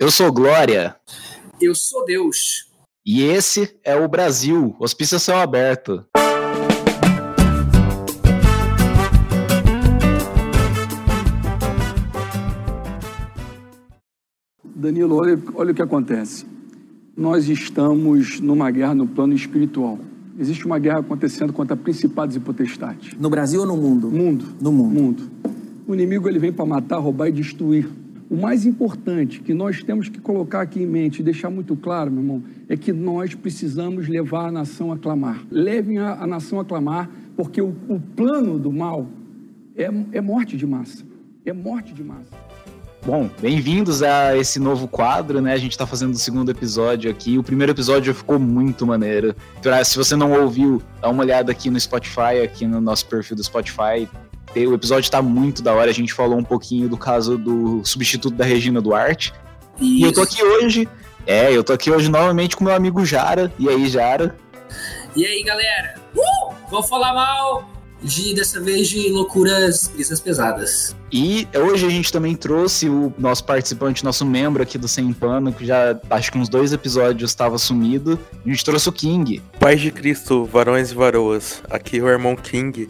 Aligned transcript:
Eu 0.00 0.12
sou 0.12 0.32
Glória. 0.32 0.94
Eu 1.60 1.74
sou 1.74 2.04
Deus. 2.04 2.70
E 3.04 3.24
esse 3.24 3.76
é 3.82 3.96
o 3.96 4.06
Brasil, 4.06 4.76
Hospício 4.78 5.18
Céu 5.18 5.38
Aberto. 5.38 6.04
Danilo, 14.64 15.16
olha, 15.16 15.42
olha 15.56 15.72
o 15.72 15.74
que 15.74 15.82
acontece. 15.82 16.46
Nós 17.16 17.48
estamos 17.48 18.38
numa 18.38 18.70
guerra 18.70 18.94
no 18.94 19.08
plano 19.08 19.34
espiritual. 19.34 19.98
Existe 20.38 20.64
uma 20.64 20.78
guerra 20.78 21.00
acontecendo 21.00 21.52
contra 21.52 21.76
principados 21.76 22.36
e 22.36 22.40
potestades. 22.40 23.14
No 23.18 23.28
Brasil 23.28 23.62
ou 23.62 23.66
no 23.66 23.76
mundo? 23.76 24.08
Mundo. 24.08 24.44
No 24.60 24.70
mundo. 24.70 24.94
Mundo. 24.94 25.30
O 25.88 25.92
inimigo 25.92 26.28
ele 26.28 26.38
vem 26.38 26.52
para 26.52 26.64
matar, 26.64 26.98
roubar 26.98 27.26
e 27.26 27.32
destruir. 27.32 27.90
O 28.30 28.36
mais 28.36 28.66
importante 28.66 29.40
que 29.40 29.54
nós 29.54 29.82
temos 29.82 30.10
que 30.10 30.20
colocar 30.20 30.60
aqui 30.60 30.82
em 30.82 30.86
mente 30.86 31.20
e 31.20 31.22
deixar 31.22 31.48
muito 31.48 31.74
claro, 31.74 32.10
meu 32.10 32.20
irmão, 32.20 32.42
é 32.68 32.76
que 32.76 32.92
nós 32.92 33.34
precisamos 33.34 34.06
levar 34.06 34.48
a 34.48 34.52
nação 34.52 34.92
a 34.92 34.98
clamar. 34.98 35.42
Levem 35.50 35.96
a, 35.96 36.12
a 36.12 36.26
nação 36.26 36.60
a 36.60 36.64
clamar, 36.64 37.08
porque 37.34 37.62
o, 37.62 37.74
o 37.88 37.98
plano 37.98 38.58
do 38.58 38.70
mal 38.70 39.06
é, 39.74 39.84
é 40.12 40.20
morte 40.20 40.58
de 40.58 40.66
massa. 40.66 41.06
É 41.46 41.54
morte 41.54 41.94
de 41.94 42.04
massa. 42.04 42.36
Bom, 43.06 43.30
bem-vindos 43.40 44.02
a 44.02 44.36
esse 44.36 44.60
novo 44.60 44.86
quadro, 44.86 45.40
né? 45.40 45.54
A 45.54 45.58
gente 45.58 45.78
tá 45.78 45.86
fazendo 45.86 46.12
o 46.12 46.18
segundo 46.18 46.50
episódio 46.50 47.10
aqui. 47.10 47.38
O 47.38 47.42
primeiro 47.42 47.72
episódio 47.72 48.12
ficou 48.12 48.38
muito 48.38 48.86
maneiro. 48.86 49.34
Se 49.86 49.96
você 49.96 50.14
não 50.14 50.38
ouviu, 50.38 50.82
dá 51.00 51.08
uma 51.08 51.22
olhada 51.22 51.50
aqui 51.50 51.70
no 51.70 51.80
Spotify, 51.80 52.42
aqui 52.44 52.66
no 52.66 52.78
nosso 52.78 53.06
perfil 53.06 53.36
do 53.36 53.42
Spotify. 53.42 54.06
O 54.54 54.74
episódio 54.74 55.10
tá 55.10 55.22
muito 55.22 55.62
da 55.62 55.72
hora. 55.74 55.90
A 55.90 55.94
gente 55.94 56.12
falou 56.12 56.38
um 56.38 56.44
pouquinho 56.44 56.88
do 56.88 56.96
caso 56.96 57.38
do 57.38 57.84
substituto 57.84 58.34
da 58.34 58.44
Regina 58.44 58.80
Duarte. 58.80 59.32
Isso. 59.80 59.84
E 59.84 60.02
eu 60.02 60.12
tô 60.12 60.22
aqui 60.22 60.42
hoje. 60.42 60.88
É, 61.26 61.54
eu 61.54 61.62
tô 61.62 61.72
aqui 61.72 61.90
hoje 61.90 62.10
novamente 62.10 62.56
com 62.56 62.64
meu 62.64 62.74
amigo 62.74 63.04
Jara. 63.04 63.52
E 63.58 63.68
aí, 63.68 63.88
Jara? 63.88 64.36
E 65.14 65.26
aí, 65.26 65.42
galera? 65.42 66.00
Uh! 66.16 66.54
Vou 66.70 66.82
falar 66.82 67.14
mal 67.14 67.68
de 68.02 68.34
dessa 68.34 68.60
vez 68.60 68.88
de 68.88 69.08
loucuras 69.10 69.88
brisas 69.88 70.20
pesadas. 70.20 70.94
E 71.12 71.48
hoje 71.54 71.86
a 71.86 71.90
gente 71.90 72.12
também 72.12 72.36
trouxe 72.36 72.88
o 72.88 73.12
nosso 73.18 73.44
participante, 73.44 74.04
nosso 74.04 74.24
membro 74.24 74.62
aqui 74.62 74.78
do 74.78 74.86
Sem 74.86 75.12
Pano, 75.12 75.52
que 75.52 75.66
já 75.66 75.98
acho 76.10 76.30
que 76.30 76.38
uns 76.38 76.48
dois 76.48 76.72
episódios 76.72 77.30
estava 77.30 77.58
sumido. 77.58 78.18
A 78.44 78.48
gente 78.48 78.64
trouxe 78.64 78.88
o 78.88 78.92
King. 78.92 79.42
Paz 79.58 79.80
de 79.80 79.90
Cristo, 79.90 80.44
varões 80.44 80.90
e 80.90 80.94
varoas. 80.94 81.62
Aqui 81.70 81.98
é 81.98 82.02
o 82.02 82.08
irmão 82.08 82.36
King. 82.36 82.88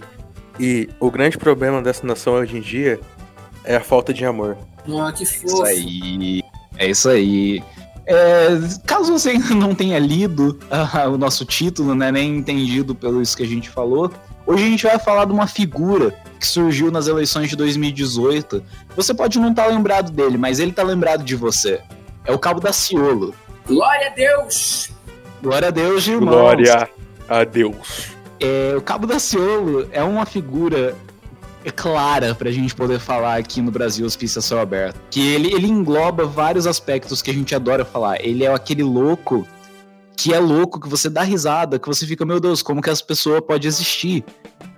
E 0.59 0.89
o 0.99 1.11
grande 1.11 1.39
problema 1.39 1.81
dessa 1.81 2.07
nação 2.07 2.35
hoje 2.35 2.57
em 2.57 2.61
dia 2.61 3.01
é 3.65 3.77
a 3.77 3.81
falta 3.81 4.13
de 4.13 4.25
amor. 4.25 4.57
Ah, 5.01 5.13
que 5.13 5.25
fofo. 5.25 5.47
Isso 5.47 5.63
aí. 5.63 6.43
É 6.77 6.91
isso 6.91 7.09
aí. 7.09 7.63
É, 8.07 8.49
caso 8.87 9.13
você 9.13 9.31
ainda 9.31 9.55
não 9.55 9.75
tenha 9.75 9.99
lido 9.99 10.59
uh, 10.71 11.11
o 11.11 11.19
nosso 11.19 11.45
título, 11.45 11.95
né, 11.95 12.11
nem 12.11 12.39
entendido 12.39 12.95
pelo 12.95 13.21
isso 13.21 13.37
que 13.37 13.43
a 13.43 13.47
gente 13.47 13.69
falou, 13.69 14.11
Hoje 14.49 14.65
a 14.65 14.67
gente 14.67 14.87
vai 14.87 14.99
falar 14.99 15.27
de 15.27 15.33
uma 15.33 15.47
figura 15.47 16.11
que 16.41 16.47
surgiu 16.47 16.91
nas 16.91 17.07
eleições 17.07 17.51
de 17.51 17.57
2018. 17.57 18.65
Você 18.97 19.13
pode 19.13 19.39
não 19.39 19.51
estar 19.51 19.65
tá 19.65 19.69
lembrado 19.69 20.11
dele, 20.11 20.39
mas 20.39 20.59
ele 20.59 20.71
está 20.71 20.83
lembrado 20.83 21.23
de 21.23 21.37
você. 21.37 21.83
É 22.25 22.33
o 22.33 22.39
Cabo 22.39 22.59
da 22.59 22.73
Ciolo. 22.73 23.35
Glória 23.67 24.07
a 24.07 24.11
Deus! 24.15 24.91
Glória 25.43 25.69
a 25.69 25.71
Deus, 25.71 26.07
irmãos. 26.07 26.31
Glória 26.31 26.89
a 27.29 27.45
Deus. 27.45 28.17
É, 28.41 28.75
o 28.77 28.81
Cabo 28.81 29.07
da 29.07 29.19
Ciolo 29.19 29.89
é 29.93 30.03
uma 30.03 30.25
figura 30.25 30.95
clara 31.75 32.35
para 32.35 32.49
a 32.49 32.53
gente 32.53 32.75
poder 32.75 32.99
falar 32.99 33.37
aqui 33.37 33.61
no 33.61 33.71
Brasil 33.71 34.07
Hospício 34.07 34.41
Céu 34.41 34.61
Aberto. 34.61 34.99
Que 35.11 35.21
ele, 35.21 35.53
ele 35.53 35.67
engloba 35.67 36.25
vários 36.25 36.67
aspectos 36.67 37.21
que 37.21 37.31
a 37.31 37.35
gente 37.35 37.55
adora 37.55 37.85
falar. 37.85 38.25
Ele 38.25 38.45
é 38.45 38.53
aquele 38.53 38.83
louco 38.83 39.47
que 40.17 40.35
é 40.35 40.39
louco, 40.41 40.81
que 40.81 40.89
você 40.89 41.09
dá 41.09 41.23
risada, 41.23 41.79
que 41.79 41.87
você 41.87 42.05
fica, 42.05 42.25
meu 42.25 42.41
Deus, 42.41 42.61
como 42.61 42.83
que 42.83 42.91
essa 42.91 43.05
pessoa 43.05 43.41
pode 43.41 43.69
existir? 43.69 44.25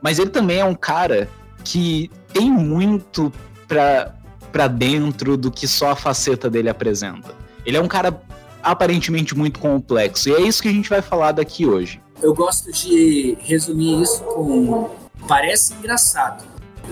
Mas 0.02 0.18
ele 0.18 0.28
também 0.28 0.58
é 0.58 0.64
um 0.64 0.74
cara 0.74 1.30
que 1.64 2.10
tem 2.32 2.50
muito 2.50 3.32
pra, 3.66 4.14
pra 4.52 4.68
dentro 4.68 5.38
do 5.38 5.50
que 5.50 5.66
só 5.66 5.92
a 5.92 5.96
faceta 5.96 6.50
dele 6.50 6.68
apresenta. 6.68 7.34
Ele 7.64 7.78
é 7.78 7.80
um 7.80 7.88
cara 7.88 8.20
aparentemente 8.62 9.34
muito 9.34 9.58
complexo, 9.58 10.28
e 10.28 10.34
é 10.34 10.42
isso 10.42 10.60
que 10.60 10.68
a 10.68 10.72
gente 10.72 10.90
vai 10.90 11.00
falar 11.00 11.32
daqui 11.32 11.64
hoje. 11.64 12.02
Eu 12.22 12.34
gosto 12.34 12.70
de 12.72 13.36
resumir 13.41 14.03
isso 14.03 14.22
com 14.22 14.91
parece 15.26 15.75
engraçado, 15.75 16.44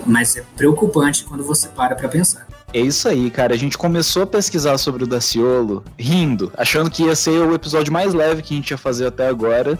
mas 0.05 0.35
é 0.35 0.43
preocupante 0.55 1.23
quando 1.23 1.43
você 1.43 1.67
para 1.67 1.95
pra 1.95 2.07
pensar. 2.07 2.47
É 2.73 2.79
isso 2.79 3.07
aí, 3.07 3.29
cara. 3.31 3.53
A 3.53 3.57
gente 3.57 3.77
começou 3.77 4.23
a 4.23 4.27
pesquisar 4.27 4.77
sobre 4.77 5.03
o 5.03 5.07
Daciolo 5.07 5.83
rindo, 5.97 6.51
achando 6.55 6.89
que 6.89 7.03
ia 7.03 7.15
ser 7.15 7.31
o 7.31 7.53
episódio 7.53 7.91
mais 7.91 8.13
leve 8.13 8.41
que 8.41 8.53
a 8.53 8.57
gente 8.57 8.71
ia 8.71 8.77
fazer 8.77 9.07
até 9.07 9.27
agora. 9.27 9.77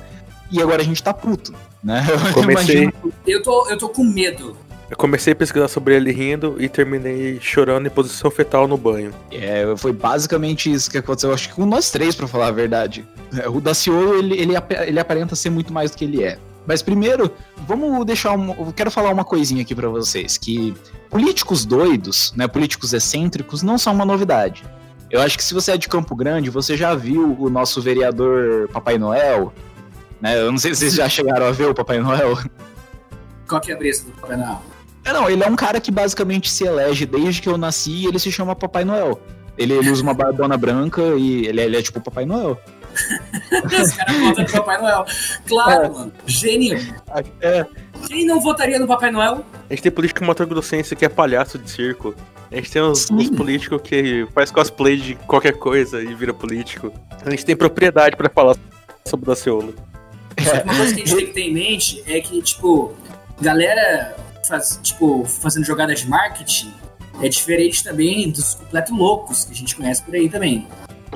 E 0.52 0.60
agora 0.62 0.82
a 0.82 0.86
gente 0.86 1.02
tá 1.02 1.14
puto, 1.14 1.54
né? 1.84 2.04
Eu 2.10 2.34
comecei. 2.34 2.92
Eu 3.26 3.44
tô, 3.44 3.70
eu 3.70 3.78
tô 3.78 3.90
com 3.90 4.04
medo. 4.04 4.58
Eu 4.90 4.98
comecei 4.98 5.34
a 5.34 5.36
pesquisar 5.36 5.68
sobre 5.68 5.96
ele 5.96 6.12
rindo 6.12 6.56
e 6.60 6.68
terminei 6.68 7.40
chorando 7.40 7.86
em 7.86 7.90
posição 7.90 8.32
fetal 8.32 8.68
no 8.68 8.76
banho. 8.76 9.14
É, 9.32 9.76
foi 9.78 9.94
basicamente 9.94 10.72
isso 10.72 10.90
que 10.90 10.98
aconteceu. 10.98 11.32
Acho 11.32 11.50
que 11.50 11.56
com 11.56 11.66
nós 11.66 11.92
três, 11.92 12.16
para 12.16 12.28
falar 12.28 12.48
a 12.48 12.52
verdade. 12.52 13.08
É, 13.38 13.48
o 13.48 13.62
Daciolo, 13.62 14.16
ele, 14.16 14.36
ele, 14.36 14.54
ele 14.88 15.00
aparenta 15.00 15.36
ser 15.36 15.52
muito 15.52 15.72
mais 15.72 15.92
do 15.92 15.98
que 15.98 16.06
ele 16.06 16.24
é. 16.24 16.40
Mas 16.66 16.82
primeiro, 16.82 17.32
vamos 17.68 18.04
deixar 18.06 18.34
um. 18.34 18.50
Eu 18.52 18.74
quero 18.74 18.90
falar 18.90 19.12
uma 19.12 19.24
coisinha 19.24 19.62
aqui 19.62 19.76
para 19.76 19.90
vocês: 19.90 20.38
que 20.38 20.76
políticos 21.10 21.66
doidos, 21.66 22.34
né, 22.36 22.48
políticos 22.48 22.92
excêntricos, 22.92 23.62
não 23.62 23.78
são 23.78 23.94
uma 23.94 24.06
novidade. 24.06 24.64
Eu 25.12 25.22
acho 25.22 25.38
que 25.38 25.44
se 25.44 25.54
você 25.54 25.72
é 25.72 25.78
de 25.78 25.88
Campo 25.88 26.16
Grande, 26.16 26.50
você 26.50 26.78
já 26.78 26.94
viu 26.94 27.36
o 27.40 27.50
nosso 27.50 27.82
vereador 27.82 28.68
Papai 28.70 28.98
Noel. 28.98 29.54
Né? 30.22 30.40
Eu 30.40 30.52
não 30.52 30.60
sei 30.60 30.74
se 30.74 30.82
vocês 30.82 30.94
já 30.94 31.10
chegaram 31.10 31.48
a 31.48 31.52
ver 31.52 31.68
o 31.70 31.74
Papai 31.74 32.00
Noel. 32.00 32.38
Qual 33.48 33.60
que 33.60 33.72
é 33.72 33.76
a 33.76 33.78
brisa 33.78 34.06
do 34.06 34.12
Papai 34.12 34.38
Noel? 34.38 34.62
É, 35.10 35.14
não, 35.14 35.28
ele 35.28 35.44
é 35.44 35.48
um 35.48 35.56
cara 35.56 35.82
que 35.82 35.90
basicamente 35.90 36.52
se 36.52 36.64
elege 36.66 37.04
desde 37.04 37.42
que 37.42 37.50
eu 37.50 37.58
nasci 37.58 38.04
e 38.04 38.06
ele 38.06 38.20
se 38.20 38.32
chama 38.32 38.56
Papai 38.56 38.86
Noel. 38.86 39.20
Ele, 39.58 39.74
ele 39.74 39.90
usa 39.90 40.04
uma 40.04 40.14
barbona 40.14 40.56
branca 40.56 41.02
e 41.18 41.48
ele, 41.48 41.62
ele 41.62 41.78
é 41.78 41.82
tipo 41.82 42.00
Papai 42.00 42.26
Noel. 42.26 42.62
Os 43.66 43.92
caras 43.94 44.16
votam 44.18 44.44
no 44.44 44.52
Papai 44.52 44.80
Noel. 44.80 45.06
Claro, 45.48 45.86
é. 45.86 45.90
mano. 45.90 46.14
Gênio. 46.28 46.78
É. 47.42 47.66
Quem 48.08 48.24
não 48.24 48.40
votaria 48.40 48.78
no 48.78 48.86
Papai 48.86 49.10
Noel? 49.10 49.44
A 49.68 49.74
gente 49.74 49.82
tem 49.82 49.92
político 49.92 50.24
matogrossense 50.24 50.96
que 50.96 51.04
é 51.04 51.10
palhaço 51.10 51.58
de 51.58 51.72
circo. 51.72 52.14
A 52.52 52.56
gente 52.56 52.72
tem 52.72 52.82
uns, 52.84 53.10
uns 53.10 53.32
políticos 53.32 53.82
que 53.84 54.28
faz 54.32 54.52
cosplay 54.52 54.98
de 54.98 55.16
qualquer 55.16 55.54
coisa 55.54 56.04
e 56.04 56.14
vira 56.14 56.36
político. 56.36 56.94
A 57.26 57.32
gente 57.32 57.44
tem 57.44 57.56
propriedade 57.56 58.16
para 58.16 58.30
falar 58.30 58.56
sobre 59.06 59.26
o 59.26 59.28
Daciolo. 59.28 59.74
É. 60.38 60.64
Uma 60.64 60.76
coisa 60.76 60.94
que 60.94 61.02
a 61.02 61.06
gente 61.06 61.16
tem 61.16 61.26
que 61.26 61.34
ter 61.34 61.42
em 61.42 61.54
mente 61.54 62.04
é 62.06 62.22
que, 62.22 62.42
tipo, 62.44 62.94
galera 63.42 64.16
faz, 64.50 64.80
tipo, 64.84 65.24
fazendo 65.26 65.66
jogadas 65.66 66.02
de 66.02 66.10
marketing 66.10 66.74
é 67.22 67.28
diferente 67.28 67.84
também 67.84 68.32
dos 68.32 68.56
completos 68.56 68.98
loucos 68.98 69.46
que 69.46 69.52
a 69.52 69.56
gente 69.56 69.76
conhece 69.76 70.02
por 70.02 70.16
aí 70.16 70.30
também. 70.30 70.68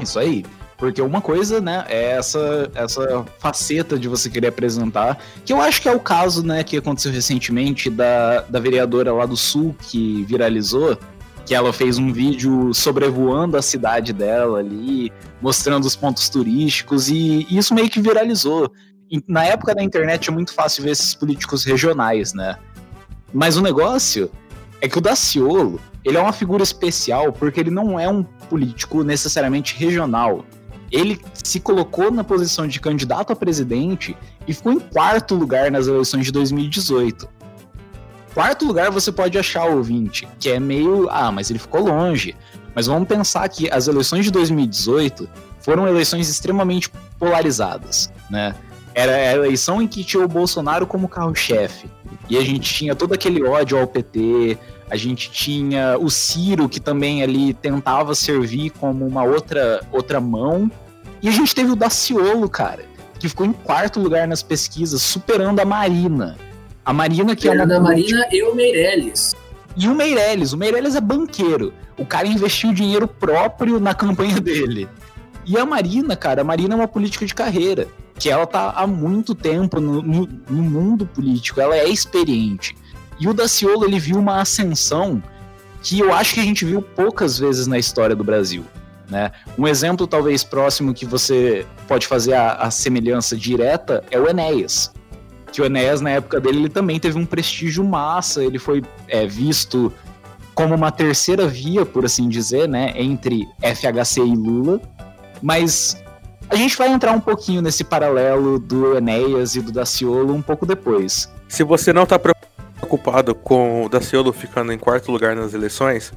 Isso 0.02 0.20
aí. 0.20 0.46
Porque 0.78 1.02
uma 1.02 1.22
coisa, 1.22 1.62
né, 1.62 1.86
é 1.88 2.12
essa, 2.12 2.70
essa 2.76 3.26
faceta 3.40 3.98
de 3.98 4.10
você 4.10 4.30
querer 4.30 4.48
apresentar, 4.48 5.18
que 5.46 5.54
eu 5.54 5.62
acho 5.62 5.82
que 5.82 5.88
é 5.88 5.92
o 5.96 6.00
caso, 6.00 6.46
né, 6.46 6.62
que 6.64 6.76
aconteceu 6.76 7.12
recentemente 7.12 7.90
da, 7.90 8.42
da 8.42 8.60
vereadora 8.60 9.14
lá 9.14 9.26
do 9.26 9.38
Sul, 9.38 9.74
que 9.80 10.26
viralizou, 10.26 10.98
que 11.46 11.56
ela 11.56 11.72
fez 11.72 11.98
um 11.98 12.12
vídeo 12.12 12.74
sobrevoando 12.74 13.56
a 13.56 13.62
cidade 13.62 14.12
dela 14.12 14.60
ali, 14.60 15.12
mostrando 15.42 15.86
os 15.86 15.96
pontos 15.96 16.28
turísticos, 16.28 17.08
e, 17.08 17.48
e 17.50 17.58
isso 17.58 17.74
meio 17.74 17.90
que 17.90 18.02
viralizou. 18.02 18.70
E, 19.10 19.24
na 19.26 19.46
época 19.46 19.74
da 19.74 19.84
internet 19.84 20.30
é 20.30 20.34
muito 20.34 20.54
fácil 20.54 20.84
ver 20.84 20.92
esses 20.92 21.16
políticos 21.16 21.64
regionais, 21.64 22.34
né? 22.34 22.58
Mas 23.34 23.58
o 23.58 23.62
negócio 23.62 24.30
é 24.80 24.88
que 24.88 24.98
o 24.98 25.02
Daciolo, 25.02 25.80
ele 26.04 26.18
é 26.18 26.22
uma 26.22 26.34
figura 26.34 26.64
especial 26.64 27.34
porque 27.34 27.60
ele 27.60 27.72
não 27.72 28.00
é 28.00 28.08
um 28.08 28.24
político 28.24 29.04
necessariamente 29.04 29.76
regional 29.76 30.46
ele 30.94 31.20
se 31.44 31.60
colocou 31.60 32.12
na 32.12 32.24
posição 32.24 32.68
de 32.68 32.80
candidato 32.80 33.34
a 33.34 33.36
presidente 33.36 34.16
e 34.48 34.54
ficou 34.54 34.72
em 34.72 34.80
quarto 34.80 35.34
lugar 35.34 35.72
nas 35.72 35.88
eleições 35.88 36.28
de 36.28 36.32
2018. 36.32 37.28
Quarto 38.32 38.66
lugar 38.66 38.92
você 38.92 39.12
pode 39.12 39.38
achar, 39.38 39.66
ouvinte, 39.66 40.28
que 40.40 40.50
é 40.50 40.60
meio. 40.60 41.10
Ah, 41.10 41.32
mas 41.32 41.50
ele 41.50 41.58
ficou 41.58 41.82
longe. 41.82 42.36
Mas 42.76 42.86
vamos 42.86 43.08
pensar 43.08 43.50
que 43.50 43.70
as 43.72 43.88
eleições 43.88 44.26
de 44.26 44.32
2018 44.32 45.28
foram 45.62 45.88
eleições 45.88 46.30
extremamente 46.30 46.92
polarizadas, 47.18 48.12
né? 48.30 48.54
Era 48.94 49.16
a 49.16 49.34
eleição 49.34 49.82
em 49.82 49.88
que 49.88 50.04
tinha 50.04 50.24
o 50.24 50.28
Bolsonaro 50.28 50.86
como 50.86 51.08
carro-chefe. 51.08 51.90
E 52.30 52.38
a 52.38 52.42
gente 52.42 52.74
tinha 52.74 52.96
todo 52.96 53.14
aquele 53.14 53.44
ódio 53.44 53.78
ao 53.78 53.86
PT, 53.86 54.58
a 54.90 54.96
gente 54.96 55.30
tinha 55.30 55.98
o 56.00 56.10
Ciro, 56.10 56.70
que 56.70 56.80
também 56.80 57.22
ali 57.22 57.54
tentava 57.54 58.16
servir 58.16 58.70
como 58.72 59.06
uma 59.06 59.24
outra, 59.24 59.82
outra 59.92 60.20
mão 60.20 60.72
e 61.24 61.30
a 61.30 61.32
gente 61.32 61.56
teve 61.56 61.72
o 61.72 61.76
Daciolo, 61.76 62.50
cara, 62.50 62.84
que 63.18 63.30
ficou 63.30 63.46
em 63.46 63.54
quarto 63.54 63.98
lugar 63.98 64.28
nas 64.28 64.44
pesquisas, 64.44 65.02
superando 65.02 65.62
a 65.62 65.66
Marina. 65.66 66.38
A 66.84 66.92
Marina 66.92 67.34
que 67.34 67.44
superando 67.44 67.72
é 67.72 67.80
uma. 67.80 67.88
a 67.88 67.92
Marina 67.92 68.28
e 68.30 68.44
o 68.44 68.54
Meirelles. 68.54 69.34
E 69.78 69.88
o 69.88 69.96
Meirelles, 69.96 70.52
o 70.52 70.58
Meirelles 70.58 70.96
é 70.98 71.02
banqueiro. 71.02 71.74
O 71.98 72.06
cara 72.06 72.28
investiu 72.28 72.74
dinheiro 72.74 73.08
próprio 73.08 73.80
na 73.80 73.94
campanha 73.94 74.38
dele. 74.42 74.90
E 75.46 75.58
a 75.58 75.66
Marina, 75.66 76.14
cara, 76.14 76.42
a 76.42 76.44
Marina 76.44 76.74
é 76.74 76.78
uma 76.78 76.90
política 76.90 77.26
de 77.26 77.34
carreira, 77.34 77.88
que 78.24 78.30
ela 78.30 78.48
tá 78.48 78.72
há 78.78 78.88
muito 78.88 79.36
tempo 79.36 79.82
no, 79.82 80.02
no, 80.02 80.30
no 80.50 80.64
mundo 80.64 81.06
político, 81.06 81.60
ela 81.60 81.76
é 81.76 81.90
experiente. 81.90 82.74
E 83.20 83.28
o 83.28 83.34
Daciolo, 83.34 83.84
ele 83.84 84.00
viu 84.00 84.18
uma 84.18 84.40
ascensão 84.40 85.22
que 85.82 86.00
eu 86.00 86.14
acho 86.14 86.36
que 86.36 86.40
a 86.40 86.44
gente 86.44 86.64
viu 86.64 86.82
poucas 86.82 87.38
vezes 87.38 87.68
na 87.68 87.78
história 87.78 88.16
do 88.16 88.24
Brasil. 88.24 88.64
Né? 89.10 89.30
Um 89.58 89.68
exemplo 89.68 90.08
talvez 90.08 90.42
próximo 90.42 90.94
que 90.94 91.06
você 91.06 91.68
pode 91.86 92.08
fazer 92.08 92.34
a, 92.34 92.54
a 92.54 92.72
semelhança 92.72 93.36
direta 93.36 94.02
é 94.10 94.18
o 94.18 94.30
Enéas. 94.30 94.94
Que 95.52 95.62
o 95.62 95.66
Enéas, 95.66 96.00
na 96.00 96.12
época 96.12 96.40
dele, 96.40 96.60
ele 96.60 96.70
também 96.70 97.02
teve 97.02 97.20
um 97.20 97.26
prestígio 97.26 97.84
massa, 97.84 98.42
ele 98.42 98.58
foi 98.58 98.82
é, 99.10 99.28
visto 99.28 99.92
como 100.56 100.74
uma 100.74 100.94
terceira 100.94 101.46
via, 101.46 101.86
por 101.86 102.06
assim 102.06 102.30
dizer, 102.30 102.70
né, 102.70 102.94
entre 102.96 103.46
FHC 103.62 104.22
e 104.22 104.34
Lula. 104.34 104.80
Mas 105.42 106.02
a 106.50 106.56
gente 106.56 106.78
vai 106.78 106.90
entrar 106.90 107.12
um 107.12 107.20
pouquinho 107.20 107.62
nesse 107.62 107.84
paralelo 107.84 108.60
do 108.60 108.96
Enéas 108.98 109.56
e 109.56 109.62
do 109.62 109.72
Daciolo 109.72 110.34
um 110.34 110.42
pouco 110.42 110.66
depois. 110.66 111.32
Se 111.48 111.64
você 111.64 111.92
não 111.94 112.04
está 112.04 112.20
preocupado 112.20 113.34
com 113.34 113.86
o 113.86 113.90
Daciolo 113.90 114.32
ficando 114.34 114.72
em 114.72 114.78
quarto 114.78 115.12
lugar 115.12 115.36
nas 115.36 115.54
eleições, 115.54 116.14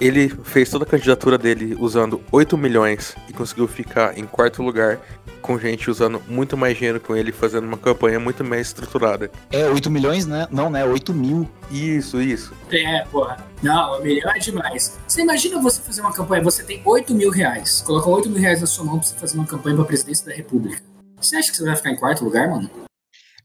ele 0.00 0.28
fez 0.44 0.70
toda 0.70 0.84
a 0.84 0.86
candidatura 0.86 1.38
dele 1.38 1.76
usando 1.78 2.22
8 2.30 2.56
milhões 2.56 3.16
e 3.28 3.32
conseguiu 3.32 3.66
ficar 3.66 4.16
em 4.18 4.24
quarto 4.24 4.62
lugar 4.62 5.00
com 5.40 5.58
gente 5.58 5.88
usando 5.88 6.20
muito 6.28 6.56
mais 6.56 6.76
dinheiro 6.76 7.00
com 7.00 7.14
ele, 7.14 7.30
fazendo 7.30 7.64
uma 7.64 7.78
campanha 7.78 8.18
muito 8.18 8.42
mais 8.42 8.66
estruturada. 8.66 9.30
É, 9.50 9.68
8 9.68 9.90
milhões, 9.90 10.26
né? 10.26 10.48
Não, 10.50 10.68
né? 10.68 10.84
8 10.84 11.14
mil. 11.14 11.48
Isso, 11.70 12.20
isso. 12.20 12.52
É, 12.70 13.04
porra. 13.04 13.36
Não, 13.62 13.98
um 13.98 14.02
milhão 14.02 14.30
é 14.30 14.38
demais. 14.38 14.98
Você 15.06 15.22
imagina 15.22 15.60
você 15.60 15.80
fazer 15.80 16.00
uma 16.00 16.12
campanha, 16.12 16.42
você 16.42 16.62
tem 16.64 16.82
8 16.84 17.14
mil 17.14 17.30
reais, 17.30 17.80
coloca 17.80 18.08
8 18.10 18.28
mil 18.28 18.40
reais 18.40 18.60
na 18.60 18.66
sua 18.66 18.84
mão 18.84 18.98
pra 18.98 19.06
você 19.06 19.14
fazer 19.14 19.38
uma 19.38 19.46
campanha 19.46 19.76
pra 19.76 19.84
presidência 19.84 20.26
da 20.26 20.34
república. 20.34 20.82
Você 21.20 21.36
acha 21.36 21.50
que 21.50 21.56
você 21.56 21.64
vai 21.64 21.76
ficar 21.76 21.90
em 21.90 21.96
quarto 21.96 22.24
lugar, 22.24 22.48
mano? 22.48 22.68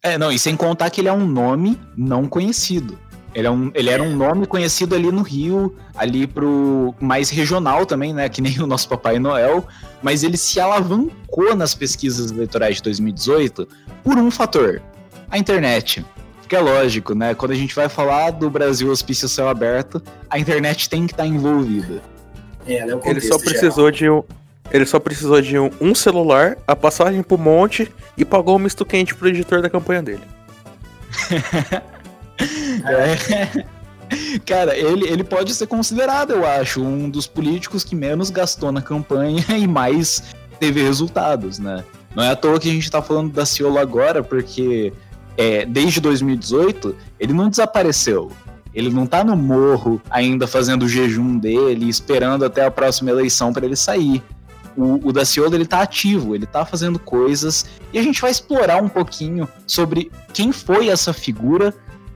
É, 0.04 0.18
não, 0.18 0.31
e 0.31 0.39
sem 0.39 0.57
contar 0.57 0.89
que 0.89 1.00
ele 1.00 1.07
é 1.07 1.13
um 1.13 1.27
nome 1.27 1.80
não 1.95 2.27
conhecido. 2.27 2.97
Ele, 3.33 3.48
é 3.48 3.51
um, 3.51 3.72
ele 3.74 3.89
era 3.89 4.04
um 4.04 4.16
nome 4.16 4.45
conhecido 4.45 4.94
ali 4.94 5.12
no 5.12 5.22
Rio, 5.22 5.75
ali 5.95 6.28
pro 6.28 6.94
mais 7.00 7.30
regional 7.30 7.86
também, 7.86 8.13
né? 8.13 8.28
Que 8.28 8.42
nem 8.42 8.60
o 8.60 8.68
nosso 8.68 8.89
Papai 8.89 9.19
Noel. 9.19 9.66
Mas 10.01 10.24
ele 10.24 10.38
se 10.38 10.60
alavancou 10.60 11.56
nas 11.56 11.74
pesquisas 11.74 12.31
eleitorais 12.31 12.78
de 12.78 12.83
2018 12.83 13.68
por 14.04 14.18
um 14.18 14.30
fator: 14.30 14.81
a 15.30 15.38
internet. 15.38 16.06
Porque 16.42 16.56
é 16.56 16.60
lógico, 16.60 17.16
né? 17.16 17.33
Quando 17.33 17.51
a 17.51 17.56
gente 17.56 17.74
vai 17.74 17.88
falar 17.88 18.31
do 18.31 18.50
Brasil 18.50 18.89
hospício 18.89 19.30
céu 19.30 19.48
aberto, 19.48 20.01
a 20.30 20.38
internet 20.38 20.89
tem 20.89 21.07
que 21.07 21.13
estar 21.13 21.24
tá 21.24 21.30
envolvida. 21.30 22.01
É, 22.68 22.74
é 22.80 23.00
ele 23.06 23.22
só 23.22 23.38
precisou 23.38 23.92
geral. 23.92 23.92
de 23.92 24.10
um. 24.10 24.24
Ele 24.69 24.86
só 24.86 25.00
precisou 25.00 25.42
de 25.42 25.57
um, 25.57 25.69
um 25.80 25.95
celular, 25.95 26.57
a 26.66 26.75
passagem 26.75 27.24
pro 27.24 27.38
monte 27.38 27.92
e 28.18 28.24
pagou 28.24 28.56
o 28.56 28.60
misto 28.60 28.86
quente 28.86 29.13
pro 29.16 29.28
editor 29.28 29.62
da 29.62 29.69
campanha 29.69 30.01
dele. 30.01 30.24
É. 32.86 33.66
Cara, 34.46 34.76
ele, 34.76 35.08
ele 35.08 35.24
pode 35.24 35.54
ser 35.54 35.68
considerado, 35.68 36.32
eu 36.32 36.46
acho, 36.46 36.82
um 36.82 37.10
dos 37.10 37.28
políticos 37.28 37.84
que 37.84 37.96
menos 37.96 38.30
gastou 38.30 38.72
na 38.72 38.82
campanha 38.82 39.44
e 39.58 39.68
mais 39.68 40.24
teve 40.60 40.82
resultados, 40.82 41.60
né? 41.60 41.84
Não 42.16 42.24
é 42.24 42.30
à 42.30 42.36
toa 42.36 42.60
que 42.60 42.70
a 42.70 42.74
gente 42.74 42.92
tá 42.92 43.02
falando 43.02 43.32
da 43.32 43.46
Ciolo 43.46 43.80
agora, 43.80 44.22
porque 44.22 44.92
é, 45.38 45.66
desde 45.66 46.02
2018 46.02 46.96
ele 47.20 47.34
não 47.34 47.50
desapareceu. 47.50 48.32
Ele 48.74 48.90
não 48.90 49.06
tá 49.06 49.24
no 49.24 49.36
morro 49.36 50.02
ainda 50.10 50.48
fazendo 50.48 50.84
o 50.84 50.90
jejum 50.90 51.38
dele, 51.38 51.90
esperando 51.90 52.46
até 52.46 52.66
a 52.66 52.72
próxima 52.72 53.10
eleição 53.10 53.52
para 53.52 53.66
ele 53.66 53.76
sair. 53.76 54.24
O, 54.78 55.10
o 55.10 55.12
Daciolo 55.12 55.56
ele 55.56 55.66
tá 55.66 55.82
ativo, 55.82 56.34
ele 56.34 56.46
tá 56.46 56.66
fazendo 56.66 56.98
coisas 56.98 57.66
e 57.92 58.00
a 58.00 58.04
gente 58.04 58.22
vai 58.22 58.32
explorar 58.32 58.82
um 58.82 58.88
pouquinho 58.88 59.48
sobre 59.68 60.10
quem 60.34 60.54
foi 60.54 60.88
essa 60.88 61.12
figura 61.12 61.74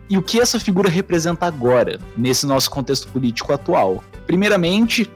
e 0.09 0.17
o 0.17 0.21
que 0.21 0.39
essa 0.39 0.59
figura 0.59 0.89
representa 0.89 1.45
agora, 1.45 1.99
nesse 2.17 2.45
nosso 2.45 2.69
contexto 2.69 3.07
político 3.07 3.51
atual. 3.53 4.03
Primeiramente, 4.27 5.09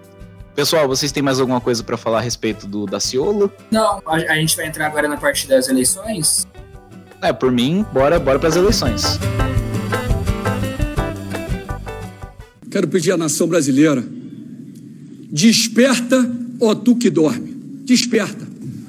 pessoal, 0.56 0.88
vocês 0.88 1.12
têm 1.12 1.21
mais 1.21 1.39
alguma 1.39 1.62
coisa 1.62 1.83
para 1.83 1.97
falar 1.97 2.19
a 2.19 2.21
respeito 2.21 2.68
do 2.68 2.86
Daciolo? 2.86 3.51
Não, 3.71 4.01
a, 4.06 4.15
a, 4.15 4.36
gente 4.36 4.56
vai 4.56 4.68
entrar 4.68 4.88
agora 4.88 5.07
na 5.07 5.18
parte 5.18 5.47
das 5.47 5.69
eleições. 5.69 6.47
É, 7.21 7.31
por 7.31 7.51
mim, 7.51 7.86
bora, 7.94 8.19
bora 8.19 8.39
para 8.39 8.50
as 8.50 8.56
eleições. 8.56 9.19
Quero 12.71 12.88
pedir 12.88 13.12
à 13.12 13.18
nação 13.18 13.47
brasileira: 13.47 14.03
desperta, 15.31 16.30
ó 16.59 16.74
tu 16.74 16.95
que 16.95 17.09
dorme. 17.09 17.50
Desperta. 17.83 18.47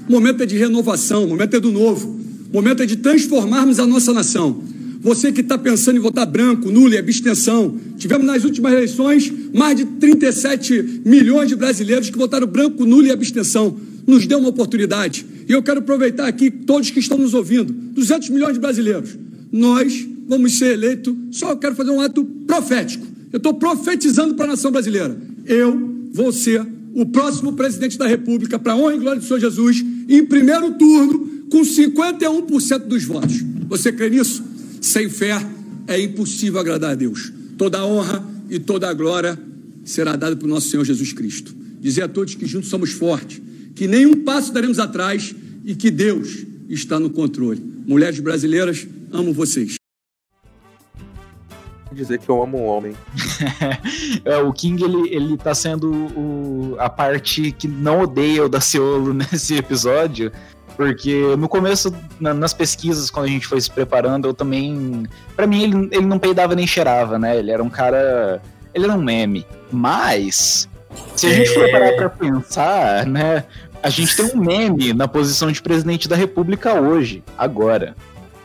O 0.09 0.13
momento 0.13 0.43
é 0.43 0.47
de 0.47 0.59
renovação, 0.59 1.25
o 1.25 1.29
momento 1.29 1.57
é 1.57 1.61
do 1.61 1.71
novo, 1.71 2.09
o 2.51 2.53
momento 2.53 2.83
é 2.83 2.87
de 2.87 2.97
transformarmos 2.97 3.79
a 3.79 3.87
nossa 3.87 4.13
nação. 4.13 4.70
Você 5.01 5.33
que 5.33 5.41
está 5.41 5.57
pensando 5.57 5.97
em 5.97 6.01
votar 6.01 6.27
branco, 6.27 6.71
nulo 6.71 6.93
e 6.93 6.99
abstenção. 6.99 7.75
Tivemos 7.97 8.27
nas 8.27 8.45
últimas 8.45 8.73
eleições 8.73 9.33
mais 9.55 9.75
de 9.75 9.87
37 9.87 11.03
milhões 11.07 11.49
de 11.49 11.57
brasileiros 11.57 12.11
que 12.11 12.19
votaram 12.19 12.47
branco, 12.47 12.85
nulo 12.85 13.07
e 13.07 13.11
abstenção. 13.11 13.79
Nos 14.07 14.27
deu 14.27 14.39
uma 14.39 14.51
oportunidade. 14.51 15.25
E 15.49 15.53
eu 15.53 15.63
quero 15.63 15.81
aproveitar 15.81 16.27
aqui 16.27 16.51
todos 16.51 16.91
que 16.91 17.01
estão 17.01 17.17
nos 17.17 17.33
ouvindo, 17.33 17.73
200 17.73 18.29
milhões 18.29 18.55
de 18.55 18.61
brasileiros. 18.61 19.17
Nós 19.51 20.07
vamos 20.29 20.59
ser 20.59 20.75
eleitos, 20.75 21.15
só 21.31 21.57
quero 21.57 21.75
fazer 21.75 21.91
um 21.91 22.01
ato 22.01 22.23
profético. 22.47 23.07
Eu 23.33 23.39
estou 23.39 23.55
profetizando 23.55 24.35
para 24.35 24.45
a 24.45 24.49
nação 24.49 24.71
brasileira. 24.71 25.17
Eu 25.47 26.09
vou 26.13 26.31
ser 26.31 26.65
o 26.95 27.07
próximo 27.07 27.55
presidente 27.55 27.97
da 27.97 28.07
República, 28.07 28.59
para 28.59 28.75
a 28.75 28.77
honra 28.77 28.95
e 28.95 28.99
glória 28.99 29.21
do 29.21 29.27
Senhor 29.27 29.41
Jesus, 29.41 29.83
em 30.09 30.25
primeiro 30.25 30.73
turno, 30.73 31.47
com 31.49 31.63
51% 31.63 32.79
dos 32.81 33.05
votos. 33.05 33.43
Você 33.69 33.93
crê 33.93 34.11
nisso? 34.11 34.50
Sem 34.81 35.09
fé 35.09 35.35
é 35.87 36.01
impossível 36.01 36.59
agradar 36.59 36.93
a 36.93 36.95
Deus. 36.95 37.33
Toda 37.59 37.79
a 37.79 37.87
honra 37.87 38.25
e 38.49 38.59
toda 38.59 38.89
a 38.89 38.95
glória 38.95 39.39
será 39.85 40.17
dada 40.17 40.35
para 40.37 40.47
o 40.47 40.49
nosso 40.49 40.69
Senhor 40.69 40.85
Jesus 40.85 41.13
Cristo. 41.13 41.55
Dizer 41.81 42.03
a 42.03 42.09
todos 42.09 42.35
que 42.35 42.47
juntos 42.47 42.71
somos 42.71 42.91
fortes, 42.91 43.41
que 43.75 43.87
nenhum 43.87 44.25
passo 44.25 44.53
daremos 44.53 44.79
atrás 44.79 45.35
e 45.65 45.75
que 45.75 45.91
Deus 45.91 46.47
está 46.69 46.99
no 46.99 47.11
controle. 47.11 47.61
Mulheres 47.87 48.21
brasileiras, 48.21 48.87
amo 49.13 49.33
vocês. 49.33 49.75
Dizer 51.93 52.19
que 52.19 52.29
eu 52.29 52.41
amo 52.41 52.59
um 52.59 52.67
homem. 52.67 52.95
é, 54.25 54.37
o 54.37 54.53
King 54.53 54.85
ele, 54.85 55.09
ele 55.09 55.37
tá 55.37 55.55
sendo 55.55 55.91
o, 55.91 56.77
a 56.79 56.89
parte 56.89 57.51
que 57.51 57.67
não 57.67 58.03
odeia 58.03 58.45
o 58.45 58.49
Daciolo 58.49 59.13
nesse 59.15 59.57
episódio, 59.57 60.31
porque 60.81 61.37
no 61.37 61.47
começo, 61.47 61.95
na, 62.19 62.33
nas 62.33 62.55
pesquisas, 62.55 63.11
quando 63.11 63.27
a 63.27 63.29
gente 63.29 63.47
foi 63.47 63.61
se 63.61 63.71
preparando, 63.71 64.27
eu 64.27 64.33
também. 64.33 65.07
para 65.37 65.47
mim, 65.47 65.63
ele, 65.63 65.89
ele 65.93 66.07
não 66.07 66.19
peidava 66.19 66.55
nem 66.55 66.67
cheirava, 66.67 67.19
né? 67.19 67.37
Ele 67.37 67.51
era 67.51 67.63
um 67.63 67.69
cara. 67.69 68.41
Ele 68.73 68.87
era 68.87 68.95
um 68.95 69.03
meme. 69.03 69.47
Mas, 69.71 70.67
se 71.15 71.27
a 71.27 71.35
gente 71.35 71.53
for 71.53 71.71
parar 71.71 71.93
pra 71.97 72.09
pensar, 72.09 73.05
né? 73.05 73.45
A 73.83 73.91
gente 73.91 74.17
tem 74.17 74.25
um 74.25 74.39
meme 74.39 74.95
na 74.95 75.07
posição 75.07 75.53
de 75.53 75.61
presidente 75.61 76.09
da 76.09 76.17
República 76.17 76.73
hoje, 76.81 77.23
agora. 77.37 77.95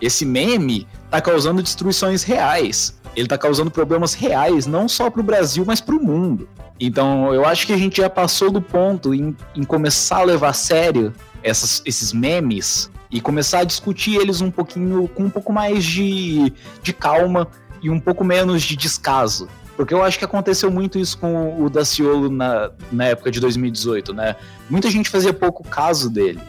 Esse 0.01 0.25
meme 0.25 0.85
tá 1.09 1.21
causando 1.21 1.63
destruições 1.63 2.21
reais. 2.23 2.99
Ele 3.15 3.29
tá 3.29 3.37
causando 3.37 3.71
problemas 3.71 4.13
reais, 4.13 4.67
não 4.67 4.89
só 4.89 5.09
pro 5.09 5.23
Brasil, 5.23 5.63
mas 5.65 5.79
pro 5.79 6.03
mundo. 6.03 6.49
Então, 6.77 7.33
eu 7.33 7.45
acho 7.45 7.65
que 7.65 7.71
a 7.71 7.77
gente 7.77 8.01
já 8.01 8.09
passou 8.09 8.51
do 8.51 8.61
ponto 8.61 9.13
em, 9.13 9.33
em 9.55 9.63
começar 9.63 10.17
a 10.17 10.23
levar 10.23 10.49
a 10.49 10.53
sério 10.53 11.13
essas, 11.45 11.81
esses 11.85 12.11
memes 12.11 12.89
e 13.11 13.21
começar 13.21 13.59
a 13.59 13.63
discutir 13.63 14.15
eles 14.15 14.41
um 14.41 14.49
pouquinho 14.49 15.07
com 15.07 15.25
um 15.25 15.29
pouco 15.29 15.53
mais 15.53 15.85
de, 15.85 16.51
de 16.81 16.91
calma 16.91 17.47
e 17.81 17.89
um 17.89 17.99
pouco 17.99 18.23
menos 18.23 18.63
de 18.63 18.75
descaso. 18.75 19.47
Porque 19.77 19.93
eu 19.93 20.03
acho 20.03 20.17
que 20.17 20.25
aconteceu 20.25 20.71
muito 20.71 20.97
isso 20.97 21.17
com 21.17 21.61
o 21.61 21.69
Daciolo 21.69 22.29
na, 22.29 22.71
na 22.91 23.05
época 23.05 23.29
de 23.29 23.39
2018, 23.39 24.13
né? 24.13 24.35
Muita 24.69 24.89
gente 24.89 25.09
fazia 25.09 25.33
pouco 25.33 25.63
caso 25.63 26.09
dele. 26.09 26.41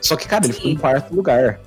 Só 0.00 0.16
que, 0.16 0.28
cara, 0.28 0.44
ele 0.44 0.52
ficou 0.52 0.70
em 0.70 0.76
quarto 0.76 1.14
lugar. 1.14 1.58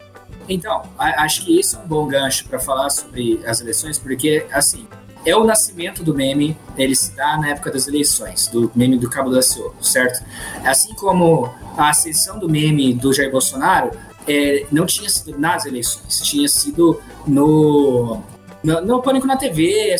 Então, 0.47 0.83
acho 0.97 1.45
que 1.45 1.59
isso 1.59 1.77
é 1.77 1.79
um 1.79 1.87
bom 1.87 2.07
gancho 2.07 2.45
para 2.47 2.59
falar 2.59 2.89
sobre 2.89 3.41
as 3.45 3.59
eleições, 3.59 3.97
porque, 3.97 4.45
assim, 4.51 4.87
é 5.27 5.35
o 5.35 5.43
nascimento 5.43 6.05
do 6.05 6.15
meme, 6.15 6.57
ele 6.77 6.95
se 6.95 7.13
dá 7.13 7.37
na 7.37 7.49
época 7.49 7.69
das 7.69 7.85
eleições, 7.85 8.47
do 8.47 8.71
meme 8.73 8.97
do 8.97 9.09
Cabo 9.09 9.29
da 9.29 9.41
Ciolo, 9.41 9.75
certo? 9.81 10.23
Assim 10.63 10.93
como 10.93 11.53
a 11.77 11.89
ascensão 11.89 12.39
do 12.39 12.47
meme 12.47 12.93
do 12.93 13.11
Jair 13.11 13.29
Bolsonaro 13.29 13.91
é, 14.25 14.65
não 14.71 14.85
tinha 14.85 15.09
sido 15.09 15.37
nas 15.37 15.65
eleições, 15.65 16.21
tinha 16.21 16.47
sido 16.47 17.01
no, 17.27 18.23
no, 18.63 18.81
no 18.81 19.01
Pânico 19.01 19.27
na 19.27 19.35
TV, 19.35 19.93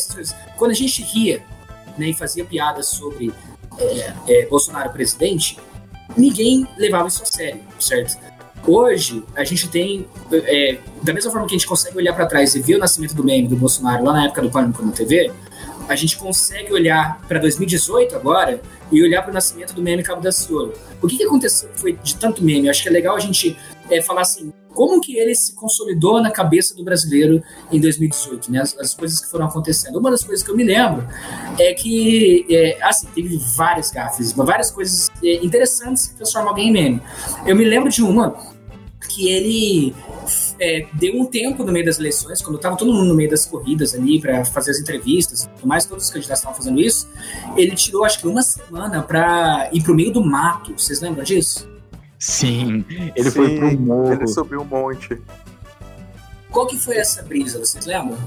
quando 0.56 0.70
a 0.70 0.74
gente 0.74 1.02
ria 1.02 1.44
né, 1.98 2.08
e 2.08 2.14
fazia 2.14 2.46
piadas 2.46 2.86
sobre 2.86 3.30
é, 3.78 4.12
é, 4.28 4.46
Bolsonaro 4.46 4.88
presidente, 4.90 5.58
ninguém 6.16 6.66
levava 6.78 7.06
isso 7.06 7.22
a 7.22 7.26
sério, 7.26 7.60
certo? 7.78 8.16
Hoje, 8.66 9.22
a 9.34 9.44
gente 9.44 9.68
tem, 9.68 10.06
é, 10.32 10.78
da 11.02 11.12
mesma 11.12 11.30
forma 11.30 11.46
que 11.46 11.54
a 11.54 11.58
gente 11.58 11.66
consegue 11.66 11.96
olhar 11.96 12.14
para 12.14 12.26
trás 12.26 12.54
e 12.54 12.60
ver 12.60 12.76
o 12.76 12.78
nascimento 12.78 13.14
do 13.14 13.24
meme 13.24 13.48
do 13.48 13.56
Bolsonaro 13.56 14.04
lá 14.04 14.12
na 14.12 14.24
época 14.26 14.42
do 14.42 14.50
Pânico 14.50 14.84
na 14.84 14.92
TV, 14.92 15.32
a 15.88 15.96
gente 15.96 16.18
consegue 16.18 16.72
olhar 16.72 17.18
para 17.26 17.38
2018 17.38 18.14
agora 18.14 18.60
e 18.92 19.02
olhar 19.02 19.22
para 19.22 19.30
o 19.30 19.34
nascimento 19.34 19.72
do 19.74 19.82
meme 19.82 20.02
Cabo 20.02 20.20
da 20.20 20.30
Ciolo. 20.30 20.74
O 21.00 21.06
que, 21.06 21.16
que 21.16 21.24
aconteceu 21.24 21.70
foi 21.76 21.92
de 21.94 22.14
tanto 22.16 22.44
meme? 22.44 22.66
Eu 22.66 22.70
acho 22.70 22.82
que 22.82 22.88
é 22.88 22.92
legal 22.92 23.16
a 23.16 23.20
gente 23.20 23.56
é, 23.90 24.02
falar 24.02 24.20
assim, 24.20 24.52
como 24.78 25.00
que 25.00 25.18
ele 25.18 25.34
se 25.34 25.56
consolidou 25.56 26.22
na 26.22 26.30
cabeça 26.30 26.72
do 26.72 26.84
brasileiro 26.84 27.42
em 27.72 27.80
2018, 27.80 28.52
né? 28.52 28.60
As, 28.60 28.78
as, 28.78 28.94
coisas 28.94 29.18
que 29.18 29.28
foram 29.28 29.46
acontecendo. 29.46 29.98
Uma 29.98 30.08
das 30.08 30.22
coisas 30.22 30.46
que 30.46 30.52
eu 30.52 30.56
me 30.56 30.62
lembro 30.62 31.04
é 31.58 31.74
que, 31.74 32.46
é, 32.48 32.78
assim, 32.80 33.08
teve 33.12 33.36
várias 33.56 33.90
gafes, 33.90 34.30
várias 34.30 34.70
coisas 34.70 35.10
é, 35.20 35.44
interessantes 35.44 36.06
que 36.06 36.14
transformam 36.14 36.50
alguém 36.50 36.68
em 36.68 36.72
meme. 36.72 37.02
Eu 37.44 37.56
me 37.56 37.64
lembro 37.64 37.90
de 37.90 38.04
uma 38.04 38.36
que 39.08 39.28
ele 39.28 39.96
é, 40.60 40.86
deu 40.92 41.20
um 41.20 41.24
tempo 41.24 41.64
no 41.64 41.72
meio 41.72 41.84
das 41.84 41.98
eleições, 41.98 42.40
quando 42.40 42.54
estava 42.54 42.76
todo 42.76 42.92
mundo 42.92 43.08
no 43.08 43.16
meio 43.16 43.30
das 43.30 43.46
corridas 43.46 43.96
ali 43.96 44.20
para 44.20 44.44
fazer 44.44 44.70
as 44.70 44.78
entrevistas, 44.78 45.50
mais 45.64 45.86
todos 45.86 46.04
os 46.04 46.10
candidatos 46.10 46.38
estavam 46.38 46.56
fazendo 46.56 46.80
isso, 46.80 47.08
ele 47.56 47.74
tirou 47.74 48.04
acho 48.04 48.20
que 48.20 48.28
uma 48.28 48.42
semana 48.42 49.02
para 49.02 49.70
ir 49.72 49.82
para 49.82 49.90
o 49.90 49.94
meio 49.96 50.12
do 50.12 50.24
mato. 50.24 50.72
Vocês 50.78 51.00
lembram 51.00 51.24
disso? 51.24 51.68
Sim, 52.18 52.84
ele 53.14 53.30
Sim, 53.30 53.36
foi 53.36 53.56
pro 53.56 53.78
morro. 53.78 54.12
Ele 54.12 54.26
subiu 54.26 54.62
um 54.62 54.64
monte. 54.64 55.20
Qual 56.50 56.66
que 56.66 56.78
foi 56.78 56.96
essa 56.96 57.22
brisa, 57.22 57.58
vocês 57.58 57.86
lembram? 57.86 58.18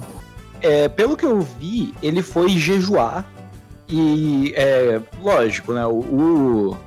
É, 0.62 0.88
pelo 0.88 1.18
que 1.18 1.26
eu 1.26 1.42
vi, 1.42 1.94
ele 2.02 2.22
foi 2.22 2.50
jejuar 2.50 3.26
e, 3.90 4.54
é, 4.56 5.02
lógico, 5.22 5.74
né, 5.74 5.86
o, 5.86 6.00
o, 6.00 6.78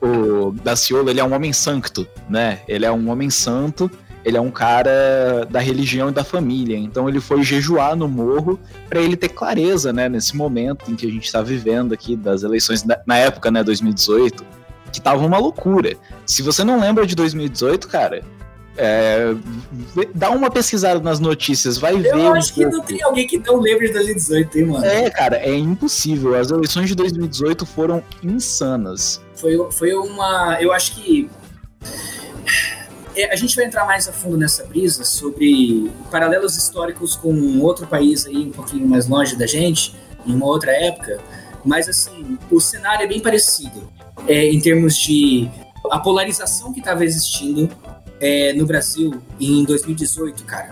o 0.00 0.52
Daciolo, 0.52 1.10
ele 1.10 1.20
é 1.20 1.24
um 1.24 1.34
homem 1.34 1.52
santo, 1.52 2.06
né, 2.28 2.60
ele 2.68 2.84
é 2.84 2.92
um 2.92 3.10
homem 3.10 3.30
santo, 3.30 3.90
ele 4.24 4.36
é 4.36 4.40
um 4.40 4.50
cara 4.50 5.46
da 5.50 5.58
religião 5.58 6.10
e 6.10 6.12
da 6.12 6.22
família, 6.22 6.76
então 6.76 7.08
ele 7.08 7.18
foi 7.18 7.42
jejuar 7.42 7.96
no 7.96 8.06
morro 8.06 8.60
para 8.88 9.00
ele 9.00 9.16
ter 9.16 9.30
clareza, 9.30 9.92
né, 9.92 10.08
nesse 10.08 10.36
momento 10.36 10.90
em 10.90 10.94
que 10.94 11.06
a 11.06 11.10
gente 11.10 11.24
está 11.24 11.42
vivendo 11.42 11.92
aqui 11.92 12.14
das 12.14 12.42
eleições, 12.42 12.84
na 13.06 13.16
época, 13.16 13.50
né, 13.50 13.64
2018, 13.64 14.44
que 14.94 15.00
tava 15.00 15.24
uma 15.26 15.38
loucura. 15.38 15.96
Se 16.24 16.40
você 16.40 16.62
não 16.62 16.80
lembra 16.80 17.04
de 17.04 17.16
2018, 17.16 17.88
cara, 17.88 18.22
é, 18.76 19.34
dá 20.14 20.30
uma 20.30 20.50
pesquisada 20.50 21.00
nas 21.00 21.18
notícias, 21.18 21.76
vai 21.76 21.94
eu 21.94 21.98
ver. 21.98 22.14
Eu 22.14 22.32
acho 22.34 22.52
um 22.52 22.54
que 22.54 22.66
não 22.66 22.80
tem 22.80 23.02
alguém 23.02 23.26
que 23.26 23.38
não 23.38 23.60
lembre 23.60 23.88
de 23.88 23.92
2018, 23.94 24.58
hein, 24.58 24.64
mano? 24.66 24.84
É, 24.84 25.10
cara, 25.10 25.36
é 25.36 25.54
impossível. 25.54 26.34
As 26.36 26.50
eleições 26.50 26.88
de 26.88 26.94
2018 26.94 27.66
foram 27.66 28.02
insanas. 28.22 29.20
Foi, 29.34 29.56
foi 29.72 29.94
uma. 29.94 30.58
Eu 30.60 30.72
acho 30.72 30.94
que. 30.94 31.28
É, 33.16 33.32
a 33.32 33.36
gente 33.36 33.54
vai 33.54 33.64
entrar 33.64 33.84
mais 33.84 34.08
a 34.08 34.12
fundo 34.12 34.36
nessa 34.36 34.64
brisa 34.64 35.04
sobre 35.04 35.90
paralelos 36.10 36.56
históricos 36.56 37.14
com 37.14 37.60
outro 37.60 37.86
país 37.86 38.26
aí, 38.26 38.38
um 38.38 38.50
pouquinho 38.50 38.88
mais 38.88 39.06
longe 39.06 39.36
da 39.36 39.46
gente, 39.46 39.94
em 40.26 40.34
uma 40.34 40.46
outra 40.46 40.72
época. 40.72 41.20
Mas, 41.64 41.88
assim, 41.88 42.36
o 42.50 42.60
cenário 42.60 43.04
é 43.04 43.06
bem 43.06 43.20
parecido 43.20 43.88
é, 44.26 44.50
em 44.50 44.60
termos 44.60 44.96
de 44.96 45.48
a 45.90 45.98
polarização 45.98 46.72
que 46.72 46.80
estava 46.80 47.04
existindo 47.04 47.70
é, 48.20 48.52
no 48.54 48.66
Brasil 48.66 49.20
em 49.38 49.64
2018, 49.64 50.44
cara. 50.44 50.70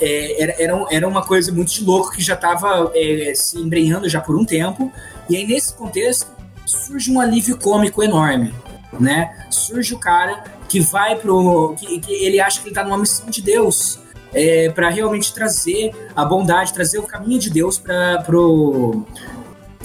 É, 0.00 0.42
era, 0.42 0.62
era, 0.62 0.86
era 0.90 1.08
uma 1.08 1.22
coisa 1.22 1.50
muito 1.50 1.72
de 1.72 1.82
louco 1.82 2.12
que 2.12 2.22
já 2.22 2.34
estava 2.34 2.92
é, 2.94 3.32
se 3.34 3.58
embrenhando 3.58 4.08
já 4.08 4.20
por 4.20 4.36
um 4.36 4.44
tempo. 4.44 4.92
E 5.28 5.36
aí, 5.36 5.46
nesse 5.46 5.74
contexto, 5.74 6.30
surge 6.64 7.10
um 7.10 7.20
alívio 7.20 7.58
cômico 7.58 8.02
enorme, 8.02 8.54
né? 9.00 9.46
Surge 9.50 9.94
o 9.94 9.98
cara 9.98 10.44
que 10.68 10.80
vai 10.80 11.16
pro... 11.16 11.74
que, 11.78 11.98
que 12.00 12.12
ele 12.12 12.40
acha 12.40 12.58
que 12.58 12.64
ele 12.64 12.70
está 12.70 12.84
numa 12.84 12.98
missão 12.98 13.30
de 13.30 13.40
Deus, 13.40 13.98
é, 14.32 14.68
para 14.68 14.90
realmente 14.90 15.32
trazer 15.32 15.92
a 16.14 16.24
bondade, 16.24 16.72
trazer 16.72 16.98
o 16.98 17.04
caminho 17.04 17.38
de 17.38 17.50
Deus 17.50 17.78
para 17.78 18.22
pro 18.22 19.04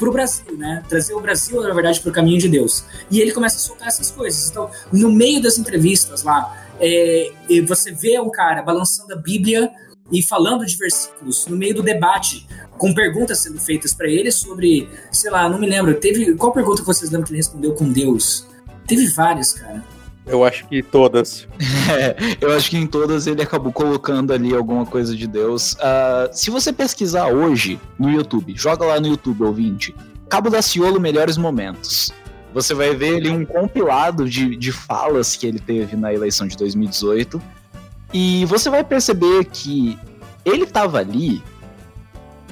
para 0.01 0.09
o 0.09 0.11
Brasil, 0.11 0.57
né? 0.57 0.83
Trazer 0.89 1.13
o 1.13 1.19
Brasil, 1.19 1.61
na 1.61 1.73
verdade, 1.75 1.99
para 1.99 2.09
o 2.09 2.11
caminho 2.11 2.39
de 2.39 2.49
Deus. 2.49 2.83
E 3.11 3.21
ele 3.21 3.31
começa 3.31 3.57
a 3.57 3.59
soltar 3.59 3.87
essas 3.87 4.09
coisas. 4.09 4.49
Então, 4.49 4.71
no 4.91 5.11
meio 5.11 5.39
das 5.39 5.59
entrevistas 5.59 6.23
lá, 6.23 6.67
é, 6.79 7.31
você 7.67 7.91
vê 7.91 8.19
um 8.19 8.31
cara 8.31 8.63
balançando 8.63 9.13
a 9.13 9.15
Bíblia 9.15 9.71
e 10.11 10.23
falando 10.23 10.65
de 10.65 10.75
versículos 10.75 11.45
no 11.45 11.55
meio 11.55 11.75
do 11.75 11.83
debate, 11.83 12.47
com 12.79 12.91
perguntas 12.95 13.39
sendo 13.39 13.59
feitas 13.61 13.93
para 13.93 14.09
ele 14.09 14.31
sobre, 14.31 14.89
sei 15.11 15.29
lá, 15.29 15.47
não 15.47 15.59
me 15.59 15.67
lembro. 15.67 15.93
Teve 15.93 16.33
qual 16.33 16.51
pergunta 16.51 16.81
que 16.81 16.87
vocês 16.87 17.11
lembram 17.11 17.27
que 17.27 17.31
ele 17.31 17.37
respondeu 17.37 17.73
com 17.73 17.87
Deus? 17.91 18.47
Teve 18.87 19.07
várias, 19.09 19.53
cara. 19.53 19.83
Eu 20.25 20.43
acho 20.43 20.67
que 20.67 20.83
todas. 20.83 21.47
É, 21.91 22.15
eu 22.39 22.51
acho 22.51 22.69
que 22.69 22.77
em 22.77 22.85
todas 22.85 23.27
ele 23.27 23.41
acabou 23.41 23.71
colocando 23.71 24.31
ali 24.31 24.55
alguma 24.55 24.85
coisa 24.85 25.15
de 25.15 25.27
Deus. 25.27 25.73
Uh, 25.73 26.29
se 26.31 26.49
você 26.49 26.71
pesquisar 26.71 27.27
hoje 27.27 27.79
no 27.97 28.09
YouTube, 28.09 28.53
joga 28.55 28.85
lá 28.85 28.99
no 28.99 29.07
YouTube, 29.07 29.43
ouvinte, 29.43 29.95
Cabo 30.29 30.49
da 30.49 30.61
Ciolo 30.61 30.99
Melhores 30.99 31.37
Momentos. 31.37 32.13
Você 32.53 32.73
vai 32.73 32.93
ver 32.95 33.15
ali 33.15 33.29
um 33.29 33.45
compilado 33.45 34.29
de, 34.29 34.55
de 34.55 34.71
falas 34.71 35.35
que 35.35 35.47
ele 35.47 35.59
teve 35.59 35.95
na 35.95 36.13
eleição 36.13 36.47
de 36.47 36.57
2018. 36.57 37.41
E 38.13 38.45
você 38.45 38.69
vai 38.69 38.83
perceber 38.83 39.45
que 39.45 39.97
ele 40.43 40.63
estava 40.63 40.99
ali 40.99 41.41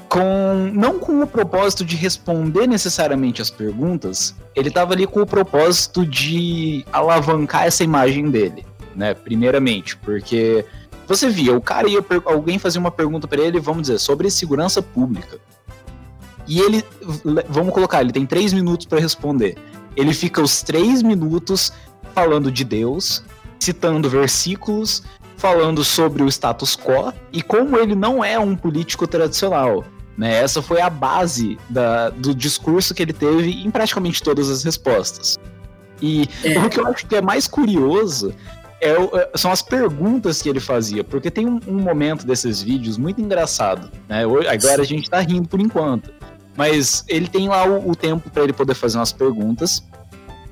com 0.09 0.71
não 0.73 0.99
com 0.99 1.21
o 1.21 1.27
propósito 1.27 1.85
de 1.85 1.95
responder 1.95 2.67
necessariamente 2.67 3.41
as 3.41 3.49
perguntas, 3.49 4.35
ele 4.55 4.69
estava 4.69 4.93
ali 4.93 5.05
com 5.05 5.21
o 5.21 5.25
propósito 5.25 6.05
de 6.05 6.83
alavancar 6.91 7.65
essa 7.65 7.83
imagem 7.83 8.31
dele, 8.31 8.65
né? 8.95 9.13
Primeiramente, 9.13 9.95
porque 9.97 10.65
você 11.07 11.29
via, 11.29 11.55
o 11.55 11.61
cara 11.61 11.87
ia 11.87 12.03
alguém 12.25 12.57
fazia 12.57 12.81
uma 12.81 12.91
pergunta 12.91 13.27
para 13.27 13.41
ele, 13.41 13.59
vamos 13.59 13.83
dizer, 13.83 13.99
sobre 13.99 14.29
segurança 14.31 14.81
pública. 14.81 15.37
E 16.47 16.59
ele, 16.59 16.83
vamos 17.47 17.71
colocar, 17.71 18.01
ele 18.01 18.11
tem 18.11 18.25
três 18.25 18.51
minutos 18.51 18.87
para 18.87 18.99
responder. 18.99 19.55
Ele 19.95 20.13
fica 20.13 20.41
os 20.41 20.63
três 20.63 21.03
minutos 21.03 21.71
falando 22.15 22.51
de 22.51 22.63
Deus, 22.63 23.23
citando 23.59 24.09
versículos, 24.09 25.03
falando 25.37 25.83
sobre 25.83 26.23
o 26.23 26.27
status 26.27 26.75
quo 26.75 27.13
e 27.31 27.41
como 27.41 27.77
ele 27.77 27.93
não 27.93 28.23
é 28.23 28.39
um 28.39 28.55
político 28.55 29.05
tradicional. 29.05 29.85
Né? 30.19 30.41
Essa 30.41 30.61
foi 30.61 30.81
a 30.81 30.89
base 30.89 31.57
da, 31.69 32.09
do 32.09 32.35
discurso 32.35 32.93
que 32.93 33.01
ele 33.01 33.13
teve 33.13 33.63
em 33.63 33.71
praticamente 33.71 34.21
todas 34.21 34.49
as 34.49 34.65
respostas. 34.65 35.39
E 36.01 36.27
é. 36.43 36.59
o 36.59 36.69
que 36.69 36.77
eu 36.77 36.87
acho 36.87 37.07
que 37.07 37.15
é 37.15 37.21
mais 37.21 37.47
curioso 37.47 38.35
é, 38.81 38.89
é, 38.91 39.31
são 39.35 39.49
as 39.49 39.61
perguntas 39.61 40.41
que 40.41 40.49
ele 40.49 40.59
fazia, 40.59 41.05
porque 41.05 41.31
tem 41.31 41.47
um, 41.47 41.61
um 41.65 41.79
momento 41.79 42.27
desses 42.27 42.61
vídeos 42.61 42.97
muito 42.97 43.21
engraçado. 43.21 43.89
Né? 44.09 44.23
Agora 44.23 44.81
a 44.81 44.85
gente 44.85 45.09
tá 45.09 45.21
rindo 45.21 45.47
por 45.47 45.61
enquanto. 45.61 46.11
Mas 46.53 47.05
ele 47.07 47.29
tem 47.29 47.47
lá 47.47 47.65
o, 47.65 47.91
o 47.91 47.95
tempo 47.95 48.29
para 48.29 48.43
ele 48.43 48.51
poder 48.51 48.73
fazer 48.73 48.97
umas 48.97 49.13
perguntas. 49.13 49.81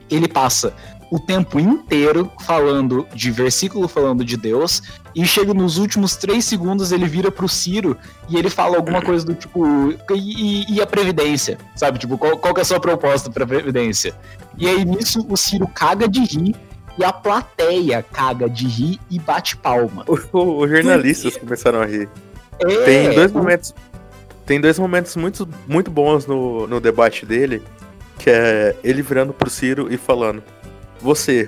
Ele 0.10 0.30
passa 0.30 0.74
o 1.10 1.20
tempo 1.20 1.60
inteiro 1.60 2.32
falando 2.46 3.08
de 3.14 3.32
versículo, 3.32 3.88
falando 3.88 4.26
de 4.26 4.36
Deus, 4.36 4.82
e 5.16 5.26
chega 5.26 5.54
nos 5.54 5.78
últimos 5.78 6.16
três 6.16 6.46
segundos, 6.46 6.92
ele 6.92 7.06
vira 7.06 7.32
pro 7.32 7.48
Ciro 7.48 7.98
e 8.30 8.38
ele 8.38 8.50
fala 8.50 8.78
alguma 8.78 9.02
coisa 9.02 9.26
do 9.26 9.34
tipo. 9.34 9.92
E, 10.14 10.76
e 10.76 10.82
a 10.82 10.88
Previdência? 10.88 11.58
Sabe? 11.76 11.98
Tipo, 11.98 12.18
qual, 12.18 12.38
qual 12.38 12.54
que 12.54 12.60
é 12.60 12.64
a 12.64 12.66
sua 12.66 12.80
proposta 12.80 13.30
pra 13.30 13.48
Previdência? 13.48 14.14
E 14.58 14.68
aí 14.68 14.84
nisso 14.84 15.26
o 15.30 15.38
Ciro 15.38 15.68
caga 15.68 16.08
de 16.08 16.24
rir 16.24 16.56
e 16.98 17.04
a 17.04 17.14
plateia 17.14 18.04
caga 18.04 18.50
de 18.50 18.68
rir 18.68 19.00
e 19.10 19.20
bate 19.20 19.56
palma. 19.56 20.04
Os 20.08 20.70
jornalistas 20.70 21.34
Porque... 21.34 21.46
começaram 21.46 21.82
a 21.82 21.86
rir. 21.86 22.10
É, 22.60 22.84
tem 22.84 23.14
dois 23.14 23.32
momentos. 23.32 23.74
Tem 24.46 24.62
dois 24.62 24.80
momentos 24.80 25.16
muito, 25.16 25.48
muito 25.68 25.92
bons 25.92 26.26
no, 26.26 26.66
no 26.68 26.80
debate 26.80 27.26
dele, 27.26 27.62
que 28.18 28.30
é 28.30 28.76
ele 28.84 29.02
virando 29.02 29.34
pro 29.34 29.50
Ciro 29.50 29.94
e 29.94 29.98
falando: 29.98 30.42
você, 31.08 31.48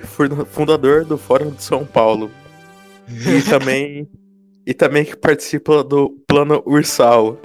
fundador 0.52 1.04
do 1.04 1.18
Fórum 1.18 1.50
de 1.50 1.62
São 1.62 1.84
Paulo. 1.84 2.30
E 3.06 3.42
também. 3.46 4.08
e 4.66 4.72
também 4.72 5.04
que 5.04 5.14
participa 5.14 5.84
do 5.84 6.16
plano 6.26 6.62
Ursal. 6.64 7.38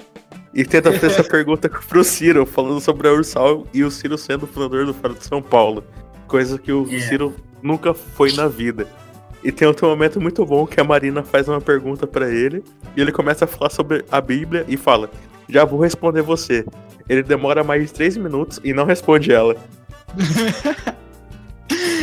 E 0.54 0.64
tenta 0.64 0.94
fazer 0.94 1.08
essa 1.08 1.24
pergunta 1.28 1.68
pro 1.68 2.06
Ciro, 2.06 2.46
falando 2.46 2.80
sobre 2.80 3.10
a 3.10 3.12
Ursal 3.12 3.68
e 3.74 3.84
o 3.84 3.92
Ciro 3.92 4.18
sendo 4.18 4.48
fundador 4.48 4.86
do 4.86 4.94
Fórum 4.94 5.16
de 5.16 5.26
São 5.26 5.42
Paulo. 5.42 5.84
Coisa 6.26 6.58
que 6.58 6.72
o 6.72 6.86
yeah. 6.86 7.06
É. 7.06 7.10
Ciro 7.10 7.36
nunca 7.62 7.94
foi 7.94 8.32
na 8.32 8.48
vida. 8.48 8.88
E 9.44 9.52
tem 9.52 9.68
outro 9.68 9.86
momento 9.90 10.22
muito 10.22 10.46
bom 10.46 10.66
que 10.66 10.80
a 10.80 10.86
Marina 10.86 11.22
faz 11.22 11.50
uma 11.50 11.60
pergunta 11.60 12.08
para 12.08 12.32
ele 12.32 12.64
e 12.96 13.02
ele 13.02 13.12
começa 13.12 13.44
a 13.44 13.48
falar 13.48 13.70
sobre 13.70 14.06
a 14.10 14.22
Bíblia 14.22 14.64
e 14.70 14.78
fala: 14.78 15.12
Já 15.50 15.66
vou 15.66 15.82
responder 15.82 16.22
você. 16.22 16.66
Ele 17.10 17.22
demora 17.22 17.62
mais 17.62 17.86
de 17.86 17.94
três 17.94 18.16
minutos 18.16 18.62
e 18.64 18.74
não 18.74 18.86
responde 18.86 19.34
ela. 19.34 19.58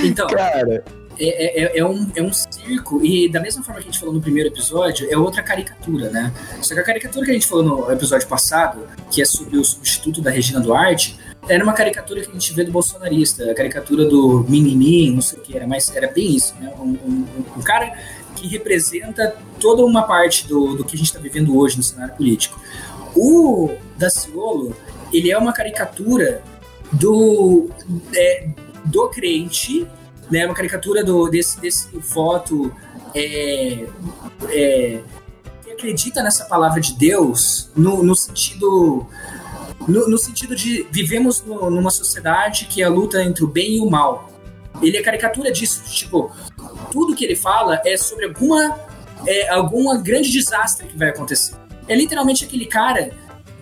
Então, 0.02 0.26
cara. 0.26 0.84
É, 1.18 1.64
é, 1.64 1.78
é, 1.78 1.84
um, 1.84 2.10
é 2.16 2.22
um 2.22 2.32
circo, 2.32 3.04
e 3.04 3.28
da 3.28 3.38
mesma 3.38 3.62
forma 3.62 3.80
que 3.80 3.88
a 3.88 3.90
gente 3.92 4.00
falou 4.00 4.14
no 4.14 4.20
primeiro 4.20 4.48
episódio, 4.48 5.06
é 5.10 5.16
outra 5.16 5.42
caricatura, 5.42 6.10
né? 6.10 6.32
Só 6.62 6.74
que 6.74 6.80
a 6.80 6.82
caricatura 6.82 7.24
que 7.26 7.30
a 7.30 7.34
gente 7.34 7.46
falou 7.46 7.62
no 7.62 7.92
episódio 7.92 8.26
passado, 8.26 8.88
que 9.10 9.20
é 9.20 9.24
sobre 9.24 9.58
o 9.58 9.64
substituto 9.64 10.22
da 10.22 10.30
Regina 10.30 10.58
Duarte, 10.58 11.18
era 11.48 11.62
uma 11.62 11.74
caricatura 11.74 12.22
que 12.22 12.30
a 12.30 12.32
gente 12.32 12.54
vê 12.54 12.64
do 12.64 12.72
bolsonarista, 12.72 13.50
a 13.50 13.54
caricatura 13.54 14.06
do 14.06 14.44
mimimi, 14.48 15.10
não 15.10 15.20
sei 15.20 15.38
o 15.38 15.42
que 15.42 15.54
era, 15.54 15.66
mas 15.66 15.94
era 15.94 16.10
bem 16.10 16.34
isso, 16.34 16.54
né? 16.58 16.72
Um, 16.78 16.96
um, 17.04 17.26
um 17.58 17.60
cara 17.60 17.94
que 18.34 18.46
representa 18.48 19.36
toda 19.60 19.84
uma 19.84 20.02
parte 20.02 20.48
do, 20.48 20.74
do 20.74 20.84
que 20.84 20.94
a 20.94 20.98
gente 20.98 21.08
está 21.08 21.20
vivendo 21.20 21.56
hoje 21.56 21.76
no 21.76 21.82
cenário 21.82 22.14
político. 22.14 22.60
O 23.14 23.70
Daciolo, 23.96 24.74
ele 25.12 25.30
é 25.30 25.36
uma 25.36 25.52
caricatura 25.52 26.42
do, 26.92 27.70
é, 28.14 28.48
do 28.84 29.08
crente, 29.08 29.86
né? 30.30 30.46
Uma 30.46 30.54
caricatura 30.54 31.04
do, 31.04 31.28
desse, 31.28 31.60
desse 31.60 31.88
voto 31.98 32.74
é, 33.14 33.86
é, 34.48 35.00
que 35.64 35.72
acredita 35.72 36.22
nessa 36.22 36.44
palavra 36.46 36.80
de 36.80 36.94
Deus 36.94 37.70
no, 37.76 38.02
no 38.02 38.14
sentido 38.14 39.06
no, 39.86 40.08
no, 40.08 40.18
sentido 40.18 40.54
de 40.54 40.86
vivemos 40.90 41.42
no, 41.44 41.70
numa 41.70 41.90
sociedade 41.90 42.66
que 42.66 42.82
é 42.82 42.84
a 42.84 42.88
luta 42.88 43.22
entre 43.22 43.44
o 43.44 43.48
bem 43.48 43.76
e 43.76 43.80
o 43.80 43.90
mal. 43.90 44.30
Ele 44.80 44.96
é 44.96 45.02
caricatura 45.02 45.52
disso, 45.52 45.82
tipo, 45.92 46.32
tudo 46.90 47.14
que 47.14 47.24
ele 47.24 47.36
fala 47.36 47.80
é 47.84 47.96
sobre 47.96 48.24
alguma 48.24 48.78
é, 49.26 49.48
alguma 49.48 49.96
grande 49.98 50.30
desastre 50.30 50.86
que 50.86 50.96
vai 50.96 51.10
acontecer. 51.10 51.54
É 51.88 51.94
literalmente 51.94 52.44
aquele 52.44 52.66
cara 52.66 53.12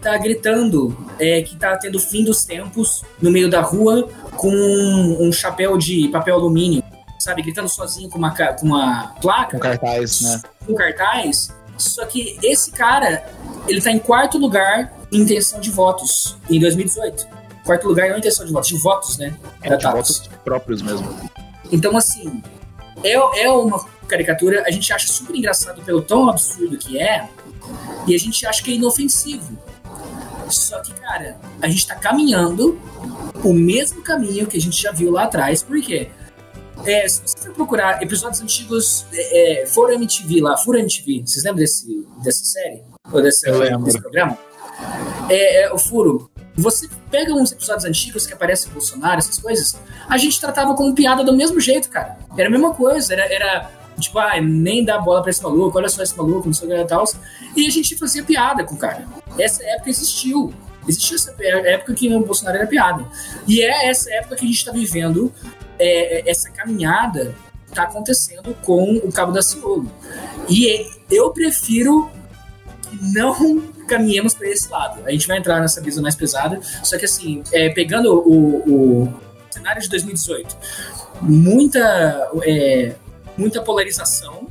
tá 0.01 0.17
gritando 0.19 0.97
é, 1.19 1.43
que 1.43 1.57
tá 1.57 1.77
tendo 1.77 1.99
fim 1.99 2.25
dos 2.25 2.45
tempos 2.45 3.05
no 3.21 3.31
meio 3.31 3.51
da 3.51 3.61
rua 3.61 4.09
com 4.37 4.51
um, 4.51 5.29
um 5.29 5.33
chapéu 5.33 5.77
de 5.77 6.09
papel 6.09 6.35
alumínio, 6.35 6.83
sabe, 7.19 7.43
gritando 7.43 7.69
sozinho 7.69 8.09
com 8.09 8.19
uma, 8.19 8.35
com 8.35 8.67
uma 8.67 9.15
placa. 9.21 9.53
Com 9.53 9.59
cartaz, 9.59 10.21
né? 10.23 10.43
Com 10.67 10.75
cartaz. 10.75 11.55
Só 11.77 12.05
que 12.07 12.39
esse 12.43 12.71
cara, 12.73 13.25
ele 13.67 13.81
tá 13.81 13.91
em 13.91 13.99
quarto 13.99 14.39
lugar 14.39 14.93
em 15.13 15.21
intenção 15.21 15.61
de 15.61 15.71
votos 15.71 16.37
em 16.49 16.61
2018. 16.61 17.27
Quarto 17.65 17.89
lugar 17.89 18.09
não 18.09 18.17
em 18.17 18.19
intenção 18.19 18.45
de 18.45 18.53
votos, 18.53 18.69
de 18.69 18.77
votos, 18.79 19.19
né? 19.19 19.35
É, 19.63 19.77
de 19.77 19.87
votos 19.87 20.31
próprios 20.45 20.83
mesmo. 20.83 21.09
Então, 21.71 21.97
assim, 21.97 22.43
é, 23.05 23.13
é 23.13 23.51
uma 23.51 23.85
caricatura, 24.09 24.65
a 24.67 24.71
gente 24.71 24.93
acha 24.93 25.07
super 25.07 25.35
engraçado 25.37 25.83
pelo 25.83 26.03
tão 26.03 26.29
absurdo 26.29 26.77
que 26.77 26.99
é, 26.99 27.29
e 28.07 28.15
a 28.15 28.19
gente 28.19 28.45
acha 28.47 28.63
que 28.63 28.73
é 28.73 28.75
inofensivo. 28.75 29.59
Só 30.51 30.81
que, 30.81 30.93
cara, 30.95 31.39
a 31.61 31.69
gente 31.69 31.87
tá 31.87 31.95
caminhando 31.95 32.79
o 33.43 33.53
mesmo 33.53 34.03
caminho 34.03 34.47
que 34.47 34.57
a 34.57 34.61
gente 34.61 34.81
já 34.81 34.93
viu 34.93 35.11
lá 35.11 35.25
atrás, 35.25 35.63
por 35.63 35.81
quê? 35.81 36.11
É, 36.85 37.07
se 37.09 37.21
você 37.25 37.49
for 37.49 37.55
procurar 37.55 38.03
episódios 38.03 38.41
antigos, 38.41 39.07
é, 39.13 39.63
é 39.63 39.67
Fora 39.67 39.95
MTV 39.95 40.41
lá, 40.41 40.57
Fura 40.57 40.81
MTV, 40.81 41.23
vocês 41.27 41.45
lembram 41.45 41.61
desse, 41.61 42.07
dessa 42.23 42.45
série? 42.45 42.83
Ou 43.13 43.23
desse, 43.23 43.51
desse 43.85 44.01
programa? 44.01 44.39
É, 45.29 45.65
é, 45.65 45.73
o 45.73 45.79
Furo, 45.79 46.31
você 46.57 46.89
pega 47.11 47.35
uns 47.35 47.53
episódios 47.53 47.85
antigos 47.85 48.27
que 48.27 48.33
aparece 48.33 48.69
Bolsonaro, 48.71 49.19
essas 49.19 49.39
coisas, 49.39 49.77
a 50.09 50.17
gente 50.17 50.41
tratava 50.41 50.75
como 50.75 50.95
piada 50.95 51.23
do 51.23 51.35
mesmo 51.35 51.61
jeito, 51.61 51.89
cara. 51.91 52.19
Era 52.37 52.49
a 52.49 52.51
mesma 52.51 52.75
coisa, 52.75 53.13
era, 53.13 53.33
era 53.33 53.71
tipo, 54.01 54.19
ah, 54.19 54.41
nem 54.41 54.85
dá 54.85 54.99
bola 54.99 55.23
pra 55.23 55.31
esse 55.31 55.43
maluco, 55.43 55.79
olha 55.79 55.89
só 55.89 56.03
esse 56.03 56.17
maluco, 56.17 56.47
não 56.47 56.55
sei 56.55 56.69
o 56.69 56.71
que 56.71 56.77
e 56.77 56.87
tal. 56.87 57.05
E 57.57 57.67
a 57.67 57.71
gente 57.71 57.97
fazia 57.97 58.23
piada 58.23 58.65
com 58.65 58.75
o 58.75 58.79
cara. 58.79 59.07
Essa 59.39 59.63
época 59.65 59.91
existiu. 59.91 60.53
Existiu 60.89 61.17
essa 61.17 61.35
época 61.39 61.95
que 61.95 62.13
o 62.13 62.25
Bolsonaro 62.25 62.57
era 62.57 62.67
piada. 62.67 63.05
E 63.47 63.63
é 63.63 63.89
essa 63.89 64.11
época 64.15 64.37
que 64.37 64.45
a 64.45 64.49
gente 64.49 64.57
está 64.57 64.73
vivendo 64.73 65.33
é, 65.79 66.19
é, 66.19 66.31
essa 66.31 66.51
caminhada 66.51 67.35
está 67.67 67.85
acontecendo 67.85 68.55
com 68.63 68.97
o 68.97 69.13
Cabo 69.13 69.33
da 69.33 69.43
Ciolo. 69.43 69.91
E 70.49 70.87
eu 71.11 71.31
prefiro 71.33 72.11
não 73.15 73.61
caminhemos 73.87 74.35
para 74.35 74.49
esse 74.49 74.71
lado. 74.71 75.03
A 75.05 75.11
gente 75.11 75.27
vai 75.27 75.39
entrar 75.39 75.61
nessa 75.61 75.81
visão 75.81 76.03
mais 76.03 76.15
pesada, 76.15 76.61
só 76.83 76.99
que 76.99 77.05
assim, 77.05 77.43
é, 77.53 77.71
pegando 77.71 78.13
o, 78.13 79.05
o, 79.05 79.15
cenário 79.51 79.83
de 79.83 79.89
2018, 79.89 80.57
muita, 81.23 82.31
é, 82.45 82.95
muita 83.41 83.63
polarização, 83.63 84.47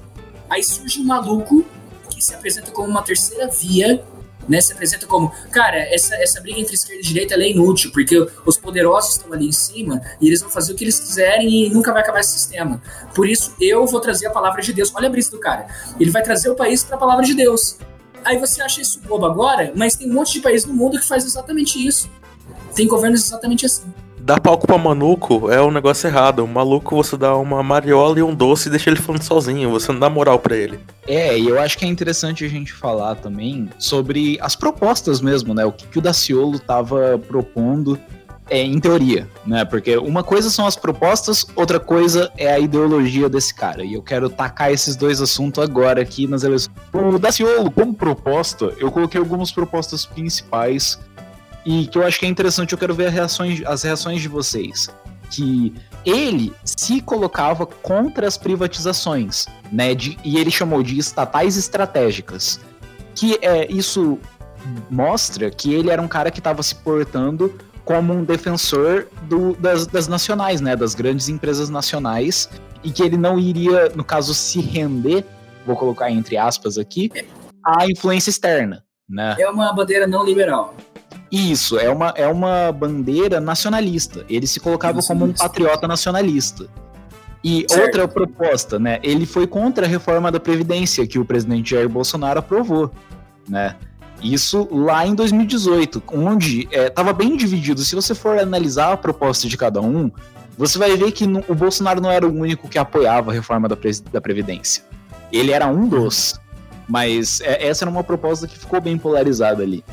aí 0.50 0.64
surge 0.64 1.00
um 1.00 1.06
maluco 1.06 1.64
que 2.10 2.24
se 2.24 2.34
apresenta 2.34 2.72
como 2.72 2.88
uma 2.88 3.04
terceira 3.04 3.48
via 3.48 4.04
né, 4.50 4.60
se 4.60 4.74
apresenta 4.74 5.06
como, 5.06 5.32
cara, 5.52 5.78
essa, 5.94 6.16
essa 6.16 6.42
briga 6.42 6.60
entre 6.60 6.74
esquerda 6.74 7.00
e 7.00 7.04
direita 7.04 7.36
é 7.36 7.52
inútil, 7.52 7.92
porque 7.92 8.18
os 8.44 8.58
poderosos 8.58 9.16
estão 9.16 9.32
ali 9.32 9.48
em 9.48 9.52
cima 9.52 10.02
e 10.20 10.28
eles 10.28 10.42
vão 10.42 10.50
fazer 10.50 10.74
o 10.74 10.76
que 10.76 10.84
eles 10.84 11.00
quiserem 11.00 11.68
e 11.68 11.70
nunca 11.70 11.94
vai 11.94 12.02
acabar 12.02 12.20
esse 12.20 12.32
sistema. 12.32 12.82
Por 13.14 13.30
isso, 13.30 13.54
eu 13.62 13.86
vou 13.86 14.00
trazer 14.00 14.26
a 14.26 14.32
palavra 14.32 14.64
de 14.64 14.74
Deus. 14.74 14.92
Olha 14.96 15.08
a 15.08 15.12
brisa 15.12 15.30
do 15.30 15.40
cara. 15.40 15.68
Ele 16.00 16.10
vai 16.10 16.24
trazer 16.24 16.50
o 16.50 16.56
país 16.56 16.84
para 16.84 16.96
a 16.96 17.00
palavra 17.00 17.24
de 17.24 17.36
Deus. 17.36 17.78
Aí 18.26 18.38
você 18.38 18.60
acha 18.62 18.82
isso 18.82 19.00
bobo 19.02 19.26
agora, 19.26 19.72
mas 19.76 19.96
tem 19.96 20.10
um 20.10 20.14
monte 20.14 20.34
de 20.34 20.40
país 20.42 20.66
no 20.66 20.74
mundo 20.74 21.00
que 21.00 21.08
faz 21.08 21.24
exatamente 21.24 21.86
isso. 21.86 22.10
Tem 22.74 22.88
governos 22.88 23.24
exatamente 23.24 23.68
assim. 23.68 23.94
Dar 24.30 24.40
palco 24.40 24.68
pra 24.68 24.78
maluco 24.78 25.50
é 25.50 25.60
um 25.60 25.72
negócio 25.72 26.06
errado. 26.06 26.44
O 26.44 26.48
maluco 26.48 26.96
você 26.96 27.18
dá 27.18 27.36
uma 27.36 27.64
mariola 27.64 28.20
e 28.20 28.22
um 28.22 28.32
doce 28.32 28.68
e 28.68 28.70
deixa 28.70 28.92
ele 28.92 29.00
falando 29.00 29.24
sozinho. 29.24 29.72
Você 29.72 29.92
não 29.92 30.00
dá 30.00 30.08
moral 30.08 30.38
para 30.38 30.56
ele. 30.56 30.80
É, 31.08 31.36
e 31.36 31.48
eu 31.48 31.60
acho 31.60 31.76
que 31.76 31.84
é 31.84 31.88
interessante 31.88 32.46
a 32.46 32.48
gente 32.48 32.72
falar 32.72 33.16
também 33.16 33.68
sobre 33.80 34.38
as 34.40 34.56
propostas 34.56 35.20
mesmo, 35.20 35.56
né? 35.56 35.66
O 35.66 35.72
que, 35.72 35.88
que 35.88 35.98
o 35.98 36.02
Daciolo 36.02 36.60
tava 36.60 37.20
propondo 37.28 38.00
é, 38.52 38.62
em 38.62 38.80
teoria, 38.80 39.28
né? 39.46 39.66
Porque 39.66 39.98
uma 39.98 40.24
coisa 40.24 40.52
são 40.52 40.68
as 40.68 40.76
propostas, 40.76 41.46
outra 41.56 41.80
coisa 41.80 42.32
é 42.38 42.54
a 42.54 42.60
ideologia 42.60 43.30
desse 43.30 43.54
cara. 43.56 43.84
E 43.84 43.96
eu 43.96 44.02
quero 44.04 44.30
tacar 44.30 44.72
esses 44.72 44.96
dois 44.96 45.22
assuntos 45.22 45.64
agora 45.64 46.02
aqui 46.02 46.28
nas 46.28 46.44
eleições. 46.44 46.76
O 46.94 47.18
Daciolo, 47.18 47.72
como 47.72 47.96
proposta, 47.96 48.74
eu 48.78 48.92
coloquei 48.92 49.20
algumas 49.20 49.52
propostas 49.52 50.06
principais 50.06 51.00
e 51.66 51.88
que 51.88 51.98
eu 51.98 52.06
acho 52.06 52.20
que 52.20 52.26
é 52.26 52.30
interessante, 52.30 52.74
eu 52.74 52.78
quero 52.78 52.94
ver 52.94 53.08
as 53.08 53.14
reações, 53.14 53.62
as 53.66 53.84
reações 53.84 54.22
de 54.22 54.28
vocês. 54.28 54.90
Que 55.30 55.74
ele 56.06 56.54
se 56.66 57.02
colocava 57.02 57.66
contra 57.66 58.28
as 58.28 58.38
privatizações, 58.38 59.46
né? 59.72 59.94
De, 59.94 60.18
e 60.24 60.38
ele 60.38 60.50
chamou 60.50 60.82
de 60.82 60.98
estatais 60.98 61.58
estratégicas. 61.58 62.60
Que 63.14 63.38
é 63.42 63.72
isso 63.72 64.18
mostra 64.90 65.50
que 65.50 65.74
ele 65.74 65.90
era 65.90 66.02
um 66.02 66.08
cara 66.08 66.32
que 66.32 66.40
estava 66.40 66.62
se 66.64 66.76
portando 66.76 67.54
como 67.86 68.14
um 68.14 68.24
defensor 68.24 69.08
do, 69.24 69.56
das, 69.56 69.88
das 69.88 70.08
nacionais, 70.08 70.62
né, 70.62 70.76
das 70.76 70.94
grandes 70.94 71.28
empresas 71.28 71.70
nacionais, 71.70 72.48
e 72.84 72.92
que 72.92 73.02
ele 73.02 73.18
não 73.18 73.40
iria, 73.40 73.90
no 73.96 74.04
caso, 74.04 74.34
se 74.34 74.62
render, 74.62 75.26
vou 75.66 75.76
colocar 75.76 76.12
entre 76.12 76.38
aspas 76.38 76.78
aqui, 76.78 77.12
à 77.66 77.88
influência 77.88 78.30
externa. 78.30 78.84
Né? 79.10 79.36
É 79.40 79.50
uma 79.50 79.74
bandeira 79.74 80.06
não 80.06 80.24
liberal. 80.24 80.76
Isso, 81.32 81.78
é 81.78 81.90
uma, 81.90 82.14
é 82.16 82.28
uma 82.28 82.72
bandeira 82.72 83.40
nacionalista. 83.40 84.26
Ele 84.28 84.48
se 84.48 84.60
colocava 84.60 85.02
como 85.02 85.26
um 85.26 85.34
patriota 85.34 85.88
nacionalista. 85.88 86.68
E 87.44 87.66
certo. 87.70 87.84
outra 87.84 88.08
proposta, 88.08 88.80
né? 88.80 89.00
Ele 89.02 89.26
foi 89.26 89.48
contra 89.48 89.86
a 89.86 89.90
reforma 89.90 90.32
da 90.32 90.40
Previdência 90.40 91.06
que 91.08 91.20
o 91.20 91.24
presidente 91.24 91.72
Jair 91.72 91.88
Bolsonaro 91.88 92.40
aprovou, 92.40 92.92
né? 93.48 93.76
Isso 94.22 94.68
lá 94.72 95.08
em 95.08 95.16
2018, 95.16 96.04
onde 96.12 96.68
estava 96.72 97.12
é, 97.12 97.14
bem 97.14 97.38
dividido. 97.38 97.82
Se 97.82 97.96
você 97.96 98.14
for 98.14 98.38
analisar 98.38 98.92
a 98.92 98.98
proposta 98.98 99.48
de 99.48 99.56
cada 99.56 99.80
um, 99.80 100.12
você 100.58 100.78
vai 100.78 100.98
ver 100.98 101.14
que 101.14 101.26
no, 101.26 101.42
o 101.48 101.56
Bolsonaro 101.56 102.02
não 102.02 102.12
era 102.12 102.28
o 102.28 102.34
único 102.34 102.68
que 102.68 102.78
apoiava 102.78 103.32
a 103.32 103.34
reforma 103.34 103.70
da, 103.70 103.78
da 104.12 104.20
Previdência. 104.20 104.84
Ele 105.32 105.52
era 105.52 105.68
um 105.68 105.88
dos. 105.88 106.38
Mas 106.88 107.40
é, 107.40 107.66
essa 107.68 107.86
era 107.86 107.92
uma 107.92 108.04
proposta 108.04 108.46
que 108.46 108.60
ficou 108.60 108.82
bem 108.82 108.98
polarizada 108.98 109.64
ali. 109.64 109.86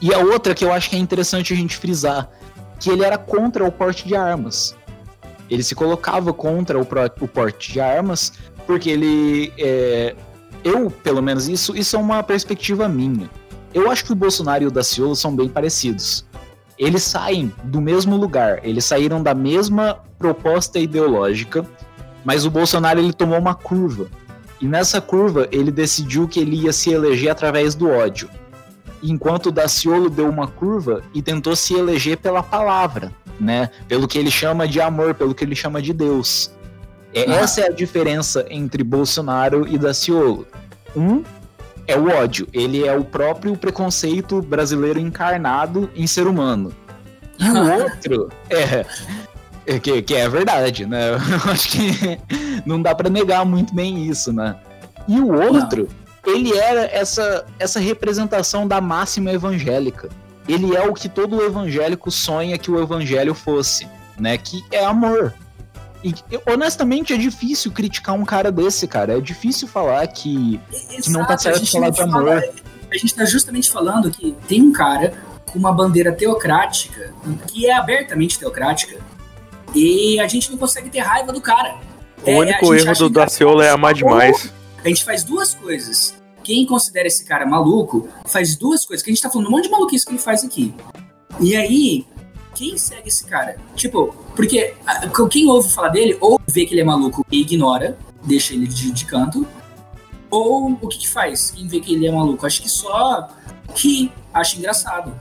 E 0.00 0.12
a 0.12 0.18
outra 0.18 0.54
que 0.54 0.64
eu 0.64 0.72
acho 0.72 0.90
que 0.90 0.96
é 0.96 0.98
interessante 0.98 1.52
a 1.52 1.56
gente 1.56 1.76
frisar, 1.76 2.28
que 2.78 2.90
ele 2.90 3.04
era 3.04 3.16
contra 3.16 3.64
o 3.64 3.72
porte 3.72 4.06
de 4.06 4.14
armas. 4.14 4.76
Ele 5.48 5.62
se 5.62 5.74
colocava 5.74 6.32
contra 6.32 6.78
o, 6.78 6.86
o 7.20 7.28
porte 7.28 7.72
de 7.72 7.80
armas, 7.80 8.32
porque 8.66 8.90
ele. 8.90 9.52
É, 9.58 10.14
eu, 10.62 10.90
pelo 10.90 11.22
menos, 11.22 11.48
isso, 11.48 11.76
isso 11.76 11.96
é 11.96 11.98
uma 11.98 12.22
perspectiva 12.22 12.88
minha. 12.88 13.30
Eu 13.72 13.90
acho 13.90 14.04
que 14.04 14.12
o 14.12 14.16
Bolsonaro 14.16 14.64
e 14.64 14.66
o 14.66 14.70
Daciolo 14.70 15.14
são 15.14 15.34
bem 15.34 15.48
parecidos. 15.48 16.24
Eles 16.78 17.02
saem 17.02 17.52
do 17.64 17.80
mesmo 17.80 18.16
lugar, 18.16 18.60
eles 18.64 18.84
saíram 18.84 19.22
da 19.22 19.34
mesma 19.34 20.00
proposta 20.18 20.78
ideológica, 20.78 21.64
mas 22.24 22.44
o 22.44 22.50
Bolsonaro 22.50 22.98
ele 22.98 23.12
tomou 23.12 23.38
uma 23.38 23.54
curva. 23.54 24.08
E 24.60 24.66
nessa 24.66 25.00
curva 25.00 25.48
ele 25.52 25.70
decidiu 25.70 26.26
que 26.26 26.40
ele 26.40 26.62
ia 26.62 26.72
se 26.72 26.90
eleger 26.90 27.30
através 27.30 27.74
do 27.74 27.88
ódio. 27.88 28.28
Enquanto 29.10 29.46
o 29.46 29.52
Daciolo 29.52 30.08
deu 30.08 30.28
uma 30.28 30.48
curva 30.48 31.02
e 31.12 31.20
tentou 31.20 31.54
se 31.54 31.74
eleger 31.74 32.16
pela 32.16 32.42
palavra, 32.42 33.12
né? 33.38 33.68
Pelo 33.86 34.08
que 34.08 34.18
ele 34.18 34.30
chama 34.30 34.66
de 34.66 34.80
amor, 34.80 35.14
pelo 35.14 35.34
que 35.34 35.44
ele 35.44 35.54
chama 35.54 35.82
de 35.82 35.92
Deus. 35.92 36.50
É, 37.12 37.24
ah. 37.28 37.34
Essa 37.36 37.60
é 37.60 37.66
a 37.66 37.70
diferença 37.70 38.46
entre 38.48 38.82
Bolsonaro 38.82 39.68
e 39.68 39.76
Daciolo. 39.76 40.46
Um 40.96 41.22
é 41.86 41.96
o 41.96 42.08
ódio. 42.08 42.48
Ele 42.52 42.86
é 42.86 42.96
o 42.96 43.04
próprio 43.04 43.56
preconceito 43.56 44.40
brasileiro 44.40 44.98
encarnado 44.98 45.90
em 45.94 46.06
ser 46.06 46.26
humano. 46.26 46.72
E 47.38 47.48
o 47.48 47.82
outro 47.82 48.28
é, 48.48 48.86
é. 49.66 49.78
Que, 49.78 50.02
que 50.02 50.14
é 50.14 50.28
verdade, 50.28 50.86
né? 50.86 51.10
Eu 51.44 51.52
acho 51.52 51.68
que 51.68 52.18
não 52.64 52.80
dá 52.80 52.94
para 52.94 53.10
negar 53.10 53.44
muito 53.44 53.74
bem 53.74 54.06
isso, 54.06 54.32
né? 54.32 54.56
E 55.06 55.20
o 55.20 55.32
outro, 55.32 55.82
não. 55.82 56.03
Ele 56.26 56.56
era 56.56 56.84
essa, 56.86 57.44
essa 57.58 57.80
representação 57.80 58.66
da 58.66 58.80
máxima 58.80 59.32
evangélica. 59.32 60.08
Ele 60.48 60.76
é 60.76 60.82
o 60.82 60.92
que 60.92 61.08
todo 61.08 61.42
evangélico 61.42 62.10
sonha 62.10 62.58
que 62.58 62.70
o 62.70 62.80
evangelho 62.80 63.34
fosse, 63.34 63.88
né? 64.18 64.36
Que 64.36 64.62
é 64.70 64.84
amor. 64.84 65.32
E 66.02 66.14
honestamente 66.46 67.14
é 67.14 67.16
difícil 67.16 67.72
criticar 67.72 68.14
um 68.14 68.26
cara 68.26 68.52
desse, 68.52 68.86
cara. 68.86 69.16
É 69.16 69.20
difícil 69.20 69.66
falar 69.66 70.06
que, 70.06 70.60
que 71.02 71.10
não 71.10 71.26
tá 71.26 71.38
certo 71.38 71.64
falar 71.70 71.88
de 71.88 72.02
amor. 72.02 72.24
Fala, 72.24 72.42
a 72.90 72.94
gente 72.94 73.06
está 73.06 73.24
justamente 73.24 73.70
falando 73.70 74.10
que 74.10 74.36
tem 74.46 74.60
um 74.62 74.72
cara 74.72 75.14
com 75.50 75.58
uma 75.58 75.72
bandeira 75.72 76.12
teocrática, 76.12 77.12
que 77.48 77.66
é 77.66 77.74
abertamente 77.74 78.38
teocrática, 78.38 78.98
e 79.74 80.20
a 80.20 80.28
gente 80.28 80.50
não 80.50 80.58
consegue 80.58 80.90
ter 80.90 81.00
raiva 81.00 81.32
do 81.32 81.40
cara. 81.40 81.76
O 82.22 82.30
é, 82.30 82.38
único 82.38 82.74
erro 82.74 82.94
do 82.94 83.10
Daciolo 83.10 83.62
é 83.62 83.70
amar 83.70 83.94
demais. 83.94 84.52
A 84.84 84.88
gente 84.88 85.02
faz 85.02 85.24
duas 85.24 85.54
coisas. 85.54 86.14
Quem 86.42 86.66
considera 86.66 87.08
esse 87.08 87.24
cara 87.24 87.46
maluco 87.46 88.06
faz 88.26 88.54
duas 88.54 88.84
coisas. 88.84 89.02
Que 89.02 89.10
a 89.10 89.14
gente 89.14 89.22
tá 89.22 89.30
falando 89.30 89.48
um 89.48 89.50
monte 89.50 89.64
de 89.64 89.70
maluquice 89.70 90.04
que 90.04 90.12
ele 90.12 90.18
faz 90.18 90.44
aqui. 90.44 90.74
E 91.40 91.56
aí, 91.56 92.06
quem 92.54 92.76
segue 92.76 93.08
esse 93.08 93.24
cara? 93.24 93.56
Tipo, 93.74 94.14
porque 94.36 94.74
quem 95.30 95.48
ouve 95.48 95.70
falar 95.70 95.88
dele, 95.88 96.18
ou 96.20 96.38
vê 96.46 96.66
que 96.66 96.74
ele 96.74 96.82
é 96.82 96.84
maluco 96.84 97.24
e 97.32 97.40
ignora, 97.40 97.98
deixa 98.22 98.52
ele 98.52 98.66
de, 98.66 98.92
de 98.92 99.06
canto, 99.06 99.46
ou 100.30 100.72
o 100.72 100.88
que 100.88 100.98
que 100.98 101.08
faz? 101.08 101.50
Quem 101.50 101.66
vê 101.66 101.80
que 101.80 101.94
ele 101.94 102.06
é 102.06 102.12
maluco? 102.12 102.44
Acho 102.44 102.60
que 102.60 102.68
só 102.68 103.28
que 103.74 104.12
acha 104.32 104.58
engraçado. 104.58 105.18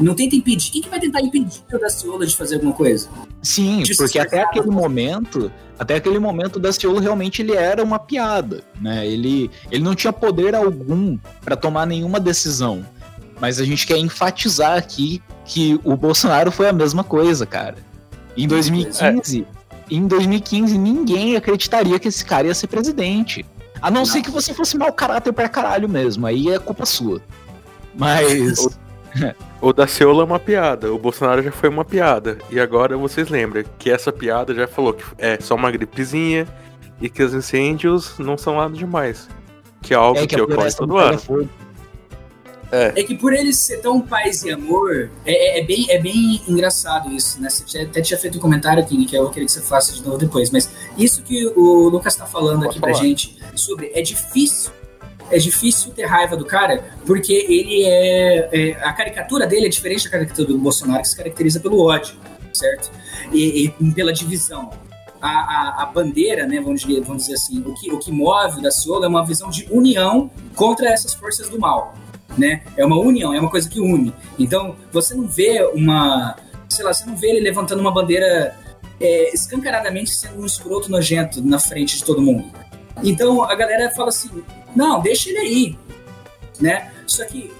Não 0.00 0.14
tenta 0.14 0.34
impedir. 0.34 0.70
Quem 0.72 0.82
que 0.82 0.88
vai 0.88 0.98
tentar 0.98 1.20
impedir 1.20 1.62
o 1.72 1.78
Daciolo 1.78 2.26
de 2.26 2.36
fazer 2.36 2.56
alguma 2.56 2.72
coisa? 2.72 3.08
Sim, 3.42 3.82
de 3.82 3.96
porque 3.96 4.18
até 4.18 4.42
aquele 4.42 4.70
momento, 4.70 5.52
até 5.78 5.96
aquele 5.96 6.18
momento 6.18 6.56
o 6.56 6.60
Daciolo 6.60 6.98
realmente 6.98 7.42
ele 7.42 7.54
era 7.54 7.82
uma 7.82 7.98
piada, 7.98 8.62
né? 8.80 9.06
Ele, 9.06 9.50
ele 9.70 9.82
não 9.82 9.94
tinha 9.94 10.12
poder 10.12 10.54
algum 10.54 11.16
para 11.44 11.54
tomar 11.54 11.86
nenhuma 11.86 12.18
decisão. 12.18 12.84
Mas 13.40 13.60
a 13.60 13.64
gente 13.64 13.86
quer 13.86 13.98
enfatizar 13.98 14.76
aqui 14.76 15.22
que 15.44 15.78
o 15.84 15.96
Bolsonaro 15.96 16.50
foi 16.50 16.68
a 16.68 16.72
mesma 16.72 17.04
coisa, 17.04 17.44
cara. 17.46 17.76
Em 18.36 18.48
2015, 18.48 19.46
é. 19.90 19.94
em 19.94 20.06
2015 20.06 20.76
ninguém 20.76 21.36
acreditaria 21.36 21.98
que 22.00 22.08
esse 22.08 22.24
cara 22.24 22.48
ia 22.48 22.54
ser 22.54 22.66
presidente. 22.66 23.44
A 23.80 23.90
não, 23.90 24.00
não. 24.00 24.06
ser 24.06 24.22
que 24.22 24.30
você 24.30 24.54
fosse 24.54 24.76
mau 24.76 24.92
caráter 24.92 25.32
pra 25.32 25.48
caralho 25.48 25.88
mesmo, 25.88 26.26
aí 26.26 26.48
é 26.48 26.58
culpa 26.58 26.86
sua. 26.86 27.20
Mas 27.96 28.66
O 29.60 29.72
da 29.72 29.86
Seola 29.86 30.22
é 30.22 30.26
uma 30.26 30.38
piada, 30.38 30.92
o 30.92 30.98
Bolsonaro 30.98 31.42
já 31.42 31.52
foi 31.52 31.68
uma 31.68 31.84
piada. 31.84 32.38
E 32.50 32.58
agora 32.58 32.96
vocês 32.96 33.28
lembram 33.28 33.64
que 33.78 33.90
essa 33.90 34.12
piada 34.12 34.54
já 34.54 34.66
falou 34.66 34.92
que 34.92 35.04
é 35.18 35.38
só 35.40 35.54
uma 35.54 35.70
gripezinha 35.70 36.46
e 37.00 37.08
que 37.08 37.22
os 37.22 37.32
incêndios 37.32 38.18
não 38.18 38.36
são 38.36 38.56
nada 38.56 38.74
demais. 38.74 39.28
Que 39.82 39.94
é 39.94 39.96
algo 39.96 40.18
é 40.18 40.26
que, 40.26 40.34
que 40.34 40.40
ocorre 40.40 40.72
todo 40.72 40.96
ano. 40.98 41.48
É. 42.72 42.92
é. 42.96 43.04
que 43.04 43.14
por 43.14 43.32
ele 43.32 43.52
ser 43.52 43.78
tão 43.78 44.00
paz 44.00 44.42
e 44.42 44.50
amor, 44.50 45.10
é, 45.24 45.58
é, 45.58 45.60
é, 45.60 45.64
bem, 45.64 45.86
é 45.88 45.98
bem 46.00 46.42
engraçado 46.48 47.12
isso, 47.12 47.40
né? 47.40 47.48
Você 47.48 47.78
até 47.78 48.00
tinha 48.00 48.18
feito 48.18 48.38
um 48.38 48.40
comentário, 48.40 48.84
King, 48.84 49.04
que 49.04 49.16
eu 49.16 49.28
queria 49.30 49.46
que 49.46 49.52
você 49.52 49.60
faça 49.60 49.92
de 49.92 50.02
novo 50.02 50.18
depois. 50.18 50.50
Mas 50.50 50.68
isso 50.98 51.22
que 51.22 51.46
o 51.54 51.88
Lucas 51.88 52.16
tá 52.16 52.26
falando 52.26 52.60
Pode 52.60 52.70
aqui 52.70 52.80
falar. 52.80 52.92
pra 52.92 53.00
gente 53.00 53.38
sobre 53.54 53.92
é 53.94 54.02
difícil 54.02 54.72
é 55.34 55.38
difícil 55.38 55.92
ter 55.92 56.04
raiva 56.04 56.36
do 56.36 56.44
cara, 56.44 56.84
porque 57.04 57.32
ele 57.32 57.84
é, 57.84 58.48
é, 58.52 58.72
A 58.84 58.92
caricatura 58.92 59.46
dele 59.46 59.66
é 59.66 59.68
diferente 59.68 60.04
da 60.04 60.10
caricatura 60.10 60.48
do 60.48 60.58
Bolsonaro, 60.58 61.02
que 61.02 61.08
se 61.08 61.16
caracteriza 61.16 61.58
pelo 61.58 61.80
ódio, 61.84 62.14
certo? 62.52 62.90
E, 63.32 63.64
e 63.64 63.92
pela 63.92 64.12
divisão. 64.12 64.70
A, 65.20 65.28
a, 65.28 65.82
a, 65.82 65.86
bandeira, 65.86 66.46
né, 66.46 66.60
vamos 66.60 66.82
dizer, 66.82 67.00
vamos 67.00 67.22
dizer 67.22 67.34
assim, 67.34 67.60
o 67.66 67.74
que, 67.74 67.90
o 67.90 67.98
que 67.98 68.12
move 68.12 68.58
o 68.58 68.62
Daciolo 68.62 69.04
é 69.04 69.08
uma 69.08 69.24
visão 69.24 69.48
de 69.48 69.66
união 69.70 70.30
contra 70.54 70.88
essas 70.90 71.14
forças 71.14 71.48
do 71.48 71.58
mal. 71.58 71.94
Né? 72.36 72.62
É 72.76 72.84
uma 72.84 72.98
união, 72.98 73.32
é 73.34 73.40
uma 73.40 73.50
coisa 73.50 73.68
que 73.68 73.80
une. 73.80 74.14
Então, 74.38 74.76
você 74.92 75.14
não 75.14 75.26
vê 75.26 75.64
uma. 75.74 76.36
Sei 76.68 76.84
lá, 76.84 76.92
você 76.92 77.06
não 77.06 77.16
vê 77.16 77.28
ele 77.28 77.40
levantando 77.40 77.80
uma 77.80 77.92
bandeira 77.92 78.54
é, 79.00 79.34
escancaradamente 79.34 80.14
sendo 80.14 80.42
um 80.42 80.46
escroto 80.46 80.90
nojento 80.90 81.42
na 81.42 81.58
frente 81.58 81.96
de 81.96 82.04
todo 82.04 82.20
mundo. 82.20 82.50
Então 83.02 83.42
a 83.42 83.54
galera 83.54 83.90
fala 83.90 84.08
assim: 84.08 84.30
não, 84.74 85.00
deixa 85.00 85.30
ele 85.30 85.38
aí, 85.38 85.78
né? 86.60 86.92
Só 87.06 87.24
que 87.24 87.52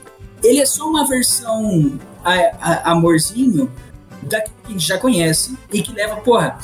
ele 0.42 0.60
é 0.60 0.66
só 0.66 0.88
uma 0.88 1.06
versão 1.06 1.98
a, 2.22 2.32
a, 2.60 2.92
amorzinho 2.92 3.70
da 4.22 4.40
que 4.40 4.50
a 4.64 4.68
gente 4.70 4.86
já 4.86 4.98
conhece 4.98 5.56
e 5.72 5.82
que 5.82 5.92
leva, 5.92 6.16
porra. 6.16 6.58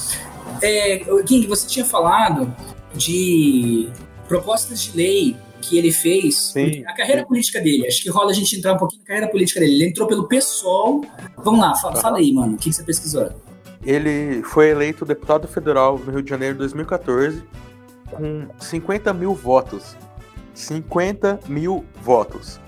É, 0.63 0.99
King, 1.27 1.47
você 1.47 1.67
tinha 1.67 1.85
falado 1.85 2.55
de 2.95 3.89
propostas 4.27 4.81
de 4.81 4.97
lei 4.97 5.37
que 5.61 5.77
ele 5.77 5.93
fez, 5.93 6.53
Sim. 6.53 6.85
a 6.87 6.95
carreira 6.95 7.25
política 7.25 7.61
dele, 7.61 7.87
acho 7.87 8.03
que 8.03 8.11
rola 8.11 8.31
a 8.31 8.35
gente 8.35 8.57
entrar 8.57 8.73
um 8.75 8.79
pouquinho 8.79 9.03
na 9.03 9.07
carreira 9.07 9.31
política 9.31 9.61
dele. 9.61 9.75
Ele 9.75 9.87
entrou 9.87 10.09
pelo 10.09 10.27
PSOL. 10.27 11.05
Vamos 11.37 11.61
lá, 11.61 11.75
fala, 11.77 11.97
fala 11.97 12.19
aí, 12.19 12.33
mano, 12.33 12.55
o 12.55 12.57
que, 12.57 12.71
que 12.71 12.77
você 12.77 12.83
pesquisou? 12.83 13.31
Ele 13.85 14.43
foi 14.43 14.71
eleito 14.71 15.05
deputado 15.05 15.47
federal 15.47 15.99
no 15.99 16.13
Rio 16.13 16.23
de 16.23 16.31
Janeiro 16.31 16.55
em 16.55 16.59
2014 16.59 17.43
com 18.11 18.47
50 18.59 19.13
mil 19.15 19.35
votos. 19.35 19.97
50 20.55 21.41
mil 21.49 21.85
votos. 22.03 22.61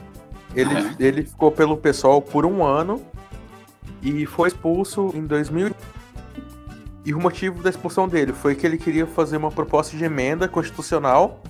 Ele, 0.54 0.74
é. 0.74 0.94
ele 0.98 1.22
ficou 1.24 1.50
pelo 1.50 1.76
pessoal 1.76 2.20
por 2.20 2.44
um 2.44 2.64
ano 2.64 3.02
e 4.02 4.26
foi 4.26 4.48
expulso 4.48 5.10
em 5.14 5.26
2000. 5.26 5.74
E 7.04 7.14
o 7.14 7.20
motivo 7.20 7.62
da 7.62 7.70
expulsão 7.70 8.06
dele 8.06 8.32
foi 8.32 8.54
que 8.54 8.66
ele 8.66 8.78
queria 8.78 9.06
fazer 9.06 9.36
uma 9.36 9.50
proposta 9.50 9.96
de 9.96 10.04
emenda 10.04 10.46
constitucional 10.46 11.42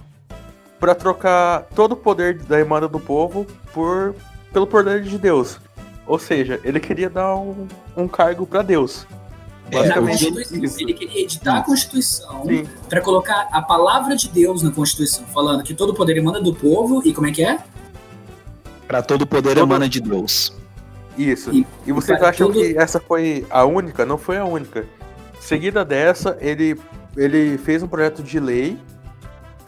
para 0.81 0.95
trocar 0.95 1.65
todo 1.75 1.93
o 1.93 1.97
poder 1.97 2.39
da 2.39 2.59
emenda 2.59 2.89
do 2.89 2.99
povo 2.99 3.47
por 3.73 4.15
pelo 4.53 4.67
poder 4.67 5.03
de 5.03 5.19
Deus. 5.19 5.59
Ou 6.07 6.19
seja, 6.19 6.61
ele 6.65 6.79
queria 6.79 7.09
dar 7.09 7.35
um, 7.37 7.67
um 7.97 8.07
cargo 8.07 8.47
para 8.47 8.63
Deus. 8.63 9.07
É, 9.73 9.89
na 9.89 9.95
Constituição, 9.95 10.81
ele 10.81 10.93
queria 10.93 11.23
editar 11.23 11.57
a 11.57 11.63
Constituição 11.63 12.45
para 12.89 13.01
colocar 13.01 13.49
a 13.51 13.63
palavra 13.63 14.15
de 14.15 14.29
Deus 14.29 14.63
na 14.63 14.71
Constituição, 14.71 15.25
falando 15.27 15.65
que 15.65 15.73
todo 15.73 15.95
poder 15.95 16.19
emana 16.19 16.41
do 16.41 16.55
povo 16.55 17.03
e 17.05 17.15
como 17.15 17.27
é 17.27 17.33
que 17.33 17.43
é? 17.43 17.59
Para 18.87 19.03
todo 19.03 19.27
poder 19.27 19.55
todo... 19.55 19.65
emana 19.65 19.89
de 19.89 20.01
Deus. 20.01 20.53
Isso. 21.17 21.51
E, 21.53 21.67
e 21.87 21.93
vocês 21.93 22.23
acham 22.23 22.49
todo... 22.49 22.61
que 22.61 22.77
essa 22.77 23.01
foi 23.01 23.47
a 23.49 23.65
única? 23.65 24.05
Não 24.05 24.19
foi 24.19 24.37
a 24.37 24.45
única. 24.45 24.87
Seguida 25.41 25.85
dessa, 25.85 26.37
ele, 26.41 26.79
ele 27.17 27.57
fez 27.57 27.83
um 27.83 27.89
projeto 27.89 28.23
de 28.23 28.39
lei 28.39 28.79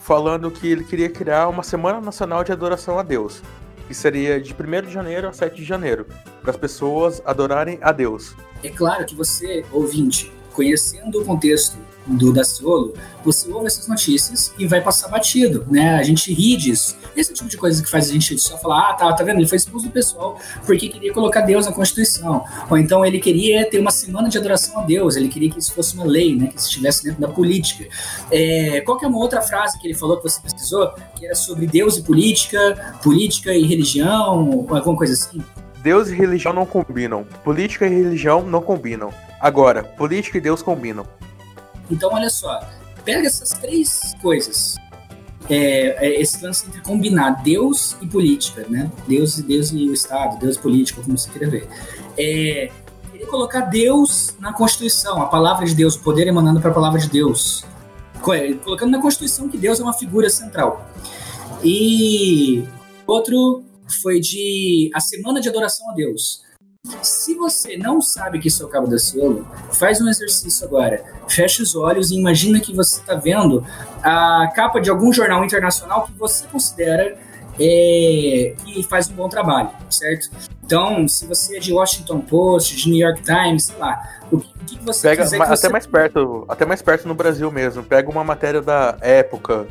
falando 0.00 0.50
que 0.50 0.70
ele 0.70 0.84
queria 0.84 1.08
criar 1.08 1.48
uma 1.48 1.62
Semana 1.62 1.98
Nacional 1.98 2.44
de 2.44 2.52
Adoração 2.52 2.98
a 2.98 3.02
Deus, 3.02 3.42
que 3.88 3.94
seria 3.94 4.38
de 4.38 4.52
1 4.54 4.86
de 4.86 4.92
janeiro 4.92 5.28
a 5.28 5.32
7 5.32 5.56
de 5.56 5.64
janeiro, 5.64 6.06
para 6.42 6.50
as 6.50 6.58
pessoas 6.58 7.22
adorarem 7.24 7.78
a 7.80 7.90
Deus. 7.90 8.36
É 8.64 8.70
claro 8.70 9.04
que 9.04 9.14
você, 9.14 9.62
ouvinte, 9.70 10.32
conhecendo 10.54 11.20
o 11.20 11.24
contexto 11.24 11.76
do 12.06 12.32
Daciolo, 12.32 12.94
você 13.22 13.50
ouve 13.50 13.66
essas 13.66 13.86
notícias 13.88 14.52
e 14.58 14.66
vai 14.66 14.80
passar 14.80 15.08
batido, 15.08 15.66
né? 15.70 15.96
A 15.96 16.02
gente 16.02 16.32
ri 16.32 16.56
disso. 16.56 16.96
Esse 17.14 17.30
é 17.30 17.34
o 17.34 17.36
tipo 17.36 17.48
de 17.50 17.56
coisa 17.58 17.82
que 17.82 17.90
faz 17.90 18.08
a 18.08 18.12
gente 18.12 18.38
só 18.38 18.56
falar, 18.56 18.90
ah, 18.90 18.94
tá, 18.94 19.12
tá 19.12 19.22
vendo? 19.22 19.36
Ele 19.38 19.46
foi 19.46 19.56
expulso 19.56 19.86
do 19.86 19.92
pessoal 19.92 20.38
porque 20.64 20.88
queria 20.88 21.12
colocar 21.12 21.42
Deus 21.42 21.66
na 21.66 21.72
Constituição. 21.72 22.44
Ou 22.70 22.78
então 22.78 23.04
ele 23.04 23.18
queria 23.20 23.68
ter 23.68 23.78
uma 23.78 23.90
semana 23.90 24.30
de 24.30 24.38
adoração 24.38 24.78
a 24.80 24.84
Deus, 24.84 25.16
ele 25.16 25.28
queria 25.28 25.50
que 25.50 25.58
isso 25.58 25.74
fosse 25.74 25.94
uma 25.94 26.04
lei, 26.04 26.34
né? 26.34 26.46
Que 26.46 26.58
estivesse 26.58 27.04
dentro 27.04 27.20
da 27.20 27.28
política. 27.28 27.86
É, 28.30 28.80
qual 28.80 28.98
que 28.98 29.04
é 29.04 29.08
uma 29.08 29.18
outra 29.18 29.42
frase 29.42 29.78
que 29.78 29.86
ele 29.86 29.94
falou 29.94 30.16
que 30.16 30.22
você 30.22 30.40
pesquisou? 30.40 30.90
Que 31.16 31.26
era 31.26 31.34
sobre 31.34 31.66
Deus 31.66 31.98
e 31.98 32.02
política, 32.02 32.96
política 33.02 33.54
e 33.54 33.62
religião, 33.62 34.66
alguma 34.70 34.96
coisa 34.96 35.12
assim? 35.12 35.42
Deus 35.84 36.08
e 36.08 36.14
religião 36.14 36.54
não 36.54 36.64
combinam. 36.64 37.24
Política 37.44 37.86
e 37.86 37.90
religião 37.90 38.40
não 38.42 38.62
combinam. 38.62 39.12
Agora, 39.38 39.84
política 39.84 40.38
e 40.38 40.40
Deus 40.40 40.62
combinam. 40.62 41.06
Então, 41.90 42.10
olha 42.10 42.30
só. 42.30 42.58
Pega 43.04 43.26
essas 43.26 43.50
três 43.50 44.14
coisas. 44.22 44.76
É, 45.50 46.06
é 46.06 46.22
esse 46.22 46.42
lance 46.42 46.66
entre 46.66 46.80
combinar 46.80 47.42
Deus 47.42 47.98
e 48.00 48.06
política, 48.06 48.64
né? 48.66 48.90
Deus, 49.06 49.36
Deus 49.36 49.72
e 49.72 49.90
o 49.90 49.92
Estado, 49.92 50.38
Deus 50.38 50.56
e 50.56 50.58
política, 50.58 51.02
como 51.02 51.18
você 51.18 51.28
queira 51.28 51.50
ver. 51.50 51.68
É, 52.16 52.70
querer 53.12 53.26
colocar 53.26 53.60
Deus 53.60 54.34
na 54.40 54.54
Constituição, 54.54 55.20
a 55.20 55.26
palavra 55.26 55.66
de 55.66 55.74
Deus, 55.74 55.96
o 55.96 56.00
poder 56.00 56.26
emanando 56.26 56.62
para 56.62 56.70
a 56.70 56.74
palavra 56.74 56.98
de 56.98 57.10
Deus. 57.10 57.62
Colocando 58.22 58.90
na 58.90 59.02
Constituição 59.02 59.50
que 59.50 59.58
Deus 59.58 59.78
é 59.80 59.82
uma 59.82 59.92
figura 59.92 60.30
central. 60.30 60.88
E 61.62 62.64
outro 63.06 63.62
foi 64.02 64.20
de 64.20 64.90
a 64.94 65.00
semana 65.00 65.40
de 65.40 65.48
adoração 65.48 65.90
a 65.90 65.94
Deus. 65.94 66.42
Se 67.02 67.34
você 67.34 67.78
não 67.78 68.02
sabe 68.02 68.38
que 68.38 68.48
isso 68.48 68.62
é 68.62 68.66
o 68.66 68.68
Cabo 68.68 68.86
da 68.86 68.98
Ciolo, 68.98 69.46
faz 69.72 70.02
um 70.02 70.08
exercício 70.08 70.66
agora. 70.66 71.02
Fecha 71.26 71.62
os 71.62 71.74
olhos 71.74 72.10
e 72.10 72.16
imagina 72.16 72.60
que 72.60 72.74
você 72.74 73.00
está 73.00 73.14
vendo 73.14 73.66
a 74.02 74.52
capa 74.54 74.80
de 74.80 74.90
algum 74.90 75.10
jornal 75.10 75.42
internacional 75.44 76.06
que 76.06 76.12
você 76.12 76.46
considera 76.46 77.16
é, 77.58 78.54
que 78.64 78.82
faz 78.88 79.08
um 79.08 79.14
bom 79.14 79.28
trabalho, 79.28 79.70
certo? 79.88 80.30
Então, 80.64 81.06
se 81.08 81.26
você 81.26 81.56
é 81.56 81.60
de 81.60 81.72
Washington 81.72 82.20
Post, 82.20 82.76
de 82.76 82.90
New 82.90 83.06
York 83.06 83.22
Times, 83.22 83.66
sei 83.66 83.76
lá, 83.78 84.02
o 84.30 84.38
que, 84.40 84.76
que 84.78 84.84
você 84.84 85.08
Pega, 85.08 85.22
quiser 85.22 85.40
até 85.40 85.56
você... 85.56 85.68
mais 85.68 85.86
perto, 85.86 86.44
até 86.48 86.66
mais 86.66 86.82
perto 86.82 87.08
no 87.08 87.14
Brasil 87.14 87.50
mesmo. 87.50 87.82
Pega 87.82 88.10
uma 88.10 88.24
matéria 88.24 88.60
da 88.60 88.96
época. 89.00 89.66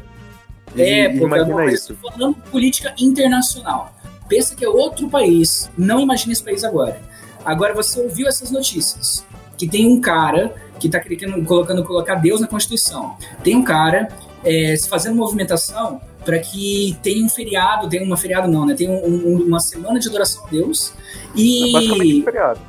Época, 0.76 1.26
imagina 1.26 1.66
isso. 1.66 1.96
Falando 1.96 2.36
política 2.52 2.94
internacional 2.98 3.94
pensa 4.34 4.56
que 4.56 4.66
é 4.66 4.70
outro 4.70 5.08
país. 5.10 5.70
Não 5.78 6.00
imagine 6.00 6.34
esse 6.34 6.44
país 6.44 6.64
agora. 6.64 7.00
Agora 7.46 7.74
você 7.74 8.00
ouviu 8.00 8.28
essas 8.28 8.50
notícias. 8.52 9.24
Que 9.58 9.68
tem 9.68 9.88
um 9.88 10.02
cara 10.02 10.54
que 10.80 10.88
está 10.88 11.00
colocando 11.46 11.84
colocar 11.84 12.16
Deus 12.16 12.42
na 12.42 12.48
Constituição. 12.48 13.16
Tem 13.44 13.56
um 13.56 13.64
cara 13.64 14.08
é, 14.44 14.76
fazendo 14.90 15.16
movimentação 15.16 16.02
para 16.26 16.40
que 16.40 16.98
tenha 17.04 17.24
um 17.24 17.30
feriado, 17.30 17.88
tenha 17.88 18.04
uma 18.04 18.18
feriado 18.18 18.50
não, 18.50 18.66
né? 18.66 18.74
Tem 18.74 18.90
um, 18.90 19.06
um, 19.06 19.44
uma 19.44 19.60
semana 19.60 20.00
de 20.00 20.08
adoração 20.08 20.46
a 20.46 20.50
Deus 20.50 20.94
e 21.36 21.76
é 21.76 22.24
feriado. 22.24 22.60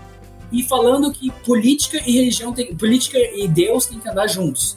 e 0.53 0.63
falando 0.65 1.11
que 1.13 1.31
política 1.45 1.99
e 2.05 2.13
religião 2.13 2.53
tem, 2.53 2.75
política 2.75 3.17
e 3.17 3.49
Deus 3.49 3.87
têm 3.87 3.99
que 3.99 4.09
andar 4.09 4.27
juntos. 4.27 4.77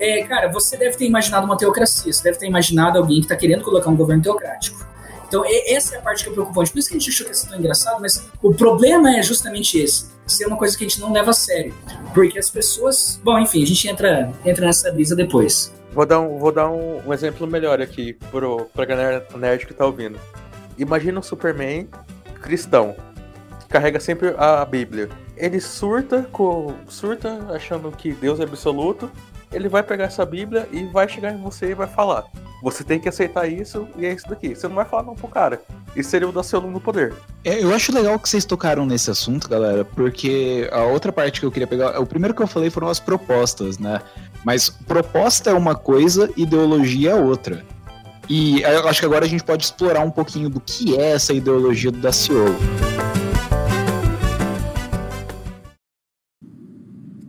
É, 0.00 0.22
cara, 0.24 0.48
você 0.48 0.76
deve 0.76 0.96
ter 0.96 1.06
imaginado 1.06 1.44
uma 1.44 1.56
teocracia, 1.56 2.12
você 2.12 2.22
deve 2.22 2.38
ter 2.38 2.46
imaginado 2.46 2.98
alguém 2.98 3.18
que 3.18 3.26
está 3.26 3.36
querendo 3.36 3.62
colocar 3.62 3.90
um 3.90 3.96
governo 3.96 4.22
teocrático. 4.22 4.86
Então, 5.28 5.44
essa 5.46 5.94
é 5.94 5.98
a 5.98 6.00
parte 6.00 6.24
que 6.24 6.30
é 6.30 6.32
preocupante. 6.32 6.72
Por 6.72 6.78
isso 6.78 6.88
que 6.88 6.96
a 6.96 6.98
gente 6.98 7.10
achou 7.10 7.26
que 7.26 7.34
isso 7.34 7.46
tão 7.46 7.58
engraçado, 7.58 8.00
mas 8.00 8.26
o 8.42 8.54
problema 8.54 9.14
é 9.14 9.22
justamente 9.22 9.78
esse. 9.78 10.06
Ser 10.26 10.46
uma 10.46 10.56
coisa 10.56 10.76
que 10.76 10.84
a 10.84 10.88
gente 10.88 11.00
não 11.00 11.12
leva 11.12 11.30
a 11.30 11.34
sério. 11.34 11.74
Porque 12.14 12.38
as 12.38 12.50
pessoas. 12.50 13.20
Bom, 13.22 13.38
enfim, 13.38 13.62
a 13.62 13.66
gente 13.66 13.88
entra, 13.88 14.32
entra 14.44 14.66
nessa 14.66 14.90
brisa 14.90 15.14
depois. 15.14 15.72
Vou 15.92 16.06
dar 16.06 16.20
um, 16.20 16.38
vou 16.38 16.52
dar 16.52 16.70
um, 16.70 17.06
um 17.06 17.12
exemplo 17.12 17.46
melhor 17.46 17.80
aqui 17.80 18.14
pro, 18.30 18.66
pra 18.74 18.84
galera 18.84 19.26
nerd 19.36 19.66
que 19.66 19.74
tá 19.74 19.84
ouvindo. 19.84 20.18
Imagina 20.78 21.18
um 21.18 21.22
Superman 21.22 21.88
cristão, 22.40 22.94
que 23.60 23.68
carrega 23.68 24.00
sempre 24.00 24.34
a 24.38 24.64
Bíblia. 24.64 25.08
Ele 25.36 25.60
surta, 25.60 26.22
com, 26.32 26.74
surta 26.88 27.46
achando 27.50 27.90
que 27.90 28.12
Deus 28.12 28.40
é 28.40 28.44
absoluto, 28.44 29.10
ele 29.52 29.68
vai 29.68 29.82
pegar 29.82 30.04
essa 30.04 30.24
Bíblia 30.24 30.68
e 30.72 30.84
vai 30.86 31.08
chegar 31.08 31.32
em 31.32 31.40
você 31.40 31.70
e 31.70 31.74
vai 31.74 31.86
falar. 31.86 32.24
Você 32.62 32.82
tem 32.82 32.98
que 32.98 33.08
aceitar 33.08 33.46
isso 33.46 33.86
e 33.96 34.04
é 34.04 34.12
isso 34.12 34.28
daqui. 34.28 34.54
Você 34.54 34.66
não 34.66 34.74
vai 34.74 34.84
falar 34.84 35.04
não 35.04 35.14
pro 35.14 35.28
cara. 35.28 35.62
Isso 35.94 36.10
seria 36.10 36.28
o 36.28 36.32
da 36.32 36.42
seu 36.42 36.60
no 36.60 36.80
poder. 36.80 37.14
É, 37.44 37.62
eu 37.62 37.72
acho 37.72 37.94
legal 37.94 38.18
que 38.18 38.28
vocês 38.28 38.44
tocaram 38.44 38.84
nesse 38.84 39.10
assunto, 39.10 39.48
galera, 39.48 39.84
porque 39.84 40.68
a 40.72 40.82
outra 40.82 41.12
parte 41.12 41.40
que 41.40 41.46
eu 41.46 41.52
queria 41.52 41.66
pegar. 41.66 42.00
O 42.00 42.06
primeiro 42.06 42.34
que 42.34 42.42
eu 42.42 42.46
falei 42.46 42.68
foram 42.68 42.88
as 42.88 42.98
propostas, 42.98 43.78
né? 43.78 44.00
Mas 44.44 44.68
proposta 44.68 45.50
é 45.50 45.54
uma 45.54 45.74
coisa, 45.74 46.30
ideologia 46.36 47.10
é 47.10 47.14
outra. 47.14 47.64
E 48.28 48.60
eu 48.60 48.86
acho 48.88 49.00
que 49.00 49.06
agora 49.06 49.24
a 49.24 49.28
gente 49.28 49.42
pode 49.42 49.64
explorar 49.64 50.00
um 50.00 50.10
pouquinho 50.10 50.50
do 50.50 50.60
que 50.60 50.96
é 50.96 51.12
essa 51.12 51.32
ideologia 51.32 51.90
do 51.90 51.98
Daciolo. 51.98 52.56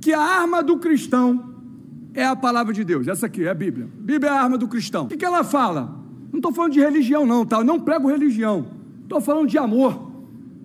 Que 0.01 0.11
a 0.11 0.19
arma 0.19 0.61
do 0.61 0.77
cristão 0.77 1.48
é 2.13 2.25
a 2.25 2.35
palavra 2.35 2.73
de 2.73 2.83
Deus. 2.83 3.07
Essa 3.07 3.25
aqui 3.25 3.43
é 3.43 3.49
a 3.49 3.53
Bíblia. 3.53 3.87
Bíblia 3.93 4.31
é 4.31 4.33
a 4.33 4.41
arma 4.41 4.57
do 4.57 4.67
cristão. 4.67 5.05
O 5.05 5.07
que, 5.07 5.23
ela 5.23 5.43
fala? 5.43 5.97
Não 6.31 6.39
estou 6.39 6.51
falando 6.51 6.73
de 6.73 6.79
religião, 6.79 7.25
não, 7.25 7.45
tá? 7.45 7.57
Eu 7.57 7.63
não 7.63 7.79
prego 7.79 8.07
religião. 8.07 8.67
Estou 9.03 9.21
falando 9.21 9.47
de 9.47 9.57
amor. 9.57 10.11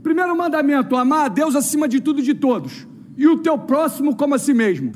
Primeiro 0.02 0.36
mandamento: 0.36 0.96
amar 0.96 1.26
a 1.26 1.28
Deus 1.28 1.54
acima 1.54 1.88
de 1.88 2.00
tudo 2.00 2.20
e 2.20 2.22
de 2.22 2.34
todos. 2.34 2.86
E 3.16 3.26
o 3.26 3.38
teu 3.38 3.58
próximo 3.58 4.16
como 4.16 4.34
a 4.34 4.38
si 4.38 4.52
mesmo. 4.52 4.92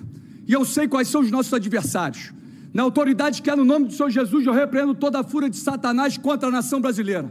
E 0.46 0.52
eu 0.52 0.64
sei 0.64 0.88
quais 0.88 1.08
são 1.08 1.20
os 1.20 1.30
nossos 1.30 1.52
adversários. 1.52 2.32
Na 2.72 2.82
autoridade 2.82 3.40
que 3.42 3.50
é 3.50 3.56
no 3.56 3.64
nome 3.64 3.86
do 3.86 3.92
Senhor 3.92 4.10
Jesus, 4.10 4.46
eu 4.46 4.52
repreendo 4.52 4.94
toda 4.94 5.20
a 5.20 5.24
fúria 5.24 5.48
de 5.48 5.56
Satanás 5.56 6.18
contra 6.18 6.48
a 6.48 6.52
nação 6.52 6.80
brasileira. 6.80 7.30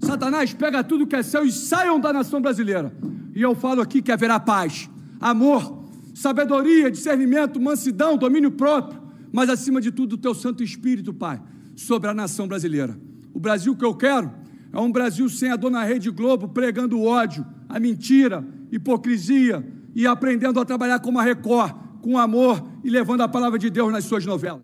Satanás, 0.00 0.52
pega 0.52 0.84
tudo 0.84 1.06
que 1.06 1.16
é 1.16 1.22
seu 1.22 1.44
e 1.44 1.52
saiam 1.52 1.98
da 1.98 2.12
nação 2.12 2.40
brasileira. 2.40 2.92
E 3.34 3.40
eu 3.40 3.54
falo 3.54 3.80
aqui 3.80 4.02
que 4.02 4.12
haverá 4.12 4.38
paz, 4.38 4.88
amor, 5.20 5.83
sabedoria, 6.14 6.90
discernimento, 6.90 7.60
mansidão, 7.60 8.16
domínio 8.16 8.52
próprio, 8.52 9.02
mas 9.32 9.50
acima 9.50 9.80
de 9.80 9.90
tudo 9.90 10.12
o 10.12 10.18
teu 10.18 10.32
Santo 10.32 10.62
Espírito, 10.62 11.12
Pai, 11.12 11.42
sobre 11.74 12.08
a 12.08 12.14
nação 12.14 12.46
brasileira. 12.46 12.96
O 13.34 13.40
Brasil 13.40 13.76
que 13.76 13.84
eu 13.84 13.94
quero 13.94 14.32
é 14.72 14.78
um 14.78 14.92
Brasil 14.92 15.28
sem 15.28 15.50
a 15.50 15.56
dona 15.56 15.82
Rede 15.82 16.10
Globo 16.10 16.48
pregando 16.48 16.98
o 16.98 17.06
ódio, 17.06 17.44
a 17.68 17.80
mentira, 17.80 18.44
hipocrisia 18.70 19.66
e 19.94 20.06
aprendendo 20.06 20.60
a 20.60 20.64
trabalhar 20.64 21.00
como 21.00 21.18
a 21.18 21.22
Record, 21.22 21.74
com 22.00 22.16
amor 22.16 22.62
e 22.84 22.90
levando 22.90 23.22
a 23.22 23.28
palavra 23.28 23.58
de 23.58 23.68
Deus 23.68 23.92
nas 23.92 24.04
suas 24.04 24.24
novelas. 24.24 24.60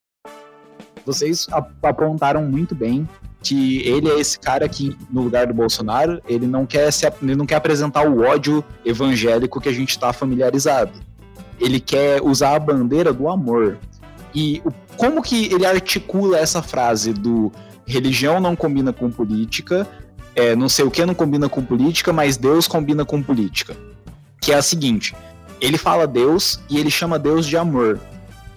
Vocês 1.04 1.48
apontaram 1.82 2.44
muito 2.44 2.74
bem 2.74 3.08
que 3.42 3.78
ele 3.88 4.08
é 4.08 4.20
esse 4.20 4.38
cara 4.38 4.68
que, 4.68 4.96
no 5.10 5.22
lugar 5.22 5.46
do 5.46 5.54
Bolsonaro, 5.54 6.20
ele 6.28 6.46
não 6.46 6.66
quer, 6.66 6.92
se, 6.92 7.10
ele 7.22 7.34
não 7.34 7.46
quer 7.46 7.54
apresentar 7.56 8.06
o 8.06 8.20
ódio 8.20 8.62
evangélico 8.84 9.60
que 9.60 9.68
a 9.68 9.72
gente 9.72 9.90
está 9.90 10.12
familiarizado 10.12 10.92
ele 11.60 11.78
quer 11.78 12.22
usar 12.22 12.56
a 12.56 12.58
bandeira 12.58 13.12
do 13.12 13.28
amor. 13.28 13.78
E 14.34 14.62
o, 14.64 14.72
como 14.96 15.22
que 15.22 15.52
ele 15.52 15.66
articula 15.66 16.38
essa 16.38 16.62
frase 16.62 17.12
do 17.12 17.52
religião 17.86 18.40
não 18.40 18.56
combina 18.56 18.92
com 18.92 19.10
política, 19.10 19.86
é, 20.34 20.56
não 20.56 20.68
sei 20.68 20.84
o 20.84 20.90
que 20.90 21.04
não 21.04 21.14
combina 21.14 21.48
com 21.48 21.62
política, 21.62 22.12
mas 22.12 22.36
Deus 22.36 22.66
combina 22.66 23.04
com 23.04 23.22
política? 23.22 23.76
Que 24.40 24.52
é 24.52 24.56
a 24.56 24.62
seguinte: 24.62 25.14
ele 25.60 25.76
fala 25.76 26.06
Deus 26.06 26.58
e 26.70 26.78
ele 26.78 26.90
chama 26.90 27.18
Deus 27.18 27.46
de 27.46 27.56
amor. 27.56 28.00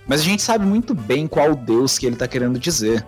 Mas 0.08 0.22
a 0.22 0.24
gente 0.24 0.42
sabe 0.42 0.66
muito 0.66 0.94
bem 0.94 1.28
qual 1.28 1.56
Deus 1.56 1.98
que 1.98 2.06
ele 2.06 2.16
está 2.16 2.28
querendo 2.28 2.60
dizer. 2.60 3.06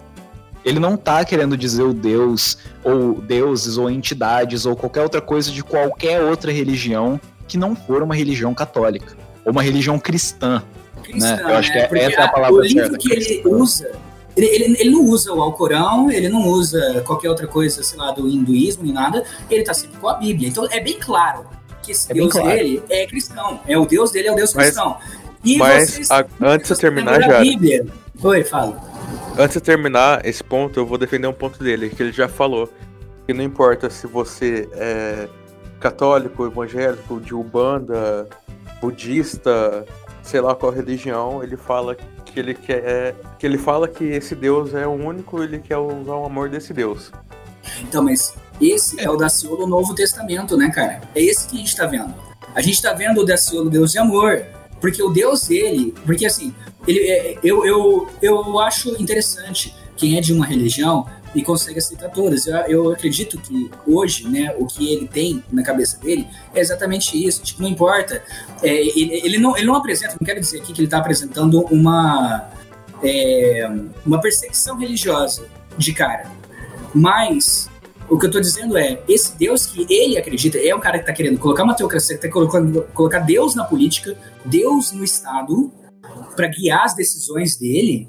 Ele 0.63 0.79
não 0.79 0.95
está 0.95 1.23
querendo 1.23 1.55
dizer 1.55 1.83
o 1.83 1.93
Deus, 1.93 2.57
ou 2.83 3.21
deuses, 3.21 3.77
ou 3.77 3.87
entidades, 3.89 4.65
ou 4.65 4.75
qualquer 4.75 5.03
outra 5.03 5.21
coisa 5.21 5.51
de 5.51 5.63
qualquer 5.63 6.21
outra 6.21 6.51
religião 6.51 7.19
que 7.47 7.55
não 7.55 7.75
for 7.75 8.01
uma 8.01 8.15
religião 8.15 8.51
católica 8.51 9.24
ou 9.45 9.51
uma 9.51 9.61
religião 9.61 9.99
cristã. 9.99 10.63
cristã 11.03 11.35
né? 11.35 11.43
Eu 11.43 11.57
acho 11.57 11.69
né? 11.69 11.87
que 11.87 11.95
é, 11.95 12.03
essa 12.03 12.21
é 12.21 12.23
a 12.23 12.27
palavra 12.27 12.55
O 12.55 12.61
livro 12.61 12.81
certa, 12.81 12.97
que 12.97 13.13
ele 13.13 13.41
usa, 13.45 13.91
ele, 14.35 14.47
ele, 14.47 14.77
ele, 14.79 14.89
não 14.89 15.05
usa 15.05 15.31
o 15.31 15.41
Alcorão, 15.41 16.11
ele 16.11 16.27
não 16.27 16.47
usa 16.47 17.01
qualquer 17.05 17.29
outra 17.29 17.47
coisa, 17.47 17.83
sei 17.83 17.97
lá, 17.97 18.11
do 18.11 18.27
hinduísmo 18.27 18.83
nem 18.83 18.93
nada, 18.93 19.23
ele 19.49 19.63
tá 19.63 19.73
sempre 19.73 19.97
com 19.97 20.09
a 20.09 20.15
Bíblia. 20.15 20.49
Então 20.49 20.67
é 20.71 20.79
bem 20.79 20.97
claro 20.99 21.45
que 21.81 21.91
esse 21.91 22.11
é 22.11 22.15
Deus 22.15 22.31
claro. 22.31 22.49
dele 22.49 22.83
é 22.89 23.05
cristão. 23.05 23.59
É 23.67 23.77
o 23.77 23.85
Deus 23.85 24.11
dele 24.11 24.27
é 24.27 24.31
o 24.31 24.35
Deus 24.35 24.53
mas, 24.53 24.65
cristão. 24.65 24.97
E 25.43 25.57
mas 25.57 25.91
vocês, 25.91 26.11
a, 26.11 26.25
antes 26.41 26.69
de 26.69 26.77
terminar 26.77 27.21
já. 27.21 27.39
Bíblia. 27.39 27.85
Oi, 28.21 28.43
fala. 28.43 28.81
Antes 29.37 29.55
de 29.55 29.61
terminar 29.61 30.25
esse 30.25 30.43
ponto, 30.43 30.79
eu 30.79 30.85
vou 30.85 30.97
defender 30.97 31.27
um 31.27 31.33
ponto 31.33 31.63
dele, 31.63 31.89
que 31.89 32.01
ele 32.01 32.11
já 32.11 32.27
falou. 32.27 32.69
Que 33.27 33.33
não 33.33 33.43
importa 33.43 33.89
se 33.89 34.07
você 34.07 34.67
é 34.73 35.27
católico, 35.79 36.45
evangélico, 36.45 37.19
de 37.19 37.33
Ubanda, 37.33 38.27
budista, 38.85 39.85
sei 40.21 40.41
lá 40.41 40.53
qual 40.53 40.71
religião, 40.71 41.43
ele 41.43 41.57
fala 41.57 41.95
que 41.95 42.39
ele 42.39 42.53
quer 42.53 43.15
que 43.39 43.45
ele 43.45 43.57
fala 43.57 43.87
que 43.87 44.03
esse 44.03 44.35
Deus 44.35 44.73
é 44.73 44.85
o 44.85 44.91
único, 44.91 45.41
ele 45.41 45.59
quer 45.59 45.77
usar 45.77 46.15
o 46.15 46.25
amor 46.25 46.49
desse 46.49 46.73
Deus. 46.73 47.11
Então, 47.81 48.03
mas 48.03 48.35
esse 48.61 49.01
é 49.01 49.09
o 49.09 49.17
Daciolo 49.17 49.57
do 49.57 49.67
Novo 49.67 49.95
Testamento, 49.95 50.55
né, 50.55 50.69
cara? 50.69 51.01
É 51.15 51.21
esse 51.21 51.47
que 51.47 51.55
a 51.55 51.59
gente 51.59 51.75
tá 51.75 51.85
vendo. 51.87 52.13
A 52.53 52.61
gente 52.61 52.81
tá 52.81 52.93
vendo 52.93 53.21
o 53.21 53.25
Daciolo 53.25 53.69
Deus 53.69 53.91
de 53.91 53.97
amor, 53.97 54.45
porque 54.79 55.01
o 55.01 55.09
Deus 55.09 55.47
dele, 55.47 55.93
porque 56.05 56.25
assim, 56.25 56.53
ele, 56.87 56.99
é, 57.09 57.39
eu, 57.43 57.65
eu, 57.65 58.07
eu 58.21 58.59
acho 58.59 58.89
interessante 59.01 59.75
quem 59.97 60.17
é 60.17 60.21
de 60.21 60.31
uma 60.31 60.45
religião 60.45 61.07
e 61.35 61.43
consegue 61.43 61.77
aceitar 61.77 62.09
todas. 62.09 62.47
Eu, 62.47 62.55
eu 62.67 62.91
acredito 62.91 63.37
que 63.37 63.69
hoje, 63.85 64.27
né, 64.27 64.55
o 64.57 64.65
que 64.65 64.93
ele 64.93 65.07
tem 65.07 65.43
na 65.51 65.61
cabeça 65.61 65.97
dele 65.99 66.25
é 66.53 66.61
exatamente 66.61 67.15
isso. 67.15 67.43
Tipo, 67.43 67.61
não 67.61 67.69
importa. 67.69 68.23
É, 68.63 68.73
ele, 68.73 69.21
ele, 69.23 69.37
não, 69.37 69.55
ele 69.57 69.67
não 69.67 69.75
apresenta, 69.75 70.15
não 70.19 70.25
quero 70.25 70.39
dizer 70.39 70.59
aqui 70.59 70.71
que 70.71 70.79
ele 70.79 70.87
está 70.87 70.97
apresentando 70.97 71.61
uma, 71.65 72.49
é, 73.03 73.69
uma 74.05 74.21
perseguição 74.21 74.77
religiosa 74.77 75.45
de 75.77 75.93
cara. 75.93 76.31
Mas 76.93 77.69
o 78.09 78.17
que 78.17 78.25
eu 78.25 78.29
estou 78.29 78.41
dizendo 78.41 78.77
é, 78.77 79.01
esse 79.07 79.37
Deus 79.37 79.65
que 79.65 79.85
ele 79.89 80.17
acredita 80.17 80.57
é 80.57 80.73
um 80.73 80.79
cara 80.79 80.97
que 80.97 81.03
está 81.03 81.13
querendo 81.13 81.37
colocar 81.37 81.63
uma 81.63 81.75
teocracia, 81.75 82.17
que 82.17 82.25
está 82.25 82.33
colocando 82.33 82.83
colocar 82.93 83.19
Deus 83.19 83.55
na 83.55 83.65
política, 83.65 84.15
Deus 84.45 84.91
no 84.93 85.03
Estado, 85.03 85.71
para 86.35 86.47
guiar 86.47 86.85
as 86.85 86.95
decisões 86.95 87.57
dele. 87.57 88.07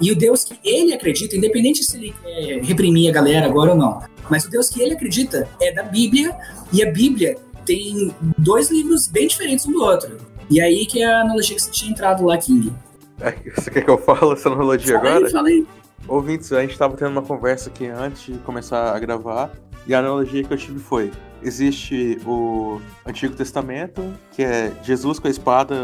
E 0.00 0.12
o 0.12 0.16
Deus 0.16 0.44
que 0.44 0.58
ele 0.64 0.92
acredita, 0.92 1.36
independente 1.36 1.84
se 1.84 1.96
ele 1.96 2.14
quer 2.22 2.62
reprimir 2.62 3.10
a 3.10 3.12
galera 3.12 3.46
agora 3.46 3.72
ou 3.72 3.76
não, 3.76 4.02
mas 4.30 4.44
o 4.44 4.50
Deus 4.50 4.68
que 4.68 4.80
ele 4.80 4.94
acredita 4.94 5.48
é 5.60 5.72
da 5.72 5.82
Bíblia, 5.82 6.36
e 6.72 6.82
a 6.82 6.90
Bíblia 6.90 7.36
tem 7.64 8.12
dois 8.38 8.70
livros 8.70 9.08
bem 9.08 9.26
diferentes 9.26 9.66
um 9.66 9.72
do 9.72 9.82
outro. 9.82 10.16
E 10.50 10.60
aí 10.60 10.86
que 10.86 11.02
é 11.02 11.06
a 11.06 11.20
analogia 11.20 11.56
que 11.56 11.62
você 11.62 11.70
tinha 11.70 11.90
entrado 11.90 12.24
lá, 12.24 12.38
King. 12.38 12.72
É, 13.20 13.32
você 13.54 13.70
quer 13.70 13.82
que 13.82 13.90
eu 13.90 13.98
fale 13.98 14.32
essa 14.32 14.48
analogia 14.48 14.98
fala 14.98 15.16
agora? 15.16 15.48
Aí. 15.48 15.66
Ouvintes, 16.06 16.52
a 16.52 16.60
gente 16.60 16.72
estava 16.72 16.96
tendo 16.96 17.10
uma 17.10 17.22
conversa 17.22 17.68
aqui 17.68 17.86
antes 17.86 18.22
de 18.22 18.38
começar 18.38 18.94
a 18.94 18.98
gravar, 18.98 19.52
e 19.86 19.94
a 19.94 19.98
analogia 19.98 20.44
que 20.44 20.52
eu 20.52 20.56
tive 20.56 20.78
foi: 20.78 21.10
existe 21.42 22.18
o 22.24 22.80
Antigo 23.04 23.34
Testamento, 23.34 24.02
que 24.32 24.42
é 24.42 24.72
Jesus 24.82 25.18
com 25.18 25.28
a 25.28 25.30
espada, 25.30 25.76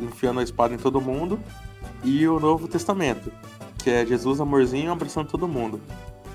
enfiando 0.00 0.40
a 0.40 0.42
espada 0.42 0.74
em 0.74 0.78
todo 0.78 1.00
mundo, 1.00 1.38
e 2.02 2.26
o 2.26 2.38
Novo 2.40 2.68
Testamento, 2.68 3.32
que 3.82 3.90
é 3.90 4.04
Jesus 4.04 4.40
amorzinho 4.40 4.92
abraçando 4.92 5.28
todo 5.28 5.48
mundo. 5.48 5.80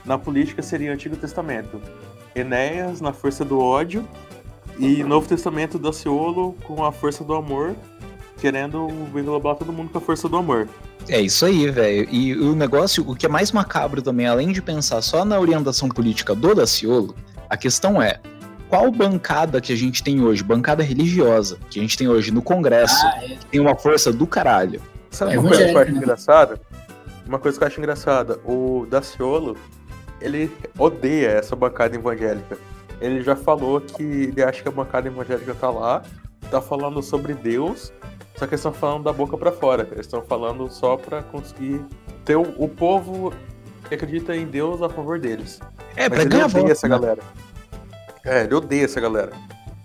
Na 0.05 0.17
política 0.17 0.61
seria 0.61 0.91
o 0.91 0.93
Antigo 0.93 1.15
Testamento, 1.15 1.81
Enéas 2.35 3.01
na 3.01 3.11
força 3.11 3.43
do 3.43 3.59
ódio 3.59 4.07
e 4.79 5.03
Novo 5.03 5.27
Testamento 5.27 5.77
Daciolo 5.79 6.55
com 6.63 6.85
a 6.85 6.91
força 6.91 7.23
do 7.23 7.33
amor, 7.33 7.75
querendo 8.39 8.87
englobar 9.15 9.55
todo 9.55 9.73
mundo 9.73 9.89
com 9.89 9.97
a 9.97 10.01
força 10.01 10.29
do 10.29 10.37
amor. 10.37 10.69
É 11.09 11.19
isso 11.19 11.45
aí, 11.45 11.69
velho. 11.69 12.07
E 12.11 12.35
o 12.35 12.53
negócio, 12.55 13.03
o 13.09 13.15
que 13.15 13.25
é 13.25 13.29
mais 13.29 13.51
macabro 13.51 14.01
também, 14.01 14.27
além 14.27 14.51
de 14.51 14.61
pensar 14.61 15.01
só 15.01 15.23
na 15.23 15.39
orientação 15.39 15.89
política 15.89 16.35
do 16.35 16.53
Daciolo, 16.53 17.15
a 17.49 17.57
questão 17.57 18.01
é 18.01 18.19
qual 18.69 18.91
bancada 18.91 19.61
que 19.61 19.71
a 19.71 19.75
gente 19.75 20.03
tem 20.03 20.21
hoje, 20.21 20.43
bancada 20.43 20.83
religiosa, 20.83 21.57
que 21.69 21.79
a 21.79 21.81
gente 21.81 21.97
tem 21.97 22.07
hoje 22.07 22.31
no 22.31 22.41
Congresso, 22.41 23.05
ah, 23.05 23.23
é. 23.23 23.37
tem 23.49 23.61
uma 23.61 23.75
força 23.75 24.11
do 24.11 24.27
caralho. 24.27 24.81
Sabe 25.11 25.35
é 25.35 25.39
uma 25.39 25.49
coisa 25.49 25.65
que 25.65 25.71
eu 25.71 25.79
acho 25.79 25.91
né? 25.91 25.97
engraçada? 25.97 26.61
uma 27.27 27.39
coisa 27.39 27.57
que 27.57 27.63
eu 27.63 27.67
acho 27.67 27.79
engraçada, 27.79 28.39
o 28.45 28.87
Daciolo, 28.89 29.57
ele 30.21 30.51
odeia 30.77 31.29
essa 31.29 31.55
bancada 31.55 31.95
evangélica. 31.95 32.57
Ele 32.99 33.21
já 33.21 33.35
falou 33.35 33.79
que 33.79 34.03
ele 34.03 34.41
acha 34.41 34.63
que 34.63 34.67
a 34.67 34.71
bancada 34.71 35.07
evangélica 35.07 35.53
tá 35.53 35.69
lá, 35.69 36.01
tá 36.49 36.61
falando 36.61 37.03
sobre 37.03 37.33
Deus, 37.33 37.91
só 38.35 38.47
que 38.47 38.53
eles 38.53 38.59
estão 38.59 38.73
falando 38.73 39.03
da 39.03 39.13
boca 39.13 39.37
para 39.37 39.51
fora. 39.51 39.87
Eles 39.91 40.05
estão 40.05 40.21
falando 40.23 40.71
só 40.71 40.97
para 40.97 41.21
conseguir 41.23 41.83
ter 42.25 42.35
o, 42.35 42.53
o, 42.57 42.67
povo 42.67 43.33
que 43.87 43.95
acredita 43.95 44.35
em 44.35 44.45
Deus 44.45 44.81
a 44.81 44.89
favor 44.89 45.19
deles. 45.19 45.59
É, 45.95 46.09
Mas 46.09 46.25
pra 46.25 46.37
ele 46.37 46.43
odeia 46.43 46.71
essa 46.71 46.87
né? 46.87 46.95
galera. 46.97 47.21
É, 48.23 48.43
ele 48.43 48.55
odeia 48.55 48.85
essa 48.85 48.99
galera. 48.99 49.31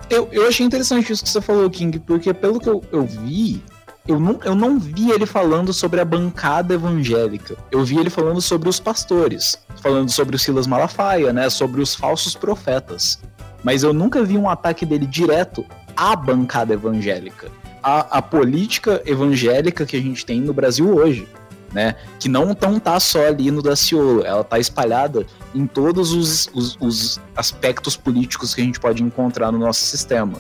Eu, 0.09 0.29
eu 0.33 0.47
achei 0.47 0.65
interessante 0.65 1.13
isso 1.13 1.23
que 1.23 1.31
você 1.31 1.41
falou, 1.41 1.69
King, 1.71 1.99
porque 1.99 2.35
pelo 2.35 2.59
que 2.61 2.69
eu, 2.69 2.83
eu 2.91 3.03
vi, 3.03 3.63
eu 4.07 4.19
não, 4.19 4.41
eu 4.45 4.55
não 4.55 4.81
vi 4.81 5.13
ele 5.13 5.27
falando 5.27 5.73
sobre 5.73 6.01
a 6.01 6.05
bancada 6.05 6.75
evangélica. 6.75 7.57
Eu 7.71 7.85
vi 7.85 7.99
ele 7.99 8.11
falando 8.11 8.41
sobre 8.41 8.69
os 8.69 8.81
pastores, 8.81 9.57
falando 9.81 10.11
sobre 10.11 10.35
o 10.35 10.39
Silas 10.39 10.67
Malafaia, 10.67 11.33
né? 11.33 11.49
Sobre 11.49 11.81
os 11.81 11.95
falsos 11.95 12.35
profetas. 12.35 13.21
Mas 13.63 13.85
eu 13.85 13.93
nunca 13.93 14.25
vi 14.25 14.37
um 14.37 14.49
ataque 14.49 14.85
dele 14.85 15.07
direto 15.07 15.65
à 15.97 16.17
bancada 16.17 16.75
evangélica. 16.75 17.49
A 17.83 18.23
política 18.23 19.03
evangélica 19.05 19.85
que 19.85 19.97
a 19.97 20.01
gente 20.01 20.25
tem 20.25 20.41
no 20.41 20.53
Brasil 20.53 20.95
hoje. 20.95 21.29
Né? 21.73 21.95
Que 22.21 22.29
não 22.29 22.55
tão 22.55 22.79
tá 22.79 23.01
só 23.01 23.27
ali 23.27 23.51
no 23.51 23.63
Daciolo, 23.63 24.23
ela 24.27 24.45
tá 24.45 24.59
espalhada 24.59 25.25
em 25.55 25.67
todos 25.67 26.13
os, 26.13 26.51
os, 26.53 26.77
os, 26.79 27.21
aspectos 27.35 27.97
políticos 27.97 28.55
que 28.55 28.61
a 28.61 28.65
gente 28.65 28.79
pode 28.79 29.03
encontrar 29.03 29.51
no 29.51 29.59
nosso 29.59 29.81
sistema. 29.81 30.39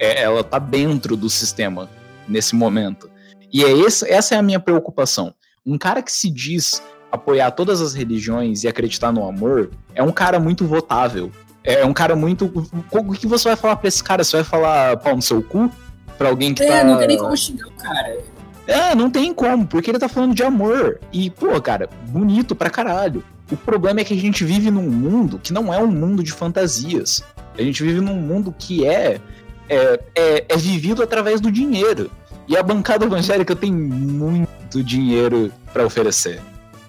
É, 0.00 0.22
ela 0.22 0.42
tá 0.42 0.58
dentro 0.58 1.16
do 1.16 1.30
sistema 1.30 1.88
nesse 2.28 2.54
momento. 2.54 3.10
E 3.52 3.64
é 3.64 3.70
esse, 3.70 4.08
essa 4.10 4.34
é 4.34 4.38
a 4.38 4.42
minha 4.42 4.60
preocupação. 4.60 5.34
Um 5.64 5.78
cara 5.78 6.02
que 6.02 6.12
se 6.12 6.30
diz 6.30 6.82
apoiar 7.10 7.52
todas 7.52 7.80
as 7.80 7.94
religiões 7.94 8.64
e 8.64 8.68
acreditar 8.68 9.12
no 9.12 9.26
amor 9.26 9.70
é 9.94 10.02
um 10.02 10.12
cara 10.12 10.40
muito 10.40 10.64
votável. 10.66 11.30
É 11.62 11.84
um 11.84 11.94
cara 11.94 12.14
muito. 12.14 12.52
O 12.90 13.12
que 13.12 13.26
você 13.26 13.48
vai 13.48 13.56
falar 13.56 13.76
pra 13.76 13.88
esse 13.88 14.04
cara? 14.04 14.22
Você 14.22 14.36
vai 14.36 14.44
falar 14.44 14.96
pau 14.98 15.16
no 15.16 15.22
seu 15.22 15.42
cu? 15.42 15.70
Pra 16.18 16.28
alguém 16.28 16.52
que 16.52 16.62
é, 16.62 16.68
tá. 16.68 16.76
É, 16.76 16.84
não 16.84 16.98
tem 16.98 17.08
nem 17.08 17.16
como 17.16 17.36
xingar 17.36 17.66
o 17.66 17.70
cara. 17.72 18.18
É, 18.66 18.94
não 18.94 19.10
tem 19.10 19.32
como, 19.32 19.66
porque 19.66 19.90
ele 19.90 19.98
tá 19.98 20.08
falando 20.08 20.34
de 20.34 20.42
amor. 20.42 21.00
E, 21.12 21.30
pô, 21.30 21.60
cara, 21.60 21.88
bonito 22.08 22.54
pra 22.54 22.70
caralho. 22.70 23.24
O 23.50 23.56
problema 23.56 24.00
é 24.00 24.04
que 24.04 24.14
a 24.14 24.16
gente 24.16 24.44
vive 24.44 24.70
num 24.70 24.90
mundo 24.90 25.38
que 25.42 25.52
não 25.52 25.72
é 25.72 25.78
um 25.78 25.86
mundo 25.86 26.22
de 26.22 26.32
fantasias. 26.32 27.22
A 27.58 27.62
gente 27.62 27.82
vive 27.82 28.00
num 28.00 28.16
mundo 28.16 28.54
que 28.58 28.86
é, 28.86 29.20
é, 29.68 30.00
é, 30.14 30.44
é 30.48 30.56
vivido 30.56 31.02
através 31.02 31.40
do 31.40 31.50
dinheiro. 31.50 32.10
E 32.46 32.56
a 32.56 32.62
bancada 32.62 33.04
evangélica 33.04 33.56
tem 33.56 33.72
muito 33.72 34.82
dinheiro 34.82 35.52
para 35.72 35.86
oferecer. 35.86 36.40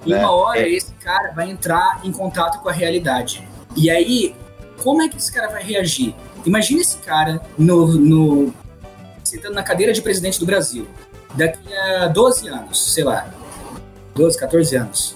E 0.06 0.12
né? 0.12 0.20
uma 0.20 0.32
hora 0.32 0.60
é. 0.60 0.70
esse 0.70 0.92
cara 0.94 1.32
vai 1.32 1.50
entrar 1.50 2.02
em 2.04 2.12
contato 2.12 2.62
com 2.62 2.70
a 2.70 2.74
realidade. 2.74 3.48
E 3.76 3.90
aí, 3.90 4.36
como 4.84 5.02
é 5.02 5.10
que 5.10 5.18
esse 5.18 5.32
cara 5.32 5.50
vai 5.50 5.64
reagir? 5.64 6.14
Imagina 6.46 6.82
esse 6.82 6.98
cara 6.98 7.42
no, 7.58 7.88
no 7.88 8.54
sentando 9.24 9.56
na 9.56 9.64
cadeira 9.64 9.92
de 9.94 10.02
presidente 10.02 10.40
do 10.40 10.46
Brasil 10.46 10.88
daqui 11.34 11.74
a 11.74 12.08
12 12.08 12.48
anos, 12.48 12.94
sei 12.94 13.04
lá, 13.04 13.28
12, 14.14 14.40
14 14.40 14.76
anos. 14.76 15.16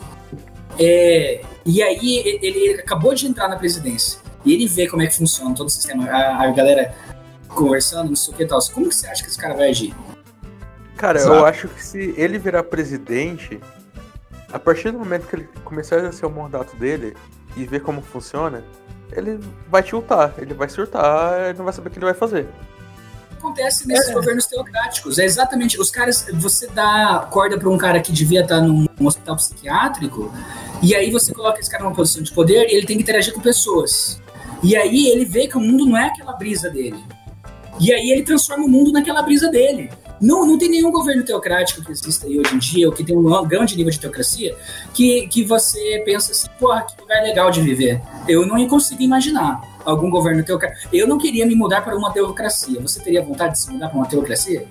É, 0.80 1.42
e 1.66 1.84
aí 1.84 2.40
ele 2.42 2.80
acabou 2.80 3.14
de 3.14 3.28
entrar 3.28 3.48
na 3.48 3.58
presidência 3.58 4.20
e 4.46 4.54
ele 4.54 4.68
vê 4.68 4.88
como 4.88 5.02
é 5.02 5.08
que 5.08 5.16
funciona 5.16 5.54
todo 5.54 5.68
o 5.68 5.72
sistema, 5.72 6.10
a, 6.10 6.44
a 6.44 6.52
galera 6.52 6.94
conversando, 7.50 8.10
não 8.10 8.16
sei 8.16 8.34
o 8.34 8.38
que 8.38 8.44
e 8.44 8.48
tal. 8.48 8.60
Como 8.74 8.90
que 8.90 8.96
você 8.96 9.08
acha 9.08 9.24
que 9.24 9.30
esse 9.30 9.38
cara 9.38 9.54
vai 9.54 9.70
agir? 9.70 9.96
Cara, 10.96 11.20
Exato. 11.20 11.36
eu 11.36 11.46
acho 11.46 11.68
que 11.68 11.84
se 11.84 12.14
ele 12.18 12.38
virar 12.38 12.64
presidente, 12.64 13.60
a 14.52 14.60
partir 14.60 14.92
do 14.92 15.00
momento 15.00 15.28
que 15.28 15.36
ele 15.36 15.50
começar 15.64 15.96
a 15.96 16.00
exercer 16.00 16.28
o 16.28 16.32
mandato 16.32 16.76
dele 16.76 17.16
e 17.56 17.66
ver 17.66 17.82
como 17.82 18.02
funciona, 18.02 18.64
ele 19.12 19.40
vai 19.70 19.82
tiltar, 19.82 20.34
ele 20.38 20.54
vai 20.54 20.70
surtar, 20.70 21.50
ele 21.50 21.58
não 21.58 21.66
vai 21.66 21.74
saber 21.74 21.90
o 21.90 21.92
que 21.92 22.00
ele 22.00 22.06
vai 22.06 22.14
fazer. 22.14 22.48
Acontece 23.38 23.88
nesses 23.88 24.10
é. 24.10 24.14
governos 24.14 24.46
teocráticos. 24.46 25.18
É 25.18 25.24
exatamente. 25.24 25.80
Os 25.80 25.90
caras. 25.90 26.26
Você 26.34 26.68
dá 26.68 27.26
corda 27.32 27.58
para 27.58 27.70
um 27.70 27.78
cara 27.78 28.02
que 28.02 28.12
devia 28.12 28.42
estar 28.42 28.60
num 28.60 28.86
hospital 29.00 29.38
psiquiátrico, 29.38 30.34
e 30.82 30.94
aí 30.94 31.10
você 31.10 31.34
coloca 31.34 31.60
esse 31.60 31.70
cara 31.70 31.84
numa 31.84 31.96
posição 31.96 32.22
de 32.22 32.34
poder 32.34 32.68
e 32.68 32.76
ele 32.76 32.86
tem 32.86 32.98
que 32.98 33.04
interagir 33.04 33.34
com 33.34 33.40
pessoas. 33.40 34.22
E 34.62 34.76
aí 34.76 35.08
ele 35.08 35.24
vê 35.24 35.48
que 35.48 35.58
o 35.58 35.62
mundo 35.62 35.86
não 35.86 35.98
é 35.98 36.08
aquela 36.08 36.34
brisa 36.34 36.70
dele. 36.70 37.02
E 37.80 37.94
aí 37.94 38.12
ele 38.12 38.24
transforma 38.24 38.66
o 38.66 38.68
mundo 38.68 38.92
naquela 38.92 39.22
brisa 39.22 39.50
dele. 39.50 39.90
Não, 40.22 40.46
não 40.46 40.58
tem 40.58 40.70
nenhum 40.70 40.92
governo 40.92 41.24
teocrático 41.24 41.84
que 41.84 41.92
exista 41.92 42.28
aí 42.28 42.38
hoje 42.38 42.54
em 42.54 42.60
dia, 42.60 42.88
ou 42.88 42.94
que 42.94 43.04
tem 43.04 43.16
um 43.16 43.48
grande 43.48 43.76
nível 43.78 43.92
de 43.92 44.00
teocracia, 44.00 44.56
que, 44.94 45.28
que 45.28 45.46
você 45.46 46.02
pensa 46.06 46.32
assim, 46.34 46.48
porra, 46.60 46.82
que 46.82 47.00
lugar 47.00 47.24
legal 47.24 47.50
de 47.50 47.62
viver. 47.62 48.02
Eu 48.28 48.46
não 48.46 48.68
consigo 48.68 49.02
imaginar 49.02 49.62
algum 49.86 50.10
governo 50.10 50.44
teocrático. 50.44 50.94
Eu 50.94 51.08
não 51.08 51.18
queria 51.18 51.46
me 51.46 51.56
mudar 51.56 51.82
para 51.82 51.96
uma 51.96 52.12
teocracia. 52.12 52.82
Você 52.82 53.00
teria 53.02 53.22
vontade 53.22 53.54
de 53.54 53.60
se 53.60 53.72
mudar 53.72 53.88
para 53.88 53.98
uma 53.98 54.08
teocracia? 54.08 54.68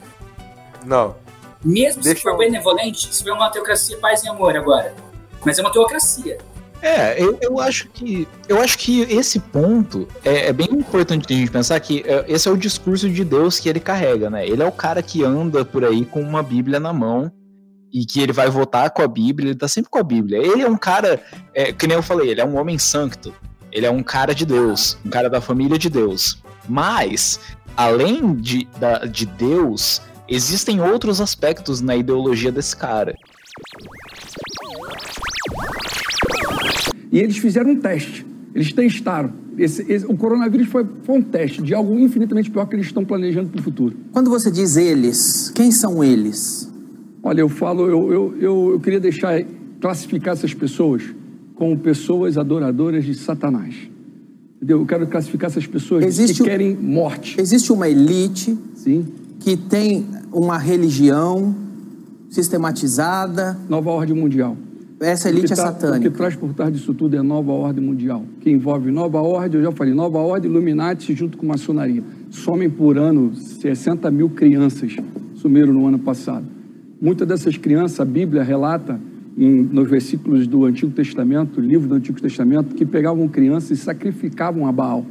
Não. 0.85 1.16
Mesmo 1.64 2.03
Deixa 2.03 2.18
se 2.18 2.23
for 2.23 2.33
eu... 2.33 2.38
benevolente, 2.38 3.14
se 3.14 3.25
for 3.25 3.33
uma 3.33 3.51
teocracia 3.51 3.97
paz 3.97 4.23
e 4.23 4.29
amor 4.29 4.55
agora. 4.55 4.94
Mas 5.44 5.59
é 5.59 5.62
uma 5.62 5.73
teocracia. 5.73 6.38
É, 6.81 7.21
eu, 7.21 7.37
eu 7.43 7.61
acho 7.61 7.88
que 7.88 8.29
eu 8.49 8.61
acho 8.61 8.79
que 8.79 9.01
esse 9.03 9.41
ponto 9.41 10.07
é, 10.25 10.47
é 10.47 10.53
bem 10.53 10.69
importante 10.71 11.27
a 11.33 11.37
gente 11.37 11.51
pensar 11.51 11.79
que 11.81 12.05
é, 12.07 12.25
esse 12.29 12.49
é 12.49 12.51
o 12.53 12.57
discurso 12.57 13.11
de 13.11 13.25
Deus 13.25 13.59
que 13.59 13.69
ele 13.69 13.81
carrega, 13.81 14.31
né? 14.31 14.47
Ele 14.47 14.62
é 14.62 14.67
o 14.67 14.73
cara 14.73 15.03
que 15.03 15.25
anda 15.25 15.64
por 15.64 15.85
aí 15.85 16.05
com 16.05 16.21
uma 16.21 16.43
Bíblia 16.43 16.79
na 16.79 16.93
mão 16.93 17.33
e 17.93 18.05
que 18.05 18.21
ele 18.21 18.33
vai 18.33 18.49
votar 18.49 18.91
com 18.91 19.03
a 19.03 19.09
Bíblia, 19.09 19.51
ele 19.51 19.59
tá 19.59 19.67
sempre 19.67 19.91
com 19.91 19.99
a 19.99 20.03
Bíblia. 20.03 20.38
Ele 20.38 20.62
é 20.62 20.69
um 20.69 20.77
cara, 20.77 21.21
é, 21.55 21.73
que 21.73 21.87
nem 21.87 21.97
eu 21.97 22.03
falei, 22.03 22.31
ele 22.31 22.41
é 22.41 22.45
um 22.45 22.57
homem 22.57 22.79
santo. 22.79 23.35
Ele 23.73 23.87
é 23.87 23.91
um 23.91 24.03
cara 24.03 24.35
de 24.35 24.47
Deus, 24.47 24.99
um 25.05 25.11
cara 25.11 25.29
da 25.29 25.41
família 25.41 25.79
de 25.79 25.91
Deus. 25.91 26.43
Mas, 26.69 27.41
além 27.77 28.35
de, 28.35 28.67
da, 28.79 28.99
de 29.05 29.27
Deus, 29.27 30.01
existem 30.29 30.81
outros 30.81 31.21
aspectos 31.21 31.81
na 31.81 31.97
ideologia 31.97 32.53
desse 32.53 32.77
cara. 32.77 33.14
E 37.11 37.18
eles 37.18 37.38
fizeram 37.38 37.70
um 37.70 37.77
teste. 37.77 38.27
Eles 38.55 38.72
testaram. 38.72 39.33
Esse, 39.57 39.85
esse, 39.90 40.07
o 40.07 40.16
coronavírus 40.16 40.68
foi, 40.68 40.87
foi, 41.03 41.18
um 41.18 41.22
teste 41.22 41.62
de 41.62 41.74
algo 41.74 41.98
infinitamente 41.98 42.51
pior 42.51 42.66
que 42.66 42.77
eles 42.77 42.87
estão 42.87 43.05
planejando 43.05 43.48
para 43.48 43.61
o 43.61 43.62
futuro. 43.62 43.96
Quando 44.12 44.31
você 44.31 44.51
diz 44.51 44.77
eles, 44.77 45.51
quem 45.55 45.72
são 45.72 46.03
eles? 46.03 46.72
Olha, 47.22 47.40
eu 47.40 47.48
falo, 47.48 47.88
eu, 47.88 48.12
eu, 48.12 48.37
eu, 48.40 48.70
eu 48.72 48.81
queria 48.81 49.01
deixar, 49.01 49.42
classificar 49.81 50.35
essas 50.35 50.55
pessoas 50.55 51.03
como 51.55 51.77
pessoas 51.77 52.38
adoradoras 52.38 53.05
de 53.05 53.14
Satanás. 53.14 53.74
Entendeu? 54.57 54.81
Eu 54.81 54.87
quero 54.87 55.07
classificar 55.09 55.51
essas 55.51 55.66
pessoas 55.66 56.05
existe, 56.05 56.38
que 56.38 56.48
querem 56.48 56.77
morte. 56.77 57.40
Existe 57.40 57.72
uma 57.72 57.88
elite 57.88 58.57
Sim. 58.74 59.07
que 59.40 59.57
tem 59.57 60.07
uma 60.33 60.57
religião 60.57 61.55
sistematizada. 62.31 63.59
Nova 63.68 63.90
ordem 63.90 64.14
mundial. 64.14 64.57
Essa 65.01 65.29
elite 65.29 65.53
é 65.53 65.57
tá, 65.57 65.63
satânica. 65.63 66.09
O 66.09 66.11
que 66.11 66.17
traz 66.17 66.35
por 66.35 66.53
trás 66.53 66.73
disso 66.73 66.93
tudo 66.93 67.17
é 67.17 67.23
nova 67.23 67.53
ordem 67.53 67.85
mundial, 67.85 68.25
que 68.41 68.51
envolve 68.51 68.91
nova 68.91 69.21
ordem, 69.21 69.61
eu 69.61 69.67
já 69.67 69.73
falei, 69.73 69.95
nova 69.95 70.19
ordem, 70.19 70.51
Illuminati 70.51 71.15
junto 71.15 71.39
com 71.39 71.47
maçonaria. 71.47 72.03
Somem 72.31 72.69
por 72.69 72.99
ano 72.99 73.35
60 73.35 74.11
mil 74.11 74.31
crianças, 74.31 74.97
sumiram 75.37 75.73
no 75.73 75.87
ano 75.87 75.99
passado. 76.01 76.45
Muitas 77.01 77.29
dessas 77.29 77.57
crianças, 77.57 78.01
a 78.01 78.05
Bíblia 78.05 78.43
relata, 78.43 79.01
em, 79.37 79.63
nos 79.63 79.89
versículos 79.89 80.49
do 80.49 80.65
Antigo 80.65 80.91
Testamento, 80.91 81.61
livro 81.61 81.89
do 81.89 81.95
Antigo 81.95 82.21
Testamento, 82.21 82.75
que 82.75 82.85
pegavam 82.85 83.29
crianças 83.29 83.79
e 83.79 83.81
sacrificavam 83.81 84.67
a 84.67 84.73
Baal. 84.73 85.07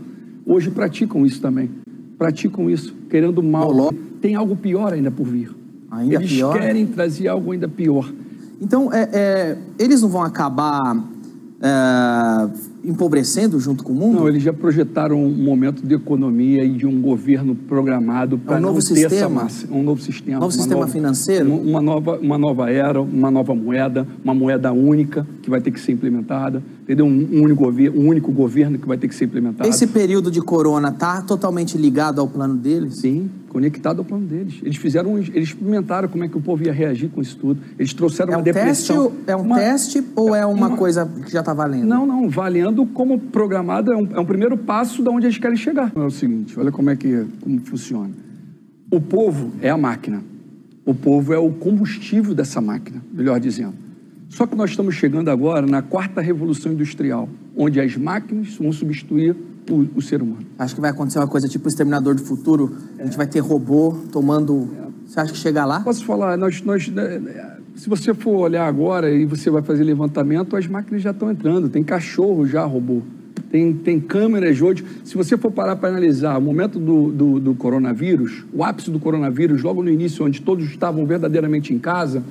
Hoje 0.45 0.69
praticam 0.69 1.25
isso 1.25 1.41
também. 1.41 1.69
Praticam 2.17 2.69
isso, 2.69 2.93
querendo 3.09 3.41
mal. 3.41 3.93
Tem 4.19 4.35
algo 4.35 4.55
pior 4.55 4.91
ainda 4.91 5.09
por 5.09 5.25
vir. 5.27 5.55
Ainda 5.89 6.15
Eles 6.15 6.33
pior? 6.33 6.59
querem 6.59 6.85
trazer 6.85 7.29
algo 7.29 7.53
ainda 7.53 7.69
pior. 7.69 8.11
Então, 8.59 8.91
é, 8.91 9.09
é, 9.13 9.57
eles 9.77 10.01
não 10.01 10.09
vão 10.09 10.23
acabar 10.23 10.95
é, 11.61 12.49
empobrecendo 12.83 13.59
junto 13.59 13.83
com 13.83 13.91
o 13.91 13.95
mundo? 13.95 14.19
Não, 14.19 14.27
eles 14.27 14.41
já 14.43 14.53
projetaram 14.53 15.23
um 15.23 15.29
momento 15.29 15.85
de 15.85 15.95
economia 15.95 16.63
e 16.63 16.71
de 16.71 16.85
um 16.85 17.01
governo 17.01 17.55
programado 17.55 18.37
para 18.37 18.55
é 18.55 18.59
um 18.59 18.61
novo 18.61 18.81
sistema, 18.81 19.15
essa 19.15 19.29
massa, 19.29 19.67
um 19.71 19.83
novo 19.83 20.01
sistema, 20.01 20.39
novo 20.39 20.51
sistema 20.51 20.81
nova, 20.81 20.91
financeiro, 20.91 21.53
uma 21.53 21.81
nova, 21.81 22.17
uma 22.19 22.37
nova 22.37 22.71
era, 22.71 23.01
uma 23.01 23.29
nova 23.29 23.53
moeda, 23.53 24.07
uma 24.23 24.33
moeda 24.33 24.71
única 24.71 25.27
que 25.41 25.49
vai 25.49 25.59
ter 25.59 25.71
que 25.71 25.79
ser 25.79 25.91
implementada, 25.91 26.63
entendeu? 26.87 27.05
Um 27.05 27.43
único 27.43 27.65
governo, 27.65 27.99
um 27.99 28.07
único 28.07 28.31
governo 28.31 28.79
que 28.79 28.87
vai 28.87 28.97
ter 28.97 29.09
que 29.09 29.15
ser 29.15 29.25
implementado. 29.25 29.69
Esse 29.69 29.85
período 29.85 30.31
de 30.31 30.41
corona 30.41 30.89
tá 30.91 31.21
totalmente 31.21 31.77
ligado 31.77 32.21
ao 32.21 32.27
plano 32.27 32.55
deles? 32.55 33.01
Sim, 33.01 33.29
conectado 33.49 33.99
ao 33.99 34.05
plano 34.05 34.25
deles. 34.25 34.55
Eles 34.63 34.77
fizeram, 34.77 35.17
eles 35.17 35.49
experimentaram 35.49 36.07
como 36.07 36.23
é 36.23 36.29
que 36.29 36.37
o 36.37 36.41
povo 36.41 36.63
ia 36.63 36.71
reagir 36.71 37.09
com 37.09 37.21
isso 37.21 37.35
tudo. 37.37 37.59
Eles 37.77 37.93
trouxeram 37.93 38.33
é 38.33 38.37
uma 38.37 38.41
depressão. 38.41 39.11
Teste, 39.11 39.23
é 39.27 39.35
um 39.35 39.41
uma, 39.41 39.57
teste 39.57 40.03
ou 40.15 40.33
é 40.33 40.45
uma, 40.45 40.67
uma, 40.67 40.77
coisa 40.77 41.05
que 41.25 41.31
já 41.31 41.41
está 41.41 41.53
valendo? 41.53 41.85
Não, 41.85 42.05
não, 42.05 42.29
valendo 42.29 42.85
como 42.85 43.19
programado 43.19 43.91
é 43.91 43.97
um, 43.97 44.07
é 44.13 44.19
um 44.19 44.25
primeiro 44.25 44.57
passo 44.57 45.03
de 45.03 45.09
onde 45.09 45.25
eles 45.25 45.37
querem 45.37 45.57
chegar. 45.57 45.91
É 45.93 45.99
o 45.99 46.09
seguinte, 46.09 46.57
olha 46.57 46.71
como 46.71 46.89
é 46.89 46.95
que 46.95 47.25
como 47.41 47.59
funciona. 47.65 48.11
O 48.89 49.01
povo 49.01 49.51
é 49.61 49.69
a 49.69 49.77
máquina. 49.77 50.23
O 50.85 50.93
povo 50.93 51.33
é 51.33 51.37
o 51.37 51.51
combustível 51.51 52.33
dessa 52.33 52.61
máquina, 52.61 53.01
melhor 53.11 53.41
dizendo. 53.41 53.86
Só 54.29 54.45
que 54.45 54.55
nós 54.55 54.71
estamos 54.71 54.95
chegando 54.95 55.29
agora 55.29 55.65
na 55.65 55.81
quarta 55.81 56.21
revolução 56.21 56.71
industrial, 56.71 57.29
onde 57.55 57.79
as 57.79 57.95
máquinas 57.95 58.55
vão 58.55 58.71
substituir 58.71 59.35
o, 59.69 59.87
o 59.95 60.01
ser 60.01 60.21
humano. 60.21 60.45
Acho 60.59 60.75
que 60.75 60.81
vai 60.81 60.91
acontecer 60.91 61.19
uma 61.19 61.27
coisa 61.27 61.47
tipo 61.47 61.65
o 61.65 61.67
Exterminador 61.69 62.15
do 62.15 62.21
Futuro. 62.21 62.75
A 62.99 63.05
gente 63.05 63.17
vai 63.17 63.27
ter 63.27 63.39
robô 63.39 63.97
tomando. 64.11 64.69
Você 65.05 65.19
acha 65.19 65.31
que 65.31 65.37
chega 65.37 65.65
lá? 65.65 65.79
Posso 65.79 66.03
falar, 66.03 66.37
nós, 66.37 66.61
nós, 66.61 66.87
né, 66.89 67.21
se 67.75 67.87
você 67.87 68.13
for 68.13 68.35
olhar 68.37 68.67
agora 68.67 69.09
e 69.09 69.25
você 69.25 69.49
vai 69.49 69.61
fazer 69.61 69.83
levantamento, 69.83 70.55
as 70.55 70.67
máquinas 70.67 71.01
já 71.01 71.11
estão 71.11 71.31
entrando. 71.31 71.69
Tem 71.69 71.83
cachorro 71.83 72.45
já 72.45 72.65
robô. 72.65 73.01
Tem, 73.49 73.73
tem 73.73 73.99
câmeras 73.99 74.61
hoje. 74.61 74.83
Se 75.05 75.15
você 75.15 75.37
for 75.37 75.51
parar 75.51 75.75
para 75.77 75.89
analisar 75.89 76.37
o 76.37 76.41
momento 76.41 76.79
do, 76.79 77.11
do, 77.11 77.39
do 77.39 77.55
coronavírus, 77.55 78.43
o 78.51 78.63
ápice 78.63 78.91
do 78.91 78.99
coronavírus, 78.99 79.63
logo 79.63 79.81
no 79.81 79.89
início, 79.89 80.25
onde 80.25 80.41
todos 80.41 80.65
estavam 80.65 81.05
verdadeiramente 81.05 81.73
em 81.73 81.79
casa, 81.79 82.23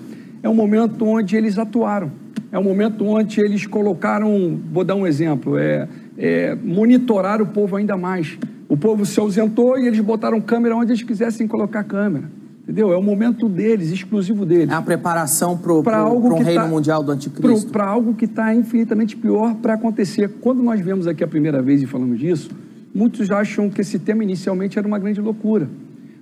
é 0.43 0.49
um 0.49 0.55
momento 0.55 1.05
onde 1.05 1.37
eles 1.37 1.59
atuaram. 1.59 2.11
É 2.53 2.59
um 2.59 2.62
momento 2.62 3.05
onde 3.05 3.41
eles 3.41 3.66
colocaram, 3.66 4.59
vou 4.72 4.84
dar 4.84 4.95
um 4.95 5.07
exemplo, 5.07 5.59
é, 5.59 5.89
é 6.16 6.55
monitorar 6.55 7.43
o 7.43 7.47
povo 7.47 7.76
ainda 7.76 7.97
mais. 7.97 8.39
O 8.68 8.76
povo 8.76 9.05
se 9.05 9.18
ausentou 9.20 9.78
e 9.78 9.87
eles 9.87 10.01
botaram 10.01 10.41
câmera 10.41 10.76
onde 10.76 10.93
eles 10.93 11.03
quisessem 11.03 11.47
colocar 11.47 11.84
câmera. 11.84 12.30
Entendeu? 12.62 12.93
É 12.93 12.97
o 12.97 13.03
momento 13.03 13.49
deles, 13.49 13.93
exclusivo 13.93 14.45
deles. 14.45 14.70
É 14.70 14.74
a 14.74 14.82
preparação 14.82 15.57
para 15.57 15.72
um 15.72 16.43
reino 16.43 16.62
tá, 16.62 16.66
mundial 16.66 17.01
do 17.01 17.12
anticristo. 17.12 17.70
Para 17.70 17.87
algo 17.87 18.14
que 18.14 18.24
está 18.24 18.53
infinitamente 18.53 19.16
pior 19.16 19.55
para 19.55 19.74
acontecer. 19.74 20.28
Quando 20.41 20.64
nós 20.64 20.80
vemos 20.80 21.07
aqui 21.07 21.22
a 21.22 21.28
primeira 21.28 21.62
vez 21.62 21.80
e 21.80 21.87
falamos 21.87 22.18
disso, 22.18 22.51
muitos 22.93 23.30
acham 23.30 23.70
que 23.70 23.82
esse 23.82 24.01
tema 24.01 24.24
inicialmente 24.24 24.78
era 24.80 24.87
uma 24.87 24.99
grande 24.99 25.20
loucura. 25.20 25.68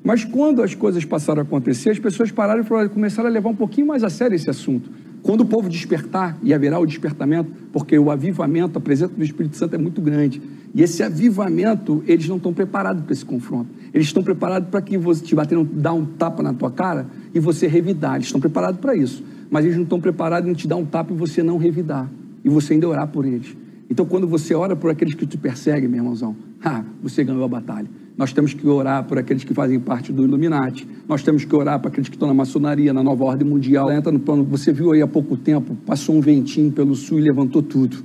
Mas 0.04 0.22
quando 0.22 0.62
as 0.62 0.74
coisas 0.74 1.02
passaram 1.06 1.40
a 1.40 1.42
acontecer, 1.42 1.88
as 1.88 1.98
pessoas 1.98 2.30
pararam 2.30 2.60
e 2.60 2.64
falaram, 2.64 2.90
começaram 2.90 3.26
a 3.26 3.32
levar 3.32 3.48
um 3.48 3.56
pouquinho 3.56 3.86
mais 3.86 4.04
a 4.04 4.10
sério 4.10 4.36
esse 4.36 4.50
assunto. 4.50 4.90
Quando 5.22 5.40
o 5.40 5.46
povo 5.46 5.70
despertar, 5.70 6.36
e 6.42 6.52
haverá 6.52 6.78
o 6.78 6.84
despertamento, 6.84 7.50
porque 7.72 7.98
o 7.98 8.10
avivamento, 8.10 8.76
a 8.76 8.80
presença 8.82 9.14
do 9.14 9.24
Espírito 9.24 9.56
Santo 9.56 9.74
é 9.74 9.78
muito 9.78 10.02
grande. 10.02 10.42
E 10.74 10.82
esse 10.82 11.02
avivamento, 11.02 12.04
eles 12.06 12.28
não 12.28 12.36
estão 12.36 12.52
preparados 12.52 13.02
para 13.02 13.14
esse 13.14 13.24
confronto. 13.24 13.70
Eles 13.94 14.08
estão 14.08 14.22
preparados 14.22 14.68
para 14.68 14.82
que 14.82 14.98
você 14.98 15.24
te 15.24 15.34
bater, 15.34 15.58
dar 15.64 15.94
um 15.94 16.04
tapa 16.04 16.42
na 16.42 16.52
tua 16.52 16.70
cara 16.70 17.06
e 17.32 17.40
você 17.40 17.66
revidar. 17.66 18.16
Eles 18.16 18.26
estão 18.26 18.38
preparados 18.38 18.78
para 18.78 18.94
isso. 18.94 19.24
Mas 19.50 19.64
eles 19.64 19.76
não 19.76 19.84
estão 19.84 19.98
preparados 19.98 20.50
em 20.50 20.52
te 20.52 20.68
dar 20.68 20.76
um 20.76 20.84
tapa 20.84 21.14
e 21.14 21.16
você 21.16 21.42
não 21.42 21.56
revidar. 21.56 22.10
E 22.44 22.50
você 22.50 22.74
ainda 22.74 22.86
orar 22.86 23.08
por 23.08 23.24
eles. 23.24 23.56
Então, 23.88 24.04
quando 24.04 24.28
você 24.28 24.54
ora 24.54 24.76
por 24.76 24.90
aqueles 24.90 25.14
que 25.14 25.24
te 25.24 25.38
perseguem, 25.38 25.88
meu 25.88 26.00
irmãozão, 26.00 26.36
ah, 26.62 26.84
você 27.02 27.24
ganhou 27.24 27.44
a 27.44 27.48
batalha. 27.48 27.88
Nós 28.16 28.32
temos 28.32 28.54
que 28.54 28.66
orar 28.66 29.04
por 29.04 29.18
aqueles 29.18 29.42
que 29.42 29.52
fazem 29.52 29.80
parte 29.80 30.12
do 30.12 30.22
Illuminati. 30.22 30.86
Nós 31.08 31.22
temos 31.22 31.44
que 31.44 31.54
orar 31.54 31.80
para 31.80 31.88
aqueles 31.88 32.08
que 32.08 32.14
estão 32.14 32.28
na 32.28 32.34
maçonaria, 32.34 32.92
na 32.92 33.02
nova 33.02 33.24
ordem 33.24 33.46
mundial. 33.46 33.90
Entra 33.90 34.12
no 34.12 34.20
plano. 34.20 34.44
Você 34.44 34.72
viu 34.72 34.92
aí 34.92 35.02
há 35.02 35.06
pouco 35.06 35.36
tempo, 35.36 35.76
passou 35.84 36.14
um 36.14 36.20
ventinho 36.20 36.70
pelo 36.70 36.94
sul 36.94 37.18
e 37.18 37.22
levantou 37.22 37.62
tudo. 37.62 38.04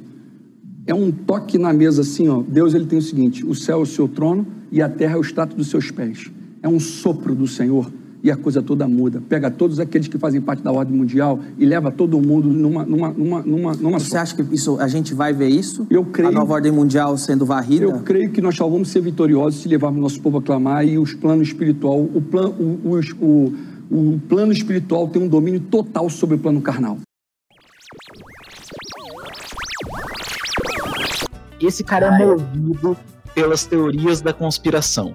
É 0.88 0.94
um 0.94 1.12
toque 1.12 1.60
na 1.60 1.72
mesa 1.72 2.02
assim, 2.02 2.28
ó. 2.28 2.42
Deus 2.42 2.74
ele 2.74 2.86
tem 2.86 2.98
o 2.98 3.02
seguinte: 3.02 3.46
o 3.46 3.54
céu 3.54 3.80
é 3.80 3.84
o 3.84 3.86
seu 3.86 4.08
trono 4.08 4.48
e 4.72 4.82
a 4.82 4.90
terra 4.90 5.14
é 5.14 5.18
o 5.18 5.24
status 5.24 5.56
dos 5.56 5.68
seus 5.68 5.92
pés. 5.92 6.32
É 6.64 6.68
um 6.68 6.80
sopro 6.80 7.36
do 7.36 7.48
Senhor 7.48 7.92
e 8.24 8.30
a 8.32 8.36
coisa 8.36 8.62
toda 8.62 8.88
muda. 8.88 9.22
Pega 9.28 9.50
todos 9.50 9.80
aqueles 9.80 10.08
que 10.08 10.18
fazem 10.18 10.42
parte 10.42 10.62
da 10.62 10.72
ordem 10.72 10.96
mundial 10.96 11.40
e 11.58 11.66
leva 11.66 11.92
todo 11.92 12.20
mundo 12.20 12.50
numa 12.50 12.86
numa 12.86 13.10
numa 13.10 13.42
numa, 13.42 13.74
numa 13.74 14.00
Você 14.00 14.12
só. 14.12 14.18
acha 14.20 14.36
que 14.36 14.56
isso 14.56 14.80
a 14.80 14.88
gente 14.88 15.14
vai 15.14 15.34
ver 15.34 15.50
isso? 15.50 15.86
Eu 15.90 16.06
creio. 16.06 16.30
A 16.30 16.32
nova 16.32 16.54
ordem 16.54 16.72
mundial 16.72 17.18
sendo 17.18 17.46
varrida? 17.46 17.86
Eu 17.86 18.00
creio 18.02 18.32
que 18.32 18.42
nós 18.42 18.56
só 18.56 18.68
vamos 18.68 18.90
ser 18.90 19.02
vitoriosos 19.02 19.62
se 19.62 19.68
levarmos 19.68 20.02
nosso 20.02 20.22
povo 20.22 20.38
a 20.38 20.42
clamar 20.42 20.86
e 20.86 20.98
os 20.98 21.14
planos 21.14 21.48
espiritual, 21.48 22.00
o 22.02 22.22
plano 22.22 22.50
o, 22.60 22.96
o, 22.96 23.26
o, 23.26 24.16
o 24.16 24.20
plano 24.28 24.52
espiritual 24.52 25.08
tem 25.08 25.22
um 25.22 25.28
domínio 25.28 25.60
total 25.60 26.10
sobre 26.10 26.36
o 26.36 26.40
plano 26.40 26.62
carnal. 26.62 26.98
Esse 31.62 31.84
cara 31.84 32.08
é 32.08 32.26
movido 32.26 32.96
pelas 33.36 33.66
teorias 33.66 34.22
da 34.22 34.32
conspiração. 34.32 35.14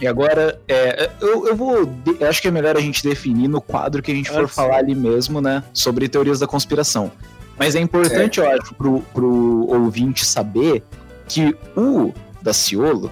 E 0.00 0.06
agora, 0.06 0.60
é, 0.68 1.10
eu, 1.20 1.46
eu 1.46 1.56
vou. 1.56 1.90
Eu 2.20 2.28
acho 2.28 2.42
que 2.42 2.48
é 2.48 2.50
melhor 2.50 2.76
a 2.76 2.80
gente 2.80 3.02
definir 3.02 3.48
no 3.48 3.60
quadro 3.60 4.02
que 4.02 4.12
a 4.12 4.14
gente 4.14 4.30
for 4.30 4.46
falar 4.46 4.78
ali 4.78 4.94
mesmo, 4.94 5.40
né? 5.40 5.62
Sobre 5.72 6.08
teorias 6.08 6.38
da 6.38 6.46
conspiração. 6.46 7.10
Mas 7.58 7.74
é 7.74 7.80
importante, 7.80 8.40
é. 8.40 8.44
eu 8.44 8.50
acho, 8.50 8.74
pro, 8.74 9.00
pro 9.14 9.66
ouvinte 9.68 10.24
saber 10.24 10.82
que 11.26 11.56
o 11.76 12.12
Daciolo. 12.42 13.10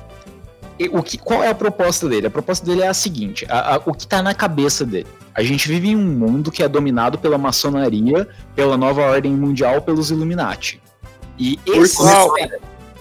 O 0.91 1.03
que, 1.03 1.17
qual 1.17 1.43
é 1.43 1.49
a 1.49 1.55
proposta 1.55 2.09
dele? 2.09 2.27
A 2.27 2.31
proposta 2.31 2.67
dele 2.67 2.83
é 2.83 2.89
a 2.89 2.95
seguinte: 2.95 3.47
a, 3.49 3.77
a, 3.77 3.83
o 3.87 3.95
que 3.95 4.05
está 4.05 4.23
na 4.23 4.35
cabeça 4.35 4.85
dele. 4.85 5.07
A 5.35 5.43
gente 5.43 5.67
vive 5.67 5.91
em 5.91 5.97
um 5.97 6.05
mundo 6.05 6.51
que 6.51 6.63
é 6.63 6.69
dominado 6.69 7.19
pela 7.19 7.39
maçonaria, 7.39 8.29
pela 8.55 8.77
nova 8.77 9.03
ordem 9.03 9.33
mundial, 9.33 9.81
pelos 9.83 10.11
Illuminati. 10.11 10.81
E 11.39 11.59
esse. 11.67 11.97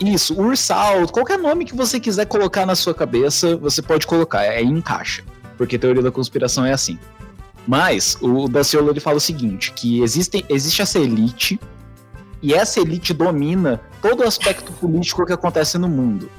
Isso, 0.04 0.38
ursal, 0.38 1.08
qualquer 1.08 1.38
nome 1.38 1.64
que 1.64 1.74
você 1.74 1.97
quiser 1.97 2.26
colocar 2.26 2.66
na 2.66 2.76
sua 2.76 2.93
cabeça, 2.93 3.56
você 3.56 3.82
pode 3.82 4.06
colocar, 4.06 4.43
é 4.43 4.62
encaixa. 4.62 5.24
Porque 5.58 5.80
teoria 5.80 6.01
da 6.01 6.12
conspiração 6.12 6.66
é 6.66 6.74
assim. 6.74 6.99
Mas 7.66 8.18
o 8.20 8.49
Daciolo 8.49 8.89
ele 8.89 8.99
fala 8.99 9.16
o 9.16 9.22
seguinte, 9.22 9.72
que 9.72 10.01
existe, 10.01 10.45
existe 10.49 10.82
essa 10.82 10.99
elite 10.99 11.58
e 12.41 12.54
essa 12.54 12.82
elite 12.82 13.14
domina 13.14 13.80
todo 14.01 14.24
o 14.24 14.28
aspecto 14.28 14.74
político 14.74 15.26
que 15.26 15.32
acontece 15.32 15.78
no 15.78 15.88
mundo. 15.88 16.30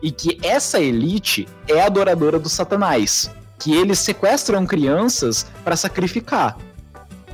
E 0.00 0.12
que 0.12 0.38
essa 0.40 0.80
elite 0.80 1.48
é 1.66 1.82
adoradora 1.82 2.38
do 2.38 2.48
Satanás, 2.48 3.28
que 3.58 3.74
eles 3.74 3.98
sequestram 3.98 4.64
crianças 4.64 5.44
para 5.64 5.74
sacrificar. 5.74 6.56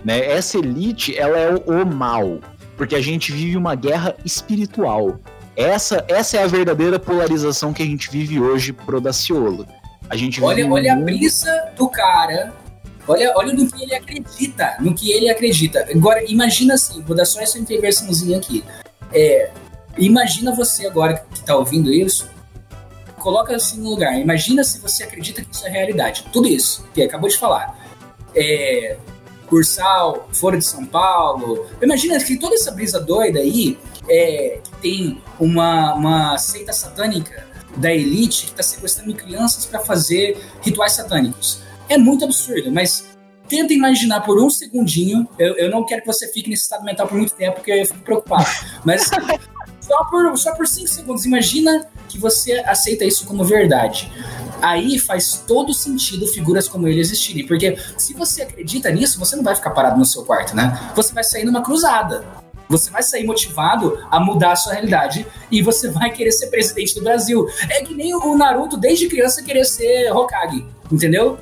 Né? 0.02 0.24
Essa 0.24 0.56
elite, 0.56 1.14
ela 1.18 1.36
é 1.36 1.54
o, 1.54 1.82
o 1.82 1.86
mal, 1.86 2.40
porque 2.78 2.94
a 2.94 3.00
gente 3.02 3.30
vive 3.30 3.58
uma 3.58 3.74
guerra 3.74 4.16
espiritual. 4.24 5.20
Essa, 5.56 6.04
essa 6.08 6.36
é 6.36 6.42
a 6.42 6.46
verdadeira 6.46 6.98
polarização 6.98 7.72
que 7.72 7.82
a 7.82 7.86
gente 7.86 8.10
vive 8.10 8.40
hoje 8.40 8.72
pro 8.72 9.00
Daciolo. 9.00 9.66
A 10.08 10.16
gente 10.16 10.42
olha, 10.42 10.68
olha 10.70 10.92
a 10.92 10.96
brisa 10.96 11.72
do 11.76 11.88
cara. 11.88 12.52
Olha, 13.06 13.32
olha 13.36 13.52
no 13.52 13.70
que 13.70 13.82
ele 13.82 13.94
acredita. 13.94 14.76
No 14.80 14.94
que 14.94 15.12
ele 15.12 15.28
acredita. 15.28 15.86
Agora, 15.94 16.24
imagina 16.30 16.74
assim, 16.74 17.00
vou 17.02 17.16
dar 17.16 17.24
só 17.24 17.40
essa 17.40 17.58
intervençãozinha 17.58 18.38
aqui. 18.38 18.64
É, 19.12 19.50
imagina 19.96 20.54
você 20.54 20.86
agora 20.86 21.24
que 21.32 21.42
tá 21.42 21.56
ouvindo 21.56 21.92
isso. 21.92 22.28
Coloca 23.18 23.54
assim 23.54 23.80
no 23.80 23.90
lugar. 23.90 24.18
Imagina 24.18 24.64
se 24.64 24.80
você 24.80 25.04
acredita 25.04 25.42
que 25.42 25.54
isso 25.54 25.66
é 25.66 25.70
realidade. 25.70 26.24
Tudo 26.32 26.48
isso 26.48 26.84
que 26.92 27.02
acabou 27.02 27.28
de 27.28 27.38
falar. 27.38 27.78
É, 28.34 28.96
Cursal, 29.46 30.28
Fora 30.32 30.58
de 30.58 30.64
São 30.64 30.84
Paulo. 30.84 31.66
Imagina 31.80 32.18
que 32.18 32.36
toda 32.36 32.54
essa 32.54 32.72
brisa 32.72 32.98
doida 33.00 33.38
aí 33.38 33.78
é, 34.08 34.60
que 34.62 34.70
tem 34.80 35.22
uma, 35.38 35.94
uma 35.94 36.38
seita 36.38 36.72
satânica 36.72 37.46
da 37.76 37.92
elite 37.92 38.46
que 38.46 38.50
está 38.52 38.62
sequestrando 38.62 39.14
crianças 39.14 39.66
para 39.66 39.80
fazer 39.80 40.40
rituais 40.62 40.92
satânicos. 40.92 41.60
É 41.88 41.98
muito 41.98 42.24
absurdo, 42.24 42.70
mas 42.72 43.04
tenta 43.48 43.72
imaginar 43.72 44.20
por 44.20 44.40
um 44.42 44.48
segundinho. 44.48 45.28
Eu, 45.38 45.56
eu 45.56 45.70
não 45.70 45.84
quero 45.84 46.02
que 46.02 46.06
você 46.06 46.28
fique 46.28 46.48
nesse 46.48 46.62
estado 46.62 46.84
mental 46.84 47.06
por 47.06 47.16
muito 47.16 47.34
tempo, 47.34 47.56
porque 47.56 47.72
eu 47.72 47.86
fico 47.86 48.00
preocupado. 48.00 48.46
Mas 48.84 49.10
só 49.80 50.04
por, 50.04 50.38
só 50.38 50.54
por 50.54 50.66
cinco 50.66 50.88
segundos, 50.88 51.24
imagina 51.24 51.86
que 52.08 52.18
você 52.18 52.52
aceita 52.66 53.04
isso 53.04 53.26
como 53.26 53.44
verdade. 53.44 54.10
Aí 54.62 54.98
faz 54.98 55.44
todo 55.46 55.74
sentido 55.74 56.26
figuras 56.26 56.68
como 56.68 56.88
ele 56.88 57.00
existirem. 57.00 57.46
Porque 57.46 57.76
se 57.98 58.14
você 58.14 58.42
acredita 58.42 58.90
nisso, 58.90 59.18
você 59.18 59.36
não 59.36 59.42
vai 59.42 59.54
ficar 59.54 59.70
parado 59.70 59.98
no 59.98 60.06
seu 60.06 60.24
quarto, 60.24 60.56
né? 60.56 60.92
Você 60.94 61.12
vai 61.12 61.24
sair 61.24 61.44
numa 61.44 61.62
cruzada. 61.62 62.43
Você 62.68 62.90
vai 62.90 63.02
sair 63.02 63.24
motivado 63.24 63.98
a 64.10 64.18
mudar 64.18 64.52
a 64.52 64.56
sua 64.56 64.72
realidade 64.72 65.26
e 65.50 65.62
você 65.62 65.90
vai 65.90 66.10
querer 66.10 66.32
ser 66.32 66.48
presidente 66.48 66.94
do 66.94 67.02
Brasil. 67.02 67.46
É 67.70 67.82
que 67.82 67.94
nem 67.94 68.14
o 68.14 68.36
Naruto, 68.36 68.76
desde 68.76 69.08
criança, 69.08 69.42
querer 69.42 69.64
ser 69.64 70.10
Hokage, 70.12 70.66
entendeu? 70.90 71.38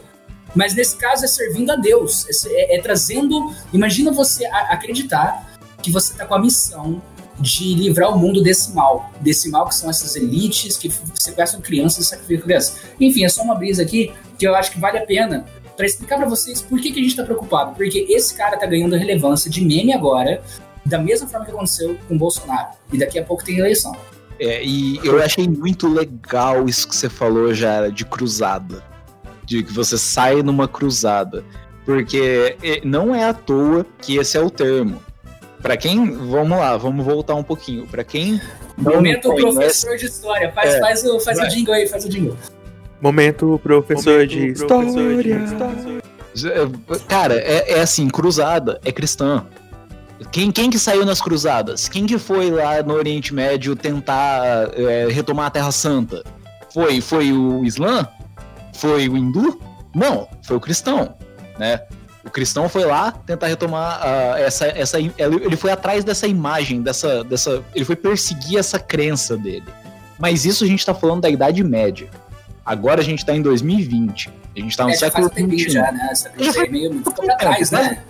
Mas 0.55 0.75
nesse 0.75 0.97
caso 0.97 1.25
é 1.25 1.29
servindo 1.29 1.71
a 1.71 1.77
Deus, 1.77 2.27
é, 2.47 2.77
é 2.77 2.81
trazendo. 2.81 3.53
Imagina 3.73 4.13
você 4.13 4.45
acreditar 4.47 5.51
que 5.83 5.91
você 5.91 6.13
está 6.13 6.27
com 6.27 6.35
a 6.35 6.39
missão 6.39 7.01
de 7.39 7.75
livrar 7.75 8.15
o 8.15 8.19
mundo 8.19 8.43
desse 8.43 8.73
mal. 8.75 9.11
Desse 9.21 9.51
mal 9.51 9.67
que 9.67 9.75
são 9.75 9.89
essas 9.89 10.15
elites 10.17 10.77
que 10.77 10.93
sequestram 11.15 11.61
crianças 11.61 12.07
e 12.07 12.09
sacrificam 12.09 12.45
crianças. 12.45 12.77
Enfim, 13.01 13.25
é 13.25 13.29
só 13.29 13.43
uma 13.43 13.55
brisa 13.55 13.83
aqui 13.83 14.13
que 14.39 14.47
eu 14.47 14.55
acho 14.55 14.71
que 14.71 14.79
vale 14.79 14.99
a 14.99 15.07
pena 15.07 15.47
para 15.77 15.87
explicar 15.87 16.19
para 16.19 16.29
vocês 16.29 16.61
por 16.61 16.79
que, 16.81 16.93
que 16.93 16.99
a 16.99 17.03
gente 17.03 17.13
está 17.13 17.25
preocupado. 17.25 17.75
Porque 17.75 18.07
esse 18.09 18.35
cara 18.35 18.57
tá 18.57 18.67
ganhando 18.67 18.95
relevância 18.95 19.51
de 19.51 19.65
meme 19.65 19.93
agora, 19.93 20.43
da 20.85 20.99
mesma 20.99 21.29
forma 21.29 21.45
que 21.45 21.53
aconteceu 21.53 21.97
com 22.09 22.15
o 22.15 22.19
Bolsonaro. 22.19 22.69
E 22.93 22.99
daqui 22.99 23.19
a 23.19 23.25
pouco 23.25 23.45
tem 23.45 23.59
eleição. 23.59 23.97
É, 24.39 24.63
e 24.65 24.99
eu 25.05 25.23
achei 25.23 25.49
muito 25.49 25.87
legal 25.87 26.69
isso 26.69 26.89
que 26.89 26.97
você 26.97 27.09
falou 27.09 27.55
já 27.55 27.89
de 27.89 28.05
cruzada. 28.05 28.83
De 29.45 29.63
que 29.63 29.73
você 29.73 29.97
sai 29.97 30.43
numa 30.43 30.67
cruzada. 30.67 31.45
Porque 31.85 32.57
é, 32.63 32.81
não 32.85 33.15
é 33.15 33.25
à 33.25 33.35
toa 33.35 33.87
que 34.01 34.17
esse 34.17 34.37
é 34.37 34.41
o 34.41 34.51
termo. 34.51 35.03
Para 35.61 35.77
quem, 35.77 36.11
vamos 36.11 36.59
lá, 36.59 36.77
vamos 36.77 37.05
voltar 37.05 37.35
um 37.37 37.43
pouquinho. 37.43 37.87
Para 37.87 38.03
quem 38.03 38.41
Momento 38.77 39.29
conhece, 39.29 39.55
professor 39.55 39.97
de 39.97 40.07
história. 40.07 40.53
Faz, 40.53 40.75
é, 40.75 40.81
faz, 40.81 41.05
o, 41.05 41.21
faz 41.21 41.39
o 41.39 41.49
jingle 41.49 41.75
aí, 41.75 41.87
faz 41.87 42.05
o 42.05 42.09
jingle. 42.09 42.37
Momento 43.01 43.61
professor, 43.63 44.13
Momento, 44.13 44.29
de, 44.29 44.53
professor 44.53 44.85
história. 44.85 45.23
de 45.23 45.45
história. 45.45 46.03
Cara, 47.09 47.35
é, 47.35 47.73
é 47.73 47.81
assim, 47.81 48.09
cruzada 48.09 48.81
é 48.85 48.91
cristã. 48.91 49.45
Quem, 50.31 50.51
quem 50.51 50.71
que 50.71 50.79
saiu 50.79 51.05
nas 51.05 51.21
cruzadas? 51.21 51.89
Quem 51.89 52.07
que 52.07 52.19
foi 52.19 52.51
lá 52.51 52.83
no 52.83 52.95
Oriente 52.95 53.35
Médio 53.35 53.75
tentar 53.75 54.71
é, 54.75 55.09
retomar 55.11 55.47
a 55.47 55.51
Terra 55.51 55.73
Santa? 55.73 56.23
Foi, 56.73 57.01
foi 57.01 57.33
o 57.33 57.65
Islã? 57.65 58.09
Foi 58.75 59.09
o 59.09 59.17
hindu? 59.17 59.61
Não, 59.95 60.29
foi 60.43 60.57
o 60.57 60.61
cristão, 60.61 61.15
né? 61.59 61.81
O 62.25 62.31
cristão 62.31 62.69
foi 62.69 62.85
lá 62.85 63.11
tentar 63.11 63.49
retomar 63.49 64.01
uh, 64.01 64.37
essa, 64.37 64.67
essa. 64.67 64.99
Ele 65.01 65.57
foi 65.57 65.73
atrás 65.73 66.05
dessa 66.05 66.27
imagem, 66.27 66.81
dessa, 66.81 67.25
dessa. 67.25 67.63
Ele 67.75 67.85
foi 67.85 67.97
perseguir 67.97 68.59
essa 68.59 68.79
crença 68.79 69.37
dele. 69.37 69.65
Mas 70.19 70.45
isso 70.45 70.63
a 70.63 70.67
gente 70.67 70.87
tá 70.87 70.95
falando 70.95 71.23
da 71.23 71.29
Idade 71.29 71.65
Média. 71.65 72.09
Agora 72.65 73.01
a 73.01 73.05
gente 73.05 73.27
tá 73.27 73.35
em 73.35 73.43
2020. 73.43 74.31
A 74.57 74.61
gente 74.61 74.77
tá 74.77 74.85
no 74.85 74.91
é, 74.91 74.95
século 74.95 75.29
XXI. 75.29 75.71
Já, 75.71 75.91
né? 75.91 76.09
Essa 76.13 76.31
já 76.39 76.53
foi 76.53 76.69
meio 76.69 76.93
muito 76.93 77.13
pra 77.13 77.37
trás, 77.37 77.71
né? 77.73 78.03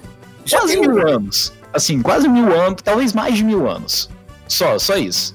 Já 0.45 0.59
quase 0.59 0.77
mil 0.79 1.09
anos. 1.09 1.53
Assim, 1.73 2.03
quase 2.03 2.29
mil 2.29 2.53
anos, 2.53 2.83
talvez 2.83 3.13
mais 3.13 3.37
de 3.37 3.45
mil 3.45 3.69
anos. 3.69 4.11
Só, 4.47 4.79
só 4.79 4.97
isso. 4.97 5.35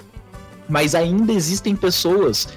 Mas 0.70 0.94
ainda 0.94 1.32
existem 1.32 1.76
pessoas 1.76 2.48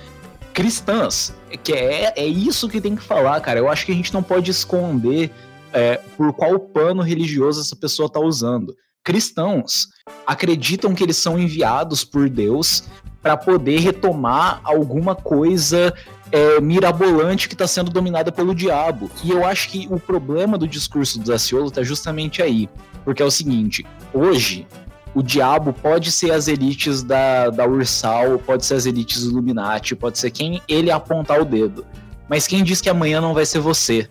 cristãs, 0.53 1.33
que 1.63 1.73
é, 1.73 2.13
é 2.17 2.27
isso 2.27 2.69
que 2.69 2.81
tem 2.81 2.97
que 2.97 3.03
falar, 3.03 3.41
cara. 3.41 3.59
Eu 3.59 3.69
acho 3.69 3.87
que 3.87 3.93
a 3.93 3.95
gente 3.95 4.13
não 4.13 4.23
pode 4.23 4.51
esconder 4.51 5.31
é, 5.73 5.97
por 6.17 6.33
qual 6.33 6.59
pano 6.59 7.03
religioso 7.03 7.61
essa 7.61 7.77
pessoa 7.77 8.07
está 8.07 8.21
usando. 8.21 8.75
Cristãos 9.03 9.89
acreditam 10.27 10.95
que 10.95 11.03
eles 11.03 11.17
são 11.17 11.39
enviados 11.39 12.05
por 12.05 12.29
Deus 12.29 12.85
para 13.23 13.37
poder 13.37 13.81
retomar 13.81 14.61
alguma 14.65 15.15
coisa 15.15 15.95
é, 16.33 16.61
mirabolante 16.61 17.49
que 17.49 17.55
está 17.55 17.67
sendo 17.67 17.91
dominada 17.91 18.31
pelo 18.31 18.55
diabo. 18.55 19.11
E 19.25 19.31
eu 19.31 19.45
acho 19.45 19.69
que 19.69 19.89
o 19.91 19.99
problema 19.99 20.57
do 20.57 20.67
discurso 20.67 21.19
do 21.19 21.25
Daciolo 21.31 21.69
está 21.69 21.83
justamente 21.83 22.43
aí. 22.43 22.69
Porque 23.05 23.23
é 23.23 23.27
o 23.27 23.31
seguinte: 23.31 23.85
hoje, 24.13 24.67
o 25.15 25.23
diabo 25.23 25.73
pode 25.73 26.13
ser 26.13 26.31
as 26.33 26.49
elites 26.49 27.03
da, 27.03 27.51
da 27.51 27.67
Ursal, 27.67 28.39
pode 28.39 28.65
ser 28.65 28.75
as 28.75 28.87
elites 28.87 29.23
Illuminati, 29.23 29.97
pode 29.97 30.19
ser 30.19 30.31
quem 30.31 30.63
ele 30.69 30.91
apontar 30.91 31.41
o 31.41 31.45
dedo. 31.45 31.85
Mas 32.29 32.47
quem 32.47 32.63
diz 32.63 32.81
que 32.81 32.89
amanhã 32.89 33.21
não 33.21 33.35
vai 33.35 33.45
ser 33.45 33.59
você? 33.59 34.09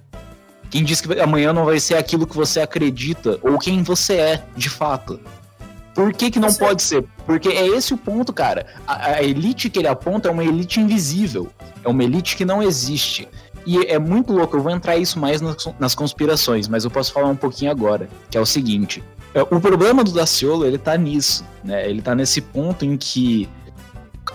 Quem 0.70 0.84
diz 0.84 1.02
que 1.02 1.20
amanhã 1.20 1.52
não 1.54 1.66
vai 1.66 1.80
ser 1.80 1.96
aquilo 1.96 2.28
que 2.28 2.36
você 2.36 2.60
acredita 2.60 3.40
ou 3.42 3.58
quem 3.58 3.82
você 3.82 4.14
é, 4.16 4.44
de 4.56 4.70
fato? 4.70 5.20
Por 6.00 6.14
que, 6.14 6.32
que 6.32 6.40
não 6.40 6.50
você... 6.50 6.60
pode 6.60 6.82
ser? 6.82 7.06
Porque 7.26 7.50
é 7.50 7.68
esse 7.68 7.94
o 7.94 7.98
ponto, 7.98 8.32
cara. 8.32 8.66
A, 8.88 9.16
a, 9.16 9.22
elite 9.22 9.70
que 9.70 9.80
ele 9.80 9.88
aponta 9.90 10.30
é 10.30 10.32
uma 10.32 10.46
elite 10.46 10.80
invisível. 10.80 11.50
É 11.84 11.90
uma 11.90 12.02
elite 12.02 12.38
que 12.38 12.46
não 12.46 12.64
existe. 12.64 13.28
E 13.66 13.80
é 13.80 14.00
muito 14.00 14.32
louco, 14.32 14.56
eu 14.56 14.62
vou 14.62 14.72
entrar 14.72 14.96
isso 14.96 15.20
mais 15.20 15.42
nas, 15.42 15.58
nas 15.78 15.94
conspirações, 15.94 16.70
mas 16.70 16.86
eu 16.86 16.90
posso 16.90 17.12
falar 17.12 17.28
um 17.28 17.36
pouquinho 17.36 17.70
agora, 17.70 18.08
que 18.32 18.38
é 18.38 18.42
o 18.42 18.46
seguinte. 18.46 19.04
É, 19.34 19.42
o 19.42 19.60
problema 19.60 20.02
do 20.02 20.14
Daciolo, 20.14 20.66
ele 20.66 20.78
tá 20.78 20.96
nisso, 20.96 21.44
né? 21.66 21.90
Ele 21.90 22.02
tá 22.02 22.16
nesse 22.16 22.40
ponto 22.40 22.86
em 22.86 22.96
que 22.96 23.50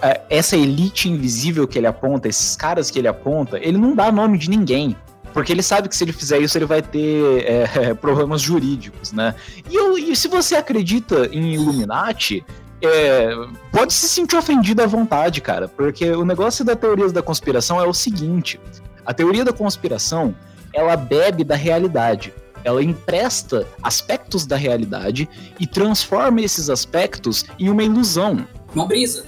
é, 0.03 0.21
essa 0.29 0.59
elite 0.59 1.09
invisível 1.09 1.67
que 1.67 1.79
ele 1.79 1.87
aponta, 1.87 2.29
esses 2.29 2.55
caras 2.55 2.91
que 2.91 2.99
ele 2.99 3.09
aponta, 3.09 3.59
ele 3.59 3.79
não 3.79 3.95
dá 3.95 4.13
nome 4.13 4.37
de 4.37 4.51
ninguém. 4.51 4.95
Porque 5.35 5.53
ele 5.53 5.63
sabe 5.63 5.89
que 5.89 5.97
se 5.97 6.05
ele 6.05 6.13
fizer 6.13 6.39
isso, 6.39 6.57
ele 6.57 6.65
vai 6.65 6.81
ter 6.81 7.45
é, 7.45 7.93
problemas 8.01 8.41
jurídicos, 8.41 9.13
né? 9.13 9.35
E, 9.69 9.75
eu, 9.75 9.99
e, 9.99 10.15
se 10.15 10.29
você 10.29 10.55
acredita 10.55 11.29
em 11.33 11.55
Illuminati, 11.55 12.47
é, 12.81 13.31
pode 13.73 13.93
se 13.93 14.09
sentir 14.09 14.37
ofendido 14.37 14.81
à 14.83 14.87
vontade, 14.87 15.41
cara. 15.41 15.67
Porque 15.67 16.09
o 16.13 16.25
negócio 16.25 16.65
da 16.65 16.77
teoria 16.77 17.11
da 17.11 17.21
conspiração 17.21 17.81
é 17.81 17.87
o 17.87 17.93
seguinte: 17.93 18.61
a 19.05 19.13
teoria 19.13 19.45
da 19.45 19.53
conspiração 19.53 20.35
ela 20.73 20.97
bebe 20.97 21.43
da 21.43 21.57
realidade. 21.57 22.33
Ela 22.63 22.83
empresta 22.83 23.67
aspectos 23.83 24.47
da 24.47 24.57
realidade 24.57 25.29
e 25.61 25.67
transforma 25.67 26.41
esses 26.41 26.71
aspectos 26.71 27.45
em 27.59 27.69
uma 27.69 27.83
ilusão. 27.83 28.47
Uma 28.75 28.87
brisa. 28.87 29.27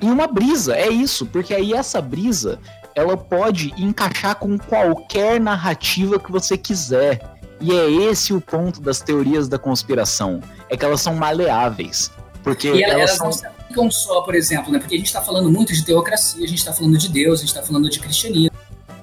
Em 0.00 0.10
uma 0.10 0.26
brisa, 0.26 0.76
é 0.76 0.88
isso, 0.88 1.24
porque 1.26 1.54
aí 1.54 1.72
essa 1.72 2.00
brisa 2.02 2.60
ela 2.96 3.14
pode 3.14 3.74
encaixar 3.76 4.36
com 4.36 4.56
qualquer 4.58 5.38
narrativa 5.38 6.18
que 6.18 6.32
você 6.32 6.56
quiser. 6.56 7.20
E 7.60 7.70
é 7.70 7.90
esse 7.90 8.32
o 8.32 8.40
ponto 8.40 8.80
das 8.80 9.00
teorias 9.00 9.48
da 9.48 9.58
conspiração, 9.58 10.42
é 10.68 10.76
que 10.76 10.84
elas 10.84 11.02
são 11.02 11.14
maleáveis. 11.14 12.10
Porque 12.42 12.68
e 12.68 12.82
elas, 12.82 12.96
elas 12.96 13.10
são... 13.12 13.26
não 13.26 13.32
se 13.32 13.46
aplicam 13.46 13.90
só, 13.90 14.22
por 14.22 14.34
exemplo, 14.34 14.72
né? 14.72 14.78
Porque 14.78 14.94
a 14.94 14.98
gente 14.98 15.08
está 15.08 15.20
falando 15.20 15.50
muito 15.50 15.72
de 15.74 15.84
teocracia, 15.84 16.42
a 16.42 16.48
gente 16.48 16.58
está 16.58 16.72
falando 16.72 16.96
de 16.96 17.08
Deus, 17.08 17.40
a 17.40 17.42
gente 17.42 17.48
está 17.48 17.62
falando 17.62 17.88
de 17.90 18.00
cristianismo. 18.00 18.56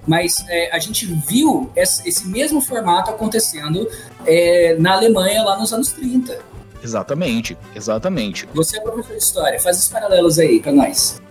Mas 0.05 0.43
é, 0.49 0.75
a 0.75 0.79
gente 0.79 1.05
viu 1.05 1.71
esse, 1.75 2.07
esse 2.07 2.27
mesmo 2.27 2.61
formato 2.61 3.11
acontecendo 3.11 3.87
é, 4.25 4.75
na 4.79 4.93
Alemanha 4.93 5.43
lá 5.43 5.57
nos 5.57 5.71
anos 5.71 5.91
30. 5.93 6.39
Exatamente, 6.83 7.57
exatamente. 7.75 8.47
Você 8.53 8.77
é 8.77 8.81
professor 8.81 9.13
de 9.13 9.23
história, 9.23 9.59
faz 9.59 9.77
os 9.77 9.87
paralelos 9.87 10.37
aí 10.39 10.59
para 10.59 10.73
nós. 10.73 11.21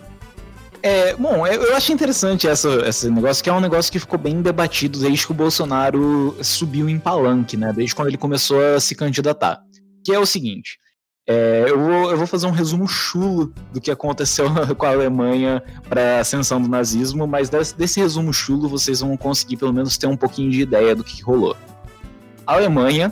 É, 0.85 1.15
bom, 1.15 1.47
eu 1.47 1.73
acho 1.77 1.93
interessante 1.93 2.45
essa, 2.45 2.85
esse 2.85 3.09
negócio, 3.09 3.41
que 3.41 3.49
é 3.49 3.53
um 3.53 3.61
negócio 3.61 3.89
que 3.89 3.99
ficou 3.99 4.19
bem 4.19 4.41
debatido 4.41 4.99
desde 4.99 5.25
que 5.25 5.31
o 5.31 5.35
Bolsonaro 5.35 6.35
subiu 6.43 6.89
em 6.89 6.99
palanque, 6.99 7.55
né? 7.55 7.71
Desde 7.71 7.95
quando 7.95 8.09
ele 8.09 8.17
começou 8.17 8.61
a 8.75 8.81
se 8.81 8.93
candidatar. 8.93 9.61
Que 10.03 10.11
é 10.11 10.19
o 10.19 10.25
seguinte: 10.25 10.77
é, 11.25 11.63
eu, 11.69 11.79
vou, 11.79 12.11
eu 12.11 12.17
vou 12.17 12.27
fazer 12.27 12.47
um 12.47 12.51
resumo 12.51 12.85
chulo 12.85 13.53
do 13.71 13.79
que 13.79 13.89
aconteceu 13.89 14.45
com 14.77 14.85
a 14.85 14.89
Alemanha 14.89 15.63
para 15.87 16.17
a 16.17 16.19
ascensão 16.19 16.61
do 16.61 16.67
nazismo, 16.67 17.25
mas 17.25 17.49
desse, 17.49 17.77
desse, 17.77 18.01
resumo 18.01 18.33
chulo 18.33 18.67
vocês 18.67 18.99
vão 18.99 19.15
conseguir 19.15 19.55
pelo 19.55 19.71
menos 19.71 19.97
ter 19.97 20.07
um 20.07 20.17
pouquinho 20.17 20.51
de 20.51 20.59
ideia 20.59 20.93
do 20.93 21.01
que, 21.01 21.15
que 21.15 21.23
rolou. 21.23 21.55
A 22.45 22.55
Alemanha, 22.55 23.09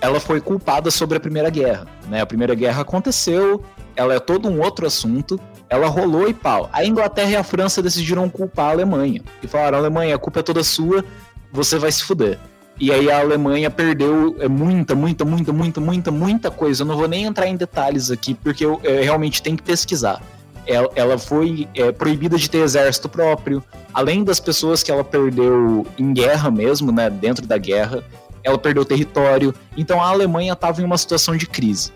ela 0.00 0.20
foi 0.20 0.40
culpada 0.40 0.92
sobre 0.92 1.16
a 1.16 1.20
Primeira 1.20 1.50
Guerra. 1.50 1.88
Né? 2.08 2.20
A 2.20 2.26
Primeira 2.26 2.54
Guerra 2.54 2.82
aconteceu, 2.82 3.64
ela 3.96 4.14
é 4.14 4.20
todo 4.20 4.48
um 4.48 4.60
outro 4.60 4.86
assunto, 4.86 5.38
ela 5.68 5.88
rolou 5.88 6.28
e 6.28 6.34
pau. 6.34 6.68
A 6.72 6.84
Inglaterra 6.84 7.30
e 7.30 7.36
a 7.36 7.44
França 7.44 7.82
decidiram 7.82 8.28
culpar 8.28 8.66
a 8.66 8.70
Alemanha. 8.70 9.22
E 9.42 9.46
falaram: 9.46 9.78
Alemanha, 9.78 10.14
a 10.14 10.18
culpa 10.18 10.40
é 10.40 10.42
toda 10.42 10.62
sua, 10.62 11.04
você 11.52 11.78
vai 11.78 11.90
se 11.90 12.04
fuder. 12.04 12.38
E 12.78 12.92
aí 12.92 13.10
a 13.10 13.20
Alemanha 13.20 13.70
perdeu 13.70 14.36
é, 14.40 14.48
muita, 14.48 14.94
muita, 14.94 15.24
muita, 15.24 15.52
muita, 15.52 15.80
muita, 15.80 16.10
muita 16.10 16.50
coisa. 16.50 16.82
Eu 16.82 16.86
não 16.86 16.96
vou 16.96 17.06
nem 17.06 17.24
entrar 17.24 17.46
em 17.46 17.56
detalhes 17.56 18.10
aqui, 18.10 18.34
porque 18.34 18.64
eu, 18.64 18.80
eu 18.82 19.02
realmente 19.02 19.40
tenho 19.42 19.56
que 19.56 19.62
pesquisar. 19.62 20.20
Ela, 20.66 20.90
ela 20.96 21.18
foi 21.18 21.68
é, 21.74 21.92
proibida 21.92 22.36
de 22.36 22.50
ter 22.50 22.58
exército 22.58 23.08
próprio. 23.08 23.62
Além 23.92 24.24
das 24.24 24.40
pessoas 24.40 24.82
que 24.82 24.90
ela 24.90 25.04
perdeu 25.04 25.86
em 25.96 26.12
guerra 26.12 26.50
mesmo, 26.50 26.90
né, 26.90 27.08
dentro 27.08 27.46
da 27.46 27.58
guerra, 27.58 28.02
ela 28.42 28.58
perdeu 28.58 28.84
território. 28.84 29.54
Então 29.76 30.02
a 30.02 30.08
Alemanha 30.08 30.52
estava 30.52 30.82
em 30.82 30.84
uma 30.84 30.98
situação 30.98 31.36
de 31.36 31.46
crise. 31.46 31.92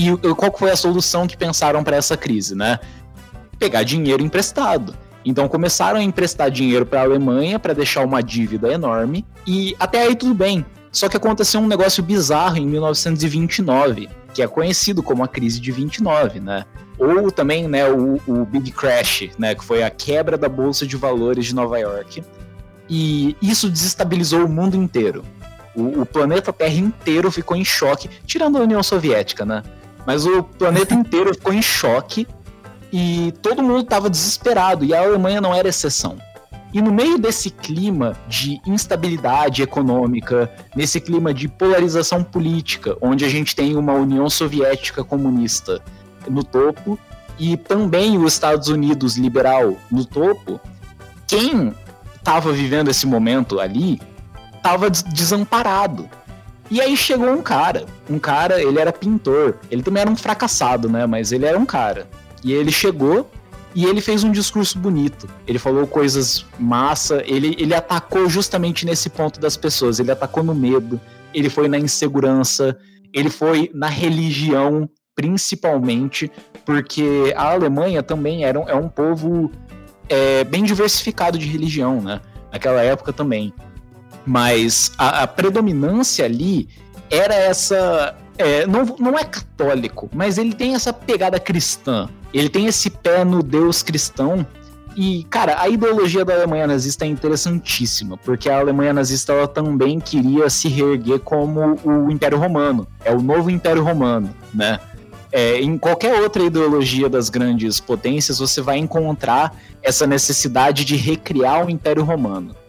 E 0.00 0.34
qual 0.34 0.50
foi 0.56 0.70
a 0.70 0.76
solução 0.76 1.26
que 1.26 1.36
pensaram 1.36 1.84
para 1.84 1.94
essa 1.94 2.16
crise, 2.16 2.54
né? 2.54 2.80
Pegar 3.58 3.82
dinheiro 3.82 4.22
emprestado. 4.22 4.96
Então 5.22 5.46
começaram 5.46 5.98
a 5.98 6.02
emprestar 6.02 6.50
dinheiro 6.50 6.86
para 6.86 7.00
a 7.00 7.02
Alemanha 7.02 7.58
para 7.58 7.74
deixar 7.74 8.02
uma 8.02 8.22
dívida 8.22 8.72
enorme 8.72 9.26
e 9.46 9.76
até 9.78 10.04
aí 10.04 10.16
tudo 10.16 10.32
bem. 10.32 10.64
Só 10.90 11.06
que 11.06 11.18
aconteceu 11.18 11.60
um 11.60 11.66
negócio 11.66 12.02
bizarro 12.02 12.56
em 12.56 12.66
1929, 12.66 14.08
que 14.32 14.40
é 14.40 14.48
conhecido 14.48 15.02
como 15.02 15.22
a 15.22 15.28
crise 15.28 15.60
de 15.60 15.70
29, 15.70 16.40
né? 16.40 16.64
Ou 16.98 17.30
também, 17.30 17.68
né, 17.68 17.86
o, 17.86 18.18
o 18.26 18.46
Big 18.46 18.72
Crash, 18.72 19.28
né, 19.38 19.54
que 19.54 19.62
foi 19.62 19.82
a 19.82 19.90
quebra 19.90 20.38
da 20.38 20.48
bolsa 20.48 20.86
de 20.86 20.96
valores 20.96 21.44
de 21.44 21.54
Nova 21.54 21.78
York. 21.78 22.24
E 22.88 23.36
isso 23.42 23.68
desestabilizou 23.68 24.46
o 24.46 24.48
mundo 24.48 24.76
inteiro. 24.76 25.22
O, 25.74 26.00
o 26.00 26.06
planeta 26.06 26.54
Terra 26.54 26.74
inteiro 26.74 27.30
ficou 27.30 27.54
em 27.54 27.64
choque, 27.64 28.08
tirando 28.26 28.56
a 28.56 28.62
União 28.62 28.82
Soviética, 28.82 29.44
né? 29.44 29.62
Mas 30.06 30.26
o 30.26 30.42
planeta 30.42 30.92
inteiro 30.94 31.34
ficou 31.34 31.52
em 31.52 31.62
choque 31.62 32.26
e 32.92 33.32
todo 33.42 33.62
mundo 33.62 33.80
estava 33.80 34.10
desesperado 34.10 34.84
e 34.84 34.94
a 34.94 35.00
Alemanha 35.00 35.40
não 35.40 35.54
era 35.54 35.68
exceção. 35.68 36.18
E 36.72 36.80
no 36.80 36.92
meio 36.92 37.18
desse 37.18 37.50
clima 37.50 38.16
de 38.28 38.60
instabilidade 38.64 39.60
econômica, 39.62 40.50
nesse 40.74 41.00
clima 41.00 41.34
de 41.34 41.48
polarização 41.48 42.22
política, 42.22 42.96
onde 43.00 43.24
a 43.24 43.28
gente 43.28 43.56
tem 43.56 43.76
uma 43.76 43.92
União 43.92 44.30
Soviética 44.30 45.02
comunista 45.02 45.82
no 46.28 46.44
topo 46.44 46.96
e 47.38 47.56
também 47.56 48.18
os 48.18 48.34
Estados 48.34 48.68
Unidos 48.68 49.16
liberal 49.16 49.76
no 49.90 50.04
topo, 50.04 50.60
quem 51.26 51.74
estava 52.14 52.52
vivendo 52.52 52.88
esse 52.88 53.06
momento 53.06 53.58
ali 53.58 54.00
estava 54.54 54.90
desamparado. 54.90 56.08
E 56.70 56.80
aí 56.80 56.96
chegou 56.96 57.28
um 57.30 57.42
cara, 57.42 57.84
um 58.08 58.18
cara, 58.18 58.62
ele 58.62 58.78
era 58.78 58.92
pintor, 58.92 59.56
ele 59.70 59.82
também 59.82 60.02
era 60.02 60.10
um 60.10 60.16
fracassado, 60.16 60.88
né? 60.88 61.04
Mas 61.04 61.32
ele 61.32 61.44
era 61.44 61.58
um 61.58 61.66
cara. 61.66 62.08
E 62.44 62.52
ele 62.52 62.70
chegou 62.70 63.28
e 63.74 63.84
ele 63.84 64.00
fez 64.00 64.22
um 64.22 64.30
discurso 64.30 64.78
bonito. 64.78 65.28
Ele 65.46 65.58
falou 65.58 65.86
coisas 65.86 66.44
massa, 66.58 67.22
ele, 67.26 67.56
ele 67.58 67.74
atacou 67.74 68.28
justamente 68.28 68.86
nesse 68.86 69.10
ponto 69.10 69.40
das 69.40 69.56
pessoas, 69.56 69.98
ele 69.98 70.12
atacou 70.12 70.42
no 70.42 70.54
medo, 70.54 71.00
ele 71.34 71.50
foi 71.50 71.68
na 71.68 71.78
insegurança, 71.78 72.78
ele 73.12 73.30
foi 73.30 73.70
na 73.74 73.88
religião, 73.88 74.88
principalmente, 75.14 76.30
porque 76.64 77.34
a 77.36 77.52
Alemanha 77.52 78.02
também 78.02 78.44
era, 78.44 78.58
é 78.60 78.74
um 78.74 78.88
povo 78.88 79.50
é, 80.08 80.44
bem 80.44 80.64
diversificado 80.64 81.36
de 81.36 81.46
religião, 81.46 82.00
né? 82.00 82.20
Naquela 82.52 82.82
época 82.82 83.12
também. 83.12 83.52
Mas 84.30 84.92
a, 84.96 85.24
a 85.24 85.26
predominância 85.26 86.24
ali 86.24 86.68
era 87.10 87.34
essa. 87.34 88.14
É, 88.38 88.64
não, 88.64 88.96
não 88.96 89.18
é 89.18 89.24
católico, 89.24 90.08
mas 90.14 90.38
ele 90.38 90.54
tem 90.54 90.76
essa 90.76 90.92
pegada 90.92 91.40
cristã. 91.40 92.08
Ele 92.32 92.48
tem 92.48 92.66
esse 92.66 92.90
pé 92.90 93.24
no 93.24 93.42
Deus 93.42 93.82
cristão. 93.82 94.46
E, 94.94 95.24
cara, 95.24 95.60
a 95.60 95.68
ideologia 95.68 96.24
da 96.24 96.34
Alemanha 96.34 96.68
nazista 96.68 97.04
é 97.04 97.08
interessantíssima, 97.08 98.16
porque 98.18 98.48
a 98.48 98.60
Alemanha 98.60 98.92
nazista 98.92 99.32
ela 99.32 99.48
também 99.48 99.98
queria 99.98 100.48
se 100.48 100.68
reerguer 100.68 101.18
como 101.18 101.76
o 101.84 102.08
Império 102.08 102.38
Romano. 102.38 102.86
É 103.04 103.12
o 103.12 103.20
novo 103.20 103.50
Império 103.50 103.82
Romano, 103.82 104.30
né? 104.54 104.78
É, 105.32 105.60
em 105.60 105.76
qualquer 105.76 106.20
outra 106.22 106.42
ideologia 106.42 107.08
das 107.08 107.28
grandes 107.28 107.80
potências, 107.80 108.38
você 108.38 108.60
vai 108.60 108.78
encontrar 108.78 109.56
essa 109.82 110.06
necessidade 110.06 110.84
de 110.84 110.94
recriar 110.94 111.66
o 111.66 111.70
Império 111.70 112.04
Romano. 112.04 112.59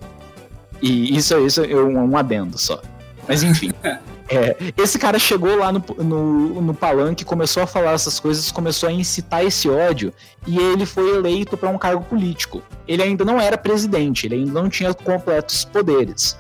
E 0.82 1.16
isso, 1.16 1.38
isso 1.40 1.64
é 1.64 1.76
um, 1.76 2.12
um 2.12 2.18
adendo 2.18 2.58
só. 2.58 2.82
Mas 3.28 3.44
enfim. 3.44 3.72
É, 4.34 4.56
esse 4.78 4.98
cara 4.98 5.20
chegou 5.20 5.58
lá 5.58 5.74
no, 5.74 5.84
no, 5.98 6.62
no 6.62 6.74
palanque, 6.74 7.26
começou 7.26 7.64
a 7.64 7.68
falar 7.68 7.92
essas 7.92 8.18
coisas, 8.18 8.50
começou 8.50 8.88
a 8.88 8.92
incitar 8.92 9.44
esse 9.44 9.68
ódio 9.68 10.14
e 10.48 10.58
ele 10.58 10.86
foi 10.86 11.18
eleito 11.18 11.58
para 11.58 11.68
um 11.68 11.78
cargo 11.78 12.06
político. 12.06 12.64
Ele 12.88 13.04
ainda 13.04 13.26
não 13.26 13.42
era 13.42 13.58
presidente, 13.58 14.26
ele 14.26 14.36
ainda 14.36 14.54
não 14.54 14.70
tinha 14.70 14.94
completos 14.94 15.66
poderes. 15.66 16.38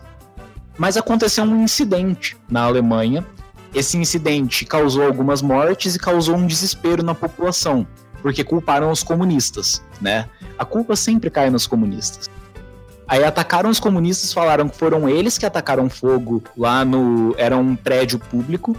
Mas 0.77 0.95
aconteceu 0.95 1.43
um 1.43 1.61
incidente 1.61 2.37
na 2.49 2.63
Alemanha. 2.63 3.25
Esse 3.75 3.97
incidente 3.97 4.63
causou 4.63 5.03
algumas 5.03 5.41
mortes 5.41 5.93
e 5.93 5.99
causou 5.99 6.37
um 6.37 6.47
desespero 6.47 7.03
na 7.03 7.13
população, 7.13 7.85
porque 8.21 8.41
culparam 8.41 8.89
os 8.89 9.03
comunistas, 9.03 9.83
né? 9.99 10.29
A 10.57 10.63
culpa 10.63 10.95
sempre 10.95 11.29
cai 11.29 11.49
nos 11.49 11.67
comunistas. 11.67 12.29
Aí 13.11 13.25
atacaram 13.25 13.69
os 13.69 13.77
comunistas, 13.77 14.31
falaram 14.31 14.69
que 14.69 14.77
foram 14.77 15.09
eles 15.09 15.37
que 15.37 15.45
atacaram 15.45 15.89
fogo 15.89 16.41
lá 16.57 16.85
no. 16.85 17.35
Era 17.37 17.57
um 17.57 17.75
prédio 17.75 18.17
público. 18.17 18.73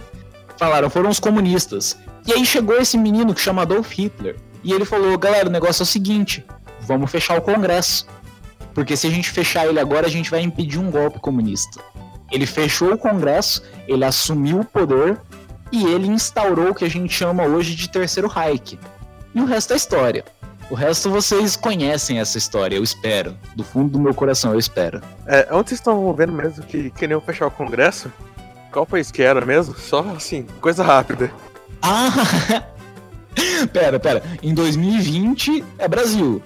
Falaram, 0.57 0.89
foram 0.89 1.11
os 1.11 1.19
comunistas. 1.19 1.95
E 2.25 2.33
aí 2.33 2.43
chegou 2.43 2.75
esse 2.81 2.97
menino 2.97 3.35
que 3.35 3.39
chama 3.39 3.61
Adolf 3.61 3.91
Hitler. 3.91 4.35
E 4.63 4.73
ele 4.73 4.85
falou: 4.85 5.15
galera, 5.19 5.47
o 5.47 5.51
negócio 5.51 5.83
é 5.83 5.85
o 5.85 5.85
seguinte: 5.85 6.43
vamos 6.81 7.11
fechar 7.11 7.37
o 7.37 7.43
Congresso. 7.43 8.07
Porque 8.73 8.97
se 8.97 9.05
a 9.05 9.11
gente 9.11 9.29
fechar 9.29 9.67
ele 9.67 9.79
agora, 9.79 10.07
a 10.07 10.09
gente 10.09 10.31
vai 10.31 10.41
impedir 10.41 10.79
um 10.79 10.89
golpe 10.89 11.19
comunista. 11.19 11.79
Ele 12.31 12.47
fechou 12.47 12.91
o 12.91 12.97
Congresso, 12.97 13.61
ele 13.87 14.03
assumiu 14.03 14.61
o 14.61 14.65
poder 14.65 15.21
e 15.71 15.85
ele 15.85 16.07
instaurou 16.07 16.71
o 16.71 16.73
que 16.73 16.85
a 16.85 16.89
gente 16.89 17.13
chama 17.13 17.43
hoje 17.43 17.75
de 17.75 17.87
Terceiro 17.87 18.27
Reich. 18.27 18.79
E 19.35 19.39
o 19.39 19.45
resto 19.45 19.73
é 19.73 19.75
história. 19.75 20.25
O 20.69 20.75
resto 20.75 21.09
vocês 21.09 21.55
conhecem 21.55 22.19
essa 22.19 22.37
história, 22.37 22.75
eu 22.75 22.83
espero. 22.83 23.37
Do 23.55 23.63
fundo 23.63 23.89
do 23.91 23.99
meu 23.99 24.13
coração, 24.13 24.53
eu 24.53 24.59
espero. 24.59 25.01
É, 25.27 25.47
onde 25.51 25.69
vocês 25.69 25.79
estão 25.79 26.13
vendo 26.13 26.31
mesmo 26.31 26.63
que 26.63 26.89
queriam 26.91 27.21
fechar 27.21 27.47
o 27.47 27.51
Congresso? 27.51 28.11
Qual 28.71 28.85
país 28.85 29.11
que 29.11 29.21
era 29.21 29.45
mesmo? 29.45 29.75
Só 29.75 29.99
assim, 30.15 30.47
coisa 30.61 30.83
rápida. 30.83 31.31
Ah! 31.85 32.13
pera, 33.73 33.99
pera. 33.99 34.23
Em 34.41 34.53
2020 34.53 35.65
é 35.77 35.85
Brasil. 35.85 36.41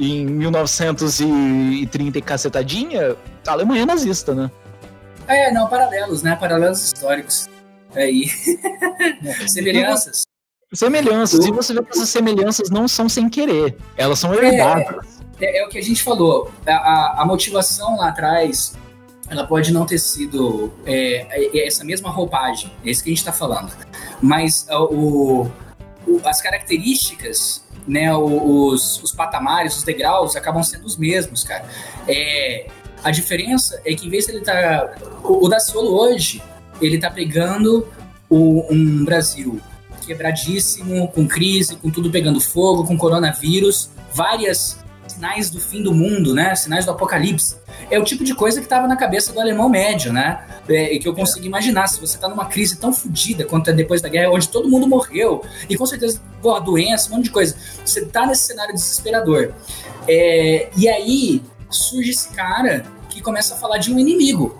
Em 0.00 0.26
1930 0.26 2.18
e 2.18 2.22
cacetadinha, 2.22 3.14
a 3.46 3.52
Alemanha 3.52 3.82
é 3.82 3.86
nazista, 3.86 4.34
né? 4.34 4.50
É, 5.28 5.52
não, 5.52 5.68
paralelos, 5.68 6.24
né? 6.24 6.34
Paralelos 6.34 6.82
históricos. 6.82 7.48
Aí. 7.94 8.24
Semelhanças. 9.46 10.24
Semelhanças. 10.72 11.44
E 11.46 11.50
você 11.50 11.74
vê 11.74 11.82
que 11.82 11.90
essas 11.90 12.08
semelhanças 12.08 12.70
não 12.70 12.86
são 12.86 13.08
sem 13.08 13.28
querer. 13.28 13.76
Elas 13.96 14.20
são 14.20 14.32
herdadas. 14.32 15.20
É, 15.40 15.58
é, 15.58 15.62
é 15.62 15.66
o 15.66 15.68
que 15.68 15.78
a 15.78 15.82
gente 15.82 16.02
falou. 16.02 16.50
A, 16.64 16.72
a, 16.72 17.22
a, 17.22 17.26
motivação 17.26 17.96
lá 17.96 18.10
atrás, 18.10 18.74
ela 19.28 19.44
pode 19.44 19.72
não 19.72 19.84
ter 19.84 19.98
sido 19.98 20.72
é, 20.86 21.26
é 21.58 21.66
essa 21.66 21.82
mesma 21.82 22.08
roupagem. 22.08 22.72
É 22.84 22.90
isso 22.90 23.02
que 23.02 23.10
a 23.10 23.12
gente 23.12 23.18
está 23.18 23.32
falando. 23.32 23.72
Mas 24.22 24.64
o, 24.70 25.48
o, 26.06 26.20
as 26.24 26.40
características, 26.40 27.64
né, 27.84 28.14
os, 28.14 29.02
os 29.02 29.10
patamares, 29.10 29.76
os 29.76 29.82
degraus, 29.82 30.36
acabam 30.36 30.62
sendo 30.62 30.86
os 30.86 30.96
mesmos, 30.96 31.42
cara. 31.42 31.64
É, 32.06 32.68
a 33.02 33.10
diferença 33.10 33.80
é 33.84 33.92
que 33.92 34.06
em 34.06 34.10
vez 34.10 34.26
de 34.26 34.32
ele 34.32 34.42
tá... 34.42 34.94
O, 35.24 35.46
o 35.46 35.48
Daciolo 35.48 36.00
hoje, 36.00 36.40
ele 36.80 36.96
tá 36.96 37.10
pegando 37.10 37.88
o, 38.28 38.72
um 38.72 39.04
Brasil 39.04 39.60
quebradíssimo, 40.10 41.06
com 41.08 41.26
crise, 41.26 41.76
com 41.76 41.88
tudo 41.88 42.10
pegando 42.10 42.40
fogo, 42.40 42.84
com 42.84 42.98
coronavírus, 42.98 43.90
várias 44.12 44.78
sinais 45.06 45.50
do 45.50 45.60
fim 45.60 45.82
do 45.82 45.94
mundo, 45.94 46.34
né? 46.34 46.54
Sinais 46.54 46.84
do 46.84 46.90
apocalipse. 46.90 47.56
É 47.90 47.98
o 47.98 48.04
tipo 48.04 48.24
de 48.24 48.34
coisa 48.34 48.58
que 48.60 48.66
estava 48.66 48.88
na 48.88 48.96
cabeça 48.96 49.32
do 49.32 49.40
alemão 49.40 49.68
médio, 49.68 50.12
né? 50.12 50.44
É, 50.68 50.98
que 50.98 51.06
eu 51.06 51.14
consigo 51.14 51.46
imaginar. 51.46 51.86
Se 51.86 52.00
você 52.00 52.16
está 52.16 52.28
numa 52.28 52.46
crise 52.46 52.76
tão 52.76 52.92
fodida 52.92 53.44
quanto 53.44 53.70
é 53.70 53.72
depois 53.72 54.00
da 54.00 54.08
guerra, 54.08 54.30
onde 54.30 54.48
todo 54.48 54.68
mundo 54.68 54.86
morreu, 54.86 55.44
e 55.68 55.76
com 55.76 55.86
certeza, 55.86 56.20
pô, 56.42 56.58
doença, 56.60 57.08
um 57.10 57.16
monte 57.16 57.24
de 57.24 57.30
coisa. 57.30 57.56
Você 57.84 58.00
está 58.00 58.26
nesse 58.26 58.42
cenário 58.42 58.74
desesperador. 58.74 59.52
É, 60.08 60.70
e 60.76 60.88
aí 60.88 61.42
surge 61.68 62.10
esse 62.10 62.30
cara 62.30 62.84
que 63.08 63.20
começa 63.20 63.54
a 63.54 63.58
falar 63.58 63.78
de 63.78 63.92
um 63.92 63.98
inimigo. 63.98 64.58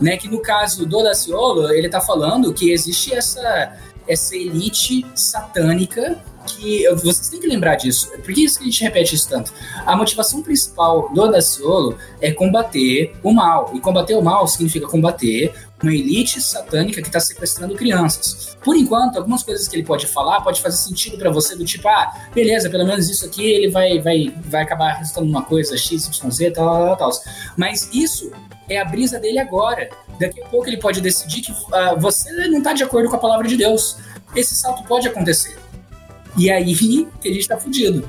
Né, 0.00 0.16
que 0.16 0.28
no 0.28 0.38
caso 0.38 0.86
do 0.86 1.02
Daciolo, 1.02 1.70
ele 1.70 1.86
está 1.86 2.00
falando 2.00 2.54
que 2.54 2.70
existe 2.70 3.12
essa 3.12 3.76
essa 4.08 4.34
elite 4.34 5.06
satânica 5.14 6.18
que 6.48 6.88
vocês 6.94 7.28
têm 7.28 7.40
que 7.40 7.46
lembrar 7.46 7.76
disso. 7.76 8.10
Por 8.10 8.32
que 8.32 8.44
isso 8.44 8.58
que 8.58 8.64
a 8.64 8.66
gente 8.66 8.82
repete 8.82 9.14
isso 9.14 9.28
tanto? 9.28 9.52
A 9.84 9.94
motivação 9.94 10.42
principal 10.42 11.12
do 11.12 11.30
Daciolo 11.30 11.98
é 12.20 12.32
combater 12.32 13.14
o 13.22 13.32
mal. 13.32 13.70
E 13.74 13.80
combater 13.80 14.14
o 14.14 14.22
mal 14.22 14.48
significa 14.48 14.86
combater 14.86 15.54
uma 15.82 15.92
elite 15.92 16.40
satânica 16.40 17.00
que 17.00 17.08
está 17.08 17.20
sequestrando 17.20 17.74
crianças. 17.74 18.56
Por 18.64 18.76
enquanto, 18.76 19.16
algumas 19.16 19.42
coisas 19.42 19.68
que 19.68 19.76
ele 19.76 19.84
pode 19.84 20.06
falar 20.06 20.40
pode 20.40 20.60
fazer 20.60 20.76
sentido 20.76 21.16
para 21.16 21.30
você 21.30 21.54
do 21.54 21.64
tipo, 21.64 21.86
ah, 21.88 22.12
beleza, 22.34 22.68
pelo 22.68 22.84
menos 22.84 23.08
isso 23.08 23.24
aqui 23.24 23.44
ele 23.44 23.70
vai, 23.70 24.00
vai, 24.00 24.34
vai 24.44 24.62
acabar 24.62 24.94
resultando 24.94 25.26
numa 25.26 25.42
coisa 25.42 25.76
X, 25.76 26.06
Y, 26.06 26.30
Z, 26.30 26.50
tal, 26.52 26.66
tal, 26.66 26.96
tal. 26.96 27.10
Mas 27.56 27.88
isso 27.92 28.32
é 28.68 28.78
a 28.80 28.84
brisa 28.84 29.18
dele 29.18 29.38
agora. 29.38 29.88
Daqui 30.18 30.42
a 30.42 30.46
pouco 30.46 30.68
ele 30.68 30.78
pode 30.78 31.00
decidir 31.00 31.42
que 31.42 31.52
uh, 31.52 31.98
você 31.98 32.30
não 32.48 32.58
está 32.58 32.72
de 32.72 32.82
acordo 32.82 33.08
com 33.08 33.16
a 33.16 33.18
palavra 33.18 33.46
de 33.46 33.56
Deus. 33.56 33.96
Esse 34.34 34.54
salto 34.54 34.82
pode 34.84 35.06
acontecer. 35.06 35.56
E 36.36 36.50
aí 36.50 36.74
gente 37.30 37.40
está 37.40 37.56
fudido. 37.56 38.06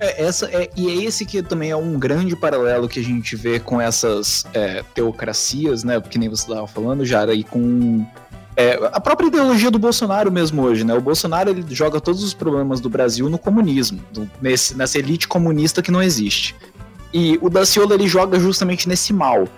É, 0.00 0.24
essa 0.24 0.46
é, 0.46 0.70
e 0.76 0.88
é 0.88 1.04
esse 1.04 1.26
que 1.26 1.42
também 1.42 1.70
é 1.70 1.76
um 1.76 1.98
grande 1.98 2.36
paralelo 2.36 2.88
que 2.88 3.00
a 3.00 3.02
gente 3.02 3.34
vê 3.34 3.58
com 3.58 3.80
essas 3.80 4.44
é, 4.54 4.84
teocracias, 4.94 5.82
né? 5.82 5.98
Porque 5.98 6.18
nem 6.18 6.28
você 6.28 6.48
estava 6.48 6.66
falando, 6.66 7.04
Jara, 7.04 7.34
e 7.34 7.42
com 7.42 8.06
é, 8.56 8.78
a 8.92 9.00
própria 9.00 9.26
ideologia 9.26 9.70
do 9.70 9.78
Bolsonaro 9.78 10.30
mesmo 10.30 10.62
hoje, 10.62 10.84
né? 10.84 10.94
O 10.94 11.00
Bolsonaro 11.00 11.50
ele 11.50 11.64
joga 11.70 12.00
todos 12.00 12.22
os 12.22 12.32
problemas 12.32 12.80
do 12.80 12.88
Brasil 12.88 13.28
no 13.28 13.38
comunismo, 13.38 14.00
do, 14.12 14.30
nesse, 14.40 14.76
nessa 14.76 14.98
elite 14.98 15.26
comunista 15.26 15.82
que 15.82 15.90
não 15.90 16.02
existe. 16.02 16.54
E 17.12 17.38
o 17.40 17.48
Daciolo 17.48 17.94
ele 17.94 18.06
joga 18.06 18.38
justamente 18.38 18.88
nesse 18.88 19.12
mal. 19.12 19.48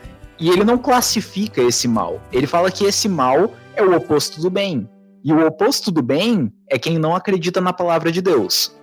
E 0.41 0.49
ele 0.49 0.65
não 0.65 0.79
classifica 0.79 1.63
esse 1.63 1.87
mal. 1.87 2.21
Ele 2.33 2.47
fala 2.47 2.71
que 2.71 2.85
esse 2.85 3.09
mal 3.09 3.53
é 3.77 3.83
o 3.83 3.95
oposto 3.95 4.41
do 4.41 4.49
bem. 4.49 4.89
E 5.23 5.33
o 5.33 5.47
oposto 5.47 5.91
do 5.91 6.03
bem 6.03 6.51
é 6.69 6.79
quem 6.79 6.99
não 6.99 7.15
acredita 7.15 7.61
na 7.61 7.75
palavra 7.75 8.11
de 8.11 8.23
Deus. 8.23 8.75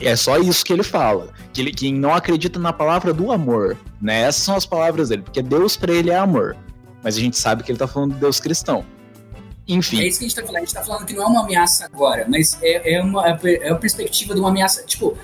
É 0.00 0.14
só 0.14 0.38
isso 0.38 0.64
que 0.64 0.72
ele 0.72 0.84
fala. 0.84 1.28
Que 1.52 1.60
ele, 1.60 1.72
quem 1.72 1.92
não 1.92 2.14
acredita 2.14 2.58
na 2.58 2.72
palavra 2.72 3.12
do 3.12 3.32
amor. 3.32 3.76
Né? 4.00 4.22
Essas 4.22 4.42
são 4.42 4.54
as 4.54 4.64
palavras 4.64 5.08
dele. 5.08 5.22
Porque 5.22 5.42
Deus 5.42 5.76
para 5.76 5.92
ele 5.92 6.10
é 6.10 6.16
amor. 6.16 6.56
Mas 7.02 7.16
a 7.16 7.20
gente 7.20 7.36
sabe 7.36 7.64
que 7.64 7.72
ele 7.72 7.78
tá 7.78 7.88
falando 7.88 8.14
de 8.14 8.20
Deus 8.20 8.38
cristão. 8.38 8.84
Enfim. 9.66 10.00
É 10.00 10.06
isso 10.06 10.20
que 10.20 10.26
a 10.26 10.28
gente 10.28 10.36
tá 10.36 10.42
falando. 10.42 10.56
A 10.56 10.60
gente 10.60 10.74
tá 10.74 10.84
falando 10.84 11.04
que 11.04 11.14
não 11.14 11.24
é 11.24 11.26
uma 11.26 11.42
ameaça 11.42 11.84
agora, 11.84 12.26
mas 12.28 12.58
é, 12.62 12.94
é, 12.94 13.02
uma, 13.02 13.26
é 13.26 13.70
a 13.70 13.74
perspectiva 13.74 14.34
de 14.34 14.40
uma 14.40 14.50
ameaça. 14.50 14.84
Tipo, 14.84 15.16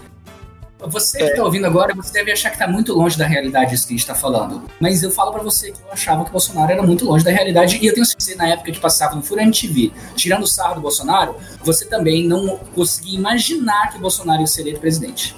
você 0.87 1.19
que 1.19 1.25
está 1.25 1.45
ouvindo 1.45 1.67
agora, 1.67 1.95
você 1.95 2.13
deve 2.13 2.33
achar 2.33 2.51
que 2.51 2.57
está 2.57 2.67
muito 2.67 2.93
longe 2.93 3.17
da 3.17 3.27
realidade 3.27 3.75
isso 3.75 3.87
que 3.87 3.95
a 3.95 3.97
gente 3.97 4.01
está 4.01 4.15
falando. 4.15 4.63
Mas 4.81 5.03
eu 5.03 5.11
falo 5.11 5.33
para 5.33 5.43
você 5.43 5.73
que 5.73 5.79
eu 5.79 5.93
achava 5.93 6.25
que 6.25 6.31
o 6.31 6.33
Bolsonaro 6.33 6.73
era 6.73 6.83
muito 6.83 7.05
longe 7.05 7.25
da 7.25 7.31
realidade. 7.31 7.79
E 7.81 7.87
eu 7.87 7.95
tenho 7.95 8.07
certeza 8.07 8.37
na 8.37 8.49
época 8.49 8.73
que 8.73 8.81
passava 8.81 9.15
no 9.15 9.23
Furante 9.23 9.69
TV, 9.69 9.93
tirando 10.15 10.43
o 10.43 10.47
sarro 10.47 10.77
do 10.77 10.81
Bolsonaro, 10.81 11.37
você 11.63 11.85
também 11.87 12.27
não 12.27 12.59
conseguia 12.75 13.19
imaginar 13.19 13.91
que 13.91 13.99
o 13.99 14.01
Bolsonaro 14.01 14.41
ia 14.41 14.47
ser 14.47 14.63
eleito 14.63 14.81
presidente. 14.81 15.37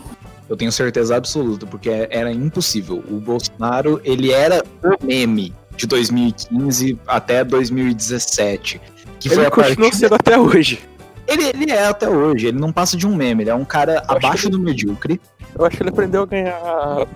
Eu 0.48 0.56
tenho 0.56 0.70
certeza 0.70 1.16
absoluta, 1.16 1.66
porque 1.66 2.06
era 2.10 2.30
impossível. 2.30 3.02
O 3.08 3.18
Bolsonaro, 3.18 4.00
ele 4.04 4.30
era 4.30 4.62
o 4.82 5.04
meme 5.04 5.54
de 5.76 5.86
2015 5.86 6.98
até 7.06 7.42
2017. 7.42 8.80
Que 9.18 9.28
ele 9.28 9.34
foi 9.36 9.46
a 9.46 9.50
continua 9.50 9.76
partir... 9.76 9.96
sendo 9.96 10.14
até 10.14 10.38
hoje. 10.38 10.80
Ele, 11.26 11.44
ele 11.44 11.72
é 11.72 11.86
até 11.86 12.08
hoje, 12.08 12.48
ele 12.48 12.58
não 12.58 12.70
passa 12.70 12.96
de 12.96 13.06
um 13.06 13.16
meme, 13.16 13.42
ele 13.42 13.50
é 13.50 13.54
um 13.54 13.64
cara 13.64 14.04
eu 14.08 14.16
abaixo 14.16 14.50
do 14.50 14.58
medíocre. 14.58 15.18
Eu 15.56 15.64
acho 15.64 15.76
que 15.76 15.82
ele 15.82 15.90
aprendeu 15.90 16.22
a 16.22 16.26
ganhar, 16.26 17.06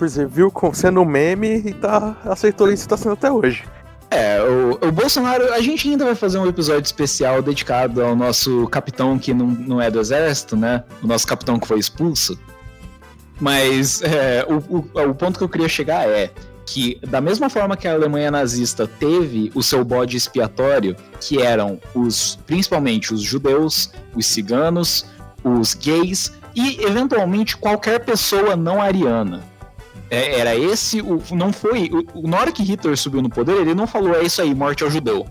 dizer, 0.00 0.26
viu 0.26 0.50
com 0.50 0.72
sendo 0.74 1.00
um 1.00 1.04
meme 1.04 1.62
e 1.64 1.72
tá, 1.72 2.16
aceitou 2.24 2.70
isso 2.70 2.84
e 2.84 2.88
tá 2.88 2.96
sendo 2.96 3.12
até 3.12 3.30
hoje. 3.30 3.64
É, 4.10 4.40
o, 4.40 4.88
o, 4.88 4.92
Bolsonaro, 4.92 5.52
a 5.52 5.60
gente 5.60 5.88
ainda 5.88 6.04
vai 6.04 6.14
fazer 6.14 6.38
um 6.38 6.46
episódio 6.46 6.84
especial 6.84 7.42
dedicado 7.42 8.02
ao 8.04 8.14
nosso 8.14 8.66
capitão 8.68 9.18
que 9.18 9.34
não, 9.34 9.46
não 9.46 9.80
é 9.80 9.90
do 9.90 9.98
exército, 9.98 10.56
né? 10.56 10.84
O 11.02 11.06
nosso 11.06 11.26
capitão 11.26 11.58
que 11.58 11.66
foi 11.66 11.78
expulso. 11.78 12.38
Mas 13.40 14.02
é, 14.02 14.46
o, 14.48 14.78
o, 14.78 15.10
o 15.10 15.14
ponto 15.14 15.38
que 15.38 15.44
eu 15.44 15.48
queria 15.48 15.68
chegar 15.68 16.08
é: 16.08 16.30
que 16.66 16.98
da 17.06 17.20
mesma 17.20 17.48
forma 17.48 17.76
que 17.76 17.86
a 17.88 17.92
Alemanha 17.92 18.30
nazista 18.30 18.86
teve 18.86 19.50
o 19.54 19.62
seu 19.62 19.84
bode 19.84 20.16
expiatório, 20.16 20.96
que 21.20 21.40
eram 21.40 21.80
os 21.94 22.38
principalmente 22.46 23.14
os 23.14 23.22
judeus, 23.22 23.90
os 24.14 24.26
ciganos, 24.26 25.04
os 25.44 25.74
gays 25.74 26.32
e 26.56 26.82
eventualmente 26.82 27.56
qualquer 27.56 28.00
pessoa 28.00 28.56
não 28.56 28.80
ariana. 28.80 29.44
É, 30.10 30.40
era 30.40 30.56
esse 30.56 31.02
o 31.02 31.22
não 31.32 31.52
foi 31.52 31.90
o, 32.14 32.26
na 32.26 32.38
hora 32.38 32.52
que 32.52 32.62
Hitler 32.62 32.96
subiu 32.96 33.20
no 33.20 33.28
poder, 33.28 33.60
ele 33.60 33.74
não 33.74 33.86
falou 33.86 34.14
é 34.14 34.22
isso 34.22 34.40
aí, 34.40 34.54
morte 34.54 34.82
ao 34.82 34.90
judeu. 34.90 35.26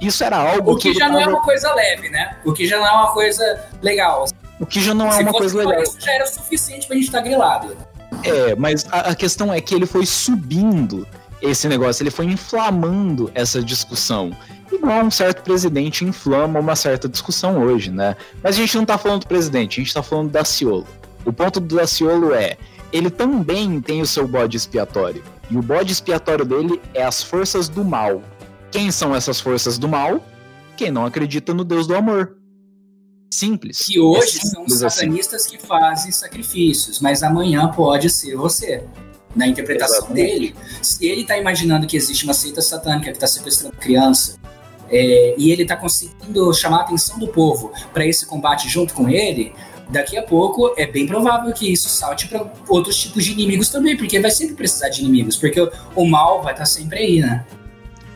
Isso 0.00 0.22
era 0.22 0.36
algo 0.36 0.72
o 0.72 0.76
que, 0.76 0.92
que 0.92 0.98
já 0.98 1.08
não 1.08 1.18
é 1.18 1.26
uma 1.26 1.40
coisa 1.40 1.72
leve, 1.74 2.08
né? 2.08 2.36
O 2.44 2.52
que 2.52 2.66
já 2.66 2.78
não 2.78 2.86
é 2.86 2.92
uma 2.92 3.12
coisa 3.12 3.60
legal. 3.82 4.26
O 4.60 4.66
que 4.66 4.80
já 4.80 4.94
não 4.94 5.08
é 5.08 5.12
Se 5.12 5.22
uma 5.22 5.32
coisa 5.32 5.58
legal. 5.58 5.82
Isso 5.82 5.96
já 6.00 6.12
era 6.12 6.24
o 6.24 6.28
suficiente 6.28 6.86
pra 6.86 6.94
gente 6.96 7.06
estar 7.06 7.18
tá 7.18 7.24
grilado. 7.24 7.76
É, 8.22 8.54
mas 8.54 8.86
a, 8.90 9.10
a 9.10 9.14
questão 9.14 9.52
é 9.52 9.60
que 9.60 9.74
ele 9.74 9.86
foi 9.86 10.06
subindo 10.06 11.06
esse 11.42 11.68
negócio, 11.68 12.02
ele 12.02 12.10
foi 12.10 12.26
inflamando 12.26 13.30
essa 13.34 13.60
discussão. 13.60 14.34
Igual 14.72 15.04
um 15.04 15.10
certo 15.10 15.42
presidente 15.42 16.04
inflama 16.04 16.60
uma 16.60 16.76
certa 16.76 17.08
discussão 17.08 17.62
hoje, 17.62 17.90
né? 17.90 18.16
Mas 18.42 18.54
a 18.54 18.58
gente 18.58 18.76
não 18.76 18.86
tá 18.86 18.96
falando 18.96 19.22
do 19.22 19.26
presidente, 19.26 19.80
a 19.80 19.84
gente 19.84 19.92
tá 19.92 20.02
falando 20.02 20.28
do 20.28 20.32
Daciolo. 20.32 20.86
O 21.24 21.32
ponto 21.32 21.60
do 21.60 21.76
Daciolo 21.76 22.32
é, 22.32 22.56
ele 22.92 23.10
também 23.10 23.80
tem 23.80 24.00
o 24.00 24.06
seu 24.06 24.26
bode 24.26 24.56
expiatório. 24.56 25.22
E 25.50 25.56
o 25.56 25.62
bode 25.62 25.92
expiatório 25.92 26.44
dele 26.44 26.80
é 26.94 27.02
as 27.02 27.22
forças 27.22 27.68
do 27.68 27.84
mal. 27.84 28.22
Quem 28.70 28.90
são 28.90 29.14
essas 29.14 29.40
forças 29.40 29.76
do 29.76 29.88
mal? 29.88 30.24
Quem 30.76 30.90
não 30.90 31.04
acredita 31.04 31.52
no 31.52 31.64
Deus 31.64 31.86
do 31.86 31.94
amor. 31.94 32.36
Simples. 33.32 33.78
Que 33.78 33.98
hoje 33.98 34.38
é 34.38 34.46
são 34.46 34.64
os 34.64 34.82
assim. 34.82 35.00
satanistas 35.00 35.46
assim. 35.46 35.56
que 35.56 35.66
fazem 35.66 36.12
sacrifícios, 36.12 37.00
mas 37.00 37.22
amanhã 37.22 37.68
pode 37.68 38.08
ser 38.10 38.36
você. 38.36 38.84
Na 39.34 39.46
interpretação 39.46 39.98
Exatamente. 39.98 40.30
dele. 40.30 40.54
Se 40.82 41.06
ele 41.06 41.22
está 41.22 41.38
imaginando 41.38 41.86
que 41.86 41.96
existe 41.96 42.24
uma 42.24 42.34
seita 42.34 42.60
satânica 42.60 43.10
que 43.10 43.16
está 43.16 43.26
sequestrando 43.26 43.76
criança, 43.76 44.36
é, 44.90 45.34
e 45.38 45.50
ele 45.50 45.62
está 45.62 45.74
conseguindo 45.74 46.52
chamar 46.52 46.78
a 46.78 46.80
atenção 46.82 47.18
do 47.18 47.28
povo 47.28 47.72
para 47.94 48.04
esse 48.06 48.26
combate 48.26 48.68
junto 48.68 48.92
com 48.92 49.08
ele, 49.08 49.54
daqui 49.88 50.18
a 50.18 50.22
pouco 50.22 50.74
é 50.76 50.86
bem 50.86 51.06
provável 51.06 51.52
que 51.52 51.72
isso 51.72 51.88
salte 51.88 52.28
para 52.28 52.46
outros 52.68 52.96
tipos 52.96 53.24
de 53.24 53.32
inimigos 53.32 53.70
também, 53.70 53.96
porque 53.96 54.20
vai 54.20 54.30
sempre 54.30 54.54
precisar 54.54 54.90
de 54.90 55.00
inimigos, 55.00 55.36
porque 55.36 55.60
o, 55.60 55.70
o 55.96 56.06
mal 56.06 56.42
vai 56.42 56.52
estar 56.52 56.64
tá 56.64 56.66
sempre 56.66 56.98
aí, 56.98 57.20
né? 57.20 57.44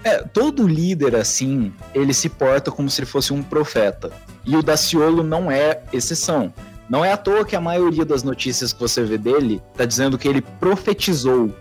É, 0.04 0.18
todo 0.18 0.68
líder 0.68 1.16
assim, 1.16 1.72
ele 1.92 2.14
se 2.14 2.28
porta 2.28 2.70
como 2.70 2.88
se 2.88 3.00
ele 3.00 3.06
fosse 3.06 3.32
um 3.32 3.42
profeta. 3.42 4.12
E 4.44 4.54
o 4.54 4.62
Daciolo 4.62 5.24
não 5.24 5.50
é 5.50 5.82
exceção. 5.92 6.54
Não 6.88 7.04
é 7.04 7.12
à 7.12 7.16
toa 7.16 7.44
que 7.44 7.56
a 7.56 7.60
maioria 7.60 8.04
das 8.04 8.22
notícias 8.22 8.72
que 8.72 8.78
você 8.78 9.02
vê 9.02 9.18
dele 9.18 9.60
tá 9.76 9.84
dizendo 9.84 10.16
que 10.16 10.28
ele 10.28 10.40
profetizou. 10.40 11.54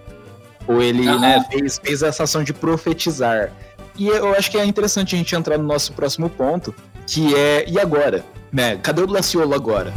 Ou 0.68 0.82
ele 0.82 1.08
uhum. 1.08 1.20
né, 1.20 1.44
fez, 1.52 1.80
fez 1.80 2.04
essa 2.04 2.24
ação 2.24 2.44
de 2.44 2.54
profetizar. 2.54 3.52
E 3.98 4.08
eu 4.08 4.34
acho 4.36 4.52
que 4.52 4.58
é 4.58 4.66
interessante 4.66 5.16
a 5.16 5.18
gente 5.18 5.36
entrar 5.36 5.58
no 5.58 5.64
nosso 5.64 5.94
próximo 5.94 6.30
ponto, 6.30 6.76
que 7.08 7.34
é 7.36 7.68
e 7.68 7.80
agora? 7.80 8.24
Né? 8.52 8.78
Cadê 8.78 9.02
o 9.02 9.08
Daciolo 9.08 9.54
agora? 9.54 9.94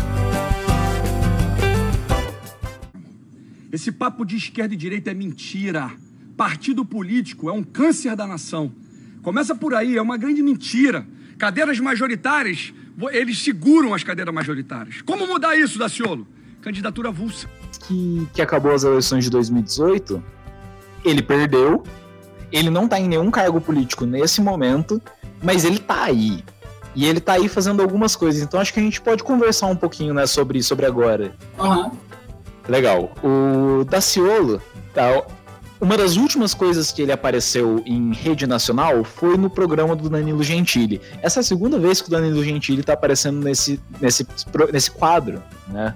Esse 3.70 3.93
papo 3.93 4.24
de 4.24 4.37
esquerda 4.37 4.72
e 4.72 4.76
direita 4.76 5.11
é 5.11 5.14
mentira. 5.14 5.91
Partido 6.37 6.85
político 6.85 7.51
é 7.51 7.53
um 7.53 7.62
câncer 7.62 8.16
da 8.16 8.26
nação. 8.26 8.72
Começa 9.22 9.55
por 9.55 9.74
aí, 9.74 9.97
é 9.97 10.03
uma 10.03 10.16
grande 10.16 10.43
mentira. 10.43 11.07
Cadeiras 11.37 11.79
majoritárias, 11.79 12.72
eles 13.12 13.42
seguram 13.42 13.94
as 13.94 14.03
cadeiras 14.03 14.34
majoritárias. 14.34 15.03
Como 15.03 15.26
mudar 15.26 15.57
isso, 15.57 15.78
Daciolo? 15.78 16.26
Candidatura 16.61 17.11
avulsa. 17.11 17.49
Que, 17.86 18.26
que 18.34 18.42
acabou 18.42 18.72
as 18.72 18.82
eleições 18.82 19.24
de 19.24 19.30
2018, 19.30 20.22
ele 21.05 21.22
perdeu, 21.22 21.84
ele 22.51 22.70
não 22.70 22.88
tá 22.88 22.99
em 22.99 23.09
nenhum 23.09 23.30
cargo 23.30 23.61
político 23.61 24.05
nesse 24.05 24.40
momento, 24.40 25.01
mas 25.42 25.64
ele 25.64 25.78
tá 25.78 26.05
aí. 26.05 26.42
E 26.94 27.05
ele 27.05 27.20
tá 27.20 27.34
aí 27.34 27.49
fazendo 27.49 27.80
algumas 27.80 28.16
coisas. 28.16 28.42
Então 28.42 28.59
acho 28.59 28.72
que 28.72 28.80
a 28.80 28.82
gente 28.82 29.01
pode 29.01 29.22
conversar 29.22 29.66
um 29.66 29.76
pouquinho, 29.76 30.12
né, 30.12 30.26
sobre, 30.26 30.62
sobre 30.62 30.84
agora. 30.84 31.34
Uhum. 31.59 31.92
Legal. 32.68 33.12
O 33.22 33.84
Daciolo, 33.84 34.61
tá, 34.92 35.24
uma 35.81 35.97
das 35.97 36.16
últimas 36.16 36.55
coisas 36.55 36.91
que 36.91 37.03
ele 37.03 37.12
apareceu 37.12 37.83
em 37.87 38.12
rede 38.12 38.47
nacional 38.47 39.05
foi 39.05 39.37
no 39.37 39.49
programa 39.49 39.95
do 39.95 40.09
Danilo 40.09 40.43
Gentili. 40.43 41.01
Essa 41.22 41.41
é 41.41 41.43
a 41.43 41.45
segunda 41.45 41.79
vez 41.79 42.01
que 42.01 42.09
o 42.09 42.11
Danilo 42.11 42.43
Gentili 42.43 42.81
está 42.81 42.95
aparecendo 42.95 43.41
nesse, 43.41 43.81
nesse, 44.01 44.26
nesse 44.72 44.91
quadro, 44.91 45.43
né? 45.68 45.95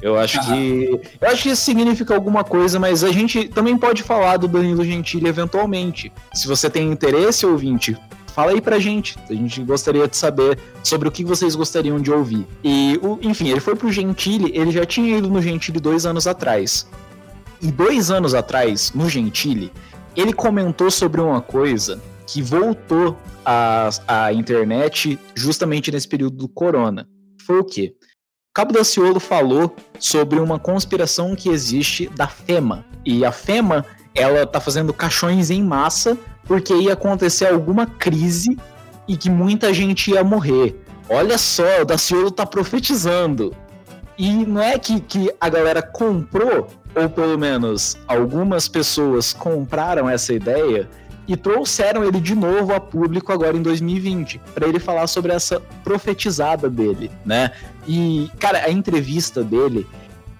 Eu 0.00 0.16
acho 0.16 0.40
que. 0.46 1.00
Eu 1.20 1.28
acho 1.28 1.42
que 1.42 1.48
isso 1.48 1.62
significa 1.62 2.14
alguma 2.14 2.44
coisa, 2.44 2.78
mas 2.78 3.02
a 3.02 3.10
gente 3.10 3.48
também 3.48 3.76
pode 3.76 4.02
falar 4.02 4.36
do 4.36 4.46
Danilo 4.46 4.84
Gentili 4.84 5.28
eventualmente. 5.28 6.12
Se 6.32 6.46
você 6.46 6.70
tem 6.70 6.90
interesse, 6.90 7.44
ouvinte, 7.44 7.96
fala 8.32 8.52
aí 8.52 8.60
pra 8.60 8.78
gente. 8.78 9.18
A 9.28 9.34
gente 9.34 9.60
gostaria 9.64 10.06
de 10.06 10.16
saber 10.16 10.56
sobre 10.84 11.08
o 11.08 11.10
que 11.10 11.24
vocês 11.24 11.56
gostariam 11.56 12.00
de 12.00 12.12
ouvir. 12.12 12.46
E, 12.62 13.00
enfim, 13.22 13.48
ele 13.48 13.58
foi 13.58 13.74
pro 13.74 13.90
Gentili, 13.90 14.56
ele 14.56 14.70
já 14.70 14.86
tinha 14.86 15.18
ido 15.18 15.28
no 15.28 15.42
Gentili 15.42 15.80
dois 15.80 16.06
anos 16.06 16.28
atrás. 16.28 16.86
E 17.60 17.72
dois 17.72 18.10
anos 18.10 18.34
atrás, 18.34 18.92
no 18.92 19.08
Gentili, 19.08 19.72
ele 20.16 20.32
comentou 20.32 20.90
sobre 20.90 21.20
uma 21.20 21.40
coisa 21.40 22.00
que 22.26 22.42
voltou 22.42 23.16
à, 23.44 23.88
à 24.06 24.32
internet 24.32 25.18
justamente 25.34 25.90
nesse 25.90 26.06
período 26.06 26.36
do 26.36 26.48
corona. 26.48 27.08
Foi 27.44 27.60
o 27.60 27.64
quê? 27.64 27.94
Cabo 28.54 28.72
Daciolo 28.72 29.20
falou 29.20 29.74
sobre 29.98 30.38
uma 30.40 30.58
conspiração 30.58 31.34
que 31.34 31.48
existe 31.48 32.08
da 32.08 32.26
FEMA. 32.26 32.84
E 33.04 33.24
a 33.24 33.32
FEMA, 33.32 33.84
ela 34.14 34.46
tá 34.46 34.60
fazendo 34.60 34.92
caixões 34.92 35.50
em 35.50 35.62
massa 35.62 36.18
porque 36.44 36.74
ia 36.74 36.94
acontecer 36.94 37.46
alguma 37.46 37.86
crise 37.86 38.58
e 39.06 39.16
que 39.16 39.30
muita 39.30 39.72
gente 39.72 40.10
ia 40.10 40.24
morrer. 40.24 40.76
Olha 41.08 41.38
só, 41.38 41.82
o 41.82 41.84
Daciolo 41.84 42.30
tá 42.30 42.44
profetizando. 42.44 43.54
E 44.18 44.44
não 44.44 44.60
é 44.60 44.78
que, 44.78 45.00
que 45.00 45.32
a 45.40 45.48
galera 45.48 45.80
comprou 45.80 46.66
ou 46.94 47.08
pelo 47.08 47.38
menos 47.38 47.96
algumas 48.06 48.68
pessoas 48.68 49.32
compraram 49.32 50.08
essa 50.08 50.32
ideia 50.32 50.88
e 51.28 51.36
trouxeram 51.36 52.02
ele 52.04 52.20
de 52.20 52.34
novo 52.34 52.72
a 52.72 52.80
público 52.80 53.30
agora 53.30 53.56
em 53.56 53.62
2020, 53.62 54.40
para 54.54 54.66
ele 54.66 54.78
falar 54.78 55.06
sobre 55.06 55.32
essa 55.32 55.60
profetizada 55.84 56.70
dele, 56.70 57.10
né? 57.24 57.52
E, 57.86 58.30
cara, 58.38 58.64
a 58.64 58.70
entrevista 58.70 59.44
dele 59.44 59.86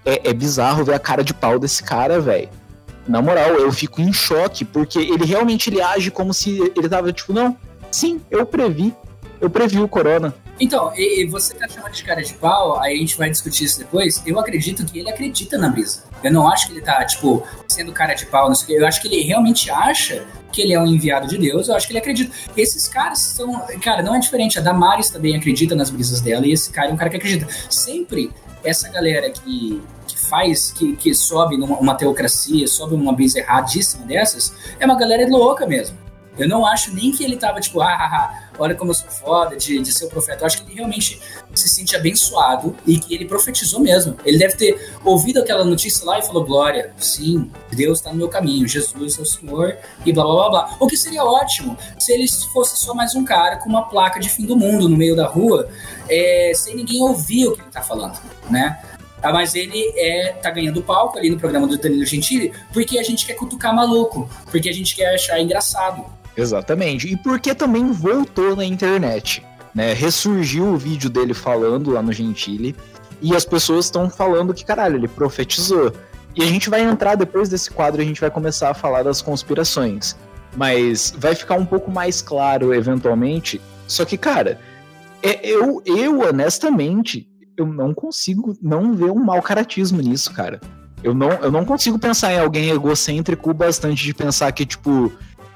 é, 0.05 0.31
é 0.31 0.33
bizarro 0.33 0.85
ver 0.85 0.95
a 0.95 0.99
cara 0.99 1.23
de 1.23 1.35
pau 1.35 1.59
desse 1.59 1.83
cara, 1.83 2.19
velho. 2.19 2.49
Na 3.07 3.21
moral, 3.21 3.55
eu 3.55 3.71
fico 3.71 4.01
em 4.01 4.13
choque, 4.13 4.65
porque 4.65 4.99
ele 4.99 5.27
realmente 5.27 5.69
ele 5.69 5.81
age 5.81 6.11
como 6.11 6.33
se 6.33 6.59
ele 6.75 6.89
tava 6.89 7.13
tipo, 7.13 7.35
não, 7.35 7.57
sim, 7.91 8.21
eu 8.31 8.47
previ, 8.47 8.95
eu 9.41 9.51
previ 9.51 9.81
o 9.81 9.89
corona. 9.89 10.35
Então, 10.61 10.93
e, 10.97 11.25
você 11.27 11.55
tá 11.55 11.69
chamando 11.69 11.93
de 11.93 12.03
cara 12.03 12.23
de 12.23 12.35
pau, 12.35 12.81
aí 12.81 12.95
a 12.95 12.99
gente 12.99 13.17
vai 13.17 13.31
discutir 13.31 13.65
isso 13.65 13.79
depois. 13.79 14.23
Eu 14.27 14.39
acredito 14.39 14.85
que 14.85 14.99
ele 14.99 15.11
acredita 15.11 15.57
na 15.57 15.69
brisa. 15.69 16.05
Eu 16.23 16.33
não 16.33 16.49
acho 16.49 16.67
que 16.67 16.73
ele 16.73 16.81
tá, 16.81 17.05
tipo, 17.05 17.47
sendo 17.69 17.93
cara 17.93 18.15
de 18.15 18.27
pau, 18.27 18.49
não 18.49 18.55
sei 18.55 18.65
o 18.65 18.67
quê. 18.69 18.83
Eu 18.83 18.87
acho 18.87 19.01
que 19.01 19.09
ele 19.09 19.23
realmente 19.23 19.71
acha 19.71 20.27
que 20.53 20.63
ele 20.63 20.73
é 20.73 20.81
um 20.81 20.87
enviado 20.87 21.29
de 21.29 21.39
Deus. 21.39 21.69
Eu 21.69 21.77
acho 21.77 21.87
que 21.87 21.93
ele 21.93 22.01
acredita. 22.01 22.35
Esses 22.57 22.89
caras 22.89 23.19
são. 23.21 23.61
Cara, 23.81 24.03
não 24.03 24.15
é 24.15 24.19
diferente. 24.19 24.59
A 24.59 24.63
Damares 24.63 25.11
também 25.11 25.37
acredita 25.37 25.75
nas 25.75 25.91
brisas 25.91 26.21
dela 26.21 26.47
e 26.47 26.53
esse 26.53 26.71
cara 26.71 26.91
é 26.91 26.93
um 26.93 26.97
cara 26.97 27.11
que 27.11 27.17
acredita. 27.17 27.47
Sempre 27.71 28.33
essa 28.65 28.89
galera 28.89 29.31
que, 29.31 29.81
que 30.07 30.19
faz, 30.19 30.73
que, 30.73 30.97
que 30.97 31.15
sobe 31.15 31.57
numa 31.57 31.95
teocracia, 31.95 32.67
sobe 32.67 32.97
numa 32.97 33.13
brisa 33.13 33.39
erradíssima 33.39 34.05
dessas, 34.05 34.53
é 34.81 34.85
uma 34.85 34.97
galera 34.97 35.27
louca 35.29 35.67
mesmo. 35.67 35.97
Eu 36.37 36.49
não 36.49 36.65
acho 36.65 36.95
nem 36.95 37.11
que 37.11 37.25
ele 37.25 37.37
tava 37.37 37.61
tipo, 37.61 37.81
ah, 37.81 37.93
ah, 37.93 38.11
ah 38.13 38.48
olha 38.59 38.75
como 38.75 38.91
eu 38.91 38.95
sou 38.95 39.09
foda 39.09 39.57
de, 39.57 39.79
de 39.81 39.93
ser 39.93 40.07
o 40.07 40.09
profeta. 40.09 40.43
Eu 40.43 40.47
acho 40.47 40.63
que 40.63 40.69
ele 40.69 40.75
realmente 40.75 41.21
se 41.55 41.69
sente 41.69 41.97
abençoado 41.97 42.75
e 42.87 42.99
que 42.99 43.15
ele 43.15 43.25
profetizou 43.25 43.81
mesmo. 43.81 44.17
Ele 44.25 44.39
deve 44.39 44.57
ter 44.57 44.93
ouvido 45.05 45.41
aquela 45.41 45.65
notícia 45.65 46.05
lá 46.05 46.19
e 46.19 46.23
falou: 46.23 46.45
Glória, 46.45 46.93
sim, 46.99 47.51
Deus 47.73 47.99
está 47.99 48.11
no 48.11 48.17
meu 48.17 48.29
caminho, 48.29 48.67
Jesus 48.67 49.19
é 49.19 49.23
o 49.23 49.27
Senhor 49.27 49.77
e 50.05 50.13
blá 50.13 50.25
blá 50.25 50.35
blá 50.35 50.51
blá. 50.51 50.77
O 50.81 50.87
que 50.87 50.97
seria 50.97 51.25
ótimo 51.25 51.77
se 51.99 52.13
ele 52.13 52.27
fosse 52.53 52.77
só 52.77 52.95
mais 52.95 53.15
um 53.15 53.25
cara 53.25 53.57
com 53.57 53.69
uma 53.69 53.89
placa 53.89 54.21
de 54.21 54.29
fim 54.29 54.45
do 54.45 54.57
mundo 54.57 54.89
no 54.89 54.97
meio 54.97 55.15
da 55.15 55.27
rua, 55.27 55.69
é, 56.09 56.53
sem 56.55 56.75
ninguém 56.75 57.03
ouvir 57.03 57.49
o 57.49 57.53
que 57.53 57.61
ele 57.61 57.69
está 57.69 57.83
falando, 57.83 58.19
né? 58.51 58.79
Ah, 59.23 59.33
mas 59.33 59.55
ele 59.55 59.93
é, 59.97 60.33
tá 60.41 60.51
ganhando 60.51 60.81
palco 60.81 61.19
ali 61.19 61.29
no 61.29 61.39
programa 61.39 61.67
do 61.67 61.77
Danilo 61.77 62.07
Gentili 62.07 62.53
porque 62.73 62.99
a 62.99 63.03
gente 63.03 63.27
quer 63.27 63.35
cutucar 63.35 63.75
maluco, 63.75 64.31
porque 64.51 64.69
a 64.69 64.73
gente 64.73 64.95
quer 64.95 65.15
achar 65.15 65.41
engraçado. 65.41 66.05
Exatamente. 66.39 67.13
E 67.13 67.17
porque 67.17 67.53
também 67.53 67.91
voltou 67.91 68.55
na 68.55 68.65
internet. 68.65 69.45
Né? 69.75 69.93
Ressurgiu 69.93 70.67
o 70.67 70.77
vídeo 70.77 71.11
dele 71.11 71.35
falando 71.35 71.91
lá 71.91 72.01
no 72.01 72.13
Gentile. 72.13 72.77
E 73.21 73.35
as 73.35 73.45
pessoas 73.45 73.87
estão 73.87 74.09
falando 74.09 74.55
que, 74.55 74.65
caralho, 74.65 74.97
ele 74.97 75.09
profetizou. 75.09 75.93
E 76.37 76.43
a 76.43 76.47
gente 76.47 76.71
vai 76.71 76.83
entrar 76.83 77.17
depois 77.17 77.49
desse 77.49 77.69
quadro, 77.69 78.01
a 78.01 78.05
gente 78.05 78.21
vai 78.21 78.31
começar 78.31 78.71
a 78.71 78.75
falar 78.75 79.03
das 79.03 79.21
conspirações. 79.21 80.17
Mas 80.57 81.13
vai 81.19 81.35
ficar 81.35 81.57
um 81.57 81.67
pouco 81.67 81.91
mais 81.91 82.23
claro, 82.23 82.73
eventualmente. 82.73 83.61
Só 83.89 84.05
que, 84.05 84.17
cara, 84.17 84.61
é, 85.21 85.41
eu, 85.43 85.83
eu 85.85 86.21
honestamente, 86.21 87.29
eu 87.57 87.67
não 87.67 87.93
consigo 87.93 88.57
não 88.63 88.95
ver 88.95 89.11
um 89.11 89.25
mau 89.25 89.43
caratismo 89.43 90.01
nisso, 90.01 90.33
cara. 90.33 90.61
Eu 91.03 91.15
não, 91.15 91.31
eu 91.31 91.51
não 91.51 91.65
consigo 91.65 91.99
pensar 91.99 92.33
em 92.33 92.39
alguém 92.39 92.71
egocêntrico 92.71 93.53
bastante 93.53 94.05
de 94.05 94.15
pensar 94.15 94.51
que, 94.53 94.65
tipo, 94.65 95.13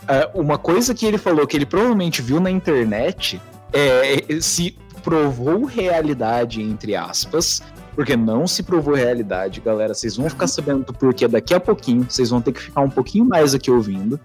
é, 0.09 0.31
uma 0.35 0.59
coisa 0.59 0.95
que 0.95 1.07
ele 1.07 1.19
falou 1.19 1.47
que 1.47 1.57
ele 1.57 1.67
provavelmente 1.67 2.23
viu 2.23 2.41
na 2.41 2.51
internet 2.51 3.41
é, 3.73 4.41
se 4.41 4.77
provou 5.03 5.65
realidade, 5.65 6.63
entre 6.63 6.95
aspas, 6.95 7.63
porque 7.95 8.17
não 8.17 8.47
se 8.47 8.63
provou 8.63 8.95
realidade, 8.95 9.61
galera. 9.61 9.95
Vocês 9.95 10.17
vão 10.17 10.29
ficar 10.29 10.47
sabendo 10.47 10.85
do 10.87 10.95
porquê 10.95 11.29
daqui 11.29 11.55
a 11.55 11.61
pouquinho. 11.61 12.07
Vocês 12.09 12.31
vão 12.31 12.41
ter 12.41 12.53
que 12.53 12.61
ficar 12.61 12.81
um 12.81 12.91
pouquinho 12.91 13.25
mais 13.25 13.55
aqui 13.55 13.71
ouvindo. 13.71 14.19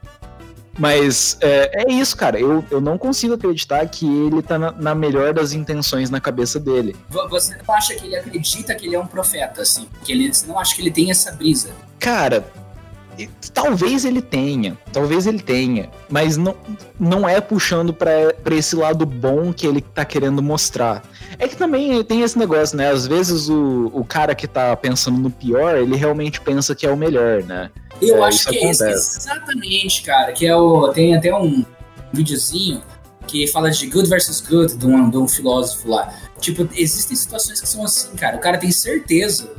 Mas 0.78 1.38
é, 1.42 1.84
é 1.84 1.92
isso, 1.92 2.16
cara. 2.16 2.40
Eu, 2.40 2.64
eu 2.70 2.80
não 2.80 2.98
consigo 2.98 3.34
acreditar 3.34 3.86
que 3.88 4.06
ele 4.06 4.42
tá 4.42 4.60
na, 4.60 4.72
na, 4.72 4.96
melhor 4.96 5.34
das 5.34 5.52
intenções 5.52 6.10
na 6.10 6.22
cabeça 6.22 6.60
dele. 6.60 6.96
Você 7.30 7.58
não 7.68 7.76
acha 7.76 7.96
que 7.96 8.06
ele 8.06 8.16
acredita 8.16 8.76
que 8.76 8.86
ele 8.86 8.96
é 8.96 9.00
um 9.00 9.08
profeta, 9.08 9.64
assim? 9.64 9.88
Que 10.04 10.12
ele, 10.12 10.32
você 10.32 10.46
não 10.46 10.60
acha 10.60 10.76
que 10.76 10.82
ele 10.82 10.92
tem 10.92 11.10
essa 11.10 11.32
brisa? 11.32 11.72
Cara, 12.00 12.46
talvez 13.54 14.06
ele 14.06 14.22
tenha, 14.22 14.78
talvez 14.94 15.26
ele 15.26 15.40
tenha, 15.40 15.90
mas 16.10 16.38
não, 16.38 16.56
não 17.00 17.28
é 17.28 17.42
puxando 17.42 17.94
para 17.94 18.56
esse 18.56 18.76
lado 18.76 19.06
bom 19.06 19.52
que 19.52 19.66
ele 19.66 19.82
tá 19.82 20.06
querendo 20.06 20.42
mostrar. 20.42 21.04
É 21.40 21.48
que 21.48 21.56
também 21.56 22.04
tem 22.04 22.22
esse 22.22 22.38
negócio, 22.38 22.78
né? 22.78 22.90
Às 22.90 23.08
vezes 23.08 23.50
o, 23.50 23.92
o 23.94 24.04
cara 24.04 24.36
que 24.36 24.48
tá 24.48 24.76
pensando 24.76 25.18
no 25.18 25.30
pior, 25.32 25.78
ele 25.78 25.96
realmente 25.96 26.40
pensa 26.42 26.76
que 26.76 26.86
é 26.86 26.92
o 26.92 26.98
melhor, 26.98 27.44
né? 27.44 27.72
Eu 28.02 28.24
é, 28.24 28.28
acho 28.28 28.48
que 28.48 28.58
acontece. 28.58 28.84
é 28.84 28.92
isso, 28.92 29.18
exatamente, 29.18 30.02
cara. 30.04 30.32
Que 30.32 30.46
é 30.46 30.56
o. 30.56 30.90
Tem 30.90 31.16
até 31.16 31.34
um 31.34 31.66
videozinho 32.14 32.82
que 33.26 33.48
fala 33.48 33.70
de 33.70 33.88
good 33.88 34.08
versus 34.08 34.40
good 34.40 34.78
de 34.78 34.86
um, 34.86 35.10
de 35.10 35.18
um 35.18 35.28
filósofo 35.28 35.90
lá. 35.90 36.14
Tipo, 36.40 36.68
existem 36.74 37.16
situações 37.16 37.60
que 37.60 37.68
são 37.68 37.84
assim, 37.84 38.16
cara. 38.16 38.38
O 38.38 38.40
cara 38.40 38.58
tem 38.58 38.72
certeza 38.72 39.50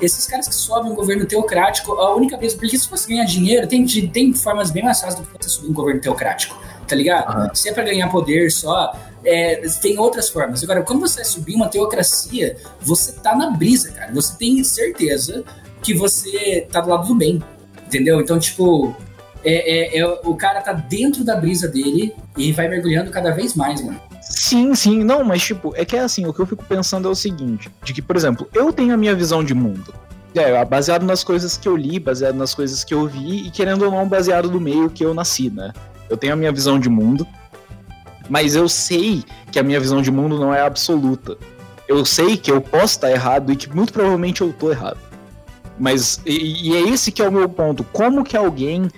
esses 0.00 0.26
caras 0.26 0.48
que 0.48 0.54
sobem 0.54 0.90
um 0.90 0.94
governo 0.94 1.26
teocrático, 1.26 1.92
a 1.92 2.14
única 2.14 2.36
vez. 2.36 2.54
Porque 2.54 2.78
se 2.78 2.88
você 2.88 3.08
ganhar 3.08 3.24
dinheiro, 3.24 3.66
tem, 3.66 3.86
tem 4.08 4.32
formas 4.32 4.70
bem 4.70 4.82
mais 4.82 5.00
fáceis 5.00 5.20
do 5.20 5.26
que 5.26 5.44
você 5.44 5.48
subir 5.48 5.70
um 5.70 5.74
governo 5.74 6.00
teocrático, 6.00 6.56
tá 6.86 6.94
ligado? 6.94 7.48
Uhum. 7.48 7.54
Se 7.54 7.68
é 7.68 7.72
pra 7.72 7.84
ganhar 7.84 8.08
poder 8.08 8.50
só, 8.50 8.94
é, 9.24 9.56
tem 9.80 9.98
outras 9.98 10.28
formas. 10.28 10.62
Agora, 10.62 10.82
quando 10.82 11.00
você 11.00 11.24
subir 11.24 11.54
uma 11.54 11.68
teocracia, 11.68 12.56
você 12.80 13.12
tá 13.12 13.34
na 13.34 13.50
brisa, 13.50 13.92
cara. 13.92 14.12
Você 14.12 14.36
tem 14.36 14.62
certeza 14.64 15.44
que 15.82 15.94
você 15.94 16.66
tá 16.70 16.80
do 16.80 16.90
lado 16.90 17.06
do 17.06 17.14
bem, 17.14 17.42
entendeu? 17.86 18.20
Então, 18.20 18.38
tipo, 18.38 18.94
é, 19.44 19.96
é, 19.96 19.98
é, 19.98 20.06
o 20.06 20.34
cara 20.34 20.60
tá 20.60 20.72
dentro 20.72 21.24
da 21.24 21.36
brisa 21.36 21.68
dele 21.68 22.14
e 22.36 22.52
vai 22.52 22.68
mergulhando 22.68 23.10
cada 23.10 23.30
vez 23.30 23.54
mais, 23.54 23.82
mano. 23.82 24.00
Sim, 24.28 24.74
sim, 24.74 25.02
não, 25.02 25.24
mas 25.24 25.42
tipo, 25.42 25.72
é 25.74 25.84
que 25.84 25.96
é 25.96 26.00
assim, 26.00 26.26
o 26.26 26.32
que 26.32 26.40
eu 26.40 26.46
fico 26.46 26.64
pensando 26.64 27.08
é 27.08 27.10
o 27.10 27.14
seguinte, 27.14 27.70
de 27.82 27.94
que, 27.94 28.02
por 28.02 28.14
exemplo, 28.14 28.48
eu 28.52 28.72
tenho 28.72 28.92
a 28.92 28.96
minha 28.96 29.14
visão 29.14 29.42
de 29.42 29.54
mundo. 29.54 29.92
É, 30.34 30.62
baseado 30.64 31.04
nas 31.04 31.24
coisas 31.24 31.56
que 31.56 31.66
eu 31.66 31.74
li, 31.74 31.98
baseado 31.98 32.36
nas 32.36 32.54
coisas 32.54 32.84
que 32.84 32.92
eu 32.92 33.06
vi, 33.06 33.46
e 33.46 33.50
querendo 33.50 33.86
ou 33.86 33.90
não, 33.90 34.06
baseado 34.06 34.50
no 34.50 34.60
meio 34.60 34.90
que 34.90 35.04
eu 35.04 35.14
nasci, 35.14 35.50
né? 35.50 35.72
Eu 36.10 36.16
tenho 36.16 36.34
a 36.34 36.36
minha 36.36 36.52
visão 36.52 36.78
de 36.78 36.88
mundo, 36.88 37.26
mas 38.28 38.54
eu 38.54 38.68
sei 38.68 39.24
que 39.50 39.58
a 39.58 39.62
minha 39.62 39.80
visão 39.80 40.02
de 40.02 40.10
mundo 40.10 40.38
não 40.38 40.52
é 40.54 40.60
absoluta. 40.60 41.36
Eu 41.88 42.04
sei 42.04 42.36
que 42.36 42.50
eu 42.50 42.60
posso 42.60 42.96
estar 42.96 43.10
errado 43.10 43.50
e 43.50 43.56
que 43.56 43.74
muito 43.74 43.92
provavelmente 43.92 44.42
eu 44.42 44.52
tô 44.52 44.70
errado. 44.70 44.98
Mas, 45.78 46.20
e, 46.26 46.68
e 46.68 46.76
é 46.76 46.80
esse 46.80 47.10
que 47.10 47.22
é 47.22 47.28
o 47.28 47.32
meu 47.32 47.48
ponto. 47.48 47.82
Como 47.84 48.24
que 48.24 48.36
alguém 48.36 48.90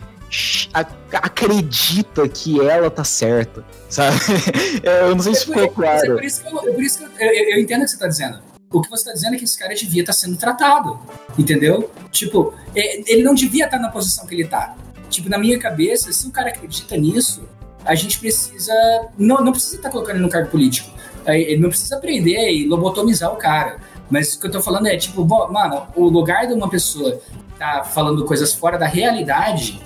acredita 1.12 2.28
que 2.28 2.60
ela 2.60 2.90
tá 2.90 3.04
certa, 3.04 3.64
sabe? 3.88 4.16
É, 4.82 5.02
eu 5.02 5.14
não 5.14 5.22
sei 5.22 5.34
se 5.34 5.46
ficou 5.46 5.68
claro. 5.70 6.12
É 6.12 6.14
por 6.14 6.24
isso 6.24 6.42
que, 6.42 6.48
eu, 6.48 6.58
é 6.58 6.72
por 6.72 6.82
isso 6.82 6.98
que 6.98 7.04
eu, 7.04 7.10
eu, 7.28 7.50
eu 7.50 7.60
entendo 7.60 7.82
o 7.82 7.84
que 7.84 7.90
você 7.90 7.98
tá 7.98 8.06
dizendo. 8.06 8.38
O 8.72 8.80
que 8.80 8.88
você 8.88 9.04
tá 9.04 9.12
dizendo 9.12 9.34
é 9.34 9.38
que 9.38 9.44
esse 9.44 9.58
cara 9.58 9.74
devia 9.74 10.02
estar 10.02 10.12
tá 10.12 10.18
sendo 10.18 10.36
tratado, 10.36 10.98
entendeu? 11.36 11.90
Tipo, 12.12 12.54
ele 12.74 13.22
não 13.22 13.34
devia 13.34 13.64
estar 13.64 13.78
tá 13.78 13.82
na 13.82 13.90
posição 13.90 14.26
que 14.26 14.34
ele 14.34 14.46
tá. 14.46 14.76
Tipo, 15.08 15.28
na 15.28 15.38
minha 15.38 15.58
cabeça, 15.58 16.12
se 16.12 16.26
o 16.26 16.30
cara 16.30 16.50
acredita 16.50 16.96
nisso, 16.96 17.42
a 17.84 17.94
gente 17.94 18.18
precisa. 18.18 18.72
Não, 19.18 19.38
não 19.38 19.50
precisa 19.50 19.76
estar 19.76 19.88
tá 19.88 19.92
colocando 19.92 20.16
ele 20.16 20.24
no 20.24 20.30
cargo 20.30 20.50
político. 20.50 20.90
Ele 21.26 21.60
não 21.60 21.68
precisa 21.68 21.96
aprender 21.96 22.50
e 22.52 22.66
lobotomizar 22.66 23.32
o 23.32 23.36
cara. 23.36 23.78
Mas 24.08 24.34
o 24.34 24.40
que 24.40 24.46
eu 24.46 24.50
tô 24.50 24.62
falando 24.62 24.86
é, 24.86 24.96
tipo, 24.96 25.24
bom, 25.24 25.50
mano, 25.52 25.86
o 25.94 26.08
lugar 26.08 26.46
de 26.46 26.54
uma 26.54 26.68
pessoa 26.68 27.20
tá 27.58 27.84
falando 27.84 28.24
coisas 28.24 28.54
fora 28.54 28.78
da 28.78 28.86
realidade 28.86 29.80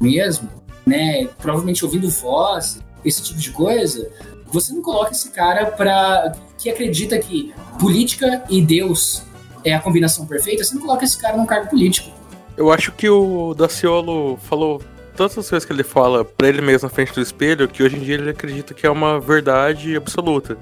mesmo, 0.00 0.48
né? 0.86 1.28
Provavelmente 1.38 1.84
ouvindo 1.84 2.08
voz, 2.10 2.80
esse 3.04 3.22
tipo 3.22 3.38
de 3.38 3.50
coisa, 3.50 4.08
você 4.46 4.72
não 4.72 4.82
coloca 4.82 5.12
esse 5.12 5.30
cara 5.30 5.66
para 5.66 6.32
que 6.58 6.70
acredita 6.70 7.18
que 7.18 7.52
política 7.78 8.42
e 8.48 8.62
Deus 8.62 9.22
é 9.64 9.74
a 9.74 9.80
combinação 9.80 10.26
perfeita, 10.26 10.64
você 10.64 10.74
não 10.74 10.82
coloca 10.82 11.04
esse 11.04 11.18
cara 11.18 11.36
num 11.36 11.46
cargo 11.46 11.70
político. 11.70 12.10
Eu 12.56 12.72
acho 12.72 12.92
que 12.92 13.08
o 13.08 13.52
Daciolo 13.54 14.38
falou 14.38 14.80
tantas 15.16 15.48
coisas 15.48 15.64
que 15.64 15.72
ele 15.72 15.82
fala 15.82 16.24
para 16.24 16.48
ele 16.48 16.62
mesmo 16.62 16.88
na 16.88 16.94
frente 16.94 17.12
do 17.12 17.20
espelho 17.20 17.68
que 17.68 17.82
hoje 17.82 17.96
em 17.96 18.00
dia 18.00 18.14
ele 18.14 18.30
acredita 18.30 18.72
que 18.72 18.86
é 18.86 18.90
uma 18.90 19.20
verdade 19.20 19.96
absoluta. 19.96 20.56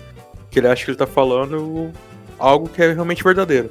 Que 0.50 0.58
ele 0.58 0.68
acha 0.68 0.84
que 0.84 0.90
ele 0.90 0.98
tá 0.98 1.06
falando 1.06 1.92
algo 2.38 2.68
que 2.68 2.82
é 2.82 2.92
realmente 2.92 3.22
verdadeiro. 3.22 3.70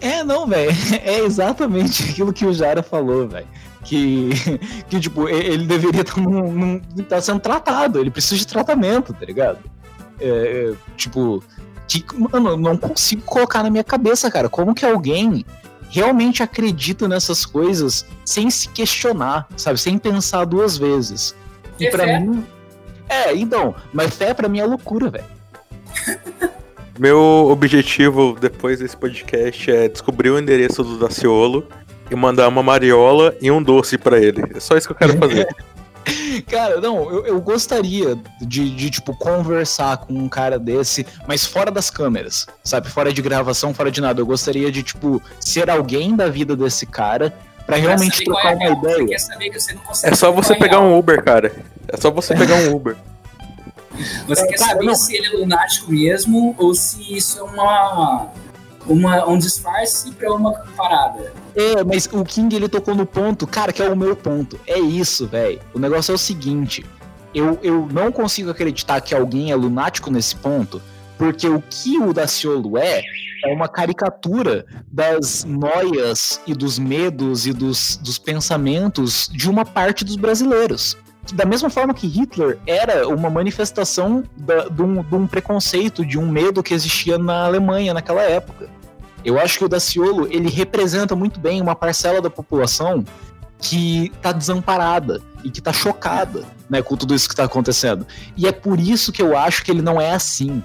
É, 0.00 0.22
não, 0.22 0.46
velho. 0.46 0.72
É 1.04 1.20
exatamente 1.20 2.02
aquilo 2.02 2.32
que 2.32 2.44
o 2.44 2.52
Jara 2.52 2.82
falou, 2.82 3.28
velho 3.28 3.46
que, 3.84 4.30
que 4.88 4.98
tipo, 4.98 5.28
ele 5.28 5.66
deveria 5.66 6.00
estar 6.00 6.14
tá, 6.14 7.02
tá 7.08 7.20
sendo 7.20 7.40
tratado, 7.40 8.00
ele 8.00 8.10
precisa 8.10 8.36
de 8.36 8.46
tratamento, 8.46 9.12
tá 9.12 9.24
ligado? 9.24 9.58
É, 10.18 10.28
é, 10.28 10.74
tipo, 10.96 11.42
que, 11.86 12.04
mano, 12.16 12.50
eu 12.50 12.56
não 12.56 12.76
consigo 12.76 13.22
colocar 13.22 13.62
na 13.62 13.70
minha 13.70 13.84
cabeça, 13.84 14.30
cara, 14.30 14.48
como 14.48 14.74
que 14.74 14.84
alguém 14.84 15.44
realmente 15.88 16.42
acredita 16.42 17.06
nessas 17.06 17.46
coisas 17.46 18.04
sem 18.24 18.50
se 18.50 18.68
questionar, 18.68 19.46
sabe? 19.56 19.78
Sem 19.78 19.96
pensar 19.96 20.44
duas 20.44 20.76
vezes. 20.76 21.34
E, 21.78 21.88
para 21.88 22.18
mim. 22.18 22.44
É, 23.08 23.34
então, 23.36 23.74
mas 23.92 24.14
fé 24.16 24.32
para 24.34 24.48
mim 24.48 24.58
é 24.58 24.64
loucura, 24.64 25.10
velho. 25.10 25.24
Meu 26.98 27.20
objetivo 27.50 28.36
depois 28.40 28.78
desse 28.78 28.96
podcast 28.96 29.70
é 29.70 29.88
descobrir 29.88 30.30
o 30.30 30.38
endereço 30.38 30.82
do 30.82 30.98
Daciolo 30.98 31.66
e 32.10 32.14
mandar 32.14 32.48
uma 32.48 32.62
mariola 32.62 33.34
e 33.40 33.50
um 33.50 33.62
doce 33.62 33.96
para 33.98 34.18
ele. 34.18 34.42
É 34.54 34.60
só 34.60 34.76
isso 34.76 34.88
que 34.88 34.92
eu 34.92 34.96
quero 34.96 35.18
fazer. 35.18 35.46
Cara, 36.48 36.80
não, 36.80 37.10
eu, 37.10 37.26
eu 37.26 37.40
gostaria 37.40 38.16
de, 38.40 38.70
de, 38.70 38.90
tipo, 38.90 39.16
conversar 39.16 39.96
com 39.98 40.12
um 40.12 40.28
cara 40.28 40.58
desse, 40.58 41.06
mas 41.26 41.46
fora 41.46 41.70
das 41.70 41.90
câmeras, 41.90 42.46
sabe? 42.62 42.90
Fora 42.90 43.12
de 43.12 43.22
gravação, 43.22 43.72
fora 43.72 43.90
de 43.90 44.00
nada. 44.00 44.20
Eu 44.20 44.26
gostaria 44.26 44.70
de, 44.70 44.82
tipo, 44.82 45.22
ser 45.40 45.70
alguém 45.70 46.14
da 46.14 46.28
vida 46.28 46.54
desse 46.54 46.86
cara 46.86 47.32
pra 47.66 47.76
realmente 47.76 48.22
trocar 48.24 48.52
é 48.52 48.56
uma 48.56 48.78
ideia. 48.78 49.16
é 50.04 50.14
só 50.14 50.30
você 50.30 50.54
pegar 50.54 50.80
um 50.80 50.98
Uber, 50.98 51.22
cara. 51.22 51.52
É 51.88 51.96
só 51.96 52.10
você 52.10 52.34
pegar 52.34 52.56
um 52.56 52.74
Uber. 52.74 52.96
Você 54.26 54.42
é, 54.42 54.46
quer 54.48 54.58
cara, 54.58 54.72
saber 54.72 54.86
não. 54.86 54.94
se 54.94 55.16
ele 55.16 55.26
é 55.26 55.30
lunático 55.30 55.92
mesmo 55.92 56.54
ou 56.58 56.74
se 56.74 57.16
isso 57.16 57.38
é 57.38 57.42
uma 57.42 58.28
uma, 58.86 59.26
um 59.28 59.38
disfarce 59.38 60.10
para 60.12 60.32
uma 60.32 60.52
parada. 60.76 61.32
É, 61.54 61.82
mas 61.84 62.08
o 62.12 62.24
King 62.24 62.54
ele 62.54 62.68
tocou 62.68 62.94
no 62.94 63.06
ponto, 63.06 63.46
cara, 63.46 63.72
que 63.72 63.82
é 63.82 63.88
o 63.88 63.96
meu 63.96 64.16
ponto. 64.16 64.58
É 64.66 64.78
isso, 64.78 65.26
velho. 65.26 65.60
O 65.72 65.78
negócio 65.78 66.12
é 66.12 66.14
o 66.14 66.18
seguinte: 66.18 66.84
eu, 67.34 67.58
eu 67.62 67.88
não 67.92 68.12
consigo 68.12 68.50
acreditar 68.50 69.00
que 69.00 69.14
alguém 69.14 69.50
é 69.50 69.56
lunático 69.56 70.10
nesse 70.10 70.36
ponto, 70.36 70.80
porque 71.18 71.48
o 71.48 71.62
que 71.62 71.98
o 71.98 72.12
Daciolo 72.12 72.78
é 72.78 73.02
é 73.44 73.52
uma 73.52 73.68
caricatura 73.68 74.64
das 74.90 75.44
noias 75.44 76.40
e 76.46 76.54
dos 76.54 76.78
medos 76.78 77.46
e 77.46 77.52
dos, 77.52 77.98
dos 77.98 78.18
pensamentos 78.18 79.28
de 79.30 79.50
uma 79.50 79.66
parte 79.66 80.02
dos 80.02 80.16
brasileiros 80.16 80.96
da 81.32 81.44
mesma 81.44 81.70
forma 81.70 81.94
que 81.94 82.06
Hitler 82.06 82.58
era 82.66 83.08
uma 83.08 83.30
manifestação 83.30 84.24
da, 84.36 84.68
de, 84.68 84.82
um, 84.82 85.02
de, 85.02 85.14
um, 85.14 85.26
preconceito, 85.26 86.04
de 86.04 86.18
um 86.18 86.28
medo 86.28 86.62
que 86.62 86.74
existia 86.74 87.16
na 87.16 87.46
Alemanha 87.46 87.94
naquela 87.94 88.22
época. 88.22 88.68
Eu 89.24 89.38
acho 89.38 89.58
que 89.58 89.64
o 89.64 89.68
Daciolo 89.68 90.28
ele 90.30 90.50
representa 90.50 91.16
muito 91.16 91.40
bem 91.40 91.60
uma 91.60 91.74
parcela 91.74 92.20
da 92.20 92.28
população 92.28 93.04
que 93.58 94.12
está 94.14 94.30
desamparada 94.32 95.22
e 95.42 95.50
que 95.50 95.58
está 95.60 95.72
chocada 95.72 96.44
né, 96.68 96.82
com 96.82 96.96
tudo 96.96 97.14
isso 97.14 97.26
que 97.26 97.32
está 97.32 97.44
acontecendo. 97.44 98.06
E 98.36 98.46
é 98.46 98.52
por 98.52 98.78
isso 98.78 99.10
que 99.10 99.22
eu 99.22 99.36
acho 99.36 99.64
que 99.64 99.70
ele 99.70 99.80
não 99.80 99.98
é 100.00 100.12
assim. 100.12 100.62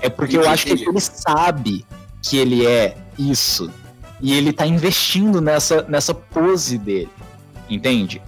É 0.00 0.10
porque 0.10 0.36
eu 0.36 0.48
acho 0.48 0.66
que 0.66 0.72
ele 0.72 1.00
sabe 1.00 1.86
que 2.20 2.36
ele 2.36 2.66
é 2.66 2.96
isso. 3.16 3.70
E 4.20 4.32
ele 4.32 4.50
está 4.50 4.66
investindo 4.66 5.40
nessa, 5.40 5.82
nessa 5.82 6.12
pose 6.12 6.78
dele. 6.78 7.10
Entende? 7.70 8.20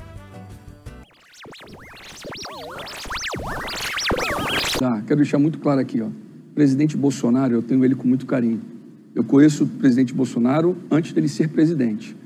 Tá, 4.78 5.02
quero 5.02 5.16
deixar 5.16 5.38
muito 5.38 5.58
claro 5.58 5.80
aqui, 5.80 6.00
ó. 6.00 6.08
Presidente 6.54 6.96
Bolsonaro, 6.96 7.54
eu 7.54 7.62
tenho 7.62 7.84
ele 7.84 7.96
com 7.96 8.06
muito 8.06 8.26
carinho. 8.26 8.73
Eu 9.14 9.22
conheço 9.22 9.64
o 9.64 9.66
presidente 9.66 10.12
Bolsonaro 10.12 10.76
antes 10.90 11.12
dele 11.12 11.28
ser 11.28 11.48
presidente. 11.48 12.16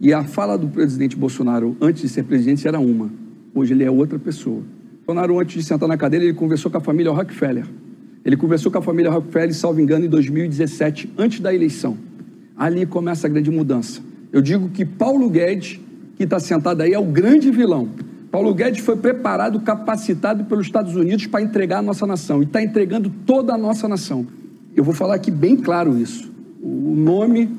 E 0.00 0.12
a 0.12 0.24
fala 0.24 0.58
do 0.58 0.66
presidente 0.66 1.16
Bolsonaro 1.16 1.76
antes 1.80 2.02
de 2.02 2.08
ser 2.08 2.24
presidente 2.24 2.66
era 2.66 2.80
uma. 2.80 3.08
Hoje 3.54 3.72
ele 3.72 3.84
é 3.84 3.90
outra 3.90 4.18
pessoa. 4.18 4.62
Bolsonaro, 5.06 5.38
antes 5.38 5.54
de 5.54 5.62
sentar 5.62 5.88
na 5.88 5.96
cadeira, 5.96 6.24
ele 6.24 6.34
conversou 6.34 6.70
com 6.70 6.78
a 6.78 6.80
família 6.80 7.12
Rockefeller. 7.12 7.64
Ele 8.24 8.36
conversou 8.36 8.72
com 8.72 8.78
a 8.78 8.82
família 8.82 9.10
Rockefeller, 9.10 9.54
salvo 9.54 9.80
engano, 9.80 10.04
em 10.04 10.08
2017, 10.08 11.12
antes 11.16 11.38
da 11.38 11.54
eleição. 11.54 11.96
Ali 12.56 12.86
começa 12.86 13.28
a 13.28 13.30
grande 13.30 13.50
mudança. 13.50 14.00
Eu 14.32 14.42
digo 14.42 14.68
que 14.70 14.84
Paulo 14.84 15.30
Guedes, 15.30 15.78
que 16.16 16.24
está 16.24 16.40
sentado 16.40 16.80
aí, 16.80 16.92
é 16.92 16.98
o 16.98 17.04
grande 17.04 17.50
vilão. 17.50 17.88
Paulo 18.32 18.54
Guedes 18.54 18.80
foi 18.80 18.96
preparado, 18.96 19.60
capacitado 19.60 20.44
pelos 20.44 20.66
Estados 20.66 20.96
Unidos 20.96 21.26
para 21.26 21.42
entregar 21.42 21.78
a 21.78 21.82
nossa 21.82 22.06
nação 22.06 22.40
e 22.40 22.46
está 22.46 22.62
entregando 22.62 23.12
toda 23.26 23.54
a 23.54 23.58
nossa 23.58 23.86
nação. 23.86 24.26
Eu 24.74 24.82
vou 24.82 24.94
falar 24.94 25.14
aqui 25.14 25.30
bem 25.30 25.56
claro 25.56 25.98
isso. 25.98 26.31
O 26.62 26.94
nome 26.94 27.50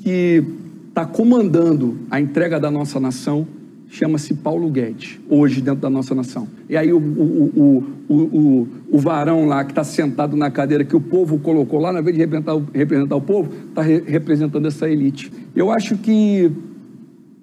que 0.00 0.44
está 0.88 1.04
comandando 1.04 1.98
a 2.08 2.20
entrega 2.20 2.60
da 2.60 2.70
nossa 2.70 3.00
nação 3.00 3.44
chama-se 3.88 4.34
Paulo 4.34 4.70
Guedes, 4.70 5.18
hoje 5.28 5.60
dentro 5.60 5.80
da 5.80 5.90
nossa 5.90 6.14
nação. 6.14 6.46
E 6.68 6.76
aí 6.76 6.92
o, 6.92 6.98
o, 6.98 7.84
o, 8.08 8.14
o, 8.14 8.68
o 8.92 8.98
varão 8.98 9.46
lá 9.46 9.64
que 9.64 9.72
está 9.72 9.82
sentado 9.82 10.36
na 10.36 10.52
cadeira 10.52 10.84
que 10.84 10.94
o 10.94 11.00
povo 11.00 11.38
colocou 11.38 11.80
lá, 11.80 11.92
na 11.92 12.00
vez 12.00 12.14
de 12.14 12.20
representar, 12.22 12.60
representar 12.72 13.16
o 13.16 13.20
povo, 13.20 13.50
está 13.70 13.82
re, 13.82 14.04
representando 14.06 14.66
essa 14.66 14.88
elite. 14.88 15.32
Eu 15.56 15.72
acho 15.72 15.96
que 15.96 16.52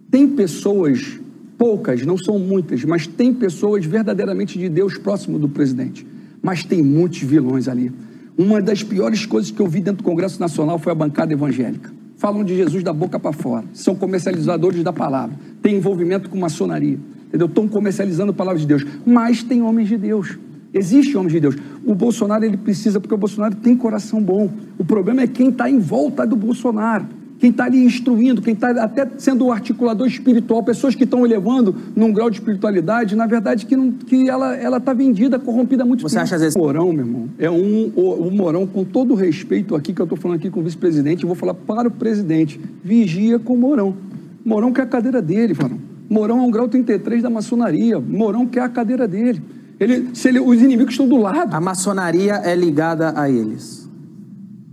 tem 0.10 0.30
pessoas, 0.30 1.20
poucas, 1.58 2.06
não 2.06 2.18
são 2.18 2.40
muitas, 2.40 2.86
mas 2.86 3.06
tem 3.06 3.34
pessoas 3.34 3.86
verdadeiramente 3.86 4.58
de 4.58 4.70
Deus 4.70 4.98
próximo 4.98 5.38
do 5.38 5.50
presidente. 5.50 6.08
Mas 6.42 6.64
tem 6.64 6.82
muitos 6.82 7.20
vilões 7.20 7.68
ali. 7.68 7.92
Uma 8.38 8.62
das 8.62 8.84
piores 8.84 9.26
coisas 9.26 9.52
que 9.52 9.62
eu 9.62 9.68
vi 9.68 9.80
dentro 9.80 10.04
do 10.04 10.04
Congresso 10.04 10.40
Nacional 10.40 10.78
foi 10.78 10.92
a 10.92 10.96
bancada 10.96 11.32
evangélica 11.32 11.92
falam 12.18 12.44
de 12.44 12.56
Jesus 12.56 12.84
da 12.84 12.94
boca 12.94 13.20
para 13.20 13.34
fora, 13.34 13.66
são 13.74 13.96
comercializadores 13.96 14.84
da 14.84 14.94
palavra, 14.94 15.38
têm 15.62 15.76
envolvimento 15.76 16.30
com 16.30 16.38
maçonaria, 16.38 16.98
entendeu? 17.28 17.48
Estão 17.48 17.68
comercializando 17.68 18.32
a 18.32 18.34
palavra 18.34 18.60
de 18.60 18.66
Deus, 18.66 18.86
mas 19.06 19.44
tem 19.44 19.62
homens 19.62 19.90
de 19.90 19.98
Deus. 19.98 20.38
Existem 20.74 21.16
homens 21.16 21.34
de 21.34 21.40
Deus. 21.40 21.56
O 21.86 21.96
Bolsonaro 21.96 22.44
ele 22.44 22.58
precisa, 22.58 23.00
porque 23.00 23.14
o 23.14 23.18
Bolsonaro 23.18 23.56
tem 23.56 23.78
coração 23.78 24.22
bom. 24.22 24.50
O 24.78 24.84
problema 24.84 25.22
é 25.22 25.28
quem 25.28 25.50
está 25.50 25.70
em 25.70 25.80
volta 25.80 26.26
do 26.28 26.36
Bolsonaro 26.36 27.06
quem 27.40 27.50
está 27.50 27.66
ali 27.66 27.84
instruindo, 27.84 28.42
quem 28.42 28.54
está 28.54 28.72
até 28.72 29.08
sendo 29.18 29.46
o 29.46 29.52
articulador 29.52 30.08
espiritual, 30.08 30.64
pessoas 30.64 30.96
que 30.96 31.04
estão 31.04 31.26
elevando 31.26 31.76
num 31.96 32.12
grau 32.12 32.30
de 32.30 32.38
espiritualidade, 32.38 33.16
na 33.16 33.28
verdade, 33.28 33.66
que, 33.66 33.76
não, 33.76 33.92
que 33.92 34.30
ela 34.30 34.78
está 34.78 34.94
vendida, 34.94 35.38
corrompida 35.38 35.84
há 35.84 35.86
muito 35.86 36.02
Você 36.02 36.16
tempo. 36.16 36.24
acha 36.24 36.36
às 36.36 36.42
vezes... 36.42 36.56
O 36.56 36.60
Morão, 36.60 36.92
meu 36.94 37.06
irmão, 37.06 37.30
é 37.38 37.50
um, 37.50 37.92
o, 37.96 38.28
o 38.28 38.32
Morão, 38.32 38.66
com 38.66 38.84
todo 38.84 39.12
o 39.12 39.16
respeito 39.16 39.76
aqui, 39.76 39.94
que 39.94 40.02
eu 40.02 40.06
estou 40.06 40.18
falando 40.18 40.38
aqui 40.38 40.50
com 40.50 40.62
o 40.62 40.64
vice-presidente, 40.64 41.26
vou 41.26 41.36
falar 41.36 41.54
para 41.54 41.88
o 41.88 41.92
presidente, 41.92 42.60
vigia 42.84 43.38
com 43.38 43.54
o 43.54 43.58
Morão. 43.58 43.96
Morão 44.44 44.72
quer 44.72 44.84
a 44.84 44.88
cadeira 44.88 45.22
dele, 45.22 45.54
Morão. 45.60 45.80
Morão 46.10 46.40
é 46.40 46.42
um 46.44 46.52
grau 46.52 46.68
33 46.68 47.24
da 47.24 47.30
maçonaria, 47.30 48.00
Morão 48.00 48.46
quer 48.46 48.62
a 48.62 48.70
cadeira 48.70 49.08
dele. 49.08 49.42
Ele, 49.80 50.10
se 50.14 50.30
ele, 50.30 50.40
os 50.40 50.62
inimigos 50.62 50.94
estão 50.94 51.08
do 51.08 51.18
lado. 51.18 51.54
A 51.54 51.60
maçonaria 51.60 52.36
é 52.36 52.56
ligada 52.56 53.14
a 53.20 53.30
eles. 53.30 53.85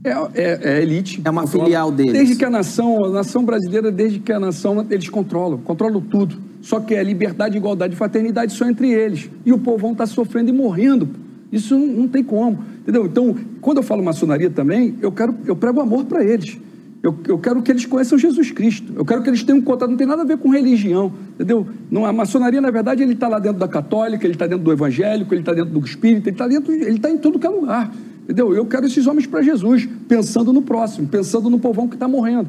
É, 0.04 0.10
é, 0.34 0.60
é, 0.62 0.82
elite. 0.82 1.20
É 1.24 1.30
uma 1.30 1.46
filial 1.46 1.92
deles. 1.92 2.12
Desde 2.12 2.36
que 2.36 2.44
a 2.44 2.50
nação, 2.50 3.04
a 3.04 3.08
nação 3.10 3.44
brasileira, 3.44 3.90
desde 3.90 4.18
que 4.18 4.32
a 4.32 4.40
nação, 4.40 4.84
eles 4.90 5.08
controlam, 5.08 5.58
controlam 5.58 6.00
tudo. 6.00 6.36
Só 6.60 6.80
que 6.80 6.94
é 6.94 7.02
liberdade, 7.02 7.56
igualdade 7.56 7.94
e 7.94 7.96
fraternidade 7.96 8.52
só 8.52 8.68
entre 8.68 8.90
eles. 8.90 9.30
E 9.44 9.52
o 9.52 9.58
povão 9.58 9.92
está 9.92 10.06
sofrendo 10.06 10.50
e 10.50 10.52
morrendo. 10.52 11.08
Isso 11.52 11.78
não, 11.78 12.08
tem 12.08 12.24
como, 12.24 12.64
entendeu? 12.80 13.04
Então, 13.04 13.36
quando 13.60 13.76
eu 13.76 13.82
falo 13.82 14.02
maçonaria 14.02 14.48
também, 14.48 14.96
eu 15.02 15.12
quero, 15.12 15.36
eu 15.44 15.54
prego 15.54 15.80
amor 15.80 16.04
para 16.06 16.24
eles. 16.24 16.56
Eu, 17.02 17.14
eu 17.28 17.38
quero 17.38 17.60
que 17.60 17.70
eles 17.70 17.84
conheçam 17.84 18.16
Jesus 18.16 18.50
Cristo. 18.52 18.92
Eu 18.96 19.04
quero 19.04 19.22
que 19.22 19.28
eles 19.28 19.42
tenham 19.42 19.58
um 19.58 19.62
contato, 19.62 19.90
não 19.90 19.96
tem 19.96 20.06
nada 20.06 20.22
a 20.22 20.24
ver 20.24 20.38
com 20.38 20.48
religião, 20.48 21.12
entendeu? 21.34 21.66
Não, 21.90 22.06
a 22.06 22.12
maçonaria, 22.12 22.60
na 22.60 22.70
verdade, 22.70 23.02
ele 23.02 23.12
está 23.12 23.28
lá 23.28 23.38
dentro 23.38 23.58
da 23.58 23.68
católica, 23.68 24.24
ele 24.24 24.34
está 24.34 24.46
dentro 24.46 24.64
do 24.64 24.72
evangélico, 24.72 25.34
ele 25.34 25.42
está 25.42 25.52
dentro 25.52 25.72
do 25.72 25.84
espírita, 25.84 26.28
ele 26.28 26.34
está 26.34 26.48
dentro, 26.48 26.72
ele 26.72 26.96
está 26.96 27.10
em 27.10 27.18
todo 27.18 27.38
que 27.38 27.46
é 27.46 27.50
lugar. 27.50 27.92
Entendeu? 28.32 28.54
Eu 28.54 28.64
quero 28.64 28.86
esses 28.86 29.06
homens 29.06 29.26
para 29.26 29.42
Jesus, 29.42 29.86
pensando 30.08 30.54
no 30.54 30.62
próximo, 30.62 31.06
pensando 31.06 31.50
no 31.50 31.58
povão 31.58 31.86
que 31.86 31.96
está 31.96 32.08
morrendo. 32.08 32.48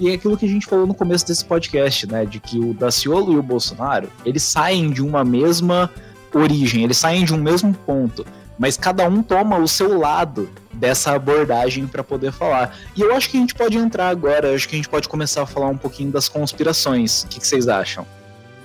E 0.00 0.08
é 0.08 0.14
aquilo 0.14 0.38
que 0.38 0.46
a 0.46 0.48
gente 0.48 0.64
falou 0.64 0.86
no 0.86 0.94
começo 0.94 1.26
desse 1.26 1.44
podcast, 1.44 2.06
né? 2.06 2.24
De 2.24 2.40
que 2.40 2.58
o 2.58 2.72
Daciolo 2.72 3.34
e 3.34 3.36
o 3.36 3.42
Bolsonaro, 3.42 4.08
eles 4.24 4.42
saem 4.42 4.90
de 4.90 5.02
uma 5.02 5.22
mesma 5.22 5.90
origem, 6.32 6.82
eles 6.82 6.96
saem 6.96 7.26
de 7.26 7.34
um 7.34 7.38
mesmo 7.38 7.74
ponto, 7.84 8.24
mas 8.58 8.78
cada 8.78 9.06
um 9.06 9.22
toma 9.22 9.58
o 9.58 9.68
seu 9.68 9.98
lado 9.98 10.48
dessa 10.72 11.12
abordagem 11.12 11.86
para 11.86 12.02
poder 12.02 12.32
falar. 12.32 12.74
E 12.96 13.02
eu 13.02 13.14
acho 13.14 13.28
que 13.28 13.36
a 13.36 13.40
gente 13.40 13.54
pode 13.54 13.76
entrar 13.76 14.08
agora, 14.08 14.54
acho 14.54 14.66
que 14.66 14.76
a 14.76 14.78
gente 14.78 14.88
pode 14.88 15.10
começar 15.10 15.42
a 15.42 15.46
falar 15.46 15.68
um 15.68 15.76
pouquinho 15.76 16.10
das 16.10 16.26
conspirações. 16.26 17.24
O 17.24 17.28
que, 17.28 17.38
que 17.38 17.46
vocês 17.46 17.68
acham? 17.68 18.06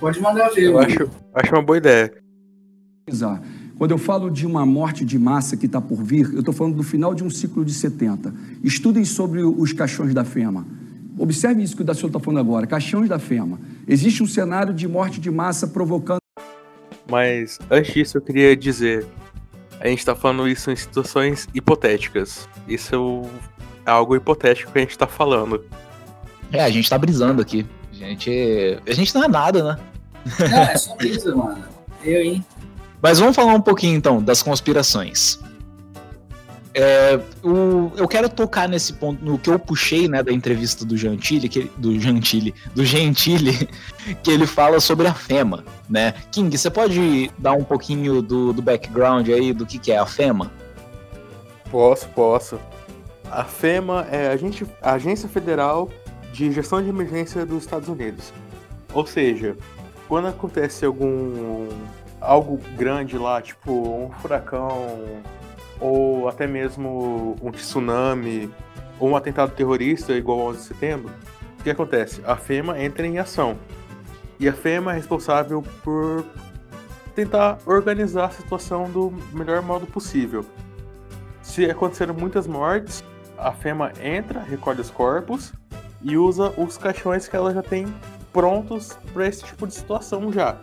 Pode 0.00 0.18
mandar 0.18 0.48
ver. 0.48 0.64
Eu 0.64 0.78
acho, 0.78 1.10
acho 1.34 1.52
uma 1.52 1.62
boa 1.62 1.76
ideia. 1.76 2.26
Quando 3.78 3.92
eu 3.92 3.98
falo 3.98 4.28
de 4.30 4.44
uma 4.44 4.66
morte 4.66 5.04
de 5.04 5.18
massa 5.18 5.56
que 5.56 5.66
está 5.66 5.80
por 5.80 6.02
vir, 6.02 6.32
eu 6.32 6.40
estou 6.40 6.52
falando 6.52 6.76
do 6.76 6.82
final 6.82 7.14
de 7.14 7.22
um 7.22 7.30
ciclo 7.30 7.64
de 7.64 7.72
70. 7.72 8.34
Estudem 8.62 9.04
sobre 9.04 9.42
os 9.42 9.72
caixões 9.72 10.12
da 10.12 10.24
FEMA. 10.24 10.66
Observe 11.16 11.62
isso 11.62 11.76
que 11.76 11.82
o 11.82 11.84
Daciolo 11.84 12.08
está 12.08 12.20
falando 12.20 12.40
agora, 12.40 12.66
caixões 12.66 13.08
da 13.08 13.18
FEMA. 13.18 13.58
Existe 13.86 14.22
um 14.22 14.26
cenário 14.26 14.74
de 14.74 14.86
morte 14.88 15.20
de 15.20 15.30
massa 15.30 15.66
provocando... 15.66 16.18
Mas, 17.10 17.58
antes 17.70 17.94
disso, 17.94 18.18
eu 18.18 18.20
queria 18.20 18.56
dizer, 18.56 19.06
a 19.80 19.88
gente 19.88 20.00
está 20.00 20.14
falando 20.14 20.48
isso 20.48 20.70
em 20.70 20.76
situações 20.76 21.48
hipotéticas. 21.54 22.48
Isso 22.66 23.22
é 23.86 23.90
algo 23.90 24.16
hipotético 24.16 24.72
que 24.72 24.78
a 24.78 24.80
gente 24.80 24.90
está 24.90 25.06
falando. 25.06 25.64
É, 26.52 26.64
a 26.64 26.70
gente 26.70 26.84
está 26.84 26.98
brisando 26.98 27.40
aqui. 27.40 27.64
A 27.92 27.94
gente, 27.94 28.78
a 28.86 28.92
gente 28.92 29.14
não 29.14 29.24
é 29.24 29.28
nada, 29.28 29.62
né? 29.64 29.78
Não, 30.50 30.62
é 30.62 30.76
só 30.76 30.96
brisa, 30.96 31.34
mano. 31.34 31.62
Eu, 32.04 32.22
hein? 32.22 32.44
Mas 33.00 33.18
vamos 33.18 33.36
falar 33.36 33.54
um 33.54 33.60
pouquinho 33.60 33.96
então 33.96 34.22
das 34.22 34.42
conspirações. 34.42 35.38
É, 36.74 37.18
o, 37.42 37.90
eu 37.96 38.06
quero 38.06 38.28
tocar 38.28 38.68
nesse 38.68 38.92
ponto, 38.92 39.24
no 39.24 39.36
que 39.36 39.50
eu 39.50 39.58
puxei 39.58 40.06
né, 40.06 40.22
da 40.22 40.32
entrevista 40.32 40.84
do 40.84 40.96
Gentili, 40.96 41.48
que, 41.48 41.70
do 41.76 41.98
Gentili, 41.98 42.54
do 42.74 42.84
Gentili, 42.84 43.68
que 44.22 44.30
ele 44.30 44.46
fala 44.46 44.78
sobre 44.78 45.08
a 45.08 45.14
FEMA, 45.14 45.64
né? 45.88 46.14
King, 46.30 46.56
você 46.56 46.70
pode 46.70 47.32
dar 47.36 47.52
um 47.52 47.64
pouquinho 47.64 48.22
do, 48.22 48.52
do 48.52 48.62
background 48.62 49.28
aí 49.28 49.52
do 49.52 49.66
que, 49.66 49.78
que 49.78 49.90
é 49.90 49.98
a 49.98 50.06
FEMA? 50.06 50.52
Posso, 51.68 52.08
posso. 52.10 52.60
A 53.30 53.44
FEMA 53.44 54.06
é 54.10 54.38
a, 54.80 54.92
Agência 54.92 55.28
Federal 55.28 55.90
de 56.32 56.52
Gestão 56.52 56.82
de 56.82 56.88
Emergência 56.88 57.44
dos 57.44 57.64
Estados 57.64 57.88
Unidos. 57.88 58.32
Ou 58.94 59.04
seja, 59.04 59.56
quando 60.06 60.28
acontece 60.28 60.84
algum 60.84 61.68
algo 62.20 62.58
grande 62.76 63.16
lá, 63.16 63.40
tipo 63.40 63.72
um 63.72 64.10
furacão, 64.20 65.22
ou 65.80 66.28
até 66.28 66.46
mesmo 66.46 67.36
um 67.42 67.50
tsunami, 67.50 68.50
ou 68.98 69.10
um 69.10 69.16
atentado 69.16 69.52
terrorista 69.52 70.12
igual 70.12 70.40
ao 70.40 70.46
11 70.48 70.58
de 70.58 70.64
setembro, 70.64 71.14
o 71.58 71.62
que 71.62 71.70
acontece? 71.70 72.22
A 72.24 72.36
FEMA 72.36 72.80
entra 72.80 73.06
em 73.06 73.18
ação. 73.18 73.56
E 74.40 74.48
a 74.48 74.52
FEMA 74.52 74.92
é 74.92 74.96
responsável 74.96 75.62
por 75.82 76.24
tentar 77.14 77.58
organizar 77.66 78.26
a 78.26 78.30
situação 78.30 78.88
do 78.90 79.12
melhor 79.32 79.62
modo 79.62 79.86
possível. 79.86 80.44
Se 81.42 81.64
acontecerem 81.68 82.14
muitas 82.14 82.46
mortes, 82.46 83.02
a 83.36 83.52
FEMA 83.52 83.92
entra, 84.02 84.40
recolhe 84.40 84.80
os 84.80 84.90
corpos 84.90 85.52
e 86.02 86.16
usa 86.16 86.52
os 86.56 86.78
caixões 86.78 87.26
que 87.26 87.34
ela 87.34 87.52
já 87.52 87.62
tem 87.62 87.92
prontos 88.32 88.96
para 89.12 89.26
esse 89.26 89.42
tipo 89.44 89.66
de 89.66 89.74
situação 89.74 90.32
já. 90.32 90.56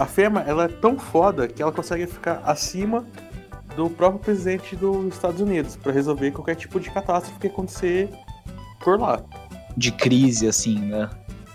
A 0.00 0.06
FEMA 0.06 0.40
ela 0.46 0.64
é 0.64 0.68
tão 0.68 0.98
foda 0.98 1.46
que 1.46 1.60
ela 1.60 1.70
consegue 1.70 2.06
ficar 2.06 2.40
acima 2.46 3.04
do 3.76 3.90
próprio 3.90 4.18
presidente 4.18 4.74
dos 4.74 5.12
Estados 5.12 5.42
Unidos 5.42 5.76
para 5.76 5.92
resolver 5.92 6.30
qualquer 6.30 6.54
tipo 6.56 6.80
de 6.80 6.90
catástrofe 6.90 7.38
que 7.38 7.48
acontecer 7.48 8.08
por 8.82 8.98
lá. 8.98 9.22
De 9.76 9.92
crise, 9.92 10.48
assim, 10.48 10.78
né? 10.78 11.10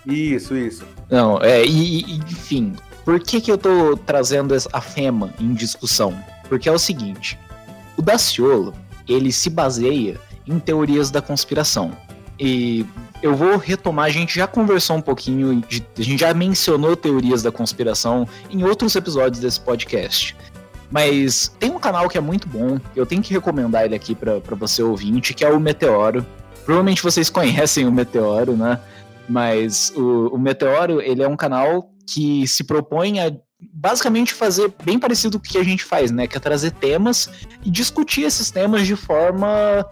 Isso, 0.06 0.56
isso. 0.56 0.86
Não, 1.10 1.42
é, 1.42 1.66
e, 1.66 2.02
e 2.02 2.18
enfim, 2.18 2.76
por 3.04 3.20
que, 3.20 3.42
que 3.42 3.52
eu 3.52 3.58
tô 3.58 3.98
trazendo 3.98 4.56
a 4.72 4.80
FEMA 4.80 5.34
em 5.40 5.52
discussão? 5.56 6.16
Porque 6.48 6.70
é 6.70 6.72
o 6.72 6.78
seguinte: 6.78 7.40
o 7.98 8.02
Daciolo 8.04 8.76
ele 9.10 9.32
se 9.32 9.50
baseia 9.50 10.22
em 10.46 10.60
teorias 10.60 11.10
da 11.10 11.20
conspiração. 11.20 11.98
E 12.40 12.86
eu 13.26 13.34
vou 13.34 13.58
retomar, 13.58 14.06
a 14.06 14.10
gente 14.10 14.36
já 14.36 14.46
conversou 14.46 14.98
um 14.98 15.02
pouquinho, 15.02 15.64
a 15.98 16.02
gente 16.02 16.20
já 16.20 16.32
mencionou 16.32 16.96
teorias 16.96 17.42
da 17.42 17.52
conspiração 17.52 18.28
em 18.52 18.64
outros 18.64 18.96
episódios 18.96 19.40
desse 19.40 19.60
podcast. 19.60 20.38
Mas 20.92 21.52
tem 21.60 21.72
um 21.72 21.80
canal 21.80 22.08
que 22.08 22.20
é 22.20 22.22
muito 22.22 22.48
bom, 22.48 22.80
eu 22.96 23.04
tenho 23.04 23.24
que 23.24 23.34
recomendar 23.34 23.84
ele 23.84 23.96
aqui 23.96 24.14
para 24.14 24.40
você 24.52 24.84
ouvinte, 24.84 25.34
que 25.34 25.44
é 25.44 25.50
o 25.50 25.60
Meteoro. 25.60 26.24
Provavelmente 26.64 27.02
vocês 27.02 27.28
conhecem 27.28 27.88
o 27.88 27.92
Meteoro, 27.92 28.56
né? 28.56 28.80
Mas 29.28 29.92
o, 29.96 30.28
o 30.28 30.38
Meteoro, 30.38 31.02
ele 31.02 31.24
é 31.24 31.28
um 31.28 31.36
canal 31.36 31.90
que 32.08 32.48
se 32.48 32.64
propõe 32.64 33.20
a 33.20 33.32
basicamente 33.60 34.36
fazer 34.36 34.72
bem 34.84 35.00
parecido 35.00 35.40
com 35.40 35.48
o 35.48 35.50
que 35.50 35.58
a 35.58 35.64
gente 35.64 35.84
faz, 35.84 36.12
né? 36.12 36.28
Que 36.28 36.38
é 36.38 36.40
trazer 36.40 36.70
temas 36.74 37.28
e 37.64 37.72
discutir 37.72 38.22
esses 38.22 38.52
temas 38.52 38.86
de 38.86 38.96
forma. 38.96 39.84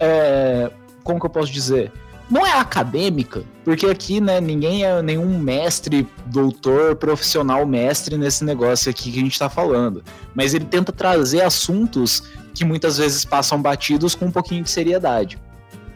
É, 0.00 0.70
como 1.02 1.20
que 1.20 1.26
eu 1.26 1.30
posso 1.30 1.52
dizer? 1.52 1.92
Não 2.30 2.46
é 2.46 2.52
acadêmica, 2.52 3.44
porque 3.64 3.86
aqui, 3.86 4.20
né, 4.20 4.40
ninguém 4.40 4.84
é 4.84 5.02
nenhum 5.02 5.38
mestre, 5.38 6.08
doutor, 6.26 6.96
profissional 6.96 7.66
mestre 7.66 8.16
nesse 8.16 8.44
negócio 8.44 8.90
aqui 8.90 9.12
que 9.12 9.18
a 9.18 9.22
gente 9.22 9.38
tá 9.38 9.50
falando. 9.50 10.02
Mas 10.34 10.54
ele 10.54 10.64
tenta 10.64 10.90
trazer 10.90 11.42
assuntos 11.42 12.22
que 12.54 12.64
muitas 12.64 12.96
vezes 12.96 13.24
passam 13.24 13.60
batidos 13.60 14.14
com 14.14 14.26
um 14.26 14.30
pouquinho 14.30 14.62
de 14.62 14.70
seriedade. 14.70 15.38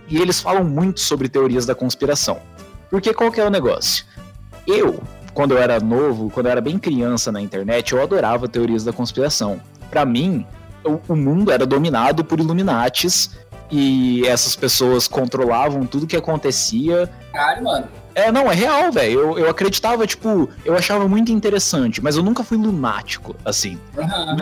E 0.08 0.18
eles 0.18 0.40
falam 0.40 0.64
muito 0.64 1.00
sobre 1.00 1.28
teorias 1.28 1.64
da 1.64 1.74
conspiração. 1.74 2.40
Porque 2.90 3.12
qual 3.14 3.30
que 3.30 3.40
é 3.40 3.46
o 3.46 3.50
negócio? 3.50 4.04
Eu, 4.66 5.02
quando 5.32 5.52
eu 5.52 5.58
era 5.58 5.80
novo, 5.80 6.30
quando 6.30 6.46
eu 6.46 6.52
era 6.52 6.60
bem 6.60 6.78
criança 6.78 7.30
na 7.32 7.40
internet, 7.40 7.92
eu 7.92 8.02
adorava 8.02 8.48
teorias 8.48 8.84
da 8.84 8.92
conspiração. 8.92 9.60
Para 9.90 10.04
mim, 10.04 10.44
o, 11.08 11.16
mundo 11.16 11.50
era 11.50 11.66
dominado 11.66 12.24
por 12.24 12.40
Illuminates 12.40 13.30
e 13.70 14.26
essas 14.26 14.56
pessoas 14.56 15.06
controlavam 15.08 15.86
tudo 15.86 16.06
que 16.06 16.16
acontecia. 16.16 17.10
Caralho, 17.32 17.64
mano. 17.64 17.88
É, 18.14 18.32
não, 18.32 18.50
é 18.50 18.54
real, 18.54 18.90
velho. 18.90 19.20
Eu, 19.20 19.38
eu 19.38 19.50
acreditava, 19.50 20.06
tipo, 20.06 20.48
eu 20.64 20.74
achava 20.76 21.06
muito 21.06 21.30
interessante, 21.30 22.02
mas 22.02 22.16
eu 22.16 22.22
nunca 22.22 22.42
fui 22.42 22.56
lunático, 22.58 23.36
assim. 23.44 23.78
Aham, 23.96 24.36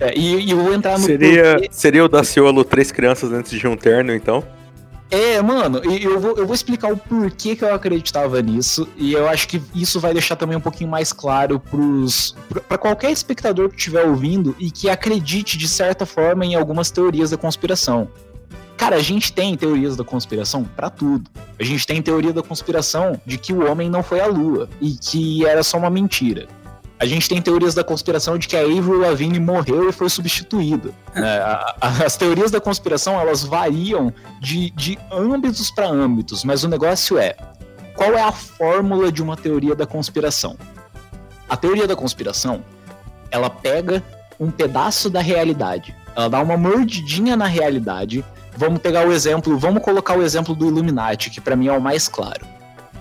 É, 0.00 0.12
e, 0.18 0.40
e 0.46 0.50
eu 0.50 0.58
vou 0.58 0.74
entrar 0.74 0.98
no. 0.98 1.04
Seria, 1.04 1.52
porquê- 1.54 1.68
seria 1.70 2.04
o 2.04 2.08
Daciolo 2.08 2.64
três 2.64 2.90
crianças 2.92 3.32
antes 3.32 3.58
de 3.58 3.66
um 3.66 3.76
terno, 3.76 4.12
então? 4.14 4.44
É, 5.14 5.40
mano, 5.40 5.78
eu 5.78 6.18
vou, 6.18 6.36
eu 6.36 6.44
vou 6.44 6.56
explicar 6.56 6.92
o 6.92 6.96
porquê 6.96 7.54
que 7.54 7.62
eu 7.62 7.72
acreditava 7.72 8.42
nisso, 8.42 8.88
e 8.96 9.12
eu 9.12 9.28
acho 9.28 9.46
que 9.46 9.62
isso 9.72 10.00
vai 10.00 10.12
deixar 10.12 10.34
também 10.34 10.56
um 10.56 10.60
pouquinho 10.60 10.90
mais 10.90 11.12
claro 11.12 11.60
pros, 11.60 12.34
pra 12.68 12.76
qualquer 12.76 13.12
espectador 13.12 13.68
que 13.68 13.76
estiver 13.76 14.04
ouvindo 14.04 14.56
e 14.58 14.72
que 14.72 14.90
acredite 14.90 15.56
de 15.56 15.68
certa 15.68 16.04
forma 16.04 16.44
em 16.44 16.56
algumas 16.56 16.90
teorias 16.90 17.30
da 17.30 17.36
conspiração. 17.36 18.08
Cara, 18.76 18.96
a 18.96 19.00
gente 19.00 19.32
tem 19.32 19.56
teorias 19.56 19.96
da 19.96 20.02
conspiração 20.02 20.64
pra 20.64 20.90
tudo. 20.90 21.30
A 21.60 21.62
gente 21.62 21.86
tem 21.86 22.02
teoria 22.02 22.32
da 22.32 22.42
conspiração 22.42 23.20
de 23.24 23.38
que 23.38 23.52
o 23.52 23.70
homem 23.70 23.88
não 23.88 24.02
foi 24.02 24.18
à 24.18 24.26
lua 24.26 24.68
e 24.80 24.96
que 24.96 25.46
era 25.46 25.62
só 25.62 25.78
uma 25.78 25.90
mentira. 25.90 26.48
A 26.98 27.06
gente 27.06 27.28
tem 27.28 27.42
teorias 27.42 27.74
da 27.74 27.82
conspiração 27.82 28.38
de 28.38 28.46
que 28.46 28.56
a 28.56 28.60
Avril 28.60 29.00
Lavigne 29.00 29.38
morreu 29.40 29.88
e 29.88 29.92
foi 29.92 30.08
substituída. 30.08 30.90
né? 31.14 31.38
A- 31.40 31.76
a- 31.80 31.88
As 32.06 32.16
teorias 32.16 32.50
da 32.50 32.60
conspiração 32.60 33.18
elas 33.20 33.42
variam 33.42 34.12
de, 34.40 34.70
de 34.70 34.98
âmbitos 35.12 35.70
para 35.70 35.86
âmbitos, 35.88 36.44
mas 36.44 36.62
o 36.64 36.68
negócio 36.68 37.18
é 37.18 37.34
qual 37.96 38.12
é 38.14 38.22
a 38.22 38.32
fórmula 38.32 39.10
de 39.12 39.22
uma 39.22 39.36
teoria 39.36 39.74
da 39.74 39.86
conspiração? 39.86 40.56
A 41.48 41.56
teoria 41.56 41.86
da 41.86 41.94
conspiração 41.96 42.64
ela 43.30 43.50
pega 43.50 44.02
um 44.38 44.50
pedaço 44.50 45.10
da 45.10 45.20
realidade, 45.20 45.94
ela 46.16 46.28
dá 46.28 46.40
uma 46.40 46.56
mordidinha 46.56 47.36
na 47.36 47.46
realidade. 47.46 48.24
Vamos 48.56 48.78
pegar 48.80 49.06
o 49.06 49.12
exemplo, 49.12 49.58
vamos 49.58 49.82
colocar 49.82 50.16
o 50.16 50.22
exemplo 50.22 50.54
do 50.54 50.66
Illuminati, 50.68 51.28
que 51.28 51.40
para 51.40 51.56
mim 51.56 51.66
é 51.66 51.72
o 51.72 51.80
mais 51.80 52.06
claro. 52.08 52.46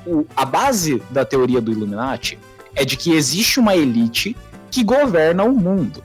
O- 0.05 0.25
a 0.35 0.43
base 0.45 1.01
da 1.11 1.23
teoria 1.23 1.61
do 1.61 1.71
Illuminati 1.71 2.37
é 2.75 2.85
de 2.85 2.97
que 2.97 3.13
existe 3.13 3.59
uma 3.59 3.75
elite 3.75 4.35
que 4.71 4.83
governa 4.83 5.43
o 5.43 5.53
mundo. 5.53 6.03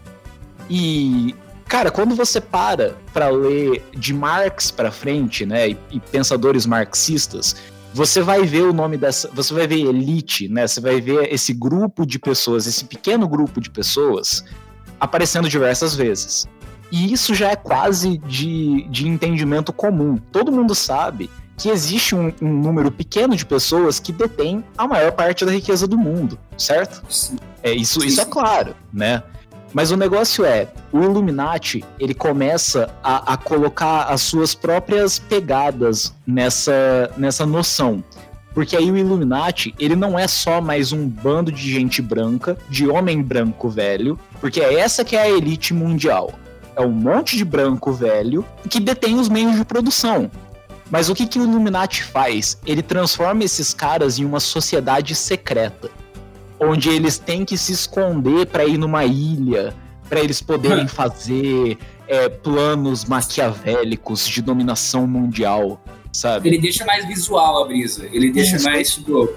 E, 0.68 1.34
cara, 1.66 1.90
quando 1.90 2.14
você 2.14 2.40
para 2.40 2.96
para 3.12 3.28
ler 3.28 3.82
de 3.96 4.12
Marx 4.12 4.70
para 4.70 4.90
frente, 4.90 5.46
né, 5.46 5.70
e, 5.70 5.78
e 5.90 6.00
pensadores 6.00 6.66
marxistas, 6.66 7.56
você 7.94 8.20
vai 8.20 8.42
ver 8.44 8.62
o 8.62 8.72
nome 8.72 8.96
dessa, 8.96 9.30
você 9.32 9.54
vai 9.54 9.66
ver 9.66 9.80
elite, 9.80 10.48
né? 10.48 10.66
Você 10.66 10.80
vai 10.80 11.00
ver 11.00 11.32
esse 11.32 11.52
grupo 11.54 12.06
de 12.06 12.18
pessoas, 12.18 12.66
esse 12.66 12.84
pequeno 12.84 13.26
grupo 13.26 13.60
de 13.60 13.70
pessoas 13.70 14.44
aparecendo 15.00 15.48
diversas 15.48 15.94
vezes. 15.94 16.46
E 16.90 17.12
isso 17.12 17.34
já 17.34 17.50
é 17.50 17.56
quase 17.56 18.18
de, 18.18 18.86
de 18.88 19.06
entendimento 19.08 19.72
comum. 19.72 20.18
Todo 20.32 20.52
mundo 20.52 20.74
sabe 20.74 21.30
que 21.58 21.68
existe 21.68 22.14
um, 22.14 22.32
um 22.40 22.52
número 22.54 22.90
pequeno 22.90 23.34
de 23.34 23.44
pessoas 23.44 23.98
que 23.98 24.12
detém 24.12 24.64
a 24.78 24.86
maior 24.86 25.12
parte 25.12 25.44
da 25.44 25.50
riqueza 25.50 25.86
do 25.86 25.98
mundo, 25.98 26.38
certo? 26.56 27.02
Sim. 27.12 27.36
É, 27.62 27.72
isso, 27.72 28.00
Sim, 28.00 28.06
isso 28.06 28.20
é 28.20 28.24
claro, 28.24 28.74
né? 28.92 29.22
Mas 29.74 29.90
o 29.90 29.96
negócio 29.96 30.44
é, 30.44 30.68
o 30.92 31.02
Illuminati, 31.02 31.84
ele 31.98 32.14
começa 32.14 32.88
a, 33.02 33.34
a 33.34 33.36
colocar 33.36 34.04
as 34.04 34.22
suas 34.22 34.54
próprias 34.54 35.18
pegadas 35.18 36.14
nessa, 36.26 37.10
nessa 37.18 37.44
noção. 37.44 38.02
Porque 38.54 38.76
aí 38.76 38.90
o 38.90 38.96
Illuminati, 38.96 39.74
ele 39.78 39.94
não 39.94 40.18
é 40.18 40.26
só 40.26 40.60
mais 40.60 40.90
um 40.90 41.06
bando 41.06 41.52
de 41.52 41.70
gente 41.70 42.00
branca, 42.00 42.56
de 42.70 42.88
homem 42.88 43.22
branco 43.22 43.68
velho, 43.68 44.18
porque 44.40 44.60
é 44.60 44.74
essa 44.74 45.04
que 45.04 45.14
é 45.14 45.22
a 45.22 45.28
elite 45.28 45.74
mundial. 45.74 46.32
É 46.74 46.80
um 46.80 46.90
monte 46.90 47.36
de 47.36 47.44
branco 47.44 47.92
velho 47.92 48.44
que 48.70 48.80
detém 48.80 49.18
os 49.18 49.28
meios 49.28 49.56
de 49.56 49.64
produção. 49.64 50.30
Mas 50.90 51.08
o 51.08 51.14
que, 51.14 51.26
que 51.26 51.38
o 51.38 51.42
Illuminati 51.42 52.02
faz? 52.02 52.58
Ele 52.64 52.82
transforma 52.82 53.44
esses 53.44 53.74
caras 53.74 54.18
em 54.18 54.24
uma 54.24 54.40
sociedade 54.40 55.14
secreta 55.14 55.90
onde 56.60 56.88
eles 56.88 57.18
têm 57.18 57.44
que 57.44 57.56
se 57.56 57.72
esconder 57.72 58.46
para 58.46 58.64
ir 58.64 58.78
numa 58.78 59.04
ilha, 59.04 59.74
para 60.08 60.20
eles 60.20 60.40
poderem 60.40 60.88
fazer 60.88 61.78
é, 62.06 62.28
planos 62.28 63.04
maquiavélicos 63.04 64.26
de 64.26 64.42
dominação 64.42 65.06
mundial, 65.06 65.80
sabe? 66.12 66.48
Ele 66.48 66.58
deixa 66.58 66.84
mais 66.84 67.06
visual 67.06 67.62
a 67.62 67.66
brisa. 67.66 68.08
Ele 68.12 68.32
deixa 68.32 68.56
Isso. 68.56 68.64
mais, 68.64 68.94
tipo, 68.94 69.30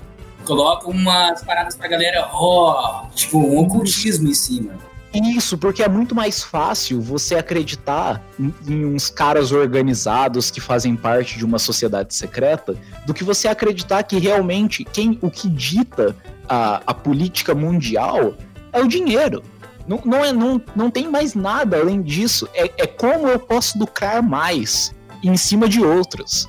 coloca 0.45 0.89
umas 0.89 1.43
paradas 1.43 1.75
pra 1.75 1.87
galera, 1.87 2.29
ó, 2.33 3.07
tipo, 3.13 3.37
um 3.37 3.59
ocultismo 3.59 4.27
em 4.27 4.33
cima. 4.33 4.73
Isso, 5.13 5.57
porque 5.57 5.83
é 5.83 5.89
muito 5.89 6.15
mais 6.15 6.41
fácil 6.41 7.01
você 7.01 7.35
acreditar 7.35 8.23
em, 8.39 8.53
em 8.65 8.85
uns 8.85 9.09
caras 9.09 9.51
organizados 9.51 10.49
que 10.49 10.61
fazem 10.61 10.95
parte 10.95 11.37
de 11.37 11.43
uma 11.43 11.59
sociedade 11.59 12.15
secreta 12.15 12.75
do 13.05 13.13
que 13.13 13.23
você 13.23 13.49
acreditar 13.49 14.03
que 14.03 14.17
realmente 14.17 14.85
quem 14.85 15.19
o 15.21 15.29
que 15.29 15.49
dita 15.49 16.15
a, 16.47 16.81
a 16.87 16.93
política 16.93 17.53
mundial 17.53 18.35
é 18.71 18.81
o 18.81 18.87
dinheiro. 18.87 19.43
Não, 19.85 20.01
não, 20.05 20.23
é, 20.23 20.31
não, 20.31 20.61
não 20.75 20.89
tem 20.89 21.09
mais 21.09 21.35
nada 21.35 21.79
além 21.79 22.01
disso. 22.01 22.47
É, 22.53 22.71
é 22.77 22.87
como 22.87 23.27
eu 23.27 23.39
posso 23.39 23.77
lucrar 23.77 24.23
mais 24.23 24.95
em 25.21 25.35
cima 25.35 25.67
de 25.67 25.83
outros. 25.83 26.47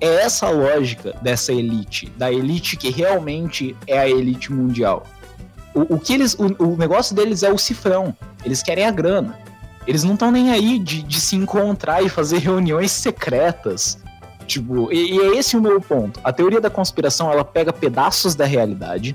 É 0.00 0.22
essa 0.22 0.46
a 0.46 0.50
lógica 0.50 1.14
dessa 1.20 1.52
elite, 1.52 2.10
da 2.16 2.32
elite 2.32 2.78
que 2.78 2.90
realmente 2.90 3.76
é 3.86 3.98
a 3.98 4.08
elite 4.08 4.50
mundial. 4.50 5.06
O, 5.74 5.94
o 5.96 6.00
que 6.00 6.14
eles, 6.14 6.34
o, 6.34 6.46
o 6.62 6.76
negócio 6.76 7.14
deles 7.14 7.42
é 7.42 7.52
o 7.52 7.58
cifrão. 7.58 8.14
Eles 8.44 8.62
querem 8.62 8.84
a 8.86 8.90
grana. 8.90 9.38
Eles 9.86 10.04
não 10.04 10.14
estão 10.14 10.30
nem 10.30 10.50
aí 10.50 10.78
de, 10.78 11.02
de 11.02 11.20
se 11.20 11.36
encontrar 11.36 12.02
e 12.02 12.08
fazer 12.08 12.38
reuniões 12.42 12.90
secretas. 12.90 13.98
Tipo, 14.46 14.92
e, 14.92 15.12
e 15.16 15.20
é 15.20 15.36
esse 15.38 15.56
o 15.56 15.60
meu 15.62 15.80
ponto. 15.80 16.18
A 16.24 16.32
teoria 16.32 16.60
da 16.60 16.68
conspiração 16.70 17.30
ela 17.30 17.44
pega 17.44 17.72
pedaços 17.72 18.34
da 18.34 18.44
realidade 18.44 19.14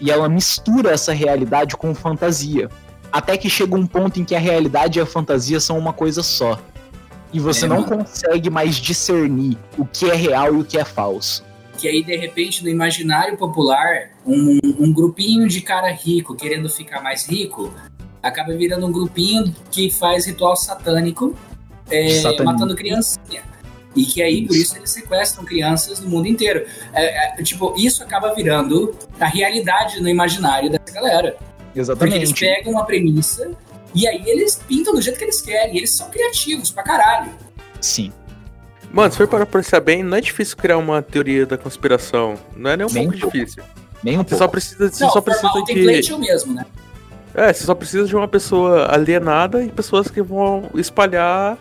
e 0.00 0.10
ela 0.10 0.28
mistura 0.28 0.90
essa 0.92 1.12
realidade 1.12 1.76
com 1.76 1.94
fantasia. 1.94 2.68
Até 3.10 3.36
que 3.38 3.48
chega 3.48 3.74
um 3.74 3.86
ponto 3.86 4.20
em 4.20 4.24
que 4.24 4.34
a 4.34 4.38
realidade 4.38 4.98
e 4.98 5.02
a 5.02 5.06
fantasia 5.06 5.58
são 5.58 5.78
uma 5.78 5.94
coisa 5.94 6.22
só. 6.22 6.58
E 7.32 7.40
você 7.40 7.64
É, 7.64 7.68
não 7.68 7.80
mano. 7.80 7.98
consegue 8.04 8.50
mais 8.50 8.76
discernir 8.76 9.56
o 9.78 9.84
que 9.86 10.10
é 10.10 10.14
real 10.14 10.54
e 10.54 10.60
o 10.60 10.64
que 10.64 10.78
é 10.78 10.84
falso. 10.84 11.42
Que 11.78 11.88
aí, 11.88 12.02
de 12.02 12.16
repente, 12.16 12.62
no 12.62 12.68
imaginário 12.68 13.36
popular, 13.38 14.10
um, 14.28 14.60
um 14.78 14.92
grupinho 14.92 15.48
de 15.48 15.62
cara 15.62 15.90
rico 15.90 16.36
querendo 16.36 16.68
ficar 16.68 17.02
mais 17.02 17.26
rico 17.26 17.72
acaba 18.22 18.54
virando 18.54 18.86
um 18.86 18.92
grupinho 18.92 19.54
que 19.70 19.90
faz 19.90 20.26
ritual 20.26 20.56
satânico, 20.56 21.34
é, 21.90 22.42
matando 22.42 22.74
criancinha. 22.76 23.42
E 23.96 24.04
que 24.04 24.22
aí, 24.22 24.46
por 24.46 24.54
isso, 24.54 24.76
eles 24.76 24.90
sequestram 24.90 25.44
crianças 25.44 26.00
no 26.00 26.10
mundo 26.10 26.26
inteiro. 26.26 26.64
É, 26.92 27.40
é, 27.40 27.42
tipo, 27.42 27.74
isso 27.76 28.02
acaba 28.02 28.34
virando 28.34 28.94
a 29.18 29.26
realidade 29.26 30.00
no 30.00 30.08
imaginário 30.08 30.70
dessa 30.70 30.92
galera. 30.92 31.32
Porque 31.32 31.78
eles 31.78 31.88
Exatamente. 31.88 32.40
pegam 32.40 32.72
uma 32.72 32.84
premissa 32.84 33.50
e 33.94 34.06
aí 34.06 34.22
eles 34.26 34.60
pintam 34.68 34.94
do 34.94 35.00
jeito 35.00 35.18
que 35.18 35.24
eles 35.24 35.40
querem. 35.40 35.74
E 35.74 35.78
eles 35.78 35.94
são 35.94 36.10
criativos 36.10 36.70
pra 36.70 36.82
caralho. 36.82 37.32
Sim. 37.80 38.12
Mano, 38.92 39.10
se 39.10 39.18
for 39.18 39.26
para 39.26 39.46
pensar 39.46 39.80
bem, 39.80 40.02
não 40.02 40.16
é 40.16 40.20
difícil 40.20 40.56
criar 40.56 40.78
uma 40.78 41.02
teoria 41.02 41.46
da 41.46 41.56
conspiração. 41.56 42.38
Não 42.56 42.70
é 42.70 42.76
nem 42.76 42.86
um 42.86 42.90
Nem 42.90 43.10
pouco 43.10 43.26
um 43.26 43.30
pouco. 43.30 43.78
Nem 44.02 44.16
um 44.18 44.22
Você 44.22 44.30
pouco. 44.30 44.44
só 44.44 44.48
precisa, 44.48 44.88
você 44.90 45.04
Não, 45.04 45.10
só 45.10 45.20
precisa 45.20 45.48
o 45.48 45.64
template 45.64 46.00
de. 46.02 46.12
é 46.12 46.14
o 46.14 46.18
mesmo, 46.18 46.54
né? 46.54 46.64
É, 47.34 47.52
você 47.52 47.64
só 47.64 47.74
precisa 47.74 48.06
de 48.06 48.16
uma 48.16 48.26
pessoa 48.28 48.92
alienada 48.92 49.62
e 49.62 49.68
pessoas 49.68 50.08
que 50.08 50.22
vão 50.22 50.70
espalhar 50.74 51.56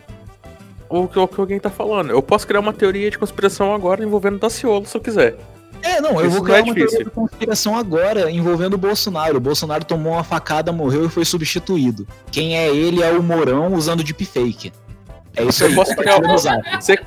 o 0.90 1.08
que, 1.08 1.20
o 1.20 1.28
que 1.28 1.40
alguém 1.40 1.60
tá 1.60 1.70
falando. 1.70 2.10
Eu 2.12 2.22
posso 2.22 2.48
criar 2.48 2.60
uma 2.62 2.74
teoria 2.74 3.12
de 3.12 3.18
conspiração 3.18 3.74
agora 3.74 4.04
envolvendo 4.04 4.40
Daciolo, 4.40 4.86
se 4.86 4.96
eu 4.96 5.02
quiser. 5.02 5.36
É, 5.84 6.02
não, 6.02 6.12
eu 6.20 6.22
Isso 6.22 6.30
vou 6.30 6.38
não 6.40 6.44
criar 6.46 6.60
é 6.60 6.62
uma 6.64 6.74
difícil. 6.74 6.90
teoria 6.90 7.06
da 7.06 7.12
conspiração 7.12 7.78
agora 7.78 8.32
envolvendo 8.32 8.74
o 8.74 8.78
Bolsonaro. 8.78 9.38
O 9.38 9.42
Bolsonaro 9.42 9.84
tomou 9.86 10.14
uma 10.14 10.24
facada, 10.24 10.72
morreu 10.72 11.06
e 11.06 11.10
foi 11.10 11.24
substituído. 11.26 12.08
Quem 12.32 12.58
é 12.58 12.68
ele 12.70 13.04
é 13.04 13.12
o 13.12 13.22
Morão 13.22 13.74
usando 13.74 14.04
deepfake. 14.04 14.72
É 15.36 15.44
isso 15.44 15.64
Eu 15.64 15.68
aí. 15.70 15.76
posso 15.76 15.96
criar 15.96 16.18
uma- 16.18 16.38
zap. 16.38 16.62
Você, 16.82 16.98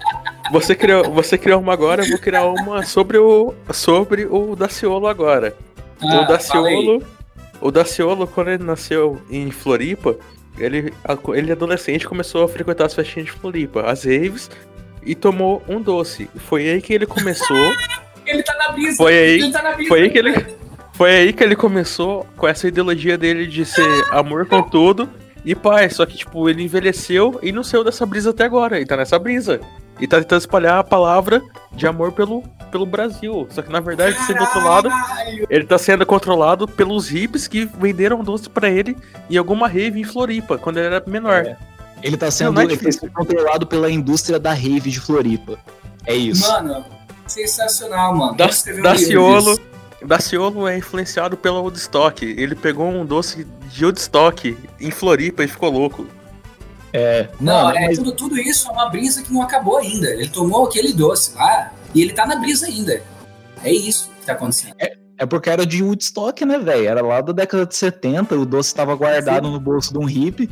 você, 0.50 0.74
criou, 0.74 1.04
você 1.12 1.38
criou 1.38 1.60
uma 1.60 1.72
agora, 1.72 2.02
eu 2.04 2.08
vou 2.08 2.18
criar 2.18 2.44
uma 2.46 2.82
sobre 2.82 3.18
o, 3.18 3.54
sobre 3.72 4.26
o 4.26 4.54
Daciolo 4.56 5.06
agora. 5.06 5.54
Ah, 6.02 6.22
o. 6.22 6.26
Daciolo. 6.26 7.02
O 7.60 7.70
Daciolo, 7.70 8.26
quando 8.26 8.48
ele 8.50 8.64
nasceu 8.64 9.20
em 9.30 9.50
Floripa, 9.50 10.16
ele, 10.58 10.92
ele 11.34 11.52
adolescente 11.52 12.06
começou 12.08 12.44
a 12.44 12.48
frequentar 12.48 12.86
as 12.86 12.94
festinhas 12.94 13.26
de 13.26 13.32
Floripa, 13.32 13.82
as 13.82 14.04
raves, 14.04 14.50
e 15.04 15.14
tomou 15.14 15.62
um 15.68 15.80
doce. 15.80 16.28
Foi 16.36 16.68
aí 16.68 16.80
que 16.80 16.92
ele 16.92 17.06
começou. 17.06 17.56
Ele 18.26 18.44
tá 18.44 18.54
na 18.54 18.70
brisa. 18.72 18.96
Foi 18.96 19.12
aí- 19.12 19.40
Ele 19.40 19.50
tá 19.50 19.60
na 19.62 19.72
brisa. 19.72 19.88
Foi 19.88 20.02
aí 20.02 20.10
que 20.10 20.18
ele. 20.18 20.46
Foi 20.92 21.10
aí 21.10 21.32
que 21.32 21.42
ele 21.42 21.56
começou 21.56 22.24
com 22.36 22.46
essa 22.46 22.68
ideologia 22.68 23.18
dele 23.18 23.44
de 23.46 23.64
ser 23.64 24.04
amor 24.12 24.46
com 24.46 24.62
tudo 24.62 25.08
E 25.44 25.54
pai, 25.54 25.88
só 25.90 26.04
que, 26.06 26.16
tipo, 26.18 26.48
ele 26.48 26.62
envelheceu 26.62 27.40
e 27.42 27.50
não 27.50 27.64
saiu 27.64 27.82
dessa 27.82 28.04
brisa 28.06 28.30
até 28.30 28.44
agora. 28.44 28.76
Ele 28.76 28.86
tá 28.86 28.96
nessa 28.96 29.18
brisa. 29.18 29.60
E 30.00 30.06
tá 30.06 30.18
tentando 30.18 30.40
espalhar 30.40 30.78
a 30.78 30.84
palavra 30.84 31.42
de 31.72 31.86
amor 31.86 32.12
pelo, 32.12 32.42
pelo 32.70 32.86
Brasil. 32.86 33.46
Só 33.50 33.60
que 33.60 33.70
na 33.70 33.80
verdade, 33.80 34.16
sendo 34.26 34.38
controlado, 34.38 34.88
ele 35.50 35.64
tá 35.64 35.78
sendo 35.78 36.06
controlado 36.06 36.66
pelos 36.66 37.08
hippies 37.08 37.46
que 37.46 37.66
venderam 37.66 38.24
doce 38.24 38.48
pra 38.48 38.70
ele 38.70 38.96
em 39.28 39.36
alguma 39.36 39.68
rave 39.68 40.00
em 40.00 40.04
Floripa, 40.04 40.56
quando 40.56 40.78
ele 40.78 40.86
era 40.86 41.02
menor. 41.06 41.44
É. 41.44 41.56
Ele 42.02 42.16
tá 42.16 42.30
sendo, 42.30 42.52
Não, 42.52 42.54
não 42.54 42.60
é 42.62 42.64
ele 42.64 42.76
tá 42.76 42.90
sendo 42.90 43.12
controlado 43.12 43.66
pela 43.66 43.90
indústria 43.90 44.38
da 44.38 44.52
rave 44.52 44.90
de 44.90 44.98
Floripa. 44.98 45.58
É 46.06 46.14
isso. 46.14 46.48
Mano, 46.48 46.84
sensacional, 47.26 48.16
mano. 48.16 48.36
Da, 48.36 48.46
Daciolo, 48.82 49.54
disso. 49.54 49.60
Daciolo 50.06 50.66
é 50.66 50.78
influenciado 50.78 51.36
pela 51.36 51.60
Woodstock. 51.60 52.24
Ele 52.24 52.54
pegou 52.54 52.88
um 52.88 53.04
doce 53.04 53.46
de 53.68 53.84
Woodstock 53.84 54.56
em 54.80 54.90
Floripa 54.90 55.44
e 55.44 55.48
ficou 55.48 55.70
louco. 55.70 56.06
É, 56.92 57.28
Não, 57.40 57.64
não, 57.64 57.70
é, 57.70 57.86
mas 57.86 57.98
tudo, 57.98 58.12
tudo 58.12 58.38
isso 58.38 58.68
é 58.68 58.72
uma 58.72 58.88
brisa 58.88 59.22
que 59.22 59.32
não 59.32 59.42
acabou 59.42 59.78
ainda. 59.78 60.08
Ele 60.10 60.28
tomou 60.28 60.64
aquele 60.66 60.92
doce 60.92 61.34
lá 61.36 61.72
e 61.94 62.02
ele 62.02 62.12
tá 62.12 62.26
na 62.26 62.36
brisa 62.36 62.66
ainda. 62.66 63.02
É 63.62 63.72
isso 63.72 64.10
que 64.20 64.26
tá 64.26 64.32
acontecendo. 64.32 64.74
é 64.78 65.26
porque 65.26 65.50
era 65.50 65.64
de 65.66 65.82
Woodstock, 65.82 66.44
né, 66.44 66.58
velho? 66.58 66.88
Era 66.88 67.02
lá 67.02 67.20
da 67.20 67.32
década 67.32 67.64
de 67.66 67.76
70, 67.76 68.34
o 68.36 68.44
doce 68.46 68.74
tava 68.74 68.94
guardado 68.96 69.48
no 69.50 69.60
bolso 69.60 69.92
de 69.92 69.98
um 69.98 70.04
hippie. 70.04 70.50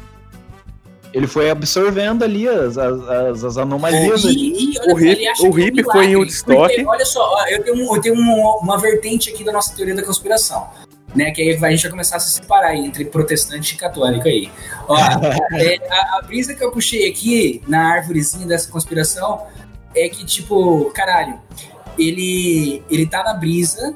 Ele 1.12 1.27
foi 1.27 1.48
absorvendo 1.51 2.23
ali 2.23 2.47
as, 2.47 2.77
as, 2.77 3.09
as- 3.09 3.44
as 3.44 3.56
anomalias 3.56 4.27
ali. 4.27 4.52
E, 4.52 4.74
e, 4.74 4.78
olha, 4.81 4.94
O 4.94 4.98
hip- 5.01 5.15
o 5.15 5.16
que 5.16 5.27
é 5.27 5.48
um 5.48 5.59
hip 5.59 5.82
foi 5.85 6.05
em 6.05 6.09
milagre, 6.09 6.16
Woodstock. 6.16 6.59
porque, 6.69 6.85
Olha 6.86 7.05
só, 7.06 7.20
ó, 7.35 7.47
eu 7.48 7.65
tenho, 7.65 7.77
um- 7.90 7.97
eu 7.97 8.01
tenho 8.02 8.15
uma, 8.15 8.56
uma 8.59 8.78
vertente 8.78 9.31
aqui 9.31 9.43
da 9.43 9.51
nossa 9.51 9.74
teoria 9.74 9.94
da 9.94 10.02
conspiração. 10.05 10.69
Né, 11.14 11.30
que 11.30 11.40
aí 11.40 11.48
a 11.51 11.70
gente 11.70 11.82
vai 11.82 11.90
começar 11.90 12.16
a 12.16 12.20
se 12.20 12.30
separar 12.35 12.68
aí 12.68 12.80
entre 12.85 13.05
protestante 13.06 13.74
e 13.74 13.78
católico 13.78 14.28
aí. 14.28 14.51
Ó, 14.86 14.97
é, 15.56 15.78
a, 15.90 16.18
a 16.18 16.22
brisa 16.22 16.55
que 16.55 16.62
eu 16.62 16.70
puxei 16.70 17.09
aqui 17.09 17.62
na 17.66 17.94
árvorezinha 17.94 18.47
dessa 18.47 18.70
conspiração 18.70 19.47
é 19.94 20.06
que, 20.09 20.24
tipo, 20.26 20.90
caralho, 20.94 21.40
ele, 21.98 22.82
ele 22.90 23.06
tá 23.06 23.24
na 23.24 23.32
brisa 23.32 23.94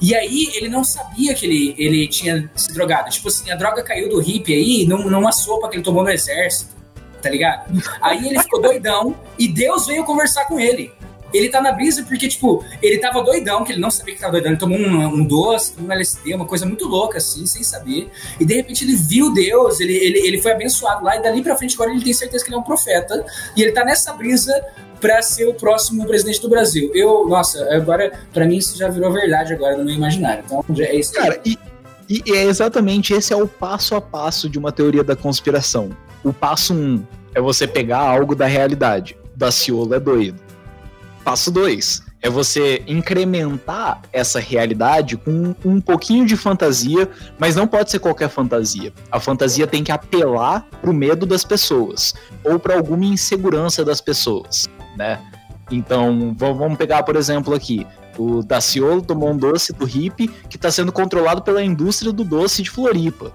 e 0.00 0.14
aí 0.14 0.48
ele 0.54 0.68
não 0.68 0.82
sabia 0.82 1.34
que 1.34 1.44
ele, 1.44 1.74
ele 1.76 2.08
tinha 2.08 2.50
se 2.54 2.72
drogado. 2.72 3.10
Tipo 3.10 3.28
assim, 3.28 3.50
a 3.50 3.56
droga 3.56 3.82
caiu 3.82 4.08
do 4.08 4.18
hippie 4.20 4.54
aí 4.54 4.86
num- 4.86 5.10
numa 5.10 5.32
sopa 5.32 5.68
que 5.68 5.76
ele 5.76 5.82
tomou 5.82 6.02
no 6.02 6.10
exército, 6.10 6.74
tá 7.20 7.28
ligado? 7.28 7.70
Aí 8.00 8.26
ele 8.28 8.38
ficou 8.38 8.62
doidão 8.62 9.14
e 9.38 9.46
Deus 9.46 9.86
veio 9.86 10.04
conversar 10.04 10.46
com 10.46 10.58
ele. 10.58 10.90
Ele 11.32 11.48
tá 11.48 11.60
na 11.60 11.72
brisa 11.72 12.02
porque, 12.04 12.28
tipo, 12.28 12.64
ele 12.82 12.98
tava 12.98 13.22
doidão, 13.22 13.64
que 13.64 13.72
ele 13.72 13.80
não 13.80 13.90
sabia 13.90 14.14
que 14.14 14.20
tava 14.20 14.32
doidão. 14.32 14.52
Ele 14.52 14.60
tomou 14.60 14.78
um, 14.78 15.06
um 15.06 15.24
doce, 15.24 15.74
tomou 15.74 15.90
um 15.90 15.92
LSD, 15.92 16.34
uma 16.34 16.46
coisa 16.46 16.66
muito 16.66 16.86
louca, 16.86 17.18
assim, 17.18 17.46
sem 17.46 17.62
saber. 17.62 18.10
E 18.38 18.44
de 18.44 18.54
repente 18.54 18.84
ele 18.84 18.96
viu 18.96 19.32
Deus, 19.32 19.80
ele, 19.80 19.94
ele, 19.94 20.18
ele 20.26 20.42
foi 20.42 20.52
abençoado 20.52 21.04
lá, 21.04 21.16
e 21.16 21.22
dali 21.22 21.42
pra 21.42 21.56
frente 21.56 21.74
agora 21.74 21.90
ele 21.90 22.02
tem 22.02 22.12
certeza 22.12 22.44
que 22.44 22.50
ele 22.50 22.56
é 22.56 22.58
um 22.58 22.62
profeta. 22.62 23.24
E 23.56 23.62
ele 23.62 23.72
tá 23.72 23.84
nessa 23.84 24.12
brisa 24.12 24.52
pra 25.00 25.22
ser 25.22 25.48
o 25.48 25.54
próximo 25.54 26.06
presidente 26.06 26.40
do 26.40 26.48
Brasil. 26.48 26.90
Eu, 26.94 27.26
nossa, 27.26 27.74
agora, 27.74 28.12
pra 28.32 28.46
mim 28.46 28.58
isso 28.58 28.76
já 28.76 28.88
virou 28.88 29.12
verdade 29.12 29.52
agora 29.54 29.76
no 29.76 29.84
meu 29.84 29.94
imaginário. 29.94 30.44
Então, 30.44 30.64
é 30.78 30.94
isso. 30.94 31.12
Cara, 31.12 31.40
e, 31.44 31.58
e 32.08 32.22
é 32.32 32.44
exatamente 32.44 33.14
esse 33.14 33.32
é 33.32 33.36
o 33.36 33.48
passo 33.48 33.94
a 33.94 34.00
passo 34.00 34.48
de 34.48 34.58
uma 34.58 34.70
teoria 34.70 35.02
da 35.02 35.16
conspiração. 35.16 35.90
O 36.22 36.32
passo 36.32 36.74
um 36.74 37.02
é 37.34 37.40
você 37.40 37.66
pegar 37.66 38.00
algo 38.00 38.34
da 38.34 38.46
realidade. 38.46 39.16
Daciolo 39.34 39.94
é 39.94 40.00
doido. 40.00 40.49
Passo 41.24 41.50
2 41.50 42.02
é 42.22 42.28
você 42.28 42.82
incrementar 42.86 44.02
essa 44.12 44.38
realidade 44.38 45.16
com 45.16 45.54
um 45.64 45.80
pouquinho 45.80 46.26
de 46.26 46.36
fantasia, 46.36 47.08
mas 47.38 47.56
não 47.56 47.66
pode 47.66 47.90
ser 47.90 47.98
qualquer 47.98 48.28
fantasia. 48.28 48.92
A 49.10 49.18
fantasia 49.18 49.66
tem 49.66 49.82
que 49.82 49.92
apelar 49.92 50.66
pro 50.80 50.92
medo 50.92 51.24
das 51.24 51.44
pessoas 51.44 52.14
ou 52.44 52.58
para 52.58 52.74
alguma 52.74 53.04
insegurança 53.04 53.84
das 53.84 54.00
pessoas, 54.00 54.68
né? 54.96 55.18
Então, 55.70 56.34
vamos 56.36 56.76
pegar, 56.76 57.02
por 57.04 57.16
exemplo, 57.16 57.54
aqui. 57.54 57.86
O 58.18 58.42
Daciolo 58.42 59.00
tomou 59.00 59.30
um 59.30 59.36
doce 59.36 59.72
do 59.72 59.84
hippie 59.84 60.28
que 60.48 60.56
está 60.56 60.70
sendo 60.70 60.92
controlado 60.92 61.42
pela 61.42 61.62
indústria 61.62 62.12
do 62.12 62.24
doce 62.24 62.62
de 62.62 62.70
Floripa. 62.70 63.32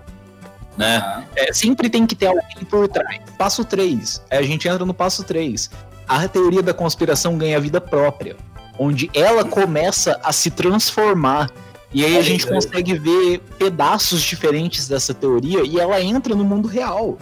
Né? 0.78 1.26
É, 1.36 1.54
sempre 1.54 1.90
tem 1.90 2.06
que 2.06 2.14
ter 2.14 2.28
alguém 2.28 2.66
por 2.70 2.88
trás. 2.90 3.22
Passo 3.38 3.64
3. 3.64 4.22
a 4.30 4.42
gente 4.42 4.68
entra 4.68 4.86
no 4.86 4.94
passo 4.94 5.24
3. 5.24 5.72
A 6.08 6.28
teoria 6.28 6.62
da 6.62 6.74
conspiração 6.74 7.38
ganha 7.38 7.60
vida 7.60 7.82
própria. 7.82 8.36
Onde 8.78 9.10
ela 9.14 9.46
começa 9.46 10.20
a 10.24 10.32
se 10.32 10.52
transformar. 10.52 11.50
E 11.94 12.04
aí 12.04 12.18
a 12.18 12.22
gente 12.22 12.46
consegue 12.46 12.94
ver 12.98 13.40
pedaços 13.58 14.22
diferentes 14.22 14.88
dessa 14.88 15.14
teoria 15.14 15.64
e 15.64 15.80
ela 15.80 16.02
entra 16.02 16.36
no 16.36 16.44
mundo 16.44 16.68
real. 16.68 17.18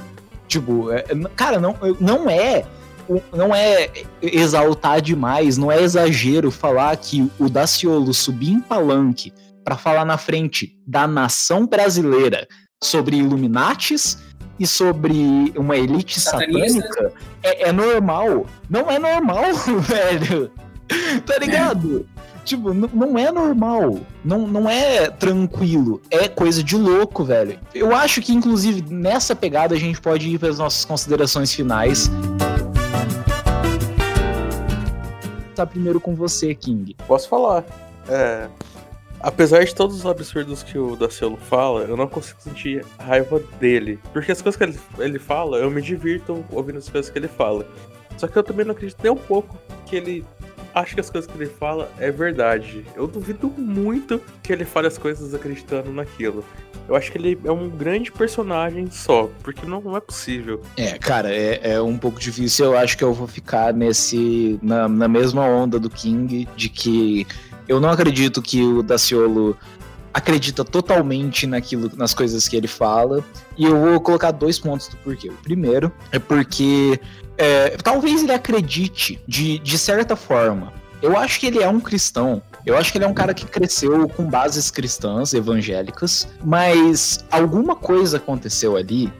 Tipo, 0.47 0.91
é- 0.91 1.05
é- 1.07 1.29
cara, 1.35 1.59
não, 1.59 1.75
não 1.99 2.29
é. 2.29 2.65
Não 3.33 3.53
é 3.53 3.89
exaltar 4.21 5.01
demais, 5.01 5.57
não 5.57 5.69
é 5.69 5.83
exagero 5.83 6.49
falar 6.49 6.95
que 6.95 7.29
o 7.37 7.49
Daciolo 7.49 8.13
subir 8.13 8.51
em 8.51 8.61
palanque 8.61 9.33
para 9.63 9.75
falar 9.77 10.05
na 10.05 10.17
frente 10.17 10.77
da 10.87 11.05
nação 11.05 11.67
brasileira 11.67 12.47
sobre 12.81 13.17
Illuminates 13.17 14.17
e 14.59 14.67
sobre 14.67 15.51
uma 15.55 15.75
elite 15.75 16.19
satânica 16.19 17.11
é, 17.41 17.69
é 17.69 17.71
normal. 17.71 18.45
Não 18.69 18.89
é 18.89 18.99
normal, 18.99 19.43
velho. 19.81 20.51
Tá 21.25 21.37
ligado? 21.39 22.05
Tipo, 22.45 22.73
n- 22.73 22.89
não 22.93 23.17
é 23.17 23.31
normal. 23.31 23.99
Não, 24.23 24.39
não 24.47 24.69
é 24.69 25.09
tranquilo. 25.09 26.01
É 26.11 26.27
coisa 26.27 26.61
de 26.61 26.75
louco, 26.75 27.23
velho. 27.23 27.57
Eu 27.73 27.95
acho 27.95 28.21
que, 28.21 28.33
inclusive, 28.33 28.83
nessa 28.93 29.33
pegada 29.35 29.73
a 29.75 29.77
gente 29.79 29.99
pode 30.01 30.27
ir 30.29 30.37
para 30.37 30.49
as 30.49 30.57
nossas 30.59 30.83
considerações 30.85 31.53
finais. 31.53 32.11
Tá 35.55 35.65
primeiro 35.65 35.99
com 36.01 36.15
você, 36.15 36.53
King. 36.55 36.95
Posso 37.07 37.29
falar. 37.29 37.63
É, 38.09 38.47
apesar 39.23 39.63
de 39.63 39.73
todos 39.73 39.95
os 39.95 40.05
absurdos 40.05 40.61
que 40.61 40.77
o 40.77 40.95
Daciolo 40.97 41.37
fala, 41.37 41.83
eu 41.83 41.95
não 41.95 42.07
consigo 42.07 42.41
sentir 42.41 42.85
raiva 42.99 43.41
dele. 43.59 43.97
Porque 44.11 44.31
as 44.31 44.41
coisas 44.41 44.57
que 44.57 44.63
ele, 44.63 44.79
ele 44.99 45.17
fala, 45.17 45.57
eu 45.57 45.71
me 45.71 45.81
divirto 45.81 46.45
ouvindo 46.51 46.77
as 46.77 46.89
coisas 46.89 47.09
que 47.09 47.17
ele 47.17 47.29
fala. 47.29 47.65
Só 48.17 48.27
que 48.27 48.37
eu 48.37 48.43
também 48.43 48.65
não 48.65 48.73
acredito 48.73 48.99
nem 49.01 49.11
um 49.11 49.17
pouco 49.17 49.57
que 49.85 49.95
ele 49.95 50.25
acha 50.73 50.93
que 50.93 50.99
as 50.99 51.09
coisas 51.09 51.29
que 51.29 51.37
ele 51.37 51.49
fala 51.49 51.89
é 51.97 52.11
verdade. 52.11 52.85
Eu 52.95 53.07
duvido 53.07 53.47
muito 53.49 54.21
que 54.41 54.51
ele 54.51 54.65
fale 54.65 54.87
as 54.87 54.97
coisas 54.97 55.33
acreditando 55.33 55.91
naquilo. 55.91 56.43
Eu 56.87 56.95
acho 56.95 57.11
que 57.11 57.17
ele 57.17 57.39
é 57.45 57.51
um 57.51 57.69
grande 57.69 58.11
personagem 58.11 58.91
só, 58.91 59.29
porque 59.41 59.65
não, 59.65 59.95
é 59.95 60.01
possível. 60.01 60.61
É, 60.75 60.97
cara, 60.97 61.33
é, 61.33 61.75
é 61.75 61.81
um 61.81 61.97
pouco 61.97 62.19
difícil. 62.19 62.65
Eu 62.65 62.77
acho 62.77 62.97
que 62.97 63.03
eu 63.03 63.13
vou 63.13 63.27
ficar 63.27 63.73
nesse. 63.73 64.59
Na, 64.61 64.89
na 64.89 65.07
mesma 65.07 65.45
onda 65.45 65.79
do 65.79 65.89
King, 65.89 66.47
de 66.57 66.67
que 66.67 67.25
eu 67.67 67.79
não 67.79 67.89
acredito 67.89 68.41
que 68.41 68.61
o 68.61 68.83
Daciolo 68.83 69.57
acredita 70.13 70.63
totalmente 70.63 71.47
naquilo, 71.47 71.91
nas 71.95 72.13
coisas 72.13 72.47
que 72.47 72.55
ele 72.55 72.67
fala. 72.67 73.23
E 73.57 73.65
eu 73.65 73.79
vou 73.79 73.99
colocar 73.99 74.31
dois 74.31 74.59
pontos 74.59 74.87
do 74.87 74.97
porquê. 74.97 75.29
O 75.29 75.37
primeiro 75.43 75.91
é 76.11 76.19
porque 76.19 76.99
é, 77.37 77.69
talvez 77.83 78.21
ele 78.21 78.31
acredite 78.31 79.19
de, 79.27 79.57
de 79.59 79.77
certa 79.77 80.15
forma. 80.15 80.71
Eu 81.01 81.17
acho 81.17 81.39
que 81.39 81.47
ele 81.47 81.61
é 81.61 81.67
um 81.67 81.79
cristão. 81.79 82.41
Eu 82.65 82.77
acho 82.77 82.91
que 82.91 82.97
ele 82.97 83.05
é 83.05 83.07
um 83.07 83.13
cara 83.13 83.33
que 83.33 83.45
cresceu 83.45 84.07
com 84.07 84.23
bases 84.23 84.71
cristãs, 84.71 85.33
evangélicas, 85.33 86.27
mas 86.43 87.25
alguma 87.29 87.75
coisa 87.75 88.17
aconteceu 88.17 88.77
ali 88.77 89.11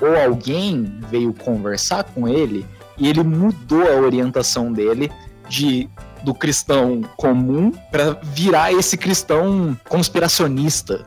ou 0.00 0.16
alguém 0.16 0.98
veio 1.10 1.32
conversar 1.32 2.04
com 2.04 2.28
ele 2.28 2.64
e 2.96 3.08
ele 3.08 3.22
mudou 3.22 3.82
a 3.82 3.96
orientação 3.96 4.72
dele 4.72 5.10
de 5.48 5.88
do 6.24 6.32
cristão 6.34 7.02
comum 7.16 7.72
para 7.90 8.16
virar 8.22 8.72
esse 8.72 8.96
cristão 8.96 9.76
conspiracionista, 9.88 11.04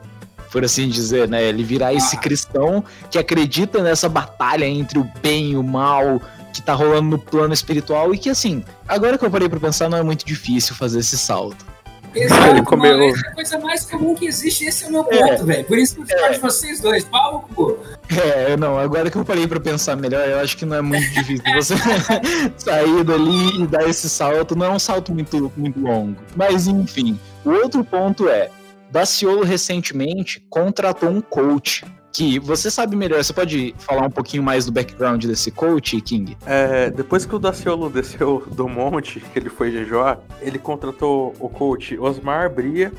por 0.50 0.64
assim 0.64 0.88
dizer, 0.88 1.28
né? 1.28 1.42
Ele 1.44 1.62
virar 1.64 1.92
esse 1.94 2.16
cristão 2.18 2.84
que 3.10 3.18
acredita 3.18 3.82
nessa 3.82 4.08
batalha 4.08 4.64
entre 4.66 4.98
o 4.98 5.04
bem 5.22 5.52
e 5.52 5.56
o 5.56 5.62
mal 5.62 6.20
que 6.52 6.62
tá 6.62 6.72
rolando 6.72 7.10
no 7.10 7.18
plano 7.18 7.52
espiritual 7.52 8.14
e 8.14 8.18
que 8.18 8.30
assim, 8.30 8.64
agora 8.88 9.18
que 9.18 9.24
eu 9.24 9.30
parei 9.30 9.48
para 9.48 9.60
pensar, 9.60 9.88
não 9.88 9.98
é 9.98 10.02
muito 10.02 10.24
difícil 10.24 10.74
fazer 10.74 11.00
esse 11.00 11.18
salto. 11.18 11.66
Exato, 12.14 12.46
Ele 12.48 12.62
comeu- 12.62 12.98
é 12.98 13.10
a 13.10 13.34
coisa 13.34 13.58
mais 13.58 13.84
comum 13.84 14.14
que 14.14 14.24
existe, 14.26 14.64
esse 14.64 14.84
é 14.84 14.88
o 14.88 14.92
meu 14.92 15.04
ponto, 15.04 15.44
velho. 15.44 15.64
Por 15.66 15.76
isso 15.76 15.96
que 15.96 16.00
eu 16.00 16.06
discordo 16.06 16.34
de 16.34 16.40
vocês 16.40 16.80
dois, 16.80 17.04
pau, 17.04 17.46
pô. 17.54 17.76
É, 18.08 18.56
não, 18.56 18.78
agora 18.78 19.10
que 19.10 19.16
eu 19.16 19.24
parei 19.24 19.46
pra 19.46 19.58
pensar 19.58 19.96
melhor, 19.96 20.28
eu 20.28 20.38
acho 20.38 20.56
que 20.56 20.64
não 20.64 20.76
é 20.76 20.82
muito 20.82 21.08
difícil 21.12 21.44
você 21.54 21.74
sair 22.56 23.04
dali 23.04 23.62
e 23.62 23.66
dar 23.66 23.88
esse 23.88 24.08
salto. 24.08 24.54
Não 24.54 24.66
é 24.66 24.70
um 24.70 24.78
salto 24.78 25.12
muito, 25.12 25.52
muito 25.56 25.80
longo. 25.80 26.16
Mas 26.34 26.66
enfim, 26.66 27.18
o 27.44 27.50
outro 27.50 27.84
ponto 27.84 28.28
é: 28.28 28.50
Daciolo 28.90 29.42
recentemente 29.42 30.44
contratou 30.48 31.10
um 31.10 31.20
coach. 31.20 31.84
Que 32.12 32.38
você 32.38 32.70
sabe 32.70 32.96
melhor, 32.96 33.22
você 33.22 33.30
pode 33.30 33.74
falar 33.76 34.06
um 34.06 34.10
pouquinho 34.10 34.42
mais 34.42 34.64
do 34.64 34.72
background 34.72 35.22
desse 35.26 35.50
coach, 35.50 36.00
King? 36.00 36.34
É, 36.46 36.88
depois 36.88 37.26
que 37.26 37.34
o 37.34 37.38
Daciolo 37.38 37.90
desceu 37.90 38.42
do 38.52 38.66
monte, 38.66 39.20
que 39.20 39.38
ele 39.38 39.50
foi 39.50 39.70
jejuar, 39.70 40.18
ele 40.40 40.58
contratou 40.58 41.34
o 41.38 41.46
coach 41.46 41.98
Osmar 41.98 42.48
Bria, 42.48 42.90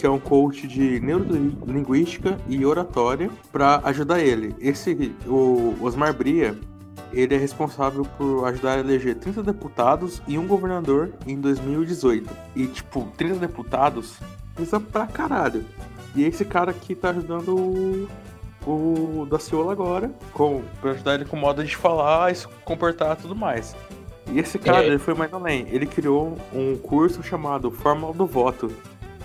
que 0.00 0.06
é 0.06 0.10
um 0.10 0.18
coach 0.18 0.66
de 0.66 0.98
neurolinguística 0.98 2.38
e 2.48 2.64
oratória, 2.64 3.30
para 3.52 3.82
ajudar 3.84 4.18
ele. 4.18 4.56
Esse, 4.58 5.14
o 5.26 5.76
Osmar 5.78 6.14
Bria, 6.14 6.58
ele 7.12 7.34
é 7.34 7.38
responsável 7.38 8.06
por 8.16 8.46
ajudar 8.46 8.76
a 8.76 8.78
eleger 8.78 9.16
30 9.16 9.42
deputados 9.42 10.22
e 10.26 10.38
um 10.38 10.46
governador 10.46 11.12
em 11.26 11.38
2018. 11.38 12.30
E, 12.56 12.66
tipo, 12.66 13.12
30 13.18 13.34
deputados, 13.40 14.14
isso 14.58 14.74
é 14.74 14.78
pra 14.78 15.06
caralho. 15.06 15.66
E 16.16 16.24
esse 16.24 16.46
cara 16.46 16.70
aqui 16.70 16.94
tá 16.94 17.10
ajudando 17.10 18.08
o, 18.66 19.20
o 19.20 19.26
Daciolo 19.30 19.68
agora, 19.68 20.10
com, 20.32 20.62
pra 20.80 20.92
ajudar 20.92 21.16
ele 21.16 21.26
com 21.26 21.36
modo 21.36 21.62
de 21.62 21.76
falar, 21.76 22.34
se 22.34 22.48
comportar 22.64 23.18
e 23.18 23.22
tudo 23.22 23.36
mais. 23.36 23.76
E 24.32 24.38
esse 24.38 24.58
cara, 24.58 24.82
é. 24.82 24.86
ele 24.86 24.98
foi 24.98 25.12
mais 25.12 25.30
além. 25.30 25.66
Ele 25.70 25.84
criou 25.84 26.38
um 26.54 26.76
curso 26.78 27.22
chamado 27.22 27.70
Fórmula 27.70 28.14
do 28.14 28.24
Voto, 28.24 28.72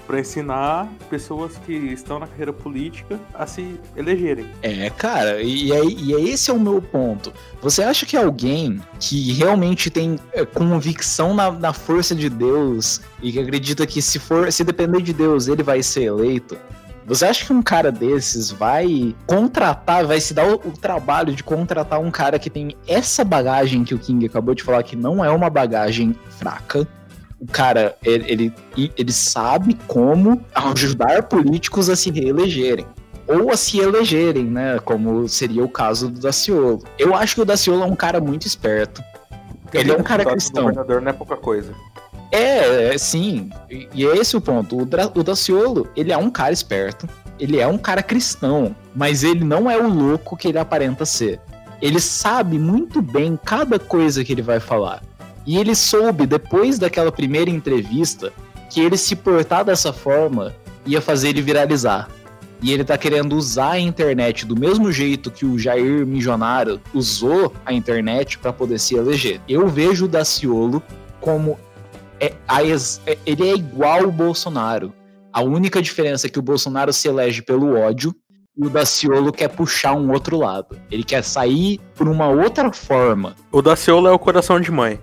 para 0.06 0.20
ensinar 0.20 0.88
pessoas 1.10 1.58
que 1.66 1.74
estão 1.74 2.20
na 2.20 2.28
carreira 2.28 2.54
política 2.54 3.20
a 3.34 3.46
se 3.46 3.80
elegerem. 3.96 4.46
É, 4.62 4.90
cara, 4.90 5.42
e, 5.42 5.72
é, 5.72 5.84
e 5.84 6.14
esse 6.30 6.52
é 6.52 6.54
o 6.54 6.60
meu 6.60 6.82
ponto. 6.82 7.34
Você 7.62 7.84
acha 7.84 8.06
que 8.06 8.16
alguém 8.16 8.82
que 9.00 9.34
realmente 9.34 9.90
tem 9.90 10.20
é, 10.32 10.46
convicção 10.46 11.34
na, 11.34 11.52
na 11.52 11.74
força 11.74 12.16
de 12.16 12.30
Deus 12.30 13.02
e 13.22 13.32
que 13.32 13.40
acredita 13.40 13.86
que 13.88 14.02
se 14.02 14.20
for 14.20 14.52
se 14.52 14.64
depender 14.64 15.02
de 15.02 15.14
Deus 15.14 15.48
ele 15.48 15.64
vai 15.64 15.82
ser 15.82 16.04
eleito, 16.04 16.58
você 17.06 17.26
acha 17.26 17.46
que 17.46 17.54
um 17.54 17.62
cara 17.62 17.92
desses 17.92 18.50
vai 18.50 19.16
contratar, 19.28 20.08
vai 20.08 20.20
se 20.20 20.34
dar 20.34 20.48
o, 20.48 20.56
o, 20.56 20.72
trabalho 20.72 21.36
de 21.36 21.44
contratar 21.44 22.00
um 22.00 22.10
cara 22.10 22.40
que 22.40 22.50
tem 22.50 22.76
essa 22.88 23.24
bagagem 23.24 23.84
que 23.84 23.94
o 23.94 24.00
King 24.00 24.26
acabou 24.26 24.56
de 24.56 24.64
falar 24.64 24.82
que 24.82 24.96
não 24.96 25.24
é 25.24 25.30
uma 25.30 25.50
bagagem 25.50 26.16
fraca? 26.32 26.88
O 27.40 27.48
cara, 27.48 27.98
ele, 28.04 28.54
ele, 28.78 28.94
ele 28.98 29.12
sabe 29.12 29.78
como 29.88 30.42
ajudar 30.54 31.24
políticos 31.24 31.90
a 31.90 31.96
se 31.96 32.10
reelegerem 32.10 32.86
ou 33.28 33.52
a 33.52 33.58
se 33.58 33.80
elegerem, 33.80 34.46
né? 34.46 34.80
Como 34.80 35.28
seria 35.28 35.64
o 35.64 35.70
caso 35.70 36.10
do 36.10 36.20
Daciolo. 36.20 36.84
Eu 36.98 37.16
acho 37.16 37.36
que 37.36 37.42
o 37.42 37.46
Daciolo 37.46 37.84
é 37.84 37.86
um 37.86 37.96
cara 37.96 38.20
muito 38.20 38.46
esperto. 38.46 39.04
ele 39.74 39.92
é 39.92 39.98
um 39.98 40.04
cara 40.04 40.26
cristão. 40.26 40.64
O 40.64 40.68
governador 40.68 41.02
não 41.02 41.10
é 41.10 41.14
pouca 41.14 41.36
coisa. 41.36 41.74
É, 42.32 42.94
é 42.94 42.98
sim. 42.98 43.50
E, 43.70 43.88
e 43.94 44.06
é 44.06 44.18
esse 44.18 44.38
o 44.38 44.42
ponto. 44.42 44.78
O, 44.78 44.86
Dra 44.86 45.12
o 45.14 45.24
Daciolo, 45.24 45.90
ele 45.96 46.12
é 46.12 46.18
um 46.18 46.30
cara 46.30 46.54
esperto. 46.54 47.08
Ele 47.40 47.60
é 47.60 47.68
um 47.68 47.78
cara 47.78 48.04
cristão. 48.04 48.76
Mas 48.96 49.24
ele 49.24 49.44
não 49.44 49.70
é 49.70 49.78
o 49.78 49.88
louco 49.88 50.38
que 50.38 50.48
ele 50.48 50.60
aparenta 50.60 51.06
ser. 51.06 51.40
Ele 51.82 52.00
sabe 52.00 52.58
muito 52.58 53.02
bem 53.02 53.38
cada 53.44 53.80
coisa 53.80 54.24
que 54.24 54.32
ele 54.32 54.42
vai 54.42 54.60
falar. 54.60 55.02
E 55.46 55.58
ele 55.58 55.76
soube, 55.76 56.26
depois 56.26 56.80
daquela 56.80 57.12
primeira 57.12 57.50
entrevista, 57.50 58.34
que 58.70 58.82
ele 58.82 58.98
se 58.98 59.16
portar 59.16 59.64
dessa 59.64 59.94
forma 59.94 60.56
ia 60.86 61.02
fazer 61.02 61.30
ele 61.30 61.42
viralizar. 61.42 62.10
E 62.62 62.72
ele 62.72 62.84
tá 62.84 62.98
querendo 62.98 63.36
usar 63.36 63.72
a 63.72 63.80
internet 63.80 64.46
do 64.46 64.58
mesmo 64.58 64.92
jeito 64.92 65.30
que 65.30 65.46
o 65.46 65.60
Jair 65.60 66.06
Milionário 66.06 66.82
usou 66.94 67.54
a 67.66 67.74
internet 67.74 68.40
para 68.40 68.54
poder 68.54 68.80
se 68.80 68.96
eleger. 68.96 69.42
Eu 69.48 69.68
vejo 69.68 70.06
o 70.06 70.08
Daciolo 70.08 70.82
como 71.20 71.60
é, 72.20 72.34
é, 73.06 73.18
ele 73.26 73.50
é 73.50 73.54
igual 73.54 74.04
o 74.04 74.12
Bolsonaro. 74.12 74.94
A 75.34 75.42
única 75.42 75.82
diferença 75.82 76.28
é 76.28 76.30
que 76.30 76.40
o 76.40 76.42
Bolsonaro 76.42 76.94
se 76.94 77.08
elege 77.08 77.42
pelo 77.42 77.78
ódio 77.78 78.16
e 78.58 78.66
o 78.66 78.70
Daciolo 78.70 79.34
quer 79.34 79.50
puxar 79.50 79.94
um 79.94 80.12
outro 80.12 80.38
lado. 80.38 80.78
Ele 80.90 81.04
quer 81.04 81.24
sair 81.24 81.80
por 81.94 82.08
uma 82.08 82.30
outra 82.30 82.72
forma. 82.72 83.36
O 83.52 83.62
Daciolo 83.62 84.08
é 84.08 84.12
o 84.12 84.20
coração 84.20 84.62
de 84.62 84.72
mãe. 84.72 85.00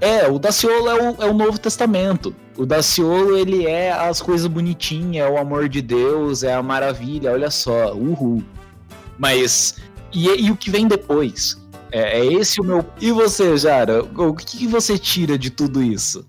É, 0.00 0.28
o 0.28 0.38
Daciolo 0.38 0.88
é 0.88 0.94
o, 0.94 1.22
é 1.22 1.26
o 1.26 1.34
Novo 1.34 1.58
Testamento. 1.58 2.34
O 2.56 2.64
Daciolo, 2.64 3.36
ele 3.36 3.66
é 3.66 3.92
as 3.92 4.20
coisas 4.22 4.46
bonitinhas, 4.46 5.26
é 5.26 5.30
o 5.30 5.38
amor 5.38 5.68
de 5.68 5.82
Deus, 5.82 6.42
é 6.42 6.52
a 6.52 6.62
maravilha, 6.62 7.32
olha 7.32 7.50
só, 7.50 7.92
uhul. 7.94 8.42
Mas, 9.18 9.76
e, 10.12 10.28
e 10.28 10.50
o 10.50 10.56
que 10.56 10.70
vem 10.70 10.86
depois? 10.86 11.56
É, 11.90 12.20
é, 12.20 12.26
esse 12.26 12.60
o 12.60 12.64
meu. 12.64 12.84
E 13.00 13.10
você, 13.10 13.56
Jara? 13.56 14.02
O 14.02 14.34
que, 14.34 14.58
que 14.58 14.66
você 14.66 14.98
tira 14.98 15.38
de 15.38 15.50
tudo 15.50 15.82
isso? 15.82 16.26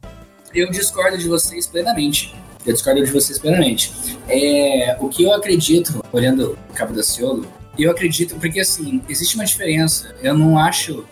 Eu 0.53 0.69
discordo 0.71 1.17
de 1.17 1.27
vocês 1.27 1.67
plenamente. 1.67 2.33
Eu 2.65 2.73
discordo 2.73 3.03
de 3.03 3.11
vocês 3.11 3.37
plenamente. 3.37 3.91
É, 4.27 4.97
o 4.99 5.09
que 5.09 5.23
eu 5.23 5.33
acredito, 5.33 6.03
olhando 6.11 6.57
o 6.69 6.73
Cabo 6.73 6.93
da 6.93 7.03
Ciolo, 7.03 7.45
eu 7.77 7.91
acredito, 7.91 8.35
porque 8.35 8.59
assim, 8.59 9.01
existe 9.07 9.35
uma 9.35 9.45
diferença. 9.45 10.15
Eu 10.21 10.37
não 10.37 10.57
acho 10.57 11.05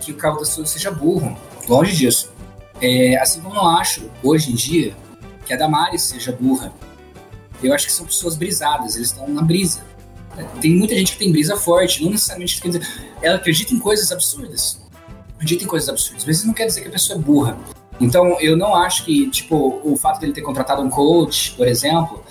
que 0.00 0.12
o 0.12 0.14
Cabo 0.14 0.38
da 0.38 0.44
Ciolo 0.44 0.66
seja 0.66 0.90
burro. 0.90 1.36
Longe 1.68 1.96
disso. 1.96 2.32
É, 2.80 3.16
assim 3.18 3.40
como 3.40 3.54
eu 3.54 3.66
acho, 3.66 4.10
hoje 4.22 4.50
em 4.50 4.54
dia, 4.54 4.96
que 5.46 5.52
a 5.52 5.56
Damares 5.56 6.02
seja 6.02 6.32
burra. 6.32 6.72
Eu 7.62 7.72
acho 7.72 7.86
que 7.86 7.92
são 7.92 8.06
pessoas 8.06 8.36
brisadas, 8.36 8.96
eles 8.96 9.08
estão 9.08 9.28
na 9.28 9.42
brisa. 9.42 9.84
Tem 10.60 10.74
muita 10.74 10.94
gente 10.94 11.12
que 11.12 11.18
tem 11.18 11.30
brisa 11.30 11.56
forte, 11.56 12.02
não 12.02 12.10
necessariamente 12.10 12.60
quer 12.60 12.68
dizer. 12.68 12.86
Ela 13.20 13.36
acredita 13.36 13.72
em 13.72 13.78
coisas 13.78 14.10
absurdas. 14.10 14.80
Acredita 15.34 15.64
em 15.64 15.66
coisas 15.66 15.88
absurdas, 15.88 16.24
mas 16.24 16.38
isso 16.38 16.46
não 16.46 16.54
quer 16.54 16.66
dizer 16.66 16.82
que 16.82 16.88
a 16.88 16.92
pessoa 16.92 17.18
é 17.18 17.22
burra. 17.22 17.58
Então, 18.00 18.40
eu 18.40 18.56
não 18.56 18.74
acho 18.74 19.04
que, 19.04 19.30
tipo, 19.30 19.80
o 19.84 19.96
fato 19.96 20.20
dele 20.20 20.32
ter 20.32 20.42
contratado 20.42 20.82
um 20.82 20.90
coach, 20.90 21.52
por 21.52 21.68
exemplo, 21.68 22.24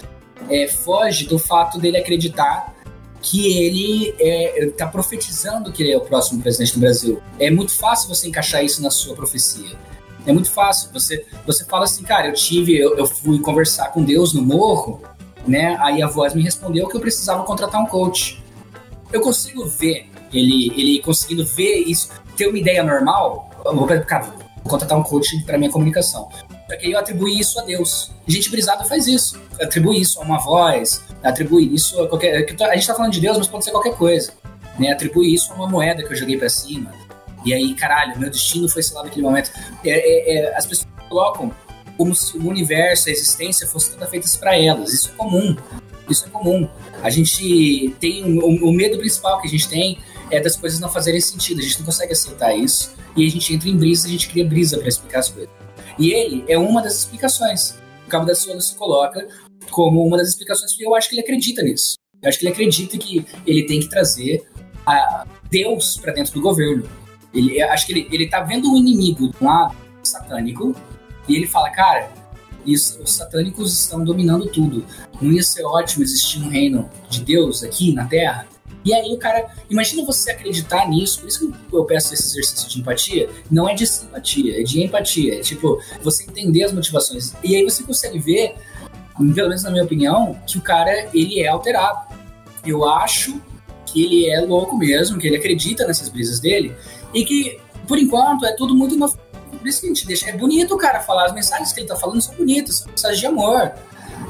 é, 0.49 0.67
foge 0.67 1.25
do 1.25 1.37
fato 1.37 1.79
dele 1.79 1.97
acreditar 1.97 2.73
que 3.22 3.57
ele 3.57 4.15
está 4.60 4.85
é, 4.85 4.89
profetizando 4.89 5.72
que 5.72 5.84
ele 5.84 5.91
é 5.91 5.98
o 5.98 6.02
próximo 6.02 6.41
presidente 6.41 6.73
do 6.73 6.80
Brasil. 6.80 7.22
É 7.39 7.52
muito 7.52 7.73
fácil 7.73 8.10
você 8.10 8.27
encaixar 8.27 8.64
isso 8.64 8.81
na 8.81 8.89
sua 8.89 9.15
profecia. 9.15 9.77
É 10.26 10.34
muito 10.34 10.52
fácil. 10.52 10.89
Você, 10.93 11.26
você 11.45 11.64
fala 11.65 11.84
assim, 11.84 12.03
cara, 12.03 12.27
eu 12.27 12.34
tive, 12.34 12.77
eu, 12.77 12.98
eu 12.98 13.06
fui 13.06 13.39
conversar 13.39 13.91
com 13.91 14.03
Deus 14.03 14.34
no 14.34 14.41
morro 14.41 15.02
né? 15.45 15.77
Aí 15.80 16.02
a 16.02 16.07
voz 16.07 16.34
me 16.34 16.41
respondeu 16.41 16.88
que 16.88 16.95
eu 16.95 17.02
precisava 17.02 17.43
contratar 17.43 17.81
um 17.81 17.85
coach. 17.85 18.41
Eu 19.11 19.22
consigo 19.22 19.65
ver 19.65 20.10
ele, 20.34 20.72
ele 20.76 21.02
conseguindo 21.02 21.45
ver 21.45 21.77
isso, 21.80 22.10
ter 22.35 22.48
uma 22.48 22.57
ideia 22.57 22.84
normal. 22.84 23.49
Eu 23.65 23.76
vou, 23.76 23.88
cara, 23.88 24.23
vou 24.23 24.72
contratar 24.72 24.98
um 24.98 25.03
coach 25.03 25.43
para 25.45 25.57
minha 25.57 25.72
comunicação. 25.72 26.30
Só 26.72 26.77
que 26.77 26.89
eu 26.89 26.98
atribuí 26.98 27.38
isso 27.38 27.60
a 27.60 27.64
Deus. 27.64 28.11
Gente 28.26 28.49
brisada 28.49 28.85
faz 28.85 29.06
isso. 29.06 29.38
Atribui 29.60 29.99
isso 29.99 30.22
a 30.22 30.23
uma 30.23 30.39
voz, 30.39 31.03
atribui 31.22 31.76
isso 31.76 32.02
a 32.02 32.07
qualquer. 32.07 32.45
A 32.61 32.76
gente 32.76 32.88
tá 32.88 32.95
falando 32.95 33.11
de 33.11 33.19
Deus, 33.19 33.38
mas 33.38 33.48
pode 33.48 33.65
ser 33.65 33.72
qualquer 33.72 33.93
coisa. 33.98 34.31
Né? 34.80 34.89
Atribui 34.89 35.34
isso 35.34 35.52
a 35.52 35.56
uma 35.56 35.68
moeda 35.68 36.02
que 36.02 36.14
eu 36.14 36.15
joguei 36.15 36.38
para 36.38 36.48
cima. 36.48 36.93
E 37.43 37.53
aí, 37.53 37.73
caralho, 37.73 38.18
meu 38.18 38.30
destino 38.30 38.69
foi 38.69 38.81
lá 38.93 39.03
naquele 39.03 39.23
momento. 39.23 39.52
É, 39.84 39.89
é, 39.89 40.38
é, 40.38 40.57
as 40.57 40.65
pessoas 40.65 40.88
colocam 41.10 41.53
como 41.98 42.15
se 42.15 42.38
o 42.38 42.48
universo, 42.48 43.10
a 43.10 43.11
existência 43.11 43.68
fosse 43.68 43.91
toda 43.91 44.07
feita 44.07 44.26
para 44.39 44.57
elas. 44.57 44.93
Isso 44.93 45.10
é 45.10 45.18
comum. 45.18 45.57
Isso 46.10 46.26
é 46.26 46.30
comum. 46.30 46.69
A 47.03 47.10
gente 47.10 47.93
tem 47.99 48.23
o, 48.23 48.69
o 48.69 48.72
medo 48.72 48.98
principal 48.98 49.41
que 49.41 49.48
a 49.48 49.52
gente 49.52 49.68
tem 49.68 49.99
é 50.30 50.39
das 50.39 50.56
coisas 50.56 50.80
não 50.80 50.88
fazerem 50.88 51.19
sentido. 51.19 51.60
A 51.60 51.64
gente 51.64 51.80
não 51.80 51.85
consegue 51.85 52.14
aceitar 52.14 52.56
isso 52.56 52.95
e 53.18 53.27
a 53.27 53.30
gente 53.30 53.53
entra 53.53 53.68
em 53.68 53.76
brisa, 53.76 54.07
a 54.07 54.11
gente 54.11 54.30
cria 54.30 54.45
brisa 54.45 54.77
para 54.77 54.88
explicar 54.88 55.19
as 55.19 55.27
coisas. 55.27 55.60
E 56.02 56.11
ele 56.11 56.44
é 56.48 56.57
uma 56.57 56.82
das 56.82 56.98
explicações. 56.98 57.76
O 58.07 58.10
Cabo 58.10 58.26
da 58.26 58.34
Ciolo 58.34 58.60
se 58.60 58.73
coloca 58.73 59.28
como 59.69 60.03
uma 60.03 60.18
das 60.18 60.30
explicações 60.30 60.72
e 60.80 60.84
eu 60.84 60.95
acho 60.95 61.07
que 61.07 61.14
ele 61.14 61.22
acredita 61.22 61.61
nisso. 61.61 61.94
Eu 62.19 62.28
acho 62.28 62.40
que 62.40 62.45
ele 62.45 62.53
acredita 62.53 62.98
que 62.98 63.23
ele 63.45 63.68
tem 63.68 63.80
que 63.80 63.88
trazer 63.88 64.44
Deus 65.52 65.98
para 65.98 66.11
dentro 66.11 66.34
do 66.34 66.41
governo. 66.41 66.90
Ele, 67.32 67.61
acho 67.61 67.86
que 67.86 67.94
ele, 67.94 68.07
ele 68.11 68.28
tá 68.28 68.41
vendo 68.41 68.72
um 68.72 68.78
inimigo 68.78 69.30
de 69.30 69.36
um 69.40 69.45
lado 69.45 69.76
satânico 70.03 70.76
e 71.28 71.36
ele 71.36 71.45
fala, 71.45 71.69
cara, 71.69 72.11
isso, 72.65 72.99
os 73.03 73.14
satânicos 73.14 73.80
estão 73.80 74.03
dominando 74.03 74.48
tudo. 74.48 74.84
Não 75.22 75.32
ia 75.32 75.44
ser 75.44 75.64
ótimo 75.64 76.03
existir 76.03 76.40
um 76.40 76.49
reino 76.49 76.90
de 77.11 77.23
Deus 77.23 77.64
aqui 77.64 77.94
na 77.94 78.07
Terra? 78.07 78.48
E 78.83 78.93
aí 78.93 79.13
o 79.13 79.17
cara, 79.17 79.49
imagina 79.69 80.03
você 80.05 80.31
acreditar 80.31 80.89
nisso, 80.89 81.19
por 81.19 81.27
isso 81.27 81.51
que 81.51 81.75
eu 81.75 81.85
peço 81.85 82.13
esse 82.13 82.23
exercício 82.31 82.69
de 82.69 82.79
empatia, 82.79 83.29
não 83.49 83.69
é 83.69 83.73
de 83.73 83.85
simpatia, 83.85 84.59
é 84.59 84.63
de 84.63 84.83
empatia, 84.83 85.35
é 85.35 85.39
tipo, 85.39 85.79
você 86.01 86.23
entender 86.23 86.63
as 86.63 86.73
motivações. 86.73 87.33
E 87.43 87.55
aí 87.55 87.63
você 87.63 87.83
consegue 87.83 88.19
ver, 88.19 88.55
pelo 89.35 89.49
menos 89.49 89.63
na 89.63 89.71
minha 89.71 89.83
opinião, 89.83 90.39
que 90.47 90.57
o 90.57 90.61
cara, 90.61 91.09
ele 91.13 91.41
é 91.41 91.47
alterado. 91.47 92.15
Eu 92.65 92.87
acho 92.87 93.39
que 93.85 94.03
ele 94.03 94.29
é 94.29 94.39
louco 94.41 94.77
mesmo, 94.77 95.19
que 95.19 95.27
ele 95.27 95.37
acredita 95.37 95.85
nessas 95.85 96.09
brisas 96.09 96.39
dele, 96.39 96.75
e 97.13 97.23
que, 97.25 97.59
por 97.87 97.97
enquanto, 97.99 98.45
é 98.45 98.55
tudo 98.55 98.73
muito 98.73 98.95
inofensivo 98.95 99.31
por 99.61 99.67
isso 99.67 99.81
que 99.81 99.85
a 99.85 99.89
gente 99.89 100.07
deixa. 100.07 100.29
É 100.29 100.33
bonito 100.33 100.73
o 100.73 100.77
cara 100.77 100.99
falar, 100.99 101.25
as 101.25 101.33
mensagens 101.33 101.71
que 101.71 101.81
ele 101.81 101.87
tá 101.87 101.95
falando 101.95 102.19
são 102.19 102.35
bonitas, 102.35 102.77
são 102.77 102.87
mensagens 102.89 103.19
de 103.19 103.27
amor. 103.27 103.71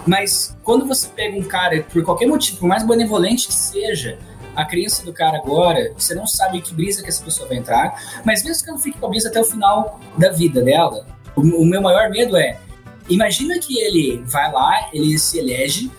Mas 0.05 0.55
quando 0.63 0.85
você 0.85 1.07
pega 1.07 1.37
um 1.37 1.43
cara, 1.43 1.83
por 1.83 2.03
qualquer 2.03 2.27
motivo, 2.27 2.59
por 2.59 2.67
mais 2.67 2.85
benevolente 2.85 3.47
que 3.47 3.53
seja, 3.53 4.19
a 4.55 4.65
crença 4.65 5.05
do 5.05 5.13
cara 5.13 5.37
agora, 5.37 5.93
você 5.97 6.13
não 6.13 6.27
sabe 6.27 6.61
que 6.61 6.73
brisa 6.73 7.01
que 7.01 7.09
essa 7.09 7.23
pessoa 7.23 7.47
vai 7.47 7.57
entrar, 7.57 8.21
mas 8.25 8.43
mesmo 8.43 8.63
que 8.63 8.69
ela 8.69 8.79
fique 8.79 8.97
com 8.97 9.07
a 9.07 9.09
brisa 9.09 9.29
até 9.29 9.39
o 9.39 9.45
final 9.45 9.99
da 10.17 10.31
vida 10.31 10.61
dela, 10.61 11.05
o, 11.35 11.41
o 11.41 11.65
meu 11.65 11.81
maior 11.81 12.09
medo 12.09 12.35
é, 12.37 12.57
imagina 13.09 13.59
que 13.59 13.79
ele 13.79 14.23
vai 14.25 14.51
lá, 14.51 14.89
ele 14.93 15.17
se 15.17 15.39
elege, 15.39 15.91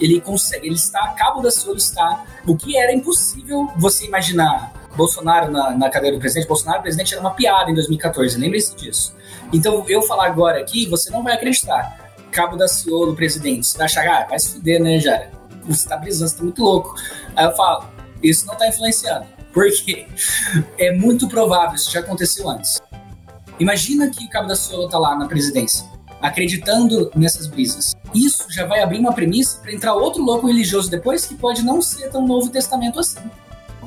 ele 0.00 0.20
consegue, 0.20 0.66
ele 0.66 0.76
está 0.76 1.00
a 1.00 1.08
cabo 1.08 1.40
da 1.40 1.50
sua 1.50 1.76
está, 1.76 2.24
o 2.46 2.56
que 2.56 2.76
era 2.76 2.92
impossível 2.92 3.68
você 3.76 4.06
imaginar 4.06 4.72
Bolsonaro 4.96 5.50
na, 5.50 5.70
na 5.70 5.90
cadeira 5.90 6.16
do 6.16 6.20
presidente, 6.20 6.48
Bolsonaro 6.48 6.82
presidente 6.82 7.12
era 7.12 7.20
uma 7.20 7.32
piada 7.32 7.70
em 7.70 7.74
2014, 7.74 8.38
lembre-se 8.38 8.74
disso. 8.76 9.14
Então, 9.52 9.84
eu 9.88 10.02
falar 10.02 10.26
agora 10.26 10.60
aqui, 10.60 10.86
você 10.86 11.10
não 11.10 11.22
vai 11.22 11.34
acreditar. 11.34 12.12
Cabo 12.30 12.56
da 12.56 12.68
Ciolo, 12.68 13.14
presidente, 13.14 13.66
você 13.66 13.76
vai 13.76 13.86
achar, 13.86 14.06
ah, 14.06 14.26
vai 14.28 14.38
se 14.38 14.52
fuder, 14.52 14.80
né, 14.80 14.98
Jara? 14.98 15.30
Você 15.64 15.88
tá 15.88 15.96
brisando, 15.96 16.30
você 16.30 16.36
tá 16.36 16.42
muito 16.42 16.62
louco. 16.62 16.94
Aí 17.34 17.44
eu 17.44 17.52
falo, 17.56 17.84
isso 18.22 18.46
não 18.46 18.54
tá 18.54 18.68
influenciando. 18.68 19.26
Porque 19.52 20.06
é 20.78 20.92
muito 20.92 21.28
provável, 21.28 21.74
isso 21.74 21.90
já 21.90 22.00
aconteceu 22.00 22.48
antes. 22.48 22.80
Imagina 23.58 24.08
que 24.08 24.24
o 24.24 24.28
Cabo 24.28 24.48
da 24.48 24.56
Ciolo 24.56 24.88
tá 24.88 24.98
lá 24.98 25.16
na 25.16 25.26
presidência, 25.26 25.84
acreditando 26.22 27.10
nessas 27.14 27.46
brisas. 27.46 27.94
Isso 28.14 28.46
já 28.50 28.64
vai 28.64 28.80
abrir 28.80 28.98
uma 28.98 29.12
premissa 29.12 29.58
para 29.60 29.72
entrar 29.72 29.94
outro 29.94 30.22
louco 30.22 30.46
religioso 30.46 30.90
depois 30.90 31.26
que 31.26 31.34
pode 31.34 31.62
não 31.62 31.82
ser 31.82 32.10
tão 32.10 32.26
Novo 32.26 32.48
Testamento 32.50 32.98
assim. 32.98 33.20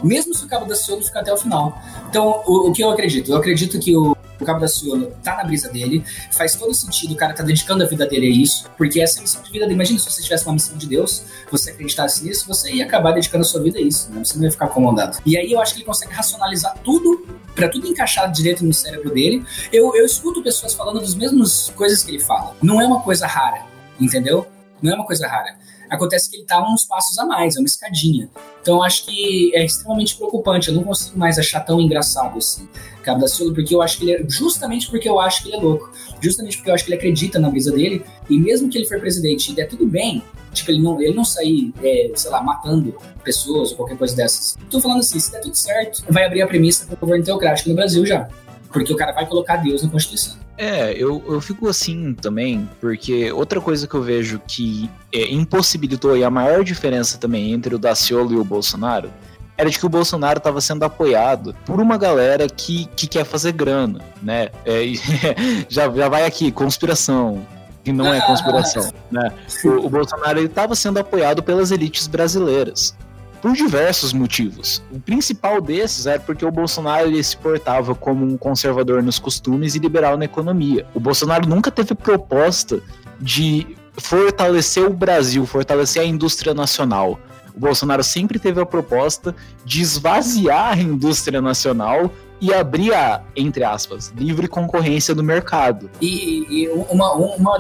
Mesmo 0.04 0.34
se 0.34 0.44
o 0.44 0.48
Cabo 0.48 0.66
da 0.66 0.76
Ciolo 0.76 1.02
ficar 1.04 1.22
até 1.22 1.34
o 1.34 1.38
final. 1.38 1.82
Então, 2.10 2.44
o, 2.46 2.70
o 2.70 2.74
que 2.74 2.84
eu 2.84 2.92
acredito? 2.92 3.32
Eu 3.32 3.38
acredito 3.38 3.80
que 3.80 3.96
o 3.96 4.16
o 4.44 4.46
Cabo 4.46 4.60
da 4.60 4.68
Ciolo 4.68 5.12
tá 5.24 5.36
na 5.36 5.44
brisa 5.44 5.70
dele, 5.70 6.04
faz 6.32 6.56
todo 6.56 6.74
sentido, 6.74 7.14
o 7.14 7.18
cara 7.18 7.34
tá 7.34 7.44
dedicando 7.44 7.84
a 7.84 7.88
vida 7.88 8.06
dele 8.06 8.28
a 8.28 8.30
isso, 8.30 8.70
porque 8.78 9.02
essa 9.02 9.18
é 9.18 9.20
a 9.20 9.22
missão 9.24 9.42
de 9.42 9.52
vida 9.52 9.66
dele. 9.66 9.76
Imagina 9.76 10.00
se 10.00 10.10
você 10.10 10.22
tivesse 10.22 10.46
uma 10.46 10.54
missão 10.54 10.78
de 10.78 10.88
Deus, 10.88 11.24
você 11.52 11.72
acreditasse 11.72 12.24
nisso, 12.24 12.48
você 12.48 12.72
ia 12.72 12.86
acabar 12.86 13.12
dedicando 13.14 13.42
a 13.42 13.46
sua 13.46 13.62
vida 13.62 13.80
a 13.80 13.82
isso, 13.82 14.12
né? 14.12 14.24
Você 14.24 14.38
não 14.38 14.46
ia 14.46 14.52
ficar 14.52 14.66
acomodado. 14.66 15.18
E 15.26 15.38
aí 15.38 15.52
eu 15.52 15.62
acho 15.62 15.74
que 15.74 15.80
ele 15.80 15.86
consegue 15.86 16.14
racionalizar 16.14 16.78
tudo, 16.84 17.26
para 17.56 17.70
tudo 17.70 17.88
encaixar 17.88 18.32
direito 18.32 18.66
no 18.66 18.74
cérebro 18.74 19.14
dele. 19.14 19.46
Eu, 19.72 19.96
eu 19.96 20.06
escuto 20.06 20.42
pessoas 20.42 20.74
falando 20.74 21.00
das 21.00 21.16
mesmas 21.16 21.72
coisas 21.76 22.04
que 22.04 22.12
ele 22.12 22.20
fala. 22.20 22.56
Não 22.62 22.82
é 22.82 22.86
uma 22.86 23.02
coisa 23.02 23.28
rara, 23.28 23.66
entendeu? 24.00 24.48
Não 24.82 24.92
é 24.92 24.96
uma 24.96 25.06
coisa 25.06 25.28
rara. 25.28 25.58
Acontece 25.94 26.28
que 26.28 26.38
ele 26.38 26.46
tá 26.46 26.60
uns 26.68 26.86
passos 26.86 27.20
a 27.20 27.26
mais, 27.26 27.56
é 27.56 27.60
uma 27.60 27.68
escadinha. 27.68 28.28
Então 28.62 28.82
acho 28.82 29.06
que 29.06 29.52
é 29.54 29.64
extremamente 29.64 30.16
preocupante. 30.16 30.70
Eu 30.70 30.76
não 30.76 30.84
consigo 30.84 31.20
mais 31.20 31.38
achar 31.38 31.60
tão 31.60 31.80
engraçado 31.80 32.36
assim, 32.40 32.68
Cabo 33.04 33.22
da 33.22 33.28
Ciolo, 33.28 33.54
porque 33.54 33.76
eu 33.76 33.82
acho 33.82 34.00
que 34.00 34.06
ele 34.06 34.14
é. 34.14 34.26
Justamente 34.28 34.90
porque 34.90 35.08
eu 35.08 35.20
acho 35.20 35.44
que 35.44 35.50
ele 35.50 35.58
é 35.58 35.60
louco. 35.60 35.92
Justamente 36.20 36.58
porque 36.58 36.72
eu 36.72 36.74
acho 36.74 36.84
que 36.84 36.90
ele 36.90 36.98
acredita 36.98 37.38
na 37.38 37.48
brisa 37.48 37.72
dele. 37.72 38.04
E 38.28 38.40
mesmo 38.40 38.70
que 38.70 38.78
ele 38.80 38.88
for 38.88 39.00
presidente 39.00 39.52
e 39.52 39.56
der 39.56 39.68
tudo 39.68 39.86
bem, 39.86 40.24
tipo, 40.52 40.72
ele 40.72 40.82
não, 40.82 41.00
ele 41.00 41.14
não 41.14 41.24
sair, 41.24 41.72
é, 41.84 42.12
sei 42.16 42.32
lá, 42.32 42.42
matando 42.42 42.96
pessoas 43.24 43.70
ou 43.72 43.78
qualquer 43.78 43.98
coisa 43.98 44.16
dessas. 44.16 44.58
Tô 44.72 44.82
falando 44.82 45.02
assim, 45.02 45.20
se 45.20 45.32
der 45.32 45.42
tudo 45.42 45.56
certo, 45.56 46.04
vai 46.10 46.26
abrir 46.26 46.42
a 46.42 46.48
premissa 46.48 46.88
para 46.88 46.96
o 46.96 46.98
governo 46.98 47.24
teocrático 47.24 47.70
no 47.70 47.76
Brasil 47.76 48.04
já. 48.04 48.28
Porque 48.72 48.92
o 48.92 48.96
cara 48.96 49.12
vai 49.12 49.28
colocar 49.28 49.58
Deus 49.58 49.84
na 49.84 49.90
Constituição. 49.90 50.43
É, 50.58 50.94
eu, 50.94 51.24
eu 51.28 51.42
fico 51.42 51.68
assim 51.68 52.14
também, 52.14 52.70
porque 52.80 53.32
outra 53.32 53.60
coisa 53.60 53.88
que 53.88 53.96
eu 53.96 54.04
vejo 54.04 54.40
que 54.48 54.90
é, 55.14 55.32
impossibilitou 55.32 56.12
aí 56.14 56.24
a 56.24 56.30
maior 56.30 56.64
diferença 56.64 57.18
também 57.18 57.52
entre 57.54 57.74
o 57.74 57.80
Daciolo 57.80 58.34
e 58.34 58.38
o 58.38 58.44
Bolsonaro 58.44 59.12
era 59.58 59.70
de 59.70 59.78
que 59.78 59.86
o 59.86 59.90
Bolsonaro 59.90 60.38
estava 60.38 60.60
sendo 60.62 60.84
apoiado 60.84 61.56
por 61.66 61.80
uma 61.80 61.98
galera 61.98 62.48
que, 62.48 62.86
que 62.96 63.08
quer 63.08 63.24
fazer 63.24 63.52
grana, 63.52 64.00
né? 64.22 64.50
É, 64.66 64.84
já, 65.70 65.90
já 65.92 66.10
vai 66.10 66.26
aqui, 66.26 66.52
conspiração, 66.52 67.46
que 67.84 67.92
não 67.92 68.14
é 68.14 68.22
conspiração, 68.22 68.92
né? 69.12 69.32
O, 69.64 69.86
o 69.86 69.90
Bolsonaro 69.90 70.40
estava 70.40 70.76
sendo 70.76 71.00
apoiado 71.00 71.42
pelas 71.44 71.72
elites 71.72 72.08
brasileiras 72.08 72.96
por 73.44 73.52
diversos 73.52 74.14
motivos. 74.14 74.82
O 74.90 75.02
principal 75.02 75.60
desses 75.60 76.06
era 76.06 76.18
porque 76.18 76.46
o 76.46 76.50
Bolsonaro 76.50 77.08
ele 77.10 77.22
se 77.22 77.36
portava 77.36 77.94
como 77.94 78.26
um 78.26 78.38
conservador 78.38 79.04
nos 79.04 79.20
costumes 79.20 79.76
e 79.76 79.80
liberal 79.80 80.18
na 80.18 80.24
economia. 80.24 80.88
O 80.96 81.00
Bolsonaro 81.02 81.46
nunca 81.46 81.70
teve 81.70 81.94
proposta 81.94 82.82
de 83.20 83.76
fortalecer 83.98 84.86
o 84.86 84.94
Brasil, 84.94 85.46
fortalecer 85.46 86.04
a 86.04 86.06
indústria 86.06 86.54
nacional. 86.54 87.20
O 87.54 87.60
Bolsonaro 87.60 88.02
sempre 88.02 88.40
teve 88.40 88.62
a 88.62 88.66
proposta 88.66 89.36
de 89.66 89.82
esvaziar 89.82 90.78
a 90.78 90.82
indústria 90.82 91.42
nacional 91.42 92.10
e 92.40 92.54
abrir 92.54 92.94
a, 92.94 93.22
entre 93.36 93.66
aspas, 93.66 94.14
livre 94.16 94.48
concorrência 94.48 95.14
do 95.14 95.22
mercado. 95.22 95.90
E, 96.00 96.46
e 96.50 96.70
uma, 96.70 97.12
uma 97.14 97.58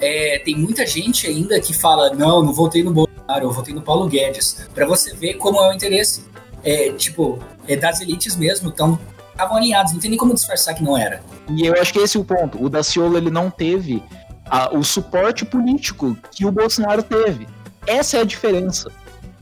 é, 0.00 0.38
tem 0.44 0.56
muita 0.56 0.86
gente 0.86 1.26
ainda 1.26 1.60
que 1.60 1.74
fala, 1.74 2.10
não, 2.14 2.42
não 2.42 2.52
votei 2.52 2.82
no 2.82 2.92
Bolsonaro 2.92 3.16
eu 3.40 3.50
votei 3.50 3.74
no 3.74 3.82
Paulo 3.82 4.06
Guedes, 4.08 4.68
para 4.74 4.86
você 4.86 5.14
ver 5.14 5.34
como 5.34 5.58
é 5.58 5.70
o 5.70 5.72
interesse, 5.72 6.24
é, 6.62 6.92
tipo, 6.92 7.38
é 7.66 7.76
das 7.76 8.00
elites 8.00 8.36
mesmo, 8.36 8.68
então 8.68 8.98
estavam 9.32 9.56
alinhados, 9.56 9.92
não 9.92 10.00
tem 10.00 10.10
nem 10.10 10.18
como 10.18 10.32
disfarçar 10.32 10.74
que 10.74 10.82
não 10.82 10.96
era. 10.96 11.22
E 11.50 11.66
eu 11.66 11.74
acho 11.74 11.92
que 11.92 11.98
esse 11.98 12.16
é 12.16 12.20
o 12.20 12.24
ponto. 12.24 12.62
O 12.62 12.68
Daciolo 12.68 13.16
ele 13.16 13.30
não 13.30 13.50
teve 13.50 14.02
a, 14.46 14.74
o 14.74 14.82
suporte 14.82 15.44
político 15.44 16.16
que 16.30 16.46
o 16.46 16.52
Bolsonaro 16.52 17.02
teve. 17.02 17.46
Essa 17.86 18.18
é 18.18 18.20
a 18.20 18.24
diferença. 18.24 18.90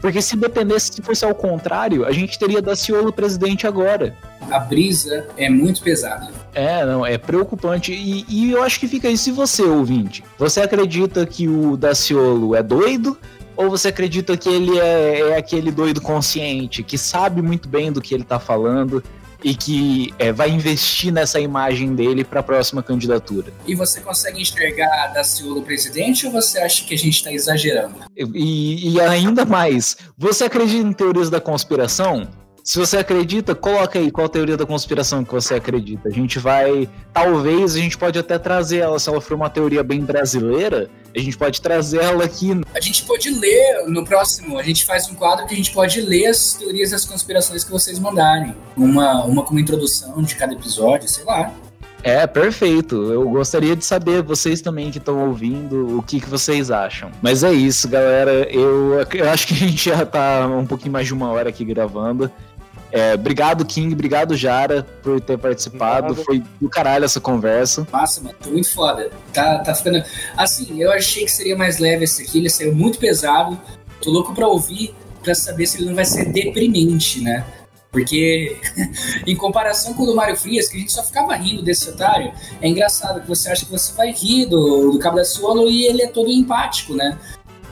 Porque 0.04 0.20
se 0.20 0.36
dependesse, 0.36 0.92
se 0.92 1.00
fosse 1.00 1.24
ao 1.24 1.34
contrário, 1.34 2.04
a 2.04 2.12
gente 2.12 2.38
teria 2.38 2.60
Daciolo 2.60 3.10
presidente 3.10 3.66
agora. 3.66 4.14
A 4.50 4.58
brisa 4.58 5.26
é 5.34 5.48
muito 5.48 5.80
pesada. 5.80 6.30
É, 6.52 6.84
não, 6.84 7.06
é 7.06 7.16
preocupante. 7.16 7.90
E, 7.94 8.26
e 8.28 8.52
eu 8.52 8.62
acho 8.62 8.78
que 8.78 8.86
fica 8.86 9.08
aí, 9.08 9.16
se 9.16 9.30
você, 9.30 9.62
ouvinte, 9.62 10.22
você 10.38 10.60
acredita 10.60 11.24
que 11.24 11.48
o 11.48 11.74
Daciolo 11.74 12.54
é 12.54 12.62
doido? 12.62 13.16
Ou 13.56 13.70
você 13.70 13.88
acredita 13.88 14.36
que 14.36 14.46
ele 14.46 14.78
é, 14.78 15.30
é 15.30 15.36
aquele 15.38 15.70
doido 15.70 16.02
consciente, 16.02 16.82
que 16.82 16.98
sabe 16.98 17.40
muito 17.40 17.66
bem 17.66 17.90
do 17.90 18.02
que 18.02 18.14
ele 18.14 18.24
tá 18.24 18.38
falando 18.38 19.02
e 19.44 19.54
que 19.54 20.12
é, 20.18 20.32
vai 20.32 20.48
investir 20.48 21.12
nessa 21.12 21.38
imagem 21.38 21.94
dele 21.94 22.24
para 22.24 22.40
a 22.40 22.42
próxima 22.42 22.82
candidatura. 22.82 23.52
E 23.66 23.74
você 23.74 24.00
consegue 24.00 24.40
enxergar 24.40 25.08
da 25.08 25.22
Ciolo 25.22 25.62
presidente 25.62 26.26
ou 26.26 26.32
você 26.32 26.58
acha 26.58 26.84
que 26.84 26.94
a 26.94 26.98
gente 26.98 27.16
está 27.16 27.30
exagerando? 27.30 27.96
E, 28.16 28.94
e, 28.94 29.00
ainda 29.02 29.44
mais, 29.44 29.96
você 30.16 30.44
acredita 30.44 30.88
em 30.88 30.92
teorias 30.92 31.28
da 31.28 31.40
conspiração? 31.40 32.26
Se 32.64 32.78
você 32.78 32.96
acredita, 32.96 33.54
coloca 33.54 33.98
aí 33.98 34.10
qual 34.10 34.26
teoria 34.26 34.56
da 34.56 34.64
conspiração 34.64 35.22
que 35.22 35.30
você 35.30 35.52
acredita. 35.52 36.08
A 36.08 36.10
gente 36.10 36.38
vai. 36.38 36.88
Talvez 37.12 37.76
a 37.76 37.78
gente 37.78 37.98
pode 37.98 38.18
até 38.18 38.38
trazer 38.38 38.78
ela, 38.78 38.98
se 38.98 39.06
ela 39.06 39.20
for 39.20 39.34
uma 39.34 39.50
teoria 39.50 39.84
bem 39.84 40.00
brasileira, 40.00 40.88
a 41.14 41.18
gente 41.18 41.36
pode 41.36 41.60
trazer 41.60 42.00
ela 42.00 42.24
aqui. 42.24 42.58
A 42.74 42.80
gente 42.80 43.04
pode 43.04 43.28
ler 43.28 43.84
no 43.86 44.02
próximo, 44.02 44.58
a 44.58 44.62
gente 44.62 44.86
faz 44.86 45.06
um 45.10 45.14
quadro 45.14 45.46
que 45.46 45.52
a 45.52 45.56
gente 45.58 45.74
pode 45.74 46.00
ler 46.00 46.28
as 46.28 46.54
teorias 46.54 46.92
das 46.92 47.04
conspirações 47.04 47.64
que 47.64 47.70
vocês 47.70 47.98
mandarem. 47.98 48.56
Uma, 48.74 49.26
uma 49.26 49.42
como 49.42 49.60
introdução 49.60 50.22
de 50.22 50.34
cada 50.34 50.54
episódio, 50.54 51.06
sei 51.06 51.24
lá. 51.24 51.52
É, 52.04 52.26
perfeito. 52.26 53.10
Eu 53.10 53.26
gostaria 53.30 53.74
de 53.74 53.82
saber, 53.82 54.22
vocês 54.22 54.60
também 54.60 54.90
que 54.90 54.98
estão 54.98 55.26
ouvindo, 55.26 55.98
o 55.98 56.02
que, 56.02 56.20
que 56.20 56.28
vocês 56.28 56.70
acham. 56.70 57.10
Mas 57.22 57.42
é 57.42 57.50
isso, 57.50 57.88
galera. 57.88 58.46
Eu, 58.50 59.06
eu 59.12 59.30
acho 59.30 59.46
que 59.46 59.54
a 59.54 59.56
gente 59.56 59.88
já 59.88 60.04
tá 60.04 60.46
um 60.46 60.66
pouquinho 60.66 60.92
mais 60.92 61.06
de 61.06 61.14
uma 61.14 61.30
hora 61.30 61.48
aqui 61.48 61.64
gravando. 61.64 62.30
É, 62.94 63.14
obrigado, 63.14 63.64
King. 63.64 63.92
Obrigado, 63.92 64.36
Jara, 64.36 64.86
por 65.02 65.20
ter 65.20 65.36
participado. 65.36 66.12
Obrigado. 66.12 66.24
Foi 66.24 66.42
do 66.60 66.68
caralho 66.68 67.04
essa 67.04 67.20
conversa. 67.20 67.84
Massa, 67.90 68.20
mano. 68.20 68.36
Tô 68.40 68.50
muito 68.50 68.72
foda. 68.72 69.10
Tá, 69.32 69.58
tá 69.58 69.74
ficando. 69.74 70.00
Assim, 70.36 70.80
eu 70.80 70.92
achei 70.92 71.24
que 71.24 71.32
seria 71.32 71.56
mais 71.56 71.80
leve 71.80 72.04
esse 72.04 72.22
aqui. 72.22 72.38
Ele 72.38 72.48
saiu 72.48 72.72
muito 72.72 73.00
pesado. 73.00 73.60
Tô 74.00 74.12
louco 74.12 74.32
pra 74.32 74.46
ouvir, 74.46 74.94
pra 75.24 75.34
saber 75.34 75.66
se 75.66 75.78
ele 75.78 75.86
não 75.86 75.94
vai 75.96 76.04
ser 76.04 76.26
deprimente, 76.26 77.20
né? 77.20 77.44
Porque, 77.90 78.56
em 79.26 79.34
comparação 79.34 79.92
com 79.94 80.04
o 80.04 80.06
do 80.06 80.14
Mário 80.14 80.36
Frias, 80.36 80.68
que 80.68 80.76
a 80.76 80.80
gente 80.80 80.92
só 80.92 81.02
ficava 81.02 81.34
rindo 81.34 81.64
desse 81.64 81.90
otário, 81.90 82.32
é 82.62 82.68
engraçado 82.68 83.20
que 83.22 83.26
você 83.26 83.50
acha 83.50 83.64
que 83.64 83.72
você 83.72 83.92
vai 83.94 84.12
rir 84.12 84.46
do, 84.46 84.92
do 84.92 84.98
Cabo 85.00 85.16
da 85.16 85.24
Solo 85.24 85.68
e 85.68 85.84
ele 85.86 86.02
é 86.02 86.06
todo 86.06 86.30
empático, 86.30 86.94
né? 86.94 87.18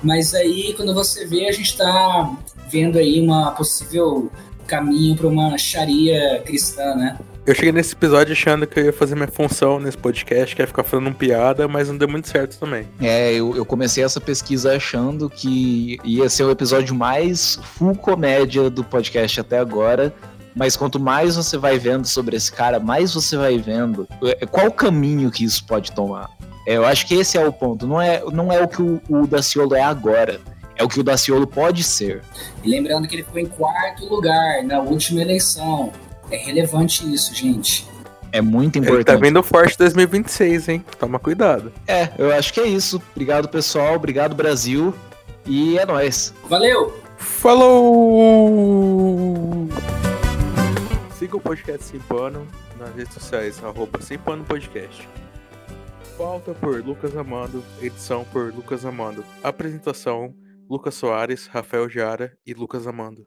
Mas 0.02 0.34
aí, 0.34 0.74
quando 0.76 0.92
você 0.92 1.24
vê, 1.26 1.46
a 1.46 1.52
gente 1.52 1.76
tá 1.76 2.36
vendo 2.68 2.98
aí 2.98 3.20
uma 3.20 3.52
possível 3.52 4.28
caminho 4.72 5.14
para 5.14 5.26
uma 5.28 5.58
Sharia 5.58 6.40
cristã, 6.46 6.94
né? 6.94 7.18
Eu 7.44 7.54
cheguei 7.54 7.72
nesse 7.72 7.92
episódio 7.92 8.32
achando 8.32 8.66
que 8.66 8.80
eu 8.80 8.84
ia 8.86 8.92
fazer 8.92 9.14
minha 9.14 9.28
função 9.28 9.78
nesse 9.78 9.98
podcast, 9.98 10.56
que 10.56 10.62
ia 10.62 10.66
ficar 10.66 10.82
falando 10.82 11.12
piada, 11.14 11.68
mas 11.68 11.88
não 11.88 11.98
deu 11.98 12.08
muito 12.08 12.28
certo 12.28 12.58
também. 12.58 12.88
É, 12.98 13.34
eu, 13.34 13.54
eu 13.54 13.66
comecei 13.66 14.02
essa 14.02 14.20
pesquisa 14.20 14.76
achando 14.76 15.28
que 15.28 15.98
ia 16.04 16.26
ser 16.30 16.44
o 16.44 16.50
episódio 16.50 16.94
mais 16.94 17.58
full 17.62 17.94
comédia 17.94 18.70
do 18.70 18.82
podcast 18.82 19.40
até 19.40 19.58
agora. 19.58 20.14
Mas 20.54 20.76
quanto 20.76 21.00
mais 21.00 21.36
você 21.36 21.58
vai 21.58 21.78
vendo 21.78 22.06
sobre 22.06 22.36
esse 22.36 22.52
cara, 22.52 22.78
mais 22.78 23.12
você 23.12 23.36
vai 23.36 23.58
vendo 23.58 24.06
é, 24.22 24.46
qual 24.46 24.68
o 24.68 24.72
caminho 24.72 25.30
que 25.30 25.44
isso 25.44 25.66
pode 25.66 25.92
tomar. 25.92 26.30
É, 26.66 26.76
eu 26.76 26.86
acho 26.86 27.06
que 27.06 27.14
esse 27.14 27.36
é 27.36 27.44
o 27.46 27.52
ponto. 27.52 27.86
Não 27.86 28.00
é, 28.00 28.22
não 28.32 28.52
é 28.52 28.62
o 28.62 28.68
que 28.68 28.80
o, 28.80 29.00
o 29.08 29.26
Daciolo 29.26 29.74
é 29.74 29.82
agora 29.82 30.40
é 30.76 30.84
o 30.84 30.88
que 30.88 31.00
o 31.00 31.02
Daciolo 31.02 31.46
pode 31.46 31.82
ser. 31.84 32.22
E 32.62 32.68
lembrando 32.70 33.06
que 33.08 33.14
ele 33.16 33.22
ficou 33.22 33.40
em 33.40 33.46
quarto 33.46 34.06
lugar 34.06 34.62
na 34.64 34.80
última 34.80 35.20
eleição. 35.20 35.92
É 36.30 36.36
relevante 36.36 37.10
isso, 37.12 37.34
gente. 37.34 37.86
É 38.32 38.40
muito 38.40 38.78
importante. 38.78 38.96
Ele 38.96 39.04
tá 39.04 39.16
vindo 39.16 39.42
forte 39.42 39.76
2026, 39.76 40.68
hein? 40.70 40.84
Toma 40.98 41.18
cuidado. 41.18 41.70
É, 41.86 42.08
eu 42.16 42.32
acho 42.32 42.52
que 42.52 42.60
é 42.60 42.66
isso. 42.66 43.02
Obrigado, 43.12 43.48
pessoal. 43.48 43.94
Obrigado, 43.94 44.34
Brasil. 44.34 44.94
E 45.44 45.78
é 45.78 45.84
nóis. 45.84 46.32
Valeu! 46.48 46.98
Falou! 47.18 48.48
Siga 51.18 51.36
o 51.36 51.40
podcast 51.40 51.84
Sem 51.84 52.00
Pano 52.00 52.48
nas 52.78 52.94
redes 52.94 53.12
sociais, 53.14 53.62
arroba 53.62 54.00
Sem 54.00 54.18
Pano 54.18 54.44
Podcast. 54.44 55.08
Pauta 56.16 56.52
por 56.54 56.82
Lucas 56.84 57.16
Amando, 57.16 57.62
edição 57.80 58.24
por 58.32 58.52
Lucas 58.54 58.84
Amando. 58.84 59.24
Apresentação 59.42 60.34
Lucas 60.72 60.94
Soares, 60.94 61.48
Rafael 61.48 61.86
Jara 61.86 62.34
e 62.46 62.54
Lucas 62.54 62.86
Amando. 62.86 63.26